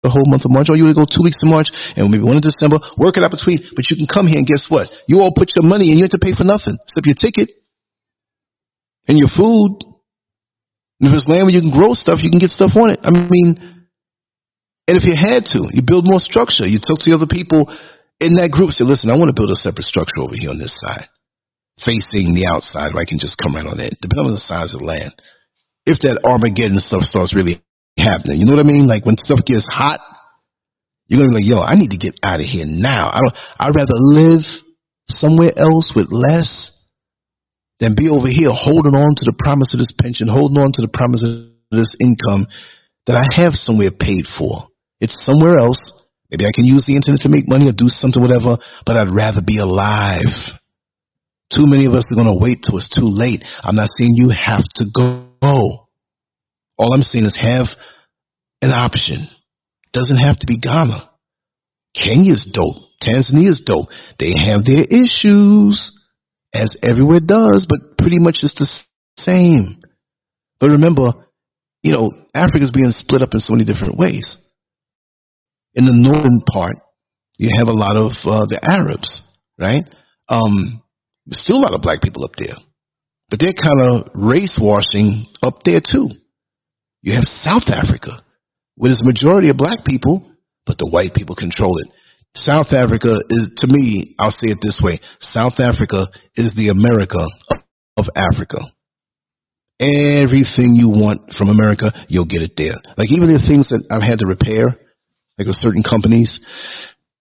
the 0.05 0.13
whole 0.13 0.29
month 0.29 0.45
of 0.45 0.53
March, 0.53 0.69
or 0.69 0.77
you 0.77 0.85
want 0.85 0.95
go 1.01 1.09
two 1.09 1.25
weeks 1.25 1.41
in 1.41 1.49
March 1.49 1.67
and 1.97 2.13
maybe 2.13 2.23
one 2.23 2.37
in 2.37 2.45
December. 2.45 2.77
Work 3.01 3.17
it 3.17 3.25
out 3.25 3.33
between, 3.33 3.65
but 3.73 3.89
you 3.89 3.97
can 3.97 4.07
come 4.07 4.29
here 4.29 4.37
and 4.37 4.47
guess 4.47 4.61
what? 4.69 4.93
You 5.09 5.25
all 5.25 5.33
put 5.33 5.49
your 5.57 5.65
money 5.65 5.89
and 5.89 5.97
you 5.97 6.05
have 6.05 6.13
to 6.13 6.21
pay 6.21 6.37
for 6.37 6.45
nothing 6.45 6.77
except 6.77 7.09
your 7.09 7.17
ticket 7.17 7.49
and 9.09 9.17
your 9.17 9.33
food. 9.33 9.81
And 11.01 11.09
if 11.09 11.17
it's 11.17 11.27
land 11.27 11.49
where 11.49 11.57
you 11.57 11.65
can 11.65 11.73
grow 11.73 11.97
stuff, 11.97 12.21
you 12.21 12.29
can 12.29 12.39
get 12.39 12.53
stuff 12.53 12.77
on 12.77 12.93
it. 12.93 13.01
I 13.03 13.11
mean, 13.11 13.57
and 14.87 14.95
if 15.01 15.09
you 15.09 15.17
had 15.17 15.49
to, 15.57 15.73
you 15.73 15.81
build 15.81 16.05
more 16.05 16.21
structure. 16.21 16.69
You 16.69 16.79
talk 16.79 17.01
to 17.01 17.09
the 17.09 17.17
other 17.17 17.27
people 17.27 17.73
in 18.21 18.37
that 18.37 18.53
group. 18.53 18.77
Say, 18.77 18.85
listen, 18.85 19.09
I 19.09 19.17
want 19.17 19.33
to 19.33 19.37
build 19.37 19.51
a 19.51 19.57
separate 19.65 19.89
structure 19.89 20.21
over 20.21 20.37
here 20.37 20.53
on 20.53 20.61
this 20.61 20.73
side 20.85 21.09
facing 21.83 22.35
the 22.35 22.47
outside, 22.47 22.95
where 22.95 23.03
I 23.03 23.09
can 23.09 23.19
just 23.19 23.35
come 23.43 23.57
right 23.57 23.67
on 23.67 23.81
it, 23.81 23.99
depending 24.01 24.27
on 24.27 24.35
the 24.39 24.47
size 24.47 24.73
of 24.73 24.79
the 24.79 24.87
land. 24.87 25.13
If 25.87 25.99
that 26.01 26.23
Armageddon 26.23 26.81
stuff 26.87 27.03
starts 27.11 27.35
really 27.35 27.64
happening, 27.99 28.41
you 28.41 28.47
know 28.47 28.53
what 28.53 28.65
I 28.65 28.69
mean? 28.69 28.87
Like 28.87 29.05
when 29.05 29.17
stuff 29.25 29.41
gets 29.47 29.65
hot, 29.71 30.01
you're 31.07 31.21
gonna 31.21 31.31
be 31.31 31.45
like, 31.45 31.49
yo, 31.49 31.61
I 31.61 31.75
need 31.75 31.91
to 31.91 31.97
get 31.97 32.15
out 32.23 32.41
of 32.41 32.47
here 32.47 32.67
now. 32.67 33.11
I 33.11 33.19
don't 33.21 33.35
I'd 33.61 33.77
rather 33.77 33.95
live 33.95 34.45
somewhere 35.21 35.53
else 35.59 35.93
with 35.95 36.09
less 36.11 36.49
than 37.81 37.95
be 37.95 38.09
over 38.09 38.29
here 38.29 38.51
holding 38.53 38.95
on 38.95 39.15
to 39.17 39.25
the 39.25 39.35
promise 39.39 39.69
of 39.73 39.79
this 39.79 39.95
pension, 40.01 40.29
holding 40.29 40.59
on 40.59 40.73
to 40.73 40.83
the 40.83 40.89
promise 40.89 41.23
of 41.23 41.51
this 41.71 41.93
income 42.01 42.47
that 43.07 43.17
I 43.17 43.43
have 43.43 43.53
somewhere 43.67 43.91
paid 43.91 44.27
for. 44.39 44.69
It's 45.01 45.13
somewhere 45.27 45.59
else. 45.59 45.79
Maybe 46.31 46.47
I 46.47 46.53
can 46.55 46.65
use 46.65 46.85
the 46.87 46.97
internet 46.97 47.21
to 47.23 47.29
make 47.29 47.49
money 47.49 47.69
or 47.69 47.73
do 47.73 47.91
something, 48.01 48.21
whatever, 48.21 48.57
but 48.87 48.97
I'd 48.97 49.15
rather 49.15 49.41
be 49.41 49.59
alive. 49.59 50.33
Too 51.55 51.67
many 51.67 51.85
of 51.85 51.95
us 51.95 52.05
are 52.11 52.15
going 52.15 52.27
to 52.27 52.35
wait 52.35 52.59
till 52.65 52.79
it's 52.79 52.89
too 52.89 53.09
late. 53.09 53.43
I'm 53.63 53.77
not 53.77 53.91
saying 53.99 54.15
you 54.17 54.31
have 54.31 54.65
to 54.77 54.85
go. 54.95 55.84
All 56.77 56.93
I'm 56.93 57.05
saying 57.13 57.27
is 57.27 57.35
have 57.41 57.67
an 58.63 58.71
option. 58.71 59.29
Doesn't 59.93 60.17
have 60.17 60.39
to 60.41 60.47
be 60.47 60.59
Ghana. 60.59 61.09
Kenya's 61.97 62.45
dope. 62.53 62.83
Tanzania's 63.03 63.61
dope. 63.65 63.87
They 64.19 64.33
have 64.37 64.65
their 64.65 64.85
issues, 64.85 65.81
as 66.53 66.69
everywhere 66.83 67.21
does, 67.21 67.67
but 67.69 67.99
pretty 67.99 68.19
much 68.19 68.39
it's 68.43 68.55
the 68.59 68.69
same. 69.25 69.83
But 70.61 70.71
remember, 70.71 71.13
you 71.83 71.93
know, 71.93 72.13
Africa's 72.35 72.71
being 72.73 72.95
split 73.01 73.23
up 73.23 73.31
in 73.33 73.41
so 73.41 73.53
many 73.53 73.65
different 73.65 73.99
ways. 73.99 74.25
In 75.75 75.87
the 75.87 75.93
northern 75.93 76.41
part, 76.53 76.77
you 77.37 77.51
have 77.59 77.69
a 77.69 77.73
lot 77.73 77.97
of 77.97 78.13
uh, 78.25 78.47
the 78.49 78.59
Arabs, 78.63 79.09
right? 79.59 79.85
Um, 80.29 80.83
still 81.43 81.57
a 81.57 81.65
lot 81.65 81.75
of 81.75 81.83
black 81.83 82.01
people 82.01 82.25
up 82.25 82.33
there. 82.39 82.57
But 83.29 83.41
they're 83.41 83.53
kind 83.53 83.81
of 83.81 84.11
race 84.15 84.57
washing 84.59 85.27
up 85.43 85.61
there 85.65 85.81
too. 85.81 86.11
You 87.05 87.13
have 87.17 87.25
South 87.45 87.69
Africa, 87.69 88.23
with 88.79 88.93
its 88.93 89.05
majority 89.05 89.51
of 89.51 89.59
black 89.59 89.85
people, 89.85 90.25
but 90.65 90.79
the 90.79 90.87
white 90.87 91.13
people 91.13 91.37
control 91.37 91.79
it. 91.79 91.89
South 92.47 92.69
Africa 92.73 93.19
is, 93.29 93.49
to 93.59 93.67
me, 93.67 94.15
I'll 94.19 94.33
say 94.33 94.49
it 94.49 94.59
this 94.63 94.81
way 94.81 95.03
South 95.35 95.61
Africa 95.61 96.07
is 96.35 96.51
the 96.57 96.69
America 96.69 97.27
of 97.99 98.07
Africa. 98.17 98.57
Everything 99.79 100.77
you 100.77 100.89
want 100.89 101.35
from 101.37 101.51
America, 101.51 101.93
you'll 102.09 102.25
get 102.25 102.41
it 102.41 102.53
there. 102.57 102.81
Like 102.97 103.13
even 103.13 103.31
the 103.31 103.47
things 103.47 103.67
that 103.69 103.85
I've 103.91 104.01
had 104.01 104.21
to 104.21 104.27
repair, 104.27 104.75
like 105.39 105.47
with 105.47 105.61
certain 105.61 105.83
companies, 105.83 106.31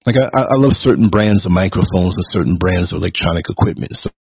like 0.06 0.16
I, 0.16 0.40
I 0.40 0.56
love 0.56 0.78
certain 0.82 1.10
brands 1.10 1.46
of 1.46 1.52
microphones 1.52 2.16
and 2.16 2.26
certain 2.32 2.56
brands 2.56 2.94
of 2.94 3.00
electronic 3.00 3.50
equipment 3.50 3.92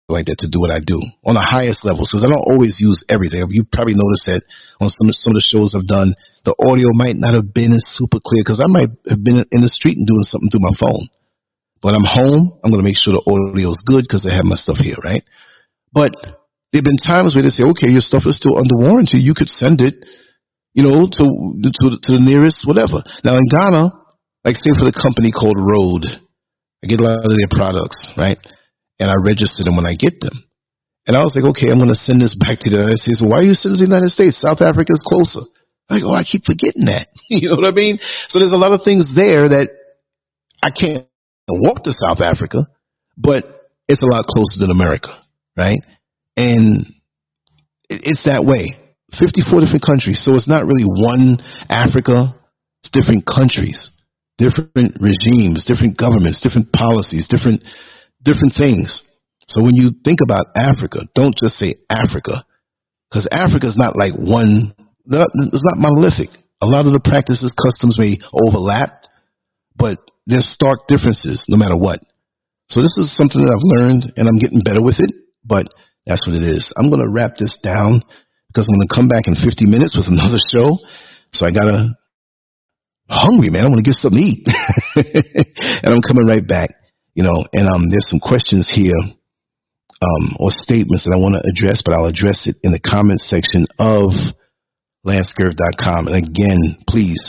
like 0.08 0.30
that 0.30 0.38
to 0.40 0.48
do 0.48 0.62
what 0.62 0.70
I 0.70 0.80
do 0.86 1.02
on 1.26 1.34
the 1.34 1.42
highest 1.42 1.82
levels 1.82 2.10
because 2.12 2.22
I 2.22 2.30
don't 2.30 2.46
always 2.46 2.78
use 2.78 2.98
everything. 3.10 3.42
You 3.50 3.66
probably 3.74 3.98
noticed 3.98 4.26
that 4.30 4.42
on 4.78 4.94
some 4.94 5.10
some 5.10 5.34
of 5.34 5.40
the 5.42 5.50
shows 5.50 5.74
I've 5.74 5.90
done, 5.90 6.14
the 6.46 6.54
audio 6.62 6.94
might 6.94 7.18
not 7.18 7.34
have 7.34 7.54
been 7.54 7.74
super 7.98 8.22
clear 8.22 8.46
because 8.46 8.62
I 8.62 8.70
might 8.70 8.94
have 9.10 9.24
been 9.26 9.42
in 9.50 9.62
the 9.66 9.74
street 9.74 9.98
and 9.98 10.06
doing 10.06 10.26
something 10.30 10.50
through 10.54 10.62
my 10.62 10.78
phone. 10.78 11.10
But 11.82 11.98
I'm 11.98 12.06
home. 12.06 12.54
I'm 12.62 12.70
going 12.70 12.82
to 12.82 12.88
make 12.88 12.98
sure 13.02 13.18
the 13.18 13.26
audio 13.26 13.74
is 13.74 13.82
good 13.86 14.06
because 14.06 14.26
I 14.26 14.34
have 14.34 14.46
my 14.46 14.58
stuff 14.62 14.78
here, 14.78 14.98
right? 15.02 15.26
But 15.94 16.14
there 16.70 16.82
have 16.82 16.90
been 16.90 17.02
times 17.02 17.34
where 17.34 17.46
they 17.46 17.54
say, 17.54 17.66
okay, 17.74 17.90
your 17.90 18.06
stuff 18.06 18.26
is 18.26 18.38
still 18.38 18.58
under 18.58 18.78
warranty. 18.78 19.18
You 19.18 19.34
could 19.34 19.50
send 19.58 19.82
it, 19.82 19.98
you 20.78 20.86
know, 20.86 21.10
to 21.10 21.26
to, 21.26 21.88
to 21.98 22.10
the 22.14 22.22
nearest 22.22 22.62
whatever. 22.66 23.02
Now 23.26 23.42
in 23.42 23.46
Ghana, 23.50 23.90
like 24.46 24.62
say 24.62 24.74
for 24.78 24.86
the 24.86 24.94
company 24.94 25.34
called 25.34 25.58
Rode, 25.58 26.06
I 26.86 26.86
get 26.86 27.02
a 27.02 27.04
lot 27.04 27.26
of 27.26 27.34
their 27.34 27.50
products, 27.50 27.98
right? 28.18 28.38
And 29.00 29.10
I 29.10 29.16
register 29.16 29.64
them 29.64 29.76
when 29.76 29.86
I 29.86 29.94
get 29.94 30.20
them. 30.22 30.44
And 31.08 31.16
I 31.16 31.22
was 31.22 31.34
like, 31.36 31.46
okay, 31.54 31.70
I'm 31.70 31.78
going 31.78 31.94
to 31.94 32.06
send 32.08 32.22
this 32.22 32.34
back 32.34 32.60
to 32.60 32.70
the 32.70 32.78
United 32.78 33.00
States. 33.02 33.22
Why 33.22 33.40
are 33.40 33.48
you 33.48 33.56
sending 33.62 33.80
to 33.80 33.86
the 33.86 33.92
United 33.92 34.14
States? 34.14 34.38
South 34.42 34.62
Africa 34.62 34.94
is 34.94 35.04
closer. 35.06 35.46
I 35.90 36.00
go, 36.00 36.12
oh, 36.12 36.18
I 36.18 36.24
keep 36.24 36.46
forgetting 36.46 36.90
that. 36.90 37.14
you 37.30 37.50
know 37.50 37.62
what 37.62 37.70
I 37.70 37.76
mean? 37.76 38.00
So 38.32 38.40
there's 38.40 38.56
a 38.56 38.62
lot 38.62 38.74
of 38.74 38.82
things 38.84 39.06
there 39.14 39.50
that 39.50 39.70
I 40.64 40.72
can't 40.72 41.06
walk 41.48 41.84
to 41.84 41.94
South 41.94 42.22
Africa, 42.22 42.66
but 43.18 43.70
it's 43.88 44.02
a 44.02 44.10
lot 44.10 44.26
closer 44.26 44.58
than 44.58 44.72
America, 44.72 45.14
right? 45.56 45.78
And 46.36 46.88
it's 47.90 48.24
that 48.26 48.44
way. 48.44 48.80
54 49.20 49.62
different 49.62 49.86
countries. 49.86 50.18
So 50.26 50.36
it's 50.36 50.48
not 50.48 50.66
really 50.66 50.84
one 50.84 51.38
Africa. 51.70 52.34
It's 52.84 52.92
different 52.92 53.26
countries 53.28 53.78
different 54.38 55.00
regimes, 55.00 55.64
different 55.66 55.98
governments, 55.98 56.40
different 56.44 56.72
policies, 56.74 57.24
different 57.30 57.64
different 58.26 58.54
things. 58.58 58.90
So 59.50 59.62
when 59.62 59.76
you 59.76 59.92
think 60.04 60.20
about 60.24 60.48
Africa, 60.56 61.02
don't 61.16 61.36
just 61.42 61.58
say 61.60 61.76
Africa, 61.90 62.44
because 63.10 63.28
Africa 63.32 63.70
is 63.70 63.78
not 63.78 63.96
like 63.96 64.14
one. 64.16 64.74
It's 64.78 65.64
not 65.64 65.78
monolithic. 65.78 66.30
A 66.62 66.66
lot 66.66 66.88
of 66.88 66.94
the 66.94 67.00
practices, 67.00 67.52
customs 67.56 67.98
may 67.98 68.18
overlap, 68.34 69.04
but 69.78 70.00
there's 70.26 70.48
stark 70.56 70.88
differences 70.88 71.40
no 71.48 71.58
matter 71.58 71.78
what. 71.78 72.00
So 72.72 72.82
this 72.82 72.96
is 72.98 73.16
something 73.16 73.40
that 73.40 73.54
I've 73.54 73.80
learned, 73.80 74.12
and 74.18 74.28
I'm 74.28 74.40
getting 74.40 74.62
better 74.62 74.82
with 74.82 74.96
it. 74.98 75.12
But 75.46 75.68
that's 76.08 76.26
what 76.26 76.36
it 76.36 76.44
is. 76.44 76.64
I'm 76.76 76.90
going 76.90 77.02
to 77.02 77.10
wrap 77.10 77.38
this 77.38 77.54
down 77.64 78.02
because 78.50 78.68
I'm 78.68 78.76
going 78.76 78.88
to 78.88 78.96
come 78.96 79.08
back 79.08 79.28
in 79.28 79.36
50 79.36 79.66
minutes 79.66 79.96
with 79.96 80.08
another 80.08 80.40
show. 80.54 80.78
So 81.36 81.46
I 81.46 81.52
gotta 81.52 81.90
hungry, 83.10 83.50
man. 83.50 83.66
I 83.66 83.68
want 83.68 83.84
to 83.84 83.92
get 83.92 84.02
something 84.02 84.20
to 84.20 84.28
eat. 84.28 84.48
and 85.84 85.94
I'm 85.94 86.02
coming 86.02 86.26
right 86.26 86.46
back, 86.46 86.72
you 87.16 87.24
know, 87.24 87.46
and 87.54 87.68
um, 87.68 87.90
there's 87.90 88.06
some 88.10 88.20
questions 88.20 88.68
here 88.76 89.00
um, 90.02 90.36
or 90.38 90.52
statements 90.62 91.06
that 91.06 91.14
I 91.14 91.18
want 91.18 91.36
to 91.40 91.44
address, 91.48 91.82
but 91.84 91.96
I'll 91.96 92.12
address 92.12 92.38
it 92.46 92.58
in 92.62 92.72
the 92.72 92.80
comment 92.80 93.22
section 93.30 93.66
of 93.80 94.12
lancescurv.com. 95.08 96.08
And 96.08 96.16
again, 96.16 96.78
please 96.90 97.20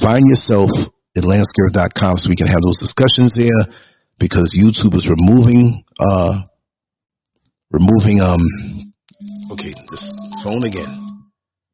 find 0.00 0.22
yourself 0.22 0.70
at 1.16 1.24
lancescurv.com 1.24 2.14
so 2.22 2.28
we 2.28 2.36
can 2.36 2.46
have 2.46 2.62
those 2.62 2.78
discussions 2.78 3.32
there 3.34 3.74
because 4.18 4.54
YouTube 4.54 4.94
is 4.94 5.06
removing, 5.10 5.84
uh, 5.98 6.46
removing, 7.70 8.20
um, 8.20 8.40
okay, 9.52 9.74
this 9.90 10.00
phone 10.44 10.64
again. 10.64 11.00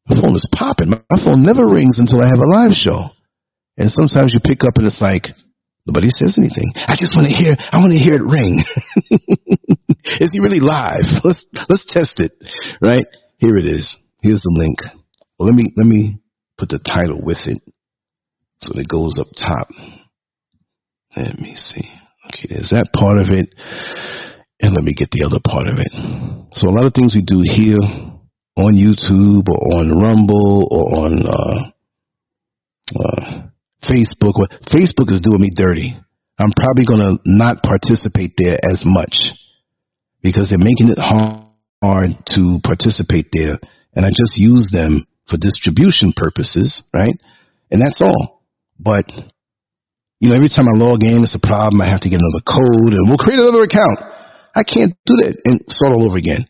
My 0.09 0.21
phone 0.21 0.35
is 0.35 0.47
popping. 0.57 0.91
My 0.91 1.25
phone 1.25 1.45
never 1.45 1.69
rings 1.69 1.97
until 1.99 2.21
I 2.21 2.27
have 2.27 2.41
a 2.41 2.51
live 2.51 2.73
show. 2.83 3.11
And 3.77 3.93
sometimes 3.95 4.33
you 4.33 4.41
pick 4.41 4.65
up 4.65 4.77
and 4.77 4.87
it's 4.87 5.01
like, 5.01 5.25
nobody 5.87 6.11
says 6.19 6.35
anything. 6.37 6.73
I 6.77 6.97
just 6.99 7.15
want 7.15 7.29
to 7.29 7.35
hear, 7.35 7.57
I 7.73 7.79
want 7.79 7.93
to 7.93 7.99
hear 7.99 8.15
it 8.15 8.23
ring. 8.23 8.65
is 10.21 10.31
he 10.33 10.41
really 10.41 10.61
live? 10.61 11.05
Let's, 11.25 11.41
let's 11.69 11.83
test 11.93 12.13
it, 12.19 12.33
right? 12.81 13.05
Here 13.39 13.57
it 13.57 13.67
is. 13.67 13.87
Here's 14.23 14.41
the 14.43 14.55
link. 14.55 14.79
Well, 15.39 15.49
let 15.49 15.55
me, 15.55 15.73
let 15.77 15.87
me 15.87 16.19
put 16.59 16.69
the 16.69 16.79
title 16.79 17.21
with 17.23 17.39
it 17.47 17.63
so 18.63 18.79
it 18.79 18.89
goes 18.89 19.15
up 19.19 19.29
top. 19.39 19.69
Let 21.17 21.39
me 21.41 21.57
see. 21.73 21.89
Okay, 22.29 22.47
there's 22.51 22.71
that 22.71 22.93
part 22.95 23.19
of 23.19 23.29
it. 23.31 23.49
And 24.61 24.75
let 24.75 24.85
me 24.85 24.93
get 24.93 25.09
the 25.11 25.25
other 25.25 25.41
part 25.43 25.67
of 25.69 25.79
it. 25.79 25.91
So 26.61 26.69
a 26.69 26.75
lot 26.77 26.85
of 26.85 26.93
things 26.93 27.15
we 27.15 27.23
do 27.23 27.43
here 27.43 27.81
on 28.57 28.75
YouTube 28.75 29.49
or 29.49 29.79
on 29.81 29.99
Rumble 29.99 30.69
or 30.71 31.07
on 31.07 31.27
uh, 31.27 31.71
uh, 33.01 33.40
Facebook. 33.85 34.35
Well, 34.37 34.49
Facebook 34.73 35.13
is 35.13 35.21
doing 35.21 35.41
me 35.41 35.51
dirty. 35.55 35.97
I'm 36.39 36.53
probably 36.57 36.85
going 36.87 37.01
to 37.01 37.19
not 37.27 37.63
participate 37.63 38.33
there 38.39 38.59
as 38.73 38.79
much 38.85 39.15
because 40.23 40.49
they're 40.49 40.59
making 40.59 40.89
it 40.89 40.99
hard 40.99 42.17
to 42.35 42.61
participate 42.65 43.27
there. 43.33 43.59
And 43.95 44.07
I 44.07 44.09
just 44.09 44.37
use 44.37 44.69
them 44.73 45.07
for 45.29 45.37
distribution 45.37 46.13
purposes, 46.17 46.73
right? 46.95 47.15
And 47.71 47.81
that's 47.83 48.01
all. 48.01 48.43
But, 48.79 49.05
you 50.21 50.29
know, 50.29 50.37
every 50.37 50.49
time 50.49 50.69
I 50.69 50.77
log 50.77 51.03
in, 51.03 51.25
it's 51.25 51.35
a 51.35 51.47
problem. 51.47 51.81
I 51.81 51.91
have 51.91 52.01
to 52.01 52.09
get 52.09 52.21
another 52.21 52.45
code 52.47 52.93
and 52.95 53.09
we'll 53.09 53.19
create 53.19 53.41
another 53.41 53.63
account. 53.63 53.99
I 54.55 54.63
can't 54.63 54.97
do 55.07 55.17
that 55.23 55.37
and 55.45 55.61
start 55.77 55.95
all 55.95 56.07
over 56.07 56.17
again. 56.17 56.47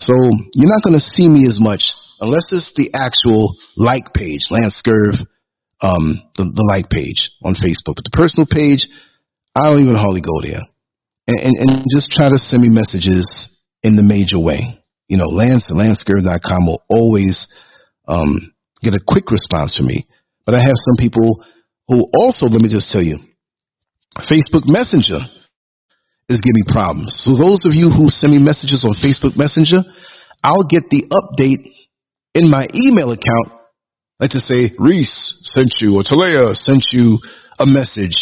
So 0.00 0.12
you're 0.54 0.72
not 0.72 0.82
going 0.82 0.98
to 0.98 1.06
see 1.16 1.28
me 1.28 1.46
as 1.48 1.60
much 1.60 1.82
unless 2.20 2.44
it's 2.50 2.66
the 2.76 2.90
actual 2.94 3.54
like 3.76 4.12
page, 4.14 4.40
Lance 4.50 4.74
Scurv 4.84 5.26
um, 5.84 6.22
the, 6.36 6.44
the 6.44 6.64
like 6.68 6.88
page 6.88 7.20
on 7.44 7.54
Facebook. 7.54 7.94
But 7.96 8.04
the 8.04 8.16
personal 8.16 8.46
page, 8.46 8.80
I 9.54 9.70
don't 9.70 9.82
even 9.82 9.96
hardly 9.96 10.22
go 10.22 10.40
there. 10.40 10.62
And, 11.26 11.38
and, 11.38 11.54
and 11.58 11.84
just 11.94 12.10
try 12.12 12.28
to 12.28 12.38
send 12.50 12.62
me 12.62 12.68
messages 12.68 13.24
in 13.82 13.96
the 13.96 14.02
major 14.02 14.38
way. 14.38 14.80
You 15.08 15.18
know, 15.18 15.28
Lance 15.28 15.64
lancescurv.com 15.70 16.66
will 16.66 16.82
always 16.88 17.36
um, 18.08 18.52
get 18.82 18.94
a 18.94 19.00
quick 19.06 19.30
response 19.30 19.76
from 19.76 19.86
me. 19.86 20.06
But 20.46 20.54
I 20.54 20.58
have 20.58 20.76
some 20.88 20.96
people 20.98 21.44
who 21.88 22.04
also, 22.16 22.46
let 22.46 22.60
me 22.60 22.68
just 22.68 22.90
tell 22.90 23.02
you, 23.02 23.18
Facebook 24.30 24.64
Messenger 24.64 25.20
is 26.28 26.40
giving 26.40 26.64
me 26.66 26.72
problems. 26.72 27.12
So 27.24 27.36
those 27.36 27.58
of 27.64 27.74
you 27.74 27.90
who 27.90 28.08
send 28.20 28.32
me 28.32 28.38
messages 28.38 28.84
on 28.84 28.96
Facebook 29.04 29.36
Messenger, 29.36 29.84
I'll 30.42 30.64
get 30.64 30.88
the 30.90 31.04
update 31.12 31.70
in 32.34 32.50
my 32.50 32.66
email 32.74 33.12
account. 33.12 33.60
Like 34.20 34.30
to 34.30 34.40
say, 34.48 34.72
Reese, 34.78 35.08
sent 35.54 35.72
you, 35.80 35.96
or 35.96 36.02
Talea 36.04 36.54
sent 36.64 36.82
you 36.92 37.18
a 37.58 37.66
message 37.66 38.16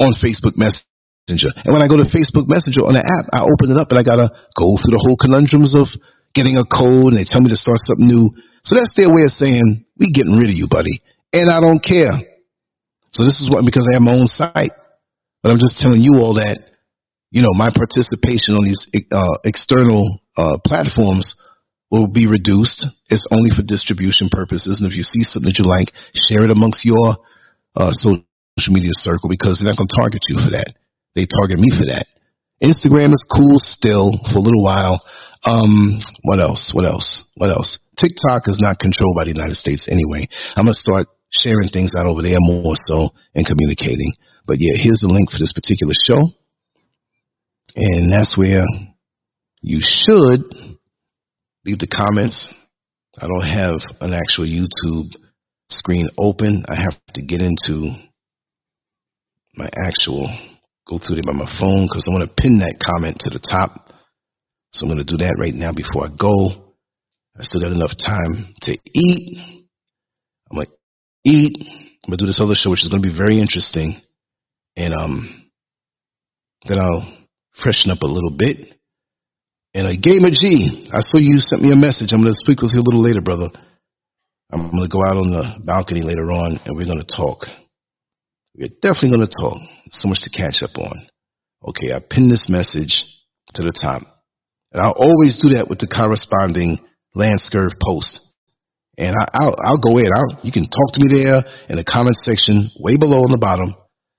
on 0.00 0.14
Facebook 0.22 0.56
Messenger. 0.56 1.50
And 1.64 1.72
when 1.72 1.82
I 1.82 1.88
go 1.88 1.96
to 1.96 2.04
Facebook 2.04 2.48
Messenger 2.48 2.84
on 2.84 2.94
the 2.94 3.04
app, 3.04 3.28
I 3.32 3.40
open 3.40 3.70
it 3.72 3.80
up 3.80 3.90
and 3.90 3.98
I 3.98 4.02
gotta 4.02 4.28
go 4.56 4.76
through 4.76 4.96
the 4.96 5.04
whole 5.04 5.16
conundrums 5.16 5.74
of 5.74 5.88
getting 6.34 6.56
a 6.56 6.64
code 6.64 7.12
and 7.12 7.18
they 7.18 7.24
tell 7.24 7.40
me 7.40 7.50
to 7.50 7.56
start 7.56 7.78
something 7.86 8.06
new. 8.06 8.30
So 8.66 8.76
that's 8.76 8.92
their 8.96 9.08
way 9.08 9.24
of 9.24 9.32
saying, 9.38 9.84
we 9.98 10.12
getting 10.12 10.36
rid 10.36 10.50
of 10.50 10.56
you, 10.56 10.68
buddy. 10.68 11.02
And 11.32 11.50
I 11.50 11.60
don't 11.60 11.82
care. 11.82 12.12
So 13.14 13.24
this 13.24 13.36
is 13.40 13.48
what, 13.50 13.64
because 13.64 13.86
I 13.90 13.94
have 13.96 14.02
my 14.02 14.14
own 14.14 14.28
site. 14.36 14.72
But 15.42 15.52
I'm 15.52 15.58
just 15.58 15.80
telling 15.80 16.02
you 16.02 16.20
all 16.20 16.34
that, 16.34 16.58
you 17.30 17.42
know, 17.42 17.54
my 17.54 17.70
participation 17.70 18.54
on 18.54 18.64
these 18.64 19.04
uh, 19.12 19.38
external 19.44 20.20
uh, 20.36 20.58
platforms 20.66 21.24
will 21.90 22.06
be 22.06 22.26
reduced. 22.26 22.86
It's 23.08 23.24
only 23.32 23.50
for 23.54 23.62
distribution 23.62 24.28
purposes. 24.30 24.78
And 24.78 24.86
if 24.86 24.96
you 24.96 25.04
see 25.12 25.26
something 25.32 25.50
that 25.50 25.58
you 25.58 25.66
like, 25.66 25.90
share 26.28 26.44
it 26.44 26.50
amongst 26.50 26.84
your 26.84 27.16
uh, 27.76 27.90
social 28.02 28.24
media 28.68 28.92
circle 29.02 29.28
because 29.28 29.58
they're 29.58 29.68
not 29.68 29.76
going 29.76 29.88
to 29.88 30.00
target 30.00 30.22
you 30.28 30.36
for 30.36 30.50
that. 30.52 30.74
They 31.14 31.26
target 31.26 31.58
me 31.58 31.68
for 31.76 31.86
that. 31.86 32.06
Instagram 32.62 33.12
is 33.12 33.22
cool 33.32 33.60
still 33.76 34.12
for 34.32 34.38
a 34.38 34.42
little 34.42 34.62
while. 34.62 35.00
Um, 35.44 36.00
what 36.22 36.40
else? 36.40 36.60
What 36.72 36.84
else? 36.84 37.06
What 37.36 37.50
else? 37.50 37.66
TikTok 37.98 38.48
is 38.48 38.56
not 38.60 38.78
controlled 38.78 39.16
by 39.16 39.24
the 39.24 39.32
United 39.32 39.56
States 39.58 39.82
anyway. 39.90 40.28
I'm 40.56 40.64
going 40.64 40.74
to 40.74 40.80
start 40.80 41.08
sharing 41.42 41.68
things 41.70 41.90
out 41.98 42.06
over 42.06 42.22
there 42.22 42.36
more 42.38 42.76
so 42.86 43.10
and 43.34 43.46
communicating. 43.46 44.12
But 44.46 44.56
yeah, 44.60 44.74
here's 44.82 45.00
the 45.00 45.08
link 45.08 45.30
for 45.30 45.38
this 45.38 45.52
particular 45.52 45.94
show. 46.06 46.30
And 47.76 48.12
that's 48.12 48.36
where 48.36 48.64
you 49.62 49.80
should 49.80 50.78
leave 51.66 51.78
the 51.78 51.86
comments. 51.88 52.36
I 53.18 53.26
don't 53.26 53.48
have 53.48 53.76
an 54.00 54.14
actual 54.14 54.46
YouTube 54.46 55.10
screen 55.78 56.08
open. 56.18 56.64
I 56.68 56.76
have 56.82 56.94
to 57.14 57.22
get 57.22 57.42
into 57.42 57.92
my 59.56 59.68
actual, 59.86 60.28
go 60.88 60.98
through 60.98 61.18
it 61.18 61.26
by 61.26 61.32
my 61.32 61.50
phone 61.60 61.88
because 61.88 62.04
I 62.06 62.10
want 62.12 62.28
to 62.28 62.42
pin 62.42 62.60
that 62.60 62.76
comment 62.84 63.18
to 63.24 63.30
the 63.30 63.40
top. 63.40 63.92
So 64.74 64.82
I'm 64.82 64.88
going 64.88 64.98
to 64.98 65.04
do 65.04 65.18
that 65.18 65.36
right 65.38 65.54
now 65.54 65.72
before 65.72 66.06
I 66.06 66.10
go. 66.18 66.74
I 67.40 67.44
still 67.46 67.60
got 67.60 67.72
enough 67.72 67.92
time 68.04 68.54
to 68.62 68.72
eat. 68.94 69.66
I'm 70.50 70.56
going 70.56 70.66
to 70.66 71.30
eat. 71.30 71.56
I'm 71.60 72.10
going 72.10 72.18
to 72.18 72.24
do 72.24 72.26
this 72.26 72.40
other 72.42 72.54
show, 72.62 72.70
which 72.70 72.82
is 72.84 72.90
going 72.90 73.02
to 73.02 73.08
be 73.08 73.16
very 73.16 73.40
interesting. 73.40 74.00
and 74.76 74.94
um, 74.94 75.44
then 76.68 76.78
I'll 76.78 77.18
freshen 77.62 77.90
up 77.90 78.02
a 78.02 78.06
little 78.06 78.30
bit. 78.30 78.79
And 79.72 79.86
a 79.86 79.96
Gamer 79.96 80.30
G, 80.30 80.90
I 80.92 81.00
saw 81.10 81.18
you 81.18 81.38
sent 81.48 81.62
me 81.62 81.72
a 81.72 81.76
message. 81.76 82.10
I'm 82.10 82.22
going 82.22 82.34
to 82.34 82.40
speak 82.40 82.60
with 82.60 82.72
you 82.74 82.80
a 82.80 82.82
little 82.82 83.04
later, 83.04 83.20
brother. 83.20 83.48
I'm 84.52 84.68
going 84.68 84.82
to 84.82 84.88
go 84.88 84.98
out 85.06 85.16
on 85.16 85.30
the 85.30 85.64
balcony 85.64 86.02
later 86.02 86.32
on, 86.32 86.58
and 86.64 86.76
we're 86.76 86.86
going 86.86 86.98
to 86.98 87.16
talk. 87.16 87.46
We're 88.58 88.74
definitely 88.82 89.10
going 89.10 89.28
to 89.28 89.34
talk. 89.40 89.58
So 90.02 90.08
much 90.08 90.18
to 90.22 90.30
catch 90.30 90.56
up 90.64 90.76
on. 90.76 91.06
Okay, 91.68 91.92
I 91.94 92.00
pinned 92.00 92.32
this 92.32 92.48
message 92.48 92.92
to 93.54 93.62
the 93.62 93.72
top. 93.80 94.02
And 94.72 94.82
I'll 94.82 94.98
always 94.98 95.34
do 95.40 95.50
that 95.54 95.68
with 95.68 95.78
the 95.78 95.86
corresponding 95.86 96.78
Lance 97.14 97.42
Scurv 97.52 97.70
post. 97.80 98.10
And 98.98 99.14
I, 99.14 99.44
will 99.44 99.56
I'll 99.64 99.78
go 99.78 99.98
in. 99.98 100.06
I'll, 100.12 100.44
you 100.44 100.50
can 100.50 100.64
talk 100.64 100.94
to 100.94 101.00
me 101.00 101.22
there 101.22 101.44
in 101.68 101.76
the 101.76 101.84
comment 101.84 102.16
section, 102.24 102.70
way 102.80 102.96
below 102.96 103.18
on 103.18 103.30
the 103.30 103.38
bottom. 103.38 103.74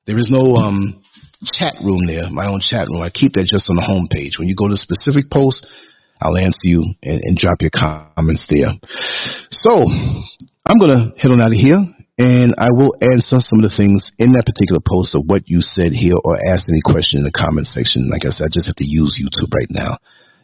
There 0.08 0.18
is 0.18 0.28
no 0.30 0.56
um, 0.56 1.04
chat 1.58 1.76
room 1.84 2.06
there, 2.08 2.30
my 2.30 2.48
own 2.48 2.62
chat 2.70 2.88
room. 2.90 3.02
I 3.02 3.10
keep 3.10 3.34
that 3.34 3.48
just 3.50 3.70
on 3.70 3.76
the 3.76 3.82
home 3.82 4.08
page. 4.12 4.34
When 4.38 4.48
you 4.48 4.56
go 4.56 4.68
to 4.68 4.76
a 4.76 4.82
specific 4.82 5.30
post, 5.32 5.66
I'll 6.22 6.38
answer 6.38 6.64
you 6.64 6.86
and, 7.02 7.22
and 7.24 7.38
drop 7.38 7.62
your 7.62 7.72
comments 7.72 8.44
there. 8.50 8.70
So 9.64 9.86
I'm 10.66 10.78
going 10.80 10.94
to 10.94 11.20
head 11.20 11.32
on 11.32 11.42
out 11.42 11.54
of 11.54 11.60
here 11.60 11.82
and 12.18 12.54
I 12.58 12.70
will 12.70 12.94
answer 13.02 13.42
some 13.50 13.64
of 13.64 13.70
the 13.70 13.76
things 13.76 14.02
in 14.20 14.34
that 14.34 14.46
particular 14.46 14.80
post 14.86 15.16
of 15.16 15.24
what 15.26 15.50
you 15.50 15.62
said 15.76 15.94
here 15.94 16.16
or 16.24 16.38
ask 16.54 16.64
any 16.70 16.82
question 16.86 17.20
in 17.20 17.26
the 17.26 17.32
comment 17.32 17.68
section. 17.74 18.10
Like 18.10 18.26
I 18.26 18.38
said, 18.38 18.46
I 18.46 18.54
just 18.54 18.68
have 18.68 18.76
to 18.76 18.88
use 18.88 19.18
YouTube 19.18 19.50
right 19.54 19.72
now. 19.72 19.98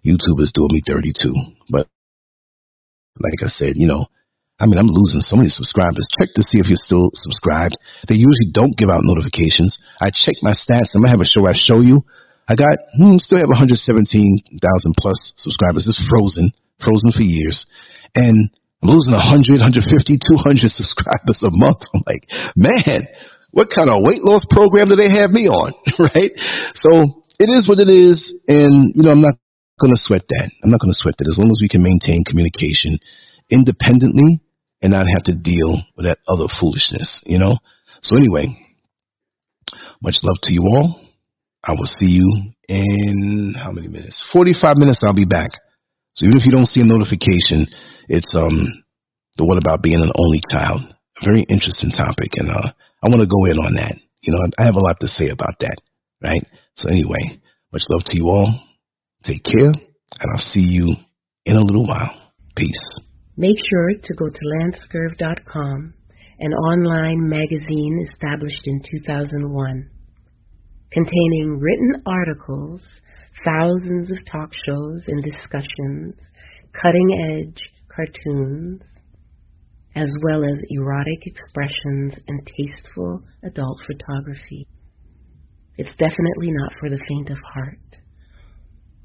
YouTube 0.05 0.41
is 0.41 0.51
doing 0.53 0.73
me 0.73 0.81
dirty 0.85 1.13
too. 1.13 1.35
But 1.69 1.87
like 3.19 3.37
I 3.45 3.51
said, 3.59 3.73
you 3.75 3.85
know, 3.85 4.07
I 4.59 4.65
mean, 4.65 4.81
I'm 4.81 4.89
losing 4.89 5.21
so 5.29 5.37
many 5.37 5.53
subscribers. 5.53 6.01
Check 6.17 6.33
to 6.33 6.41
see 6.49 6.57
if 6.57 6.65
you're 6.65 6.81
still 6.85 7.13
subscribed. 7.21 7.77
They 8.09 8.17
usually 8.17 8.49
don't 8.53 8.73
give 8.73 8.89
out 8.89 9.05
notifications. 9.05 9.69
I 10.01 10.09
check 10.09 10.41
my 10.41 10.57
stats. 10.65 10.89
I'm 10.97 11.05
gonna 11.05 11.13
have 11.13 11.21
a 11.21 11.29
show 11.29 11.45
I 11.45 11.53
show 11.53 11.81
you. 11.81 12.01
I 12.49 12.55
got 12.55 12.73
hmm, 12.97 13.21
still 13.21 13.37
have 13.37 13.53
117,000 13.53 13.77
plus 14.97 15.19
subscribers. 15.45 15.85
It's 15.85 16.01
frozen, 16.09 16.49
frozen 16.81 17.11
for 17.13 17.21
years, 17.21 17.57
and 18.15 18.49
I'm 18.81 18.89
losing 18.89 19.13
100, 19.13 19.61
150, 19.61 19.93
200 20.25 20.73
subscribers 20.73 21.37
a 21.45 21.53
month. 21.53 21.85
I'm 21.93 22.01
like, 22.09 22.25
man, 22.57 23.05
what 23.51 23.69
kind 23.69 23.93
of 23.93 24.01
weight 24.01 24.25
loss 24.25 24.41
program 24.49 24.89
do 24.89 24.97
they 24.97 25.13
have 25.21 25.29
me 25.29 25.45
on, 25.45 25.77
right? 26.01 26.33
So 26.81 27.21
it 27.37 27.53
is 27.53 27.69
what 27.69 27.77
it 27.77 27.93
is, 27.93 28.17
and 28.49 28.89
you 28.97 29.05
know, 29.05 29.13
I'm 29.13 29.21
not 29.21 29.37
gonna 29.77 30.01
sweat 30.09 30.25
that. 30.33 30.49
I'm 30.65 30.73
not 30.73 30.81
gonna 30.81 30.97
sweat 30.97 31.13
that 31.21 31.29
as 31.29 31.37
long 31.37 31.53
as 31.53 31.61
we 31.61 31.69
can 31.69 31.85
maintain 31.85 32.25
communication 32.25 32.97
independently 33.53 34.41
and 34.81 34.91
not 34.91 35.05
have 35.07 35.23
to 35.25 35.33
deal 35.33 35.81
with 35.95 36.05
that 36.05 36.19
other 36.27 36.45
foolishness, 36.59 37.07
you 37.25 37.39
know? 37.39 37.57
So 38.03 38.15
anyway, 38.15 38.47
much 40.01 40.15
love 40.23 40.37
to 40.43 40.53
you 40.53 40.61
all. 40.63 41.01
I 41.63 41.71
will 41.71 41.89
see 41.99 42.07
you 42.07 42.53
in 42.69 43.55
how 43.61 43.71
many 43.71 43.87
minutes? 43.87 44.15
45 44.31 44.77
minutes 44.77 44.99
I'll 45.03 45.13
be 45.13 45.25
back. 45.25 45.51
So 46.15 46.25
even 46.25 46.37
if 46.37 46.45
you 46.45 46.51
don't 46.51 46.69
see 46.73 46.81
a 46.81 46.85
notification, 46.85 47.67
it's 48.07 48.27
um 48.33 48.83
the 49.37 49.45
one 49.45 49.57
about 49.57 49.83
being 49.83 50.01
an 50.01 50.11
only 50.17 50.41
child. 50.51 50.81
A 51.21 51.25
very 51.25 51.45
interesting 51.49 51.91
topic 51.91 52.31
and 52.35 52.49
uh 52.49 52.71
I 53.03 53.09
want 53.09 53.21
to 53.21 53.27
go 53.27 53.45
in 53.45 53.57
on 53.59 53.75
that. 53.75 53.95
You 54.21 54.33
know, 54.33 54.39
I 54.57 54.65
have 54.65 54.75
a 54.75 54.79
lot 54.79 54.97
to 55.01 55.07
say 55.17 55.29
about 55.29 55.55
that, 55.59 55.77
right? 56.23 56.45
So 56.79 56.89
anyway, 56.89 57.39
much 57.71 57.83
love 57.89 58.03
to 58.05 58.15
you 58.15 58.29
all. 58.29 58.59
Take 59.25 59.43
care 59.43 59.69
and 59.69 60.31
I'll 60.35 60.53
see 60.53 60.61
you 60.61 60.95
in 61.45 61.55
a 61.55 61.61
little 61.61 61.85
while. 61.87 62.11
Peace. 62.55 63.06
Make 63.39 63.57
sure 63.69 63.89
to 63.93 64.13
go 64.15 64.29
to 64.29 64.39
lancescurv.com, 64.57 65.93
an 66.39 66.53
online 66.53 67.29
magazine 67.29 68.07
established 68.11 68.63
in 68.65 68.81
2001, 68.99 69.89
containing 70.91 71.59
written 71.59 72.01
articles, 72.07 72.81
thousands 73.45 74.09
of 74.09 74.17
talk 74.31 74.49
shows 74.65 75.01
and 75.05 75.23
discussions, 75.23 76.15
cutting 76.81 77.45
edge 77.45 77.61
cartoons, 77.95 78.81
as 79.95 80.09
well 80.23 80.43
as 80.43 80.57
erotic 80.71 81.19
expressions 81.27 82.13
and 82.27 82.41
tasteful 82.57 83.21
adult 83.43 83.77
photography. 83.85 84.65
It's 85.77 85.95
definitely 85.99 86.49
not 86.49 86.73
for 86.79 86.89
the 86.89 86.99
faint 87.07 87.29
of 87.29 87.37
heart. 87.53 87.77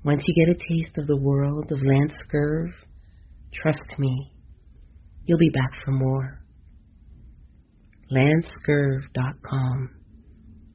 Once 0.07 0.23
you 0.27 0.47
get 0.47 0.57
a 0.57 0.59
taste 0.59 0.97
of 0.97 1.07
the 1.07 1.21
world 1.21 1.71
of 1.71 1.83
Lance 1.83 2.13
Scurv, 2.27 2.71
Trust 3.61 3.99
me, 3.99 4.33
you'll 5.25 5.39
be 5.39 5.51
back 5.51 5.71
for 5.85 5.91
more. 5.91 6.41
LanceScurv.com. 8.11 9.91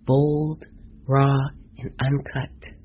Bold, 0.06 0.64
raw, 1.08 1.38
and 1.80 1.92
uncut 2.00 2.77